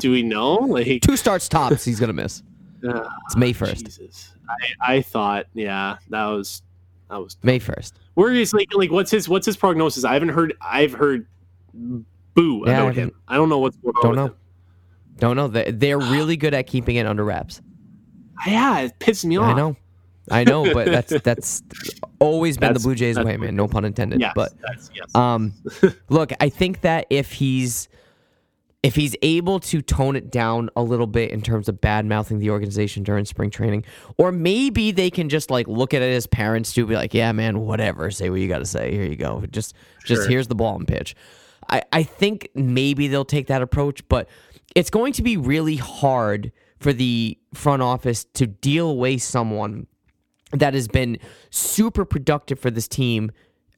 do 0.00 0.10
we 0.10 0.22
know? 0.22 0.54
Like, 0.54 1.02
Two 1.02 1.16
starts 1.16 1.48
tops. 1.48 1.84
He's 1.84 1.98
gonna 2.00 2.12
miss. 2.12 2.42
uh, 2.86 3.08
It's 3.26 3.36
May 3.36 3.52
first. 3.52 3.84
Jesus, 3.86 4.32
I, 4.80 4.94
I 4.96 5.02
thought, 5.02 5.46
yeah, 5.54 5.96
that 6.10 6.26
was 6.26 6.62
that 7.10 7.16
was. 7.16 7.36
May 7.42 7.58
first. 7.58 7.98
Where 8.14 8.32
is 8.32 8.52
like 8.52 8.68
like 8.74 8.90
what's 8.92 9.10
his 9.10 9.28
what's 9.28 9.46
his 9.46 9.56
prognosis? 9.56 10.04
I 10.04 10.12
haven't 10.14 10.28
heard. 10.30 10.54
I've 10.60 10.92
heard 10.92 11.26
boo 11.72 12.62
Yeah, 12.66 12.70
I 12.72 12.74
about 12.74 12.88
him. 12.94 12.94
haven't- 12.94 13.14
I 13.28 13.36
don't 13.36 13.48
know 13.48 13.58
what's 13.58 13.76
going 13.76 13.94
on. 13.96 14.02
Don't 14.02 14.16
know. 14.16 14.26
him. 14.26 14.34
Don't 15.18 15.36
know. 15.36 15.48
They- 15.48 15.70
They're 15.70 15.98
really 16.14 16.36
good 16.36 16.54
at 16.54 16.66
keeping 16.66 16.96
it 16.96 17.06
under 17.06 17.24
wraps. 17.24 17.60
Yeah, 18.46 18.80
it 18.80 18.98
pisses 18.98 19.24
me 19.24 19.36
off. 19.38 19.46
I 19.46 19.56
know. 19.56 19.76
I 20.30 20.44
know, 20.44 20.72
but 20.72 20.86
that's 20.86 21.20
that's 21.22 21.62
always 22.18 22.56
been 22.56 22.68
That's- 22.68 22.82
the 22.82 22.86
Blue 22.88 22.94
Jays 22.94 23.18
way, 23.18 23.36
man. 23.36 23.56
No 23.56 23.68
pun 23.68 23.84
intended. 23.84 24.20
Yes, 24.20 24.32
But 24.34 24.52
yes. 24.94 25.14
Um, 25.14 25.52
look, 26.08 26.32
I 26.40 26.48
think 26.48 26.80
that 26.82 27.06
if 27.10 27.32
he's 27.32 27.88
if 28.82 28.94
he's 28.94 29.16
able 29.22 29.60
to 29.60 29.80
tone 29.80 30.14
it 30.14 30.30
down 30.30 30.68
a 30.76 30.82
little 30.82 31.06
bit 31.06 31.30
in 31.30 31.40
terms 31.40 31.70
of 31.70 31.80
bad 31.80 32.04
mouthing 32.04 32.38
the 32.38 32.50
organization 32.50 33.02
during 33.02 33.24
spring 33.24 33.48
training, 33.50 33.82
or 34.18 34.30
maybe 34.30 34.90
they 34.90 35.10
can 35.10 35.28
just 35.30 35.50
like 35.50 35.66
look 35.66 35.94
at 35.94 36.02
it 36.02 36.14
as 36.14 36.26
parents 36.26 36.72
to 36.74 36.86
be 36.86 36.94
like, 36.94 37.14
yeah, 37.14 37.32
man, 37.32 37.60
whatever, 37.60 38.10
say 38.10 38.28
what 38.28 38.40
you 38.40 38.48
got 38.48 38.58
to 38.58 38.66
say. 38.66 38.92
Here 38.92 39.04
you 39.04 39.16
go. 39.16 39.42
Just 39.50 39.74
just 40.04 40.28
here's 40.28 40.48
the 40.48 40.54
ball 40.54 40.76
and 40.76 40.86
pitch. 40.86 41.14
I 41.68 41.82
I 41.92 42.02
think 42.02 42.48
maybe 42.54 43.08
they'll 43.08 43.24
take 43.24 43.46
that 43.46 43.62
approach, 43.62 44.06
but 44.08 44.28
it's 44.74 44.90
going 44.90 45.12
to 45.14 45.22
be 45.22 45.36
really 45.36 45.76
hard 45.76 46.52
for 46.78 46.92
the 46.92 47.38
front 47.54 47.80
office 47.82 48.24
to 48.34 48.46
deal 48.46 48.90
away 48.90 49.16
someone 49.16 49.86
that 50.54 50.74
has 50.74 50.88
been 50.88 51.18
super 51.50 52.04
productive 52.04 52.58
for 52.58 52.70
this 52.70 52.88
team, 52.88 53.30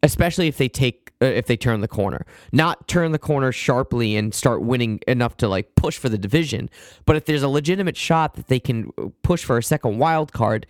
especially 0.02 0.48
if 0.48 0.56
they 0.56 0.68
take 0.68 1.12
uh, 1.22 1.26
if 1.26 1.46
they 1.46 1.56
turn 1.56 1.80
the 1.80 1.88
corner. 1.88 2.26
Not 2.52 2.88
turn 2.88 3.12
the 3.12 3.18
corner 3.18 3.52
sharply 3.52 4.16
and 4.16 4.34
start 4.34 4.62
winning 4.62 5.00
enough 5.06 5.36
to 5.38 5.48
like 5.48 5.74
push 5.74 5.96
for 5.98 6.08
the 6.08 6.18
division, 6.18 6.68
but 7.04 7.16
if 7.16 7.24
there's 7.24 7.42
a 7.42 7.48
legitimate 7.48 7.96
shot 7.96 8.34
that 8.34 8.48
they 8.48 8.60
can 8.60 8.90
uh, 8.98 9.08
push 9.22 9.44
for 9.44 9.58
a 9.58 9.62
second 9.62 9.98
wild 9.98 10.32
card, 10.32 10.66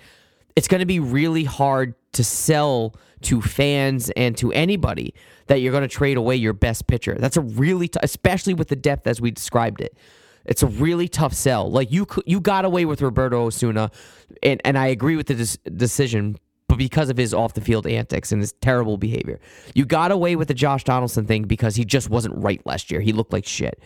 it's 0.54 0.68
going 0.68 0.80
to 0.80 0.86
be 0.86 1.00
really 1.00 1.44
hard 1.44 1.94
to 2.12 2.24
sell 2.24 2.94
to 3.22 3.42
fans 3.42 4.11
and 4.11 4.36
to 4.36 4.52
anybody 4.52 5.14
that 5.46 5.61
you're 5.61 5.72
going 5.72 5.82
to 5.82 5.88
trade 5.88 6.16
away 6.16 6.36
your 6.36 6.52
best 6.52 6.86
pitcher. 6.86 7.16
That's 7.18 7.36
a 7.36 7.40
really 7.40 7.88
t- 7.88 8.00
especially 8.02 8.54
with 8.54 8.68
the 8.68 8.76
depth 8.76 9.07
as 9.07 9.20
we 9.20 9.30
described 9.30 9.80
it. 9.80 9.96
It's 10.44 10.62
a 10.62 10.66
really 10.66 11.09
tough 11.09 11.34
sell. 11.34 11.70
Like 11.70 11.90
you 11.90 12.07
you 12.24 12.40
got 12.40 12.64
away 12.64 12.84
with 12.84 13.02
Roberto 13.02 13.46
Osuna, 13.46 13.90
and 14.43 14.61
and 14.64 14.78
I 14.78 14.87
agree 14.89 15.16
with 15.16 15.26
the 15.26 15.34
des- 15.34 15.70
decision, 15.70 16.37
but 16.68 16.78
because 16.78 17.09
of 17.11 17.16
his 17.16 17.32
off 17.32 17.55
the 17.55 17.61
field 17.61 17.87
antics 17.87 18.32
and 18.32 18.41
his 18.41 18.53
terrible 18.61 18.97
behavior, 18.97 19.41
you 19.74 19.84
got 19.84 20.11
away 20.11 20.37
with 20.37 20.49
the 20.49 20.55
Josh 20.55 20.84
Donaldson 20.84 21.26
thing 21.26 21.45
because 21.45 21.76
he 21.76 21.84
just 21.84 22.11
wasn't 22.11 22.34
right 22.37 22.64
last 22.66 22.91
year. 22.91 23.01
He 23.01 23.12
looked 23.12 23.32
like 23.32 23.47
shit. 23.47 23.80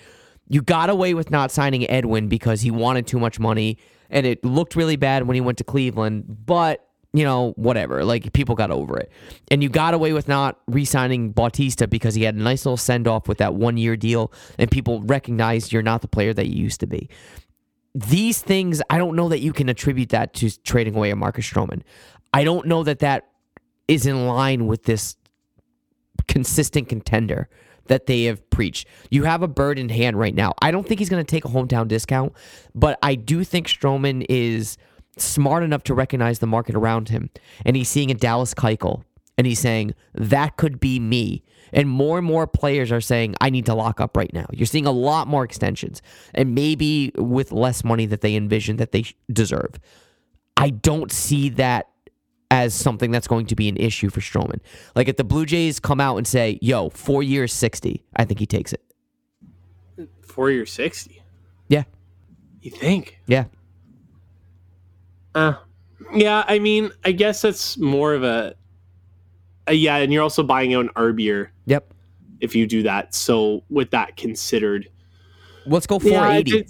You 0.49 0.63
got 0.63 0.91
away 0.91 1.15
with 1.15 1.31
not 1.31 1.51
signing 1.51 1.89
Edwin 1.89 2.29
because 2.29 2.61
he 2.61 2.71
wanted 2.71 3.07
too 3.07 3.19
much 3.19 3.39
money, 3.39 3.79
and 4.09 4.27
it 4.27 4.45
looked 4.45 4.77
really 4.77 4.97
bad 4.97 5.27
when 5.27 5.35
he 5.35 5.41
went 5.41 5.59
to 5.59 5.65
Cleveland. 5.65 6.25
But 6.47 6.87
you 7.13 7.25
know, 7.25 7.53
whatever. 7.57 8.05
Like 8.05 8.33
people 8.33 8.55
got 8.55 8.71
over 8.71 8.97
it. 8.99 9.11
And 9.51 9.63
you 9.63 9.69
got 9.69 9.95
away 9.95 10.13
with 10.13 10.29
not 10.29 10.61
re-signing 10.69 11.33
Bautista 11.33 11.89
because 11.89 12.15
he 12.15 12.23
had 12.23 12.37
a 12.37 12.39
nice 12.39 12.65
little 12.65 12.77
send 12.77 13.09
off 13.09 13.27
with 13.27 13.39
that 13.39 13.55
one 13.55 13.77
year 13.77 13.97
deal, 13.97 14.33
and 14.59 14.71
people 14.71 15.03
recognized 15.03 15.73
you're 15.73 15.83
not 15.83 16.03
the 16.03 16.09
player 16.09 16.33
that 16.33 16.47
you 16.47 16.63
used 16.63 16.81
to 16.81 16.87
be. 16.87 17.09
These 17.95 18.43
things, 18.43 18.81
I 18.89 18.99
don't 18.99 19.17
know 19.17 19.29
that 19.29 19.41
you 19.41 19.53
can 19.53 19.69
attribute 19.69 20.11
that 20.11 20.35
to 20.35 20.51
trading 20.63 20.95
away 20.95 21.11
a 21.11 21.17
Marcus 21.17 21.49
Stroman. 21.49 21.83
I 22.33 22.45
don't 22.45 22.67
know 22.67 22.85
that 22.85 23.01
that 23.01 23.29
is 23.89 24.07
in 24.07 24.27
line 24.27 24.67
with 24.67 24.85
this 24.85 25.17
consistent 26.29 26.89
contender 26.89 27.49
that 27.87 28.07
they 28.07 28.25
have 28.25 28.49
preached. 28.51 28.87
You 29.11 29.25
have 29.25 29.43
a 29.43 29.49
bird 29.49 29.77
in 29.77 29.89
hand 29.89 30.17
right 30.17 30.35
now. 30.35 30.55
I 30.63 30.71
don't 30.71 30.87
think 30.87 31.01
he's 31.01 31.09
going 31.09 31.25
to 31.25 31.29
take 31.29 31.45
a 31.45 31.49
hometown 31.49 31.89
discount, 31.89 32.33
but 32.73 32.99
I 33.03 33.17
do 33.17 33.43
think 33.43 33.67
Stroman 33.67 34.25
is 34.29 34.77
smart 35.17 35.65
enough 35.65 35.83
to 35.85 35.95
recognize 35.95 36.39
the 36.39 36.47
market 36.47 36.77
around 36.77 37.09
him. 37.09 37.31
And 37.67 37.75
he's 37.75 37.89
seeing 37.89 38.13
a 38.13 38.15
Dallas 38.15 38.55
Keuchel 38.55 39.03
and 39.37 39.47
he's 39.47 39.59
saying, 39.59 39.95
that 40.15 40.57
could 40.57 40.79
be 40.79 41.01
me. 41.01 41.43
And 41.73 41.89
more 41.89 42.19
and 42.19 42.27
more 42.27 42.47
players 42.47 42.91
are 42.93 43.01
saying, 43.01 43.35
I 43.41 43.51
need 43.51 43.67
to 43.67 43.75
lock 43.75 44.01
up 44.01 44.17
right 44.17 44.33
now. 44.33 44.47
You're 44.53 44.67
seeing 44.67 44.87
a 44.87 44.93
lot 44.93 45.29
more 45.29 45.45
extensions 45.45 46.03
and 46.35 46.55
maybe 46.55 47.13
with 47.17 47.53
less 47.53 47.85
money 47.85 48.07
that 48.07 48.21
they 48.23 48.35
envision 48.35 48.77
that 48.79 48.93
they 48.93 49.05
deserve. 49.33 49.79
I 50.57 50.71
don't 50.71 51.11
see 51.13 51.49
that 51.51 51.89
as 52.51 52.75
something 52.75 53.11
that's 53.13 53.29
going 53.29 53.47
to 53.47 53.55
be 53.55 53.69
an 53.69 53.77
issue 53.77 54.11
for 54.11 54.21
Stroman. 54.21 54.59
Like 54.97 55.09
if 55.09 55.17
the 55.17 55.25
Blue 55.25 55.47
Jays 55.47 55.79
come 55.79 56.01
out 56.01 56.17
and 56.17 56.27
say, 56.27 56.59
"Yo, 56.61 56.89
four 56.91 57.23
years, 57.23 57.53
sixty, 57.53 58.03
I 58.17 58.25
think 58.25 58.41
he 58.41 58.47
takes 58.47 58.73
it." 58.73 58.83
Four 60.23 60.51
years, 60.51 60.73
sixty. 60.73 61.23
Yeah, 61.69 61.85
You 62.61 62.73
think? 62.73 63.21
yeah, 63.29 63.45
Uh, 65.35 65.55
yeah. 66.13 66.45
I 66.49 66.59
mean, 66.59 66.91
I 67.05 67.13
guess 67.13 67.43
that's 67.43 67.79
more 67.79 68.15
of 68.15 68.25
a. 68.25 68.55
Uh, 69.69 69.73
yeah, 69.73 69.97
and 69.99 70.13
you're 70.13 70.23
also 70.23 70.43
buying 70.43 70.75
out 70.75 70.81
an 70.87 70.91
arb 70.97 71.21
year 71.21 71.53
yep. 71.71 71.95
if 72.41 72.55
you 72.55 72.67
do 72.67 72.83
that. 72.83 73.15
So 73.15 73.65
with 73.71 73.91
that 73.91 74.17
considered, 74.17 74.89
Let's 75.67 75.87
go 75.87 75.99
four 75.99 76.11
Yeah, 76.11 76.33
eighty. 76.33 76.67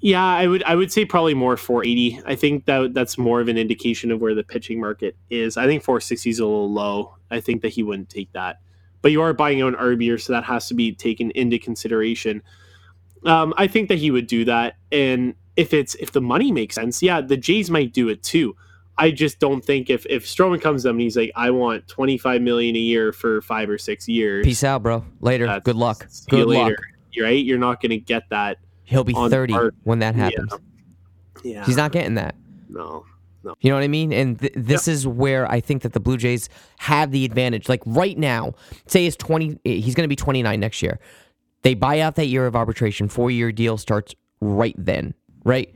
Yeah, 0.00 0.24
I 0.24 0.46
would 0.46 0.62
I 0.64 0.76
would 0.76 0.92
say 0.92 1.04
probably 1.04 1.34
more 1.34 1.56
480. 1.56 2.20
I 2.26 2.36
think 2.36 2.64
that 2.66 2.94
that's 2.94 3.18
more 3.18 3.40
of 3.40 3.48
an 3.48 3.58
indication 3.58 4.10
of 4.12 4.20
where 4.20 4.34
the 4.34 4.44
pitching 4.44 4.80
market 4.80 5.16
is. 5.30 5.56
I 5.56 5.66
think 5.66 5.82
460 5.82 6.30
is 6.30 6.38
a 6.38 6.46
little 6.46 6.72
low. 6.72 7.16
I 7.30 7.40
think 7.40 7.62
that 7.62 7.68
he 7.72 7.82
wouldn't 7.82 8.08
take 8.08 8.32
that. 8.32 8.60
But 9.02 9.10
you 9.10 9.20
are 9.20 9.32
buying 9.32 9.60
out 9.62 9.74
an 9.74 9.80
arb 9.80 10.02
year, 10.02 10.16
so 10.16 10.32
that 10.32 10.44
has 10.44 10.68
to 10.68 10.74
be 10.74 10.92
taken 10.92 11.30
into 11.32 11.58
consideration. 11.58 12.42
Um, 13.24 13.52
I 13.56 13.66
think 13.66 13.88
that 13.88 13.98
he 13.98 14.10
would 14.10 14.26
do 14.26 14.44
that, 14.44 14.76
and 14.92 15.34
if 15.56 15.74
it's 15.74 15.94
if 15.96 16.12
the 16.12 16.20
money 16.20 16.52
makes 16.52 16.76
sense, 16.76 17.02
yeah, 17.02 17.20
the 17.20 17.36
Jays 17.36 17.68
might 17.70 17.92
do 17.92 18.08
it 18.08 18.22
too. 18.22 18.56
I 18.96 19.10
just 19.10 19.40
don't 19.40 19.64
think 19.64 19.90
if 19.90 20.06
if 20.06 20.24
Stroman 20.24 20.60
comes 20.60 20.82
to 20.82 20.88
them 20.88 20.96
and 20.96 21.02
he's 21.02 21.16
like, 21.16 21.32
I 21.34 21.50
want 21.50 21.86
25 21.88 22.42
million 22.42 22.76
a 22.76 22.78
year 22.78 23.12
for 23.12 23.42
five 23.42 23.68
or 23.68 23.78
six 23.78 24.08
years. 24.08 24.44
Peace 24.44 24.62
out, 24.62 24.82
bro. 24.82 25.04
Later. 25.20 25.60
Good 25.64 25.76
luck. 25.76 26.06
see 26.08 26.24
you 26.30 26.44
Good 26.44 26.54
luck. 26.54 26.64
later. 26.68 26.78
Right. 27.20 27.44
You're 27.44 27.58
not 27.58 27.80
going 27.80 27.90
to 27.90 27.98
get 27.98 28.28
that. 28.30 28.58
He'll 28.84 29.04
be 29.04 29.14
thirty 29.14 29.54
when 29.84 30.00
that 30.00 30.14
happens. 30.14 30.52
Yeah. 31.42 31.64
He's 31.64 31.76
not 31.76 31.92
getting 31.92 32.14
that. 32.14 32.34
No. 32.68 33.04
No. 33.44 33.54
You 33.60 33.70
know 33.70 33.76
what 33.76 33.84
I 33.84 33.88
mean? 33.88 34.12
And 34.12 34.40
th- 34.40 34.54
this 34.56 34.88
is 34.88 35.06
where 35.06 35.50
I 35.50 35.60
think 35.60 35.82
that 35.82 35.92
the 35.92 36.00
Blue 36.00 36.16
Jays 36.16 36.48
have 36.78 37.10
the 37.10 37.26
advantage. 37.26 37.68
Like 37.68 37.82
right 37.84 38.16
now, 38.16 38.54
say 38.86 39.04
he's 39.04 39.16
20 39.16 39.60
he's 39.64 39.94
going 39.94 40.04
to 40.04 40.08
be 40.08 40.16
29 40.16 40.58
next 40.58 40.82
year. 40.82 40.98
They 41.62 41.74
buy 41.74 42.00
out 42.00 42.14
that 42.16 42.26
year 42.26 42.46
of 42.46 42.56
arbitration, 42.56 43.08
4-year 43.08 43.52
deal 43.52 43.78
starts 43.78 44.14
right 44.40 44.74
then, 44.78 45.14
right? 45.44 45.72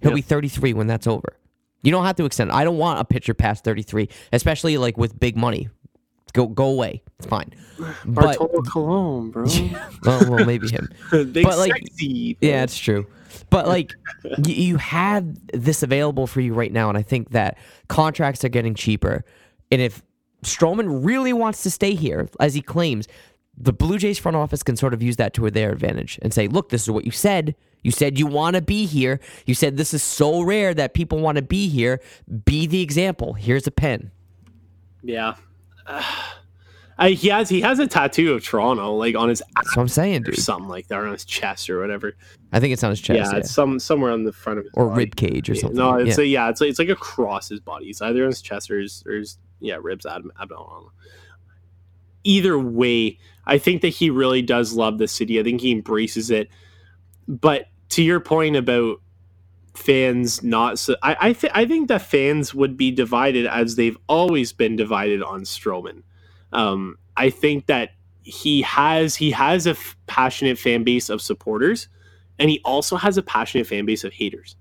He'll 0.00 0.14
be 0.14 0.22
33 0.22 0.72
when 0.72 0.86
that's 0.86 1.06
over. 1.06 1.36
You 1.82 1.90
don't 1.90 2.04
have 2.04 2.16
to 2.16 2.24
extend. 2.24 2.52
I 2.52 2.64
don't 2.64 2.78
want 2.78 3.00
a 3.00 3.04
pitcher 3.04 3.34
past 3.34 3.64
33, 3.64 4.08
especially 4.32 4.76
like 4.78 4.96
with 4.98 5.18
big 5.18 5.36
money. 5.36 5.68
Go 6.32 6.46
go 6.46 6.66
away. 6.66 7.02
It's 7.18 7.26
fine. 7.26 7.52
But 8.04 8.38
Bartolo 8.38 8.62
Colon, 8.62 9.30
bro. 9.30 9.44
well, 10.04 10.30
well, 10.30 10.44
maybe 10.44 10.68
him. 10.68 10.88
Big 11.10 11.44
But, 11.44 11.56
like, 11.58 11.72
sexy. 11.72 12.36
Yeah, 12.40 12.62
it's 12.62 12.78
true. 12.78 13.06
But 13.48 13.66
like 13.66 13.94
y- 14.24 14.34
you 14.46 14.76
have 14.76 15.24
this 15.52 15.82
available 15.82 16.26
for 16.26 16.40
you 16.40 16.52
right 16.52 16.72
now, 16.72 16.88
and 16.88 16.98
I 16.98 17.02
think 17.02 17.30
that 17.30 17.56
contracts 17.88 18.44
are 18.44 18.48
getting 18.50 18.74
cheaper. 18.74 19.24
And 19.72 19.80
if 19.80 20.02
Stroman 20.44 21.04
really 21.04 21.32
wants 21.32 21.62
to 21.62 21.70
stay 21.70 21.94
here, 21.94 22.28
as 22.38 22.54
he 22.54 22.60
claims, 22.62 23.08
the 23.60 23.72
Blue 23.72 23.98
Jays 23.98 24.18
front 24.18 24.36
office 24.36 24.62
can 24.62 24.76
sort 24.76 24.94
of 24.94 25.02
use 25.02 25.16
that 25.16 25.34
to 25.34 25.50
their 25.50 25.70
advantage 25.70 26.18
and 26.22 26.32
say, 26.32 26.48
"Look, 26.48 26.70
this 26.70 26.82
is 26.82 26.90
what 26.90 27.04
you 27.04 27.10
said. 27.10 27.54
You 27.82 27.90
said 27.90 28.18
you 28.18 28.26
want 28.26 28.56
to 28.56 28.62
be 28.62 28.86
here. 28.86 29.20
You 29.46 29.54
said 29.54 29.76
this 29.76 29.94
is 29.94 30.02
so 30.02 30.42
rare 30.42 30.74
that 30.74 30.94
people 30.94 31.18
want 31.18 31.36
to 31.36 31.42
be 31.42 31.68
here. 31.68 32.00
Be 32.44 32.66
the 32.66 32.82
example. 32.82 33.34
Here's 33.34 33.66
a 33.66 33.70
pen." 33.70 34.10
Yeah. 35.02 35.34
I, 37.00 37.12
he 37.12 37.28
has 37.28 37.48
he 37.48 37.62
has 37.62 37.78
a 37.78 37.86
tattoo 37.86 38.34
of 38.34 38.44
Toronto 38.44 38.92
like 38.92 39.16
on 39.16 39.30
his 39.30 39.40
ass 39.40 39.48
That's 39.64 39.76
what 39.76 39.82
I'm 39.84 39.88
saying, 39.88 40.22
or 40.22 40.32
dude. 40.32 40.38
something 40.38 40.68
like 40.68 40.88
that, 40.88 40.98
or 40.98 41.06
on 41.06 41.12
his 41.12 41.24
chest 41.24 41.70
or 41.70 41.80
whatever. 41.80 42.14
I 42.52 42.60
think 42.60 42.74
it's 42.74 42.84
on 42.84 42.90
his 42.90 43.00
chest, 43.00 43.16
yeah, 43.16 43.30
yeah, 43.32 43.38
it's 43.38 43.50
some 43.50 43.78
somewhere 43.78 44.12
on 44.12 44.24
the 44.24 44.34
front 44.34 44.58
of 44.58 44.66
his 44.66 44.74
or 44.74 44.88
body. 44.88 45.04
rib 45.04 45.16
cage 45.16 45.48
or 45.48 45.54
something. 45.54 45.78
No, 45.78 45.94
it's 45.94 46.18
yeah. 46.18 46.24
a, 46.24 46.26
yeah, 46.26 46.48
it's 46.50 46.60
like, 46.60 46.68
it's 46.68 46.78
like 46.78 46.90
across 46.90 47.48
his 47.48 47.58
body. 47.58 47.86
It's 47.86 48.02
either 48.02 48.22
on 48.24 48.30
his 48.30 48.42
chest 48.42 48.70
or 48.70 48.78
his, 48.78 49.02
or 49.06 49.14
his 49.14 49.38
yeah 49.60 49.78
ribs, 49.80 50.04
abdomen. 50.04 50.30
Either 52.22 52.58
way, 52.58 53.18
I 53.50 53.58
think 53.58 53.82
that 53.82 53.88
he 53.88 54.08
really 54.08 54.40
does 54.42 54.72
love 54.72 54.96
the 54.98 55.08
city. 55.08 55.38
I 55.40 55.42
think 55.42 55.60
he 55.60 55.72
embraces 55.72 56.30
it. 56.30 56.48
But 57.28 57.66
to 57.90 58.02
your 58.02 58.20
point 58.20 58.56
about 58.56 59.02
fans 59.74 60.42
not 60.42 60.78
so 60.78 60.96
I 61.02 61.16
I, 61.20 61.32
th- 61.32 61.52
I 61.54 61.64
think 61.64 61.88
that 61.88 62.02
fans 62.02 62.54
would 62.54 62.76
be 62.76 62.90
divided 62.90 63.46
as 63.46 63.76
they've 63.76 63.96
always 64.08 64.52
been 64.52 64.76
divided 64.76 65.22
on 65.22 65.42
Stroman. 65.42 66.02
Um, 66.52 66.96
I 67.16 67.30
think 67.30 67.66
that 67.66 67.90
he 68.22 68.62
has 68.62 69.16
he 69.16 69.30
has 69.32 69.66
a 69.66 69.70
f- 69.70 69.96
passionate 70.06 70.58
fan 70.58 70.84
base 70.84 71.08
of 71.08 71.20
supporters, 71.22 71.88
and 72.38 72.50
he 72.50 72.60
also 72.64 72.96
has 72.96 73.16
a 73.18 73.22
passionate 73.22 73.66
fan 73.66 73.84
base 73.86 74.04
of 74.04 74.12
haters, 74.12 74.56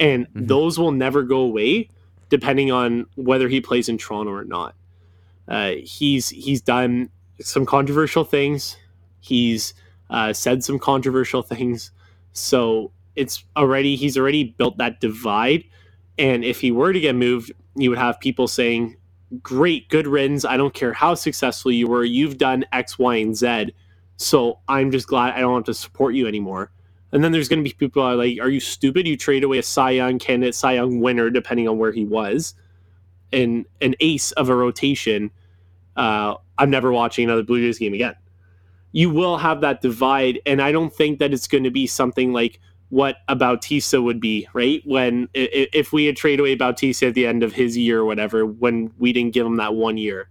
and 0.00 0.26
Mhm. 0.34 0.48
those 0.48 0.78
will 0.78 0.92
never 0.92 1.22
go 1.22 1.38
away, 1.40 1.88
depending 2.28 2.70
on 2.70 3.06
whether 3.16 3.48
he 3.48 3.60
plays 3.60 3.88
in 3.88 3.98
Toronto 3.98 4.32
or 4.32 4.44
not. 4.44 4.74
Uh, 5.46 5.72
he's 5.82 6.28
he's 6.30 6.60
done 6.60 7.10
some 7.40 7.66
controversial 7.66 8.24
things. 8.24 8.76
He's 9.20 9.74
uh, 10.10 10.32
said 10.32 10.64
some 10.64 10.78
controversial 10.78 11.42
things. 11.42 11.90
So 12.32 12.92
it's 13.16 13.44
already 13.56 13.96
he's 13.96 14.16
already 14.16 14.44
built 14.44 14.78
that 14.78 15.00
divide. 15.00 15.64
And 16.18 16.44
if 16.44 16.60
he 16.60 16.70
were 16.70 16.92
to 16.92 17.00
get 17.00 17.14
moved, 17.14 17.52
you 17.76 17.90
would 17.90 17.98
have 17.98 18.20
people 18.20 18.48
saying, 18.48 18.96
"Great, 19.42 19.88
good 19.88 20.06
riddance. 20.06 20.44
I 20.44 20.56
don't 20.56 20.74
care 20.74 20.92
how 20.92 21.14
successful 21.14 21.72
you 21.72 21.86
were. 21.86 22.04
You've 22.04 22.38
done 22.38 22.64
X, 22.72 22.98
Y, 22.98 23.16
and 23.16 23.36
Z. 23.36 23.74
So 24.16 24.58
I'm 24.68 24.90
just 24.90 25.06
glad 25.06 25.34
I 25.34 25.40
don't 25.40 25.54
have 25.54 25.64
to 25.64 25.74
support 25.74 26.14
you 26.14 26.26
anymore." 26.26 26.70
And 27.12 27.24
then 27.24 27.32
there's 27.32 27.48
going 27.48 27.64
to 27.64 27.68
be 27.68 27.74
people 27.74 28.02
are 28.02 28.16
like, 28.16 28.38
"Are 28.40 28.50
you 28.50 28.60
stupid? 28.60 29.06
You 29.06 29.16
trade 29.16 29.44
away 29.44 29.58
a 29.58 29.62
Cy 29.62 29.92
Young 29.92 30.18
candidate, 30.18 30.54
Cy 30.54 30.74
Young 30.74 31.00
winner, 31.00 31.30
depending 31.30 31.68
on 31.68 31.78
where 31.78 31.92
he 31.92 32.04
was, 32.04 32.54
and 33.32 33.66
an 33.80 33.94
ace 34.00 34.32
of 34.32 34.48
a 34.48 34.54
rotation." 34.54 35.30
Uh, 35.98 36.36
I'm 36.56 36.70
never 36.70 36.92
watching 36.92 37.24
another 37.24 37.42
Blue 37.42 37.60
Jays 37.60 37.78
game 37.78 37.92
again. 37.92 38.14
You 38.92 39.10
will 39.10 39.36
have 39.36 39.60
that 39.60 39.82
divide, 39.82 40.40
and 40.46 40.62
I 40.62 40.72
don't 40.72 40.94
think 40.94 41.18
that 41.18 41.34
it's 41.34 41.46
going 41.48 41.64
to 41.64 41.70
be 41.70 41.86
something 41.86 42.32
like 42.32 42.60
what 42.88 43.16
Bautista 43.36 44.00
would 44.00 44.20
be, 44.20 44.48
right? 44.54 44.80
When 44.86 45.28
if 45.34 45.92
we 45.92 46.06
had 46.06 46.16
traded 46.16 46.40
away 46.40 46.54
Bautista 46.54 47.08
at 47.08 47.14
the 47.14 47.26
end 47.26 47.42
of 47.42 47.52
his 47.52 47.76
year 47.76 48.00
or 48.00 48.04
whatever, 48.06 48.46
when 48.46 48.92
we 48.98 49.12
didn't 49.12 49.34
give 49.34 49.44
him 49.44 49.56
that 49.56 49.74
one 49.74 49.98
year 49.98 50.30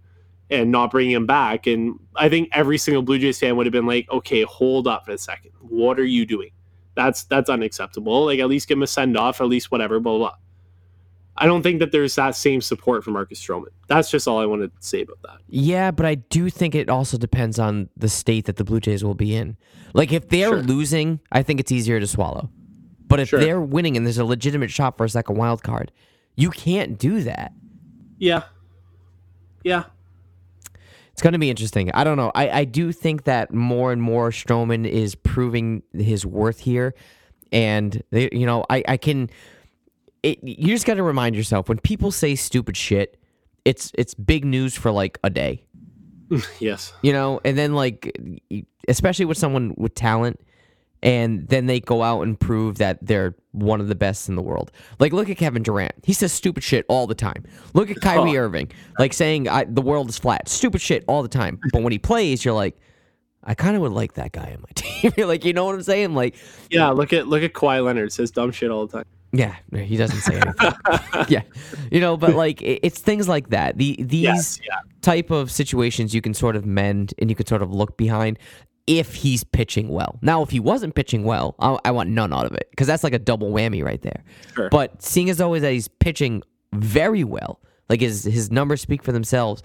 and 0.50 0.72
not 0.72 0.90
bringing 0.90 1.12
him 1.12 1.26
back, 1.26 1.66
and 1.66 2.00
I 2.16 2.28
think 2.28 2.48
every 2.52 2.78
single 2.78 3.02
Blue 3.02 3.18
Jays 3.18 3.38
fan 3.38 3.56
would 3.56 3.66
have 3.66 3.72
been 3.72 3.86
like, 3.86 4.10
okay, 4.10 4.42
hold 4.42 4.88
up 4.88 5.04
for 5.04 5.12
a 5.12 5.18
second, 5.18 5.52
what 5.60 6.00
are 6.00 6.04
you 6.04 6.26
doing? 6.26 6.50
That's 6.96 7.24
that's 7.24 7.50
unacceptable. 7.50 8.24
Like 8.24 8.40
at 8.40 8.48
least 8.48 8.66
give 8.66 8.78
him 8.78 8.82
a 8.82 8.88
send 8.88 9.16
off, 9.16 9.40
at 9.40 9.46
least 9.46 9.70
whatever, 9.70 10.00
blah, 10.00 10.16
blah 10.16 10.28
blah. 10.30 10.36
I 11.40 11.46
don't 11.46 11.62
think 11.62 11.78
that 11.80 11.92
there's 11.92 12.14
that 12.16 12.34
same 12.36 12.60
support 12.60 13.04
for 13.04 13.10
Marcus 13.10 13.40
Stroman. 13.40 13.68
That's 13.88 14.10
just 14.10 14.26
all 14.28 14.38
I 14.38 14.46
wanted 14.46 14.72
to 14.74 14.86
say 14.86 15.02
about 15.02 15.18
that. 15.22 15.38
Yeah, 15.48 15.90
but 15.90 16.04
I 16.04 16.16
do 16.16 16.50
think 16.50 16.74
it 16.74 16.88
also 16.88 17.16
depends 17.16 17.58
on 17.58 17.88
the 17.96 18.08
state 18.08 18.46
that 18.46 18.56
the 18.56 18.64
Blue 18.64 18.80
Jays 18.80 19.04
will 19.04 19.14
be 19.14 19.34
in. 19.34 19.56
Like 19.94 20.12
if 20.12 20.28
they're 20.28 20.48
Sure. 20.48 20.62
losing, 20.62 21.20
I 21.32 21.42
think 21.42 21.60
it's 21.60 21.72
easier 21.72 22.00
to 22.00 22.06
swallow. 22.06 22.50
But 23.06 23.20
if 23.20 23.28
Sure. 23.28 23.40
they're 23.40 23.60
winning 23.60 23.96
and 23.96 24.04
there's 24.04 24.18
a 24.18 24.24
legitimate 24.24 24.70
shot 24.70 24.98
for 24.98 25.04
a 25.04 25.08
second 25.08 25.36
wild 25.36 25.62
card, 25.62 25.92
you 26.36 26.50
can't 26.50 26.98
do 26.98 27.22
that. 27.22 27.52
Yeah. 28.18 28.42
Yeah. 29.64 29.84
It's 31.12 31.22
going 31.22 31.32
to 31.32 31.38
be 31.38 31.50
interesting. 31.50 31.90
I 31.94 32.04
don't 32.04 32.16
know. 32.16 32.30
I, 32.34 32.50
I 32.50 32.64
do 32.64 32.92
think 32.92 33.24
that 33.24 33.52
more 33.52 33.92
and 33.92 34.00
more 34.00 34.30
Stroman 34.30 34.86
is 34.86 35.14
proving 35.14 35.82
his 35.92 36.24
worth 36.24 36.60
here. 36.60 36.94
And, 37.50 38.02
they, 38.10 38.28
you 38.32 38.46
know, 38.46 38.64
I, 38.70 38.84
I 38.86 38.96
can. 38.98 39.30
It, 40.32 40.38
you 40.42 40.68
just 40.68 40.86
got 40.86 40.94
to 40.94 41.02
remind 41.02 41.36
yourself 41.36 41.68
when 41.68 41.78
people 41.78 42.10
say 42.10 42.34
stupid 42.34 42.76
shit, 42.76 43.18
it's 43.64 43.90
it's 43.94 44.14
big 44.14 44.44
news 44.44 44.74
for 44.76 44.90
like 44.90 45.18
a 45.24 45.30
day. 45.30 45.64
Yes. 46.60 46.92
you 47.02 47.12
know 47.14 47.40
and 47.42 47.56
then 47.56 47.74
like 47.74 48.14
especially 48.86 49.24
with 49.24 49.38
someone 49.38 49.74
with 49.78 49.94
talent 49.94 50.38
and 51.02 51.48
then 51.48 51.64
they 51.64 51.80
go 51.80 52.02
out 52.02 52.20
and 52.20 52.38
prove 52.38 52.76
that 52.78 52.98
they're 53.00 53.34
one 53.52 53.80
of 53.80 53.88
the 53.88 53.94
best 53.94 54.28
in 54.28 54.34
the 54.36 54.42
world 54.42 54.70
like 55.00 55.14
look 55.14 55.30
at 55.30 55.38
kevin 55.38 55.62
durant 55.62 55.92
he 56.02 56.12
says 56.12 56.30
stupid 56.30 56.62
shit 56.62 56.84
all 56.90 57.06
the 57.06 57.14
time 57.14 57.44
look 57.72 57.90
at 57.90 57.96
kyrie 58.02 58.32
Oh. 58.36 58.42
irving 58.42 58.70
like 58.98 59.14
saying 59.14 59.48
I, 59.48 59.64
the 59.64 59.80
world 59.80 60.10
is 60.10 60.18
flat 60.18 60.50
stupid 60.50 60.82
shit 60.82 61.02
all 61.08 61.22
the 61.22 61.28
time 61.30 61.58
but 61.72 61.82
when 61.82 61.92
he 61.92 61.98
plays 61.98 62.44
you're 62.44 62.52
like 62.52 62.76
i 63.44 63.54
kind 63.54 63.74
of 63.74 63.80
would 63.80 63.92
like 63.92 64.12
that 64.14 64.32
guy 64.32 64.52
on 64.54 64.60
my 64.60 64.68
team 64.74 65.12
you're 65.16 65.26
like 65.26 65.46
you 65.46 65.54
know 65.54 65.64
what 65.64 65.74
i'm 65.76 65.82
saying 65.82 66.14
like 66.14 66.36
Yeah. 66.70 66.90
Look 66.90 67.14
at 67.14 67.26
look 67.26 67.42
at 67.42 67.54
Kawhi 67.54 67.82
Leonard 67.82 68.12
says 68.12 68.30
dumb 68.30 68.52
shit 68.52 68.70
all 68.70 68.86
the 68.86 68.98
time. 68.98 69.06
Yeah 69.32 69.56
he 69.72 69.96
doesn't 69.96 70.20
say 70.20 70.40
anything 70.40 70.72
yeah 71.28 71.42
you 71.90 72.00
know 72.00 72.16
but 72.16 72.34
like 72.34 72.62
it, 72.62 72.80
it's 72.82 73.00
things 73.00 73.28
like 73.28 73.50
that 73.50 73.76
the 73.76 73.96
these 74.00 74.22
Yes. 74.22 74.60
Yeah. 74.66 74.76
type 75.02 75.30
of 75.30 75.50
situations 75.50 76.14
you 76.14 76.20
can 76.22 76.32
sort 76.34 76.56
of 76.56 76.64
mend 76.64 77.12
and 77.18 77.28
you 77.30 77.36
can 77.36 77.46
sort 77.46 77.60
of 77.62 77.70
look 77.70 77.96
behind 77.96 78.38
if 78.86 79.14
he's 79.16 79.44
pitching 79.44 79.90
well. 79.90 80.18
Now, 80.22 80.40
if 80.40 80.48
he 80.48 80.60
wasn't 80.60 80.94
pitching 80.94 81.22
well, 81.24 81.54
I, 81.60 81.76
I 81.84 81.90
want 81.90 82.08
none 82.08 82.32
out 82.32 82.46
of 82.46 82.52
it 82.54 82.68
because 82.70 82.86
that's 82.86 83.04
like 83.04 83.12
a 83.12 83.18
double 83.18 83.52
whammy 83.52 83.84
right 83.84 84.00
there. 84.00 84.24
Sure. 84.54 84.70
But 84.70 85.02
seeing 85.02 85.28
as 85.28 85.42
always 85.42 85.60
that 85.60 85.72
he's 85.72 85.88
pitching 85.88 86.42
very 86.72 87.22
well, 87.22 87.60
like 87.90 88.00
his 88.00 88.24
his 88.24 88.50
numbers 88.50 88.80
speak 88.80 89.02
for 89.02 89.12
themselves. 89.12 89.62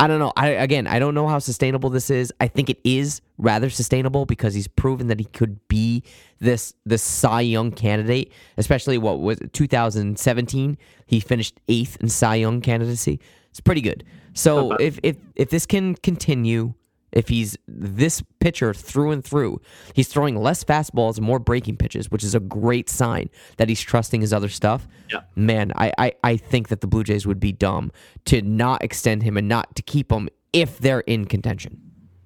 I 0.00 0.06
don't 0.06 0.18
know. 0.18 0.32
I 0.34 0.48
again, 0.48 0.86
I 0.86 0.98
don't 0.98 1.14
know 1.14 1.28
how 1.28 1.38
sustainable 1.38 1.90
this 1.90 2.08
is. 2.08 2.32
I 2.40 2.48
think 2.48 2.70
it 2.70 2.80
is 2.84 3.20
rather 3.36 3.68
sustainable 3.68 4.24
because 4.24 4.54
he's 4.54 4.66
proven 4.66 5.08
that 5.08 5.18
he 5.18 5.26
could 5.26 5.68
be 5.68 6.02
this 6.38 6.72
this 6.86 7.02
Cy 7.02 7.42
Young 7.42 7.70
candidate, 7.70 8.32
especially 8.56 8.96
what 8.96 9.20
was 9.20 9.38
2017. 9.52 10.78
He 11.06 11.20
finished 11.20 11.60
eighth 11.68 11.98
in 12.00 12.08
Cy 12.08 12.36
Young 12.36 12.62
candidacy. 12.62 13.20
It's 13.50 13.60
pretty 13.60 13.82
good. 13.82 14.04
So 14.32 14.72
uh, 14.72 14.76
if 14.80 14.98
if 15.02 15.16
if 15.36 15.50
this 15.50 15.66
can 15.66 15.94
continue, 15.96 16.72
if 17.12 17.28
he's 17.28 17.56
this 17.66 18.22
pitcher 18.38 18.72
through 18.72 19.10
and 19.10 19.24
through, 19.24 19.60
he's 19.94 20.08
throwing 20.08 20.36
less 20.36 20.62
fastballs 20.64 21.16
and 21.16 21.26
more 21.26 21.38
breaking 21.38 21.76
pitches, 21.76 22.10
which 22.10 22.24
is 22.24 22.34
a 22.34 22.40
great 22.40 22.88
sign 22.88 23.28
that 23.56 23.68
he's 23.68 23.80
trusting 23.80 24.20
his 24.20 24.32
other 24.32 24.48
stuff. 24.48 24.86
Yeah. 25.10 25.20
Man, 25.34 25.72
I, 25.76 25.92
I, 25.98 26.12
I 26.22 26.36
think 26.36 26.68
that 26.68 26.80
the 26.80 26.86
Blue 26.86 27.04
Jays 27.04 27.26
would 27.26 27.40
be 27.40 27.52
dumb 27.52 27.90
to 28.26 28.42
not 28.42 28.84
extend 28.84 29.22
him 29.22 29.36
and 29.36 29.48
not 29.48 29.74
to 29.76 29.82
keep 29.82 30.10
him 30.12 30.28
if 30.52 30.78
they're 30.78 31.00
in 31.00 31.26
contention. 31.26 31.80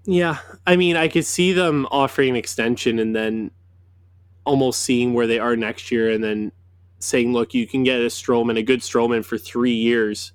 Yeah, 0.07 0.39
I 0.67 0.77
mean, 0.77 0.97
I 0.97 1.09
could 1.09 1.25
see 1.25 1.53
them 1.53 1.87
offering 1.91 2.31
an 2.31 2.37
extension 2.37 2.99
and 2.99 3.17
then 3.17 3.51
almost 4.45 4.83
seeing 4.83 5.15
where 5.15 5.27
they 5.27 5.39
are 5.39 5.57
next 5.57 5.91
year, 5.91 6.11
and 6.11 6.23
then 6.23 6.53
saying, 6.99 7.33
"Look, 7.33 7.55
you 7.55 7.67
can 7.67 7.85
get 7.85 8.03
a 8.03 8.07
Stroman, 8.07 8.59
a 8.59 8.63
good 8.63 8.81
Stroman, 8.81 9.25
for 9.25 9.39
three 9.39 9.73
years 9.73 10.33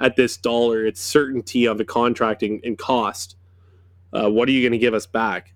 at 0.00 0.16
this 0.16 0.36
dollar. 0.36 0.84
It's 0.84 1.00
certainty 1.00 1.66
of 1.66 1.78
the 1.78 1.84
contracting 1.84 2.60
and 2.64 2.76
cost. 2.76 3.36
Uh, 4.14 4.30
what 4.30 4.48
are 4.48 4.52
you 4.52 4.62
going 4.62 4.72
to 4.72 4.78
give 4.78 4.94
us 4.94 5.06
back?" 5.06 5.52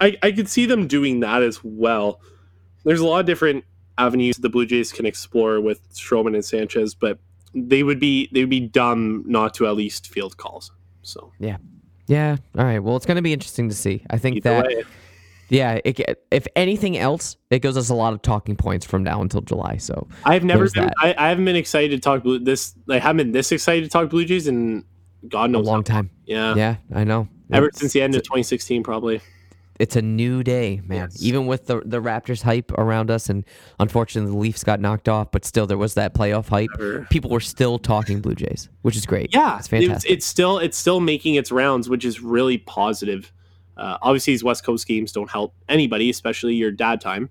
I, 0.00 0.16
I 0.22 0.32
could 0.32 0.48
see 0.48 0.66
them 0.66 0.88
doing 0.88 1.20
that 1.20 1.42
as 1.42 1.62
well. 1.62 2.20
There's 2.84 3.00
a 3.00 3.06
lot 3.06 3.20
of 3.20 3.26
different 3.26 3.64
avenues 3.98 4.36
the 4.36 4.48
Blue 4.48 4.66
Jays 4.66 4.92
can 4.92 5.06
explore 5.06 5.60
with 5.60 5.88
Stroman 5.92 6.34
and 6.34 6.44
Sanchez, 6.44 6.94
but 6.94 7.18
they 7.54 7.82
would 7.82 8.00
be 8.00 8.28
they 8.32 8.40
would 8.40 8.50
be 8.50 8.60
dumb 8.60 9.24
not 9.26 9.54
to 9.54 9.66
at 9.66 9.76
least 9.76 10.08
field 10.08 10.36
calls. 10.36 10.72
So 11.02 11.32
Yeah. 11.38 11.58
Yeah. 12.08 12.36
All 12.58 12.64
right. 12.64 12.80
Well, 12.80 12.96
it's 12.96 13.06
going 13.06 13.16
to 13.16 13.22
be 13.22 13.32
interesting 13.32 13.68
to 13.68 13.74
see. 13.74 14.04
I 14.10 14.18
think 14.18 14.38
either 14.38 14.50
that 14.50 14.66
way. 14.66 14.84
yeah, 15.48 15.78
it, 15.84 16.26
if 16.30 16.46
anything 16.56 16.98
else, 16.98 17.36
it 17.50 17.62
gives 17.62 17.76
us 17.76 17.88
a 17.88 17.94
lot 17.94 18.12
of 18.12 18.22
talking 18.22 18.56
points 18.56 18.84
from 18.84 19.04
now 19.04 19.22
until 19.22 19.40
July. 19.40 19.76
So 19.76 20.08
I've 20.24 20.44
never 20.44 20.68
been. 20.68 20.90
I, 20.98 21.14
I 21.16 21.28
haven't 21.28 21.44
been 21.44 21.56
excited 21.56 21.90
to 21.92 22.00
talk 22.00 22.24
blue. 22.24 22.40
This 22.40 22.74
I 22.90 22.98
haven't 22.98 23.18
been 23.18 23.32
this 23.32 23.52
excited 23.52 23.84
to 23.84 23.90
talk 23.90 24.10
Blue 24.10 24.24
Jays 24.24 24.48
in 24.48 24.84
God 25.28 25.54
a 25.54 25.58
long 25.58 25.84
time. 25.84 26.10
Yeah, 26.26 26.54
Yeah, 26.54 26.76
I 26.94 27.04
know. 27.04 27.28
ever 27.52 27.66
It's- 27.66 27.80
since 27.80 27.92
the 27.92 28.02
end 28.02 28.14
of 28.14 28.22
2016, 28.22 28.82
probably. 28.82 29.20
it's 29.78 29.96
a 29.96 30.02
new 30.02 30.42
day, 30.42 30.80
man. 30.86 31.08
Yes. 31.10 31.22
Even 31.22 31.46
with 31.46 31.66
the 31.66 31.80
the 31.84 32.00
Raptors 32.00 32.42
hype 32.42 32.70
around 32.72 33.10
us, 33.10 33.28
and 33.28 33.44
unfortunately 33.80 34.30
the 34.30 34.36
Leafs 34.38 34.62
got 34.64 34.80
knocked 34.80 35.08
off, 35.08 35.30
but 35.32 35.44
still 35.44 35.66
there 35.66 35.78
was 35.78 35.94
that 35.94 36.14
playoff 36.14 36.48
hype. 36.48 36.70
People 37.10 37.30
were 37.30 37.40
still 37.40 37.78
talking 37.78 38.20
Blue 38.20 38.34
Jays, 38.34 38.68
which 38.82 38.96
is 38.96 39.06
great. 39.06 39.32
Yeah, 39.34 39.58
it's 39.58 39.68
fantastic. 39.68 40.10
It's, 40.10 40.26
still 40.26 40.58
it's 40.58 40.76
still 40.78 41.00
making 41.00 41.34
its 41.34 41.50
rounds, 41.50 41.88
which 41.88 42.04
is 42.04 42.20
really 42.20 42.58
positive. 42.58 43.32
Uh, 43.76 43.96
obviously, 44.02 44.34
these 44.34 44.44
West 44.44 44.64
Coast 44.64 44.86
games 44.86 45.12
don't 45.12 45.30
help 45.30 45.54
anybody, 45.68 46.10
especially 46.10 46.54
your 46.54 46.70
dad 46.70 47.00
time. 47.00 47.28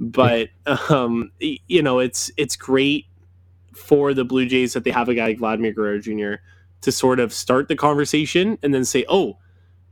But 0.00 0.48
um, 0.90 1.30
you 1.40 1.82
know, 1.82 1.98
it's 1.98 2.30
it's 2.36 2.56
great 2.56 3.06
for 3.74 4.14
the 4.14 4.24
Blue 4.24 4.46
Jays 4.46 4.72
that 4.74 4.84
they 4.84 4.90
have 4.90 5.08
a 5.08 5.14
guy 5.14 5.26
like 5.28 5.38
Vladimir 5.38 5.72
Guerrero 5.72 5.98
Jr. 5.98 6.34
to 6.82 6.92
sort 6.92 7.20
of 7.20 7.32
start 7.32 7.68
the 7.68 7.76
conversation 7.76 8.58
and 8.62 8.74
then 8.74 8.84
say, 8.84 9.04
"Oh, 9.08 9.38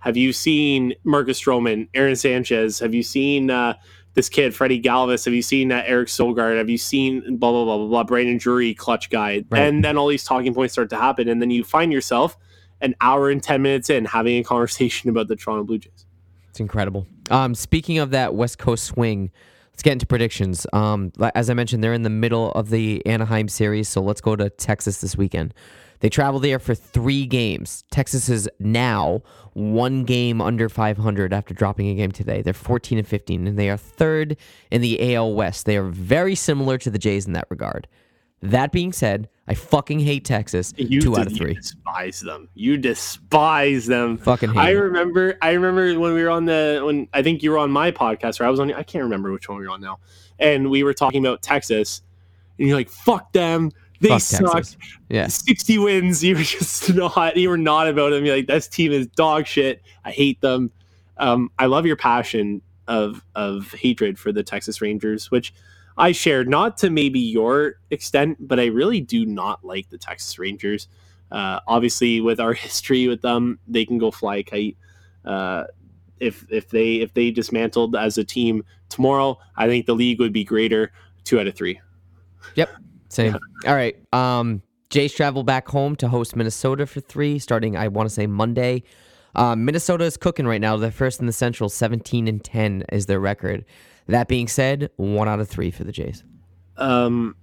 have 0.00 0.16
you 0.16 0.32
seen 0.32 0.94
Marcus 1.04 1.40
Stroman, 1.40 1.88
Aaron 1.94 2.16
Sanchez? 2.16 2.78
Have 2.78 2.94
you 2.94 3.02
seen 3.02 3.50
uh, 3.50 3.74
this 4.14 4.28
kid, 4.28 4.54
Freddie 4.54 4.80
Galvis? 4.80 5.24
Have 5.24 5.34
you 5.34 5.42
seen 5.42 5.72
uh, 5.72 5.82
Eric 5.86 6.08
Sogard? 6.08 6.58
Have 6.58 6.68
you 6.68 6.78
seen 6.78 7.36
blah 7.36 7.50
blah 7.50 7.64
blah 7.64 7.78
blah 7.78 7.86
blah 7.86 8.04
Brandon 8.04 8.38
Drury, 8.38 8.74
clutch 8.74 9.10
guy?" 9.10 9.44
Right. 9.50 9.62
And 9.62 9.84
then 9.84 9.96
all 9.96 10.08
these 10.08 10.24
talking 10.24 10.54
points 10.54 10.72
start 10.72 10.90
to 10.90 10.96
happen, 10.96 11.28
and 11.28 11.40
then 11.40 11.50
you 11.50 11.64
find 11.64 11.92
yourself 11.92 12.36
an 12.80 12.94
hour 13.00 13.30
and 13.30 13.42
ten 13.42 13.62
minutes 13.62 13.90
in 13.90 14.04
having 14.04 14.38
a 14.38 14.42
conversation 14.42 15.10
about 15.10 15.28
the 15.28 15.36
Toronto 15.36 15.64
Blue 15.64 15.78
Jays. 15.78 16.06
It's 16.48 16.60
incredible. 16.60 17.06
Um, 17.30 17.54
speaking 17.54 17.98
of 17.98 18.10
that 18.10 18.34
West 18.34 18.58
Coast 18.58 18.84
swing, 18.84 19.30
let's 19.72 19.82
get 19.82 19.92
into 19.92 20.06
predictions. 20.06 20.66
Um, 20.72 21.12
as 21.34 21.48
I 21.48 21.54
mentioned, 21.54 21.84
they're 21.84 21.94
in 21.94 22.02
the 22.02 22.10
middle 22.10 22.50
of 22.52 22.70
the 22.70 23.04
Anaheim 23.06 23.48
series, 23.48 23.88
so 23.88 24.02
let's 24.02 24.20
go 24.20 24.34
to 24.34 24.50
Texas 24.50 25.00
this 25.00 25.16
weekend. 25.16 25.54
They 26.00 26.08
travel 26.08 26.40
there 26.40 26.58
for 26.58 26.74
three 26.74 27.26
games. 27.26 27.84
Texas 27.90 28.28
is 28.28 28.48
now 28.58 29.22
one 29.52 30.04
game 30.04 30.40
under 30.40 30.68
500 30.68 31.32
after 31.32 31.54
dropping 31.54 31.88
a 31.88 31.94
game 31.94 32.10
today. 32.12 32.42
They're 32.42 32.52
14 32.54 32.98
and 32.98 33.06
15, 33.06 33.46
and 33.46 33.58
they 33.58 33.68
are 33.70 33.76
third 33.76 34.36
in 34.70 34.80
the 34.80 35.14
AL 35.14 35.34
West. 35.34 35.66
They 35.66 35.76
are 35.76 35.88
very 35.88 36.34
similar 36.34 36.78
to 36.78 36.90
the 36.90 36.98
Jays 36.98 37.26
in 37.26 37.34
that 37.34 37.46
regard. 37.50 37.86
That 38.42 38.72
being 38.72 38.92
said, 38.94 39.28
I 39.48 39.54
fucking 39.54 40.00
hate 40.00 40.24
Texas. 40.24 40.72
You 40.78 41.02
two 41.02 41.18
out 41.18 41.26
of 41.26 41.36
three. 41.36 41.50
You 41.50 41.56
despise 41.56 42.20
them. 42.20 42.48
You 42.54 42.78
despise 42.78 43.84
them. 43.84 44.16
Fucking 44.16 44.50
hate 44.50 44.58
I 44.58 44.72
them. 44.72 44.82
remember. 44.84 45.36
I 45.42 45.52
remember 45.52 45.98
when 46.00 46.14
we 46.14 46.22
were 46.22 46.30
on 46.30 46.46
the 46.46 46.80
when 46.82 47.06
I 47.12 47.22
think 47.22 47.42
you 47.42 47.50
were 47.50 47.58
on 47.58 47.70
my 47.70 47.90
podcast 47.90 48.40
or 48.40 48.44
I 48.44 48.48
was 48.50 48.58
on. 48.58 48.72
I 48.72 48.82
can't 48.82 49.04
remember 49.04 49.30
which 49.30 49.48
one 49.50 49.58
we 49.58 49.66
were 49.66 49.72
on 49.72 49.82
now, 49.82 49.98
and 50.38 50.70
we 50.70 50.82
were 50.82 50.94
talking 50.94 51.20
about 51.24 51.42
Texas, 51.42 52.00
and 52.58 52.66
you're 52.66 52.78
like, 52.78 52.88
"Fuck 52.88 53.30
them, 53.34 53.72
they 54.00 54.08
Fuck 54.08 54.20
suck." 54.20 54.52
Texas. 54.52 54.76
Yeah. 55.08 55.26
60 55.26 55.78
wins. 55.78 56.24
You 56.24 56.36
were 56.36 56.42
just 56.44 56.92
not. 56.94 57.36
You 57.36 57.48
were 57.50 57.58
not 57.58 57.88
about 57.88 58.10
them. 58.10 58.24
You're 58.24 58.36
like, 58.36 58.46
"This 58.46 58.68
team 58.68 58.92
is 58.92 59.06
dog 59.08 59.46
shit. 59.46 59.82
I 60.04 60.10
hate 60.10 60.40
them." 60.40 60.72
um, 61.20 61.50
I 61.58 61.66
love 61.66 61.86
your 61.86 61.96
passion 61.96 62.62
of 62.88 63.24
of 63.36 63.72
hatred 63.72 64.18
for 64.18 64.32
the 64.32 64.42
Texas 64.42 64.80
Rangers, 64.80 65.30
which 65.30 65.54
I 65.96 66.12
shared, 66.12 66.48
not 66.48 66.78
to 66.78 66.90
maybe 66.90 67.20
your 67.20 67.74
extent, 67.90 68.38
but 68.40 68.58
I 68.58 68.66
really 68.66 69.00
do 69.00 69.26
not 69.26 69.64
like 69.64 69.90
the 69.90 69.98
Texas 69.98 70.38
Rangers. 70.38 70.88
Uh, 71.30 71.60
obviously, 71.68 72.20
with 72.20 72.40
our 72.40 72.52
history 72.66 73.06
with 73.06 73.22
them, 73.22 73.60
they 73.68 73.84
can 73.84 73.98
go 73.98 74.10
fly 74.10 74.36
a 74.36 74.42
kite. 74.42 74.76
Uh, 75.24 75.64
if 76.18 76.44
if 76.50 76.68
they 76.70 76.96
if 76.96 77.14
they 77.14 77.30
dismantled 77.30 77.94
as 77.94 78.18
a 78.18 78.24
team 78.24 78.64
tomorrow, 78.88 79.38
I 79.56 79.68
think 79.68 79.86
the 79.86 79.94
league 79.94 80.18
would 80.18 80.32
be 80.32 80.42
greater. 80.42 80.90
Two 81.22 81.38
out 81.38 81.46
of 81.46 81.54
three. 81.54 81.78
Yep, 82.54 82.70
same. 83.10 83.36
All 83.66 83.74
right. 83.74 83.96
Um, 84.12 84.62
Jays 84.88 85.12
travel 85.12 85.44
back 85.44 85.68
home 85.68 85.94
to 85.96 86.08
host 86.08 86.34
Minnesota 86.34 86.86
for 86.86 87.00
three, 87.00 87.38
starting 87.38 87.76
I 87.76 87.88
want 87.88 88.08
to 88.08 88.14
say 88.14 88.26
Monday. 88.26 88.82
Uh, 89.34 89.54
Minnesota 89.54 90.04
is 90.04 90.16
cooking 90.16 90.46
right 90.46 90.60
now. 90.60 90.76
They're 90.76 90.90
first 90.90 91.20
in 91.20 91.26
the 91.26 91.32
Central, 91.32 91.68
17 91.68 92.26
and 92.26 92.42
10 92.42 92.84
is 92.90 93.06
their 93.06 93.20
record. 93.20 93.64
That 94.08 94.26
being 94.26 94.48
said, 94.48 94.90
one 94.96 95.28
out 95.28 95.38
of 95.38 95.48
three 95.48 95.70
for 95.70 95.84
the 95.84 95.92
Jays. 95.92 96.24
Um, 96.76 97.36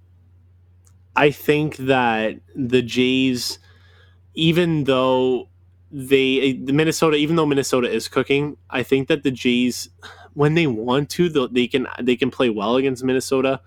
I 1.16 1.30
think 1.30 1.76
that 1.78 2.36
the 2.54 2.82
Jays, 2.82 3.58
even 4.34 4.84
though 4.84 5.48
they 5.90 6.52
the 6.52 6.74
Minnesota, 6.74 7.16
even 7.16 7.36
though 7.36 7.46
Minnesota 7.46 7.90
is 7.90 8.08
cooking, 8.08 8.58
I 8.68 8.82
think 8.82 9.08
that 9.08 9.22
the 9.22 9.30
Jays, 9.30 9.88
when 10.34 10.54
they 10.54 10.66
want 10.66 11.08
to, 11.10 11.48
they 11.48 11.66
can 11.66 11.86
they 12.02 12.16
can 12.16 12.30
play 12.30 12.50
well 12.50 12.76
against 12.76 13.02
Minnesota. 13.02 13.60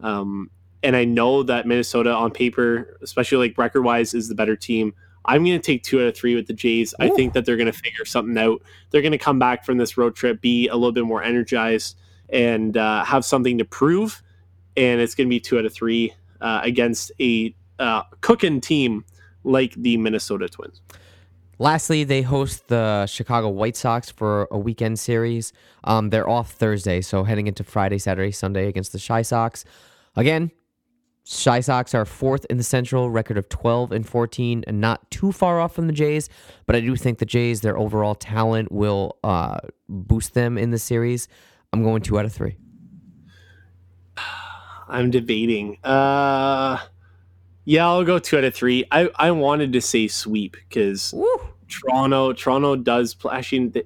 Um, 0.00 0.50
and 0.86 0.94
I 0.94 1.04
know 1.04 1.42
that 1.42 1.66
Minnesota 1.66 2.12
on 2.12 2.30
paper, 2.30 2.96
especially 3.02 3.48
like 3.48 3.58
record 3.58 3.82
wise, 3.82 4.14
is 4.14 4.28
the 4.28 4.36
better 4.36 4.54
team. 4.54 4.94
I'm 5.24 5.44
going 5.44 5.60
to 5.60 5.66
take 5.66 5.82
two 5.82 6.00
out 6.00 6.06
of 6.06 6.16
three 6.16 6.36
with 6.36 6.46
the 6.46 6.52
Jays. 6.52 6.94
Ooh. 6.94 7.06
I 7.06 7.08
think 7.08 7.32
that 7.32 7.44
they're 7.44 7.56
going 7.56 7.66
to 7.66 7.72
figure 7.72 8.04
something 8.04 8.38
out. 8.38 8.62
They're 8.90 9.02
going 9.02 9.10
to 9.10 9.18
come 9.18 9.40
back 9.40 9.64
from 9.64 9.78
this 9.78 9.98
road 9.98 10.14
trip, 10.14 10.40
be 10.40 10.68
a 10.68 10.76
little 10.76 10.92
bit 10.92 11.04
more 11.04 11.24
energized, 11.24 11.98
and 12.28 12.76
uh, 12.76 13.02
have 13.02 13.24
something 13.24 13.58
to 13.58 13.64
prove. 13.64 14.22
And 14.76 15.00
it's 15.00 15.16
going 15.16 15.26
to 15.26 15.28
be 15.28 15.40
two 15.40 15.58
out 15.58 15.64
of 15.64 15.74
three 15.74 16.14
uh, 16.40 16.60
against 16.62 17.10
a 17.20 17.52
uh, 17.80 18.04
cooking 18.20 18.60
team 18.60 19.04
like 19.42 19.74
the 19.74 19.96
Minnesota 19.96 20.48
Twins. 20.48 20.82
Lastly, 21.58 22.04
they 22.04 22.22
host 22.22 22.68
the 22.68 23.06
Chicago 23.06 23.48
White 23.48 23.76
Sox 23.76 24.08
for 24.08 24.46
a 24.52 24.58
weekend 24.58 25.00
series. 25.00 25.52
Um, 25.82 26.10
they're 26.10 26.28
off 26.28 26.52
Thursday, 26.52 27.00
so 27.00 27.24
heading 27.24 27.48
into 27.48 27.64
Friday, 27.64 27.98
Saturday, 27.98 28.30
Sunday 28.30 28.68
against 28.68 28.92
the 28.92 29.00
Chi 29.04 29.22
Sox. 29.22 29.64
Again, 30.14 30.50
Chi 31.28 31.60
Sox 31.60 31.92
are 31.92 32.04
fourth 32.04 32.46
in 32.50 32.56
the 32.56 32.62
Central, 32.62 33.10
record 33.10 33.36
of 33.36 33.48
12 33.48 33.90
and 33.90 34.06
14, 34.06 34.62
and 34.66 34.80
not 34.80 35.10
too 35.10 35.32
far 35.32 35.60
off 35.60 35.74
from 35.74 35.88
the 35.88 35.92
Jays. 35.92 36.28
But 36.66 36.76
I 36.76 36.80
do 36.80 36.94
think 36.94 37.18
the 37.18 37.26
Jays, 37.26 37.62
their 37.62 37.76
overall 37.76 38.14
talent, 38.14 38.70
will 38.70 39.16
uh, 39.24 39.58
boost 39.88 40.34
them 40.34 40.56
in 40.56 40.70
the 40.70 40.78
series. 40.78 41.26
I'm 41.72 41.82
going 41.82 42.02
two 42.02 42.18
out 42.18 42.24
of 42.24 42.32
three. 42.32 42.56
I'm 44.88 45.10
debating. 45.10 45.78
Uh, 45.82 46.78
yeah, 47.64 47.86
I'll 47.86 48.04
go 48.04 48.20
two 48.20 48.38
out 48.38 48.44
of 48.44 48.54
three. 48.54 48.84
I, 48.92 49.10
I 49.16 49.32
wanted 49.32 49.72
to 49.72 49.80
say 49.80 50.06
sweep 50.06 50.56
because 50.68 51.12
Toronto 51.66 52.34
Toronto 52.34 52.76
does 52.76 53.14
play. 53.14 53.34
Actually, 53.34 53.84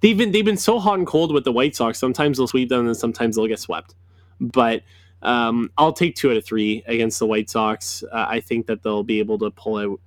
they've 0.00 0.16
been 0.16 0.32
they've 0.32 0.44
been 0.44 0.56
so 0.56 0.78
hot 0.78 0.96
and 0.96 1.06
cold 1.06 1.34
with 1.34 1.44
the 1.44 1.52
White 1.52 1.76
Sox. 1.76 1.98
Sometimes 1.98 2.38
they'll 2.38 2.46
sweep 2.46 2.70
them, 2.70 2.86
and 2.86 2.96
sometimes 2.96 3.36
they'll 3.36 3.46
get 3.46 3.60
swept. 3.60 3.94
But 4.40 4.82
um, 5.22 5.70
I'll 5.78 5.92
take 5.92 6.16
two 6.16 6.30
out 6.30 6.36
of 6.36 6.44
three 6.44 6.82
against 6.86 7.18
the 7.18 7.26
White 7.26 7.48
Sox. 7.48 8.02
Uh, 8.10 8.26
I 8.28 8.40
think 8.40 8.66
that 8.66 8.82
they'll 8.82 9.04
be 9.04 9.20
able 9.20 9.38
to 9.38 9.50
pull 9.50 9.76
out. 9.76 10.00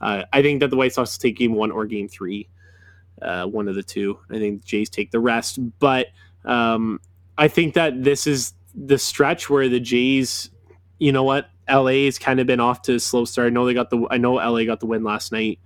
Uh, 0.00 0.24
I 0.32 0.42
think 0.42 0.60
that 0.60 0.70
the 0.70 0.76
White 0.76 0.92
Sox 0.92 1.16
will 1.16 1.22
take 1.22 1.36
game 1.36 1.54
one 1.54 1.70
or 1.70 1.86
game 1.86 2.08
three, 2.08 2.48
uh, 3.20 3.46
one 3.46 3.68
of 3.68 3.74
the 3.74 3.82
two. 3.82 4.18
I 4.30 4.38
think 4.38 4.62
the 4.62 4.66
Jays 4.66 4.90
take 4.90 5.10
the 5.10 5.20
rest. 5.20 5.58
But 5.78 6.08
um, 6.44 7.00
I 7.38 7.48
think 7.48 7.74
that 7.74 8.02
this 8.02 8.26
is 8.26 8.54
the 8.74 8.98
stretch 8.98 9.50
where 9.50 9.68
the 9.68 9.80
Jays, 9.80 10.50
you 10.98 11.12
know 11.12 11.22
what, 11.22 11.50
LA 11.70 12.04
has 12.04 12.18
kind 12.18 12.40
of 12.40 12.46
been 12.46 12.60
off 12.60 12.82
to 12.82 12.94
a 12.94 13.00
slow 13.00 13.24
start. 13.24 13.46
I 13.46 13.50
know 13.50 13.66
they 13.66 13.74
got 13.74 13.90
the. 13.90 14.06
I 14.10 14.16
know 14.16 14.34
LA 14.34 14.64
got 14.64 14.80
the 14.80 14.86
win 14.86 15.04
last 15.04 15.32
night 15.32 15.58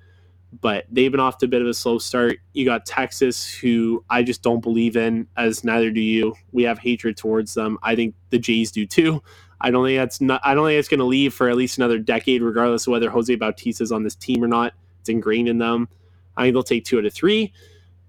but 0.61 0.87
they've 0.91 1.11
been 1.11 1.21
off 1.21 1.39
to 1.39 1.47
a 1.47 1.49
bit 1.49 1.63
of 1.63 1.69
a 1.69 1.75
slow 1.75 1.99
start. 1.99 2.39
You 2.53 2.65
got 2.65 2.87
Texas, 2.87 3.53
who 3.53 4.05
I 4.09 4.23
just 4.23 4.43
don't 4.43 4.61
believe 4.61 4.97
in, 4.97 5.27
as 5.37 5.65
neither 5.65 5.91
do 5.91 6.01
you. 6.01 6.35
We 6.53 6.63
have 6.65 6.79
hatred 6.79 7.17
towards 7.17 7.55
them. 7.55 7.79
I 7.83 7.95
think 7.95 8.15
the 8.31 8.39
Jays 8.39 8.71
do 8.71 8.87
too. 8.87 9.23
I 9.61 9.71
don't 9.71 9.85
think 9.87 9.99
that's 9.99 10.21
not. 10.21 10.41
I 10.45 10.55
don't 10.55 10.67
think 10.67 10.79
it's 10.79 10.89
going 10.89 11.01
to 11.01 11.05
leave 11.05 11.35
for 11.35 11.49
at 11.49 11.57
least 11.57 11.79
another 11.79 11.99
decade, 11.99 12.43
regardless 12.43 12.87
of 12.87 12.93
whether 12.93 13.11
Jose 13.11 13.35
Bautista 13.35 13.83
is 13.83 13.93
on 13.93 14.03
this 14.03 14.15
team 14.15 14.43
or 14.43 14.49
not. 14.49 14.75
It's 15.01 15.09
ingrained 15.09 15.49
in 15.49 15.59
them. 15.59 15.89
I 16.37 16.43
think 16.43 16.55
they'll 16.55 16.63
take 16.63 16.85
two 16.85 16.99
out 16.99 17.07
of 17.07 17.15
three, 17.15 17.53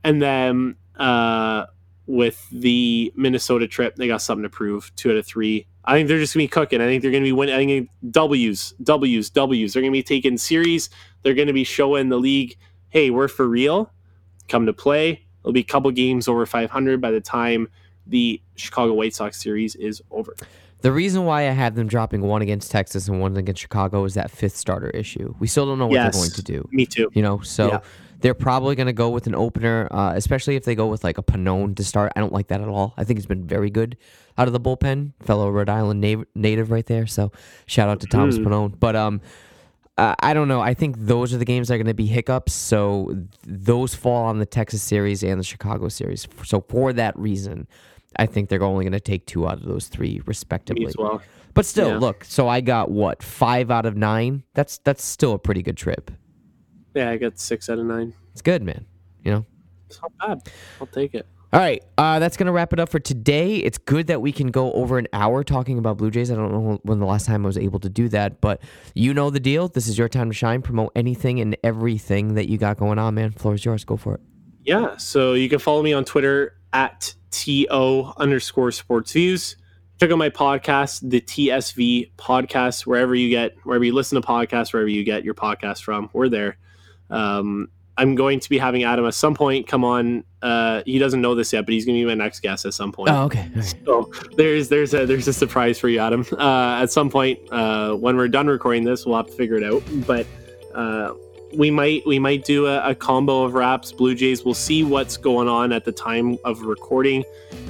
and 0.04 0.22
then 0.22 0.76
uh, 0.98 1.66
with 2.06 2.46
the 2.52 3.14
Minnesota 3.16 3.68
trip, 3.68 3.96
they 3.96 4.08
got 4.08 4.22
something 4.22 4.44
to 4.44 4.50
prove. 4.50 4.94
Two 4.96 5.12
out 5.12 5.18
of 5.18 5.26
three. 5.26 5.68
I 5.86 5.94
think 5.94 6.10
they're 6.10 6.20
just 6.20 6.34
going 6.34 6.46
to 6.46 6.50
be 6.50 6.54
cooking. 6.54 6.82
I 6.82 6.86
think 6.86 7.02
they're 7.02 7.12
going 7.12 7.24
to 7.24 7.28
be 7.28 7.32
winning. 7.34 7.56
I 7.56 7.66
think 7.66 7.90
W's, 8.12 8.74
W's, 8.84 9.30
W's. 9.30 9.74
They're 9.74 9.82
going 9.82 9.94
to 9.94 9.98
be 9.98 10.04
taking 10.04 10.38
series. 10.38 10.90
They're 11.24 11.34
going 11.34 11.48
to 11.48 11.54
be 11.54 11.64
showing 11.64 12.10
the 12.10 12.18
league, 12.18 12.58
hey, 12.90 13.10
we're 13.10 13.28
for 13.28 13.48
real. 13.48 13.92
Come 14.48 14.66
to 14.66 14.74
play. 14.74 15.26
It'll 15.42 15.54
be 15.54 15.62
a 15.62 15.64
couple 15.64 15.90
games 15.92 16.28
over 16.28 16.46
500 16.46 17.02
by 17.02 17.12
the 17.12 17.22
time 17.22 17.68
the 18.06 18.42
Chicago 18.56 18.94
White 18.94 19.14
Sox 19.14 19.42
series 19.42 19.76
is 19.76 20.02
over. 20.12 20.36
The 20.82 20.92
reason 20.92 21.26
why 21.26 21.48
I 21.48 21.52
have 21.52 21.76
them 21.76 21.88
dropping 21.88 22.22
one 22.22 22.42
against 22.42 22.72
Texas 22.72 23.08
and 23.08 23.20
one 23.20 23.36
against 23.36 23.62
Chicago 23.62 24.04
is 24.04 24.14
that 24.14 24.30
fifth 24.30 24.56
starter 24.56 24.90
issue. 24.92 25.34
We 25.40 25.48
still 25.48 25.66
don't 25.66 25.80
know 25.80 25.88
what 25.88 25.94
yes, 25.96 26.14
they're 26.14 26.22
going 26.22 26.32
to 26.32 26.44
do. 26.44 26.70
Me 26.72 26.86
too. 26.86 27.10
You 27.14 27.24
know, 27.24 27.40
so 27.42 27.68
yeah. 27.68 27.80
they're 28.20 28.36
probably 28.36 28.76
going 28.76 28.88
to 28.88 28.94
go 28.94 29.10
with 29.10 29.26
an 29.26 29.34
opener, 29.34 29.88
uh, 29.90 30.14
especially 30.16 30.56
if 30.56 30.66
they 30.66 30.76
go 30.76 30.88
with 30.88 31.04
like 31.04 31.18
a 31.18 31.24
Pannone 31.24 31.76
to 31.78 31.84
start. 31.84 32.14
I 32.16 32.20
don't 32.20 32.32
like 32.32 32.48
that 32.50 32.62
at 32.62 32.68
all. 32.68 32.94
I 32.96 33.04
think 33.04 33.18
he's 33.18 33.26
been 33.26 33.46
very 33.46 33.72
good 33.72 33.98
out 34.38 34.48
of 34.48 34.54
the 34.54 34.60
bullpen, 34.60 35.14
fellow 35.24 35.50
Rhode 35.50 35.70
Island 35.70 36.00
na- 36.00 36.24
native 36.36 36.70
right 36.70 36.86
there. 36.86 37.08
So 37.08 37.32
shout 37.66 37.90
out 37.90 38.00
to 38.02 38.08
Thomas 38.08 38.38
mm. 38.38 38.46
Pannone. 38.46 38.80
But 38.80 38.96
um, 38.96 39.20
uh, 39.98 40.16
I 40.20 40.34
don't 40.34 40.48
know. 40.48 40.62
I 40.62 40.74
think 40.74 40.96
those 41.00 41.34
are 41.34 41.38
the 41.38 41.46
games 41.46 41.68
that 41.68 41.76
are 41.76 41.78
going 41.78 41.88
to 41.88 41.94
be 41.94 42.06
hiccups. 42.06 42.54
So 42.54 43.08
th- 43.08 43.28
those 43.44 43.96
fall 43.96 44.26
on 44.26 44.40
the 44.40 44.46
Texas 44.46 44.84
series 44.84 45.24
and 45.24 45.40
the 45.40 45.44
Chicago 45.44 45.90
series. 45.90 46.28
So 46.44 46.62
for 46.70 46.94
that 46.94 47.18
reason, 47.18 47.68
I 48.16 48.26
think 48.28 48.50
they're 48.50 48.64
only 48.64 48.86
going 48.86 48.94
to 48.94 49.00
take 49.00 49.26
two 49.26 49.48
out 49.48 49.56
of 49.56 49.66
those 49.66 49.88
three, 49.88 50.22
respectively. 50.26 50.94
Well. 50.98 51.22
But 51.54 51.66
still, 51.66 51.90
yeah. 51.90 51.98
look. 51.98 52.24
So 52.24 52.48
I 52.48 52.62
got 52.62 52.92
what 52.92 53.24
five 53.24 53.72
out 53.72 53.88
of 53.88 53.98
nine. 53.98 54.44
That's 54.54 54.78
that's 54.80 55.04
still 55.04 55.34
a 55.34 55.40
pretty 55.40 55.64
good 55.64 55.78
trip. 55.78 56.12
Yeah, 56.94 57.10
I 57.10 57.18
got 57.18 57.40
six 57.40 57.70
out 57.70 57.80
of 57.80 57.86
nine. 57.86 58.14
It's 58.34 58.44
good, 58.44 58.62
man. 58.62 58.86
You 59.24 59.32
know, 59.32 59.46
it's 59.88 60.00
not 60.00 60.12
bad. 60.20 60.52
I'll 60.80 60.88
take 60.88 61.16
it. 61.16 61.26
All 61.54 61.62
right, 61.62 61.82
uh, 61.98 62.20
that's 62.20 62.36
going 62.36 62.48
to 62.48 62.52
wrap 62.52 62.74
it 62.74 62.80
up 62.80 62.90
for 62.90 63.00
today. 63.00 63.56
It's 63.56 63.78
good 63.78 64.08
that 64.08 64.22
we 64.22 64.34
can 64.34 64.48
go 64.48 64.74
over 64.74 64.98
an 64.98 65.08
hour 65.14 65.46
talking 65.46 65.78
about 65.78 65.98
Blue 65.98 66.12
Jays. 66.12 66.30
I 66.30 66.36
don't 66.36 66.52
know 66.52 66.80
when 66.84 67.00
the 67.00 67.06
last 67.06 67.26
time 67.26 67.46
I 67.46 67.48
was 67.48 67.58
able 67.58 67.80
to 67.80 67.90
do 67.90 68.10
that, 68.10 68.42
but 68.42 68.62
you 68.96 69.14
know 69.14 69.30
the 69.30 69.40
deal. 69.40 69.70
This 69.70 69.88
is 69.88 69.98
your 69.98 70.10
time 70.10 70.30
to 70.30 70.34
shine. 70.34 70.62
Promote 70.62 70.92
anything 70.94 71.40
and 71.40 71.56
everything 71.64 72.34
that 72.34 72.50
you 72.50 72.58
got 72.58 72.76
going 72.76 73.00
on, 73.00 73.16
man. 73.16 73.32
Floor 73.32 73.54
is 73.54 73.64
yours. 73.64 73.86
Go 73.86 73.96
for 73.96 74.16
it. 74.16 74.22
Yeah, 74.66 74.98
so 74.98 75.36
you 75.36 75.48
can 75.48 75.60
follow 75.60 75.82
me 75.82 75.94
on 75.94 76.04
Twitter 76.04 76.58
at 76.74 77.14
TO 77.32 78.12
underscore 78.18 78.74
sports 78.74 79.14
views. 79.14 79.56
Check 80.02 80.12
out 80.12 80.18
my 80.18 80.30
podcast, 80.30 81.10
the 81.10 81.22
TSV 81.22 82.12
podcast, 82.18 82.86
wherever 82.86 83.16
you 83.16 83.30
get, 83.30 83.56
wherever 83.64 83.86
you 83.86 83.94
listen 83.94 84.22
to 84.22 84.28
podcasts, 84.28 84.74
wherever 84.74 84.90
you 84.90 85.06
get 85.06 85.24
your 85.24 85.34
podcast 85.34 85.82
from. 85.82 86.10
We're 86.12 86.28
there. 86.28 86.58
Um, 87.10 87.70
I'm 87.98 88.16
going 88.16 88.42
to 88.42 88.50
be 88.50 88.58
having 88.58 88.84
Adam 88.84 89.06
at 89.06 89.14
some 89.14 89.34
point 89.34 89.66
come 89.66 89.86
on. 89.86 90.26
Uh, 90.42 90.84
he 90.86 91.00
doesn't 91.00 91.22
know 91.22 91.34
this 91.34 91.52
yet, 91.52 91.66
but 91.66 91.74
he's 91.74 91.86
going 91.86 91.98
to 91.98 92.02
be 92.02 92.08
my 92.08 92.14
next 92.14 92.42
guest 92.42 92.66
at 92.66 92.74
some 92.74 92.92
point. 92.92 93.10
Oh, 93.10 93.24
okay. 93.24 93.50
Right. 93.56 93.76
So 93.86 94.12
there's 94.36 94.70
there's 94.70 94.94
a 94.94 95.06
there's 95.06 95.28
a 95.28 95.34
surprise 95.34 95.80
for 95.80 95.90
you, 95.90 96.00
Adam. 96.00 96.26
Uh, 96.32 96.82
at 96.82 96.92
some 96.92 97.10
point, 97.10 97.40
uh, 97.52 97.94
when 97.96 98.18
we're 98.18 98.28
done 98.28 98.48
recording 98.48 98.84
this, 98.84 99.06
we'll 99.06 99.18
have 99.18 99.28
to 99.28 99.34
figure 99.34 99.56
it 99.56 99.64
out. 99.64 99.82
But 100.06 100.28
uh, 100.76 101.14
we 101.56 101.72
might 101.72 102.06
we 102.06 102.20
might 102.20 102.46
do 102.46 102.68
a, 102.68 102.90
a, 102.90 102.96
combo 102.96 103.44
of 103.44 103.54
raps, 103.54 103.92
Blue 103.92 104.14
Jays. 104.14 104.44
We'll 104.44 104.54
see 104.54 104.84
what's 104.84 105.18
going 105.18 105.48
on 105.48 105.72
at 105.72 105.86
the 105.86 105.92
time 105.92 106.38
of 106.44 106.62
recording, 106.62 107.24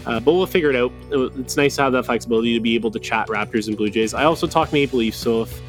uh, 0.05 0.19
but 0.19 0.33
we'll 0.33 0.45
figure 0.45 0.69
it 0.69 0.75
out. 0.75 0.91
It's 1.11 1.55
nice 1.55 1.75
to 1.77 1.83
have 1.83 1.93
that 1.93 2.05
flexibility 2.05 2.53
to 2.53 2.59
be 2.59 2.75
able 2.75 2.91
to 2.91 2.99
chat 2.99 3.27
Raptors 3.27 3.67
and 3.67 3.77
Blue 3.77 3.89
Jays. 3.89 4.13
I 4.13 4.25
also 4.25 4.47
talk 4.47 4.73
Maple 4.73 4.99
Leafs, 4.99 5.17
so 5.17 5.43
if 5.43 5.61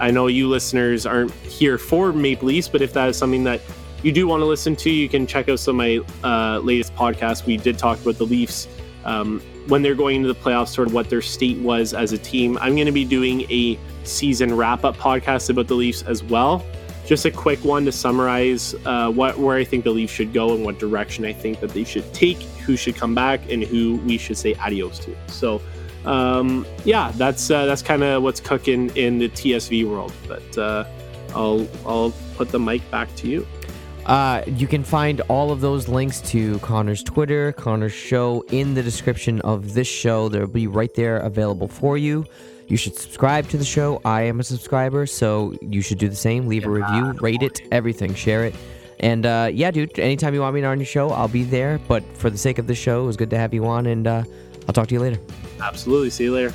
I 0.00 0.10
know 0.10 0.26
you 0.26 0.48
listeners 0.48 1.06
aren't 1.06 1.32
here 1.32 1.78
for 1.78 2.12
Maple 2.12 2.48
Leafs, 2.48 2.68
but 2.68 2.82
if 2.82 2.92
that 2.94 3.08
is 3.08 3.16
something 3.16 3.44
that 3.44 3.60
you 4.04 4.12
do 4.12 4.28
want 4.28 4.42
to 4.42 4.44
listen 4.44 4.76
to, 4.76 4.90
you 4.90 5.08
can 5.08 5.26
check 5.26 5.48
out 5.48 5.58
some 5.58 5.80
of 5.80 5.86
my 5.86 6.00
uh, 6.22 6.58
latest 6.58 6.94
podcasts. 6.94 7.46
We 7.46 7.56
did 7.56 7.78
talk 7.78 7.98
about 8.02 8.16
the 8.18 8.26
Leafs 8.26 8.68
um, 9.06 9.40
when 9.66 9.80
they're 9.80 9.94
going 9.94 10.16
into 10.16 10.28
the 10.28 10.38
playoffs, 10.38 10.68
sort 10.68 10.88
of 10.88 10.94
what 10.94 11.08
their 11.08 11.22
state 11.22 11.58
was 11.58 11.94
as 11.94 12.12
a 12.12 12.18
team. 12.18 12.58
I'm 12.60 12.74
going 12.74 12.86
to 12.86 12.92
be 12.92 13.06
doing 13.06 13.50
a 13.50 13.78
season 14.04 14.54
wrap 14.54 14.84
up 14.84 14.98
podcast 14.98 15.48
about 15.48 15.68
the 15.68 15.74
Leafs 15.74 16.02
as 16.02 16.22
well. 16.22 16.62
Just 17.06 17.24
a 17.24 17.30
quick 17.30 17.64
one 17.64 17.86
to 17.86 17.92
summarize 17.92 18.74
uh, 18.84 19.10
what 19.10 19.38
where 19.38 19.56
I 19.56 19.64
think 19.64 19.84
the 19.84 19.90
Leafs 19.90 20.12
should 20.12 20.34
go 20.34 20.54
and 20.54 20.64
what 20.64 20.78
direction 20.78 21.24
I 21.24 21.32
think 21.32 21.60
that 21.60 21.70
they 21.70 21.84
should 21.84 22.12
take, 22.12 22.42
who 22.66 22.76
should 22.76 22.96
come 22.96 23.14
back, 23.14 23.40
and 23.50 23.62
who 23.62 23.96
we 24.06 24.18
should 24.18 24.36
say 24.36 24.54
adios 24.54 24.98
to. 25.00 25.16
So, 25.28 25.62
um, 26.04 26.66
yeah, 26.84 27.10
that's 27.16 27.50
uh, 27.50 27.64
that's 27.64 27.82
kind 27.82 28.02
of 28.02 28.22
what's 28.22 28.40
cooking 28.40 28.94
in 28.96 29.18
the 29.18 29.30
TSV 29.30 29.88
world. 29.88 30.12
But 30.28 30.58
uh, 30.58 30.84
I'll 31.34 31.66
I'll 31.86 32.12
put 32.36 32.50
the 32.50 32.60
mic 32.60 32.90
back 32.90 33.14
to 33.16 33.28
you. 33.28 33.46
Uh, 34.06 34.42
you 34.46 34.66
can 34.66 34.84
find 34.84 35.20
all 35.22 35.50
of 35.50 35.60
those 35.60 35.88
links 35.88 36.20
to 36.20 36.58
Connor's 36.58 37.02
Twitter, 37.02 37.52
Connor's 37.52 37.92
show 37.92 38.44
in 38.50 38.74
the 38.74 38.82
description 38.82 39.40
of 39.40 39.72
this 39.72 39.88
show. 39.88 40.28
They'll 40.28 40.46
be 40.46 40.66
right 40.66 40.92
there 40.94 41.18
available 41.18 41.68
for 41.68 41.96
you. 41.96 42.26
You 42.66 42.76
should 42.76 42.96
subscribe 42.96 43.48
to 43.48 43.56
the 43.56 43.64
show. 43.64 44.00
I 44.04 44.22
am 44.22 44.40
a 44.40 44.44
subscriber, 44.44 45.06
so 45.06 45.56
you 45.60 45.80
should 45.80 45.98
do 45.98 46.08
the 46.08 46.16
same. 46.16 46.46
Leave 46.46 46.64
a 46.64 46.70
review, 46.70 47.12
rate 47.20 47.42
it, 47.42 47.62
everything, 47.72 48.14
share 48.14 48.44
it. 48.44 48.54
And 49.00 49.26
uh, 49.26 49.50
yeah, 49.52 49.70
dude, 49.70 49.98
anytime 49.98 50.34
you 50.34 50.40
want 50.40 50.54
me 50.54 50.62
on 50.64 50.78
your 50.78 50.86
show, 50.86 51.10
I'll 51.10 51.28
be 51.28 51.44
there. 51.44 51.78
But 51.88 52.02
for 52.16 52.30
the 52.30 52.38
sake 52.38 52.58
of 52.58 52.66
the 52.66 52.74
show, 52.74 53.04
it 53.04 53.06
was 53.06 53.16
good 53.16 53.30
to 53.30 53.38
have 53.38 53.52
you 53.52 53.66
on, 53.66 53.86
and 53.86 54.06
uh, 54.06 54.24
I'll 54.66 54.74
talk 54.74 54.88
to 54.88 54.94
you 54.94 55.00
later. 55.00 55.20
Absolutely. 55.60 56.10
See 56.10 56.24
you 56.24 56.34
later. 56.34 56.54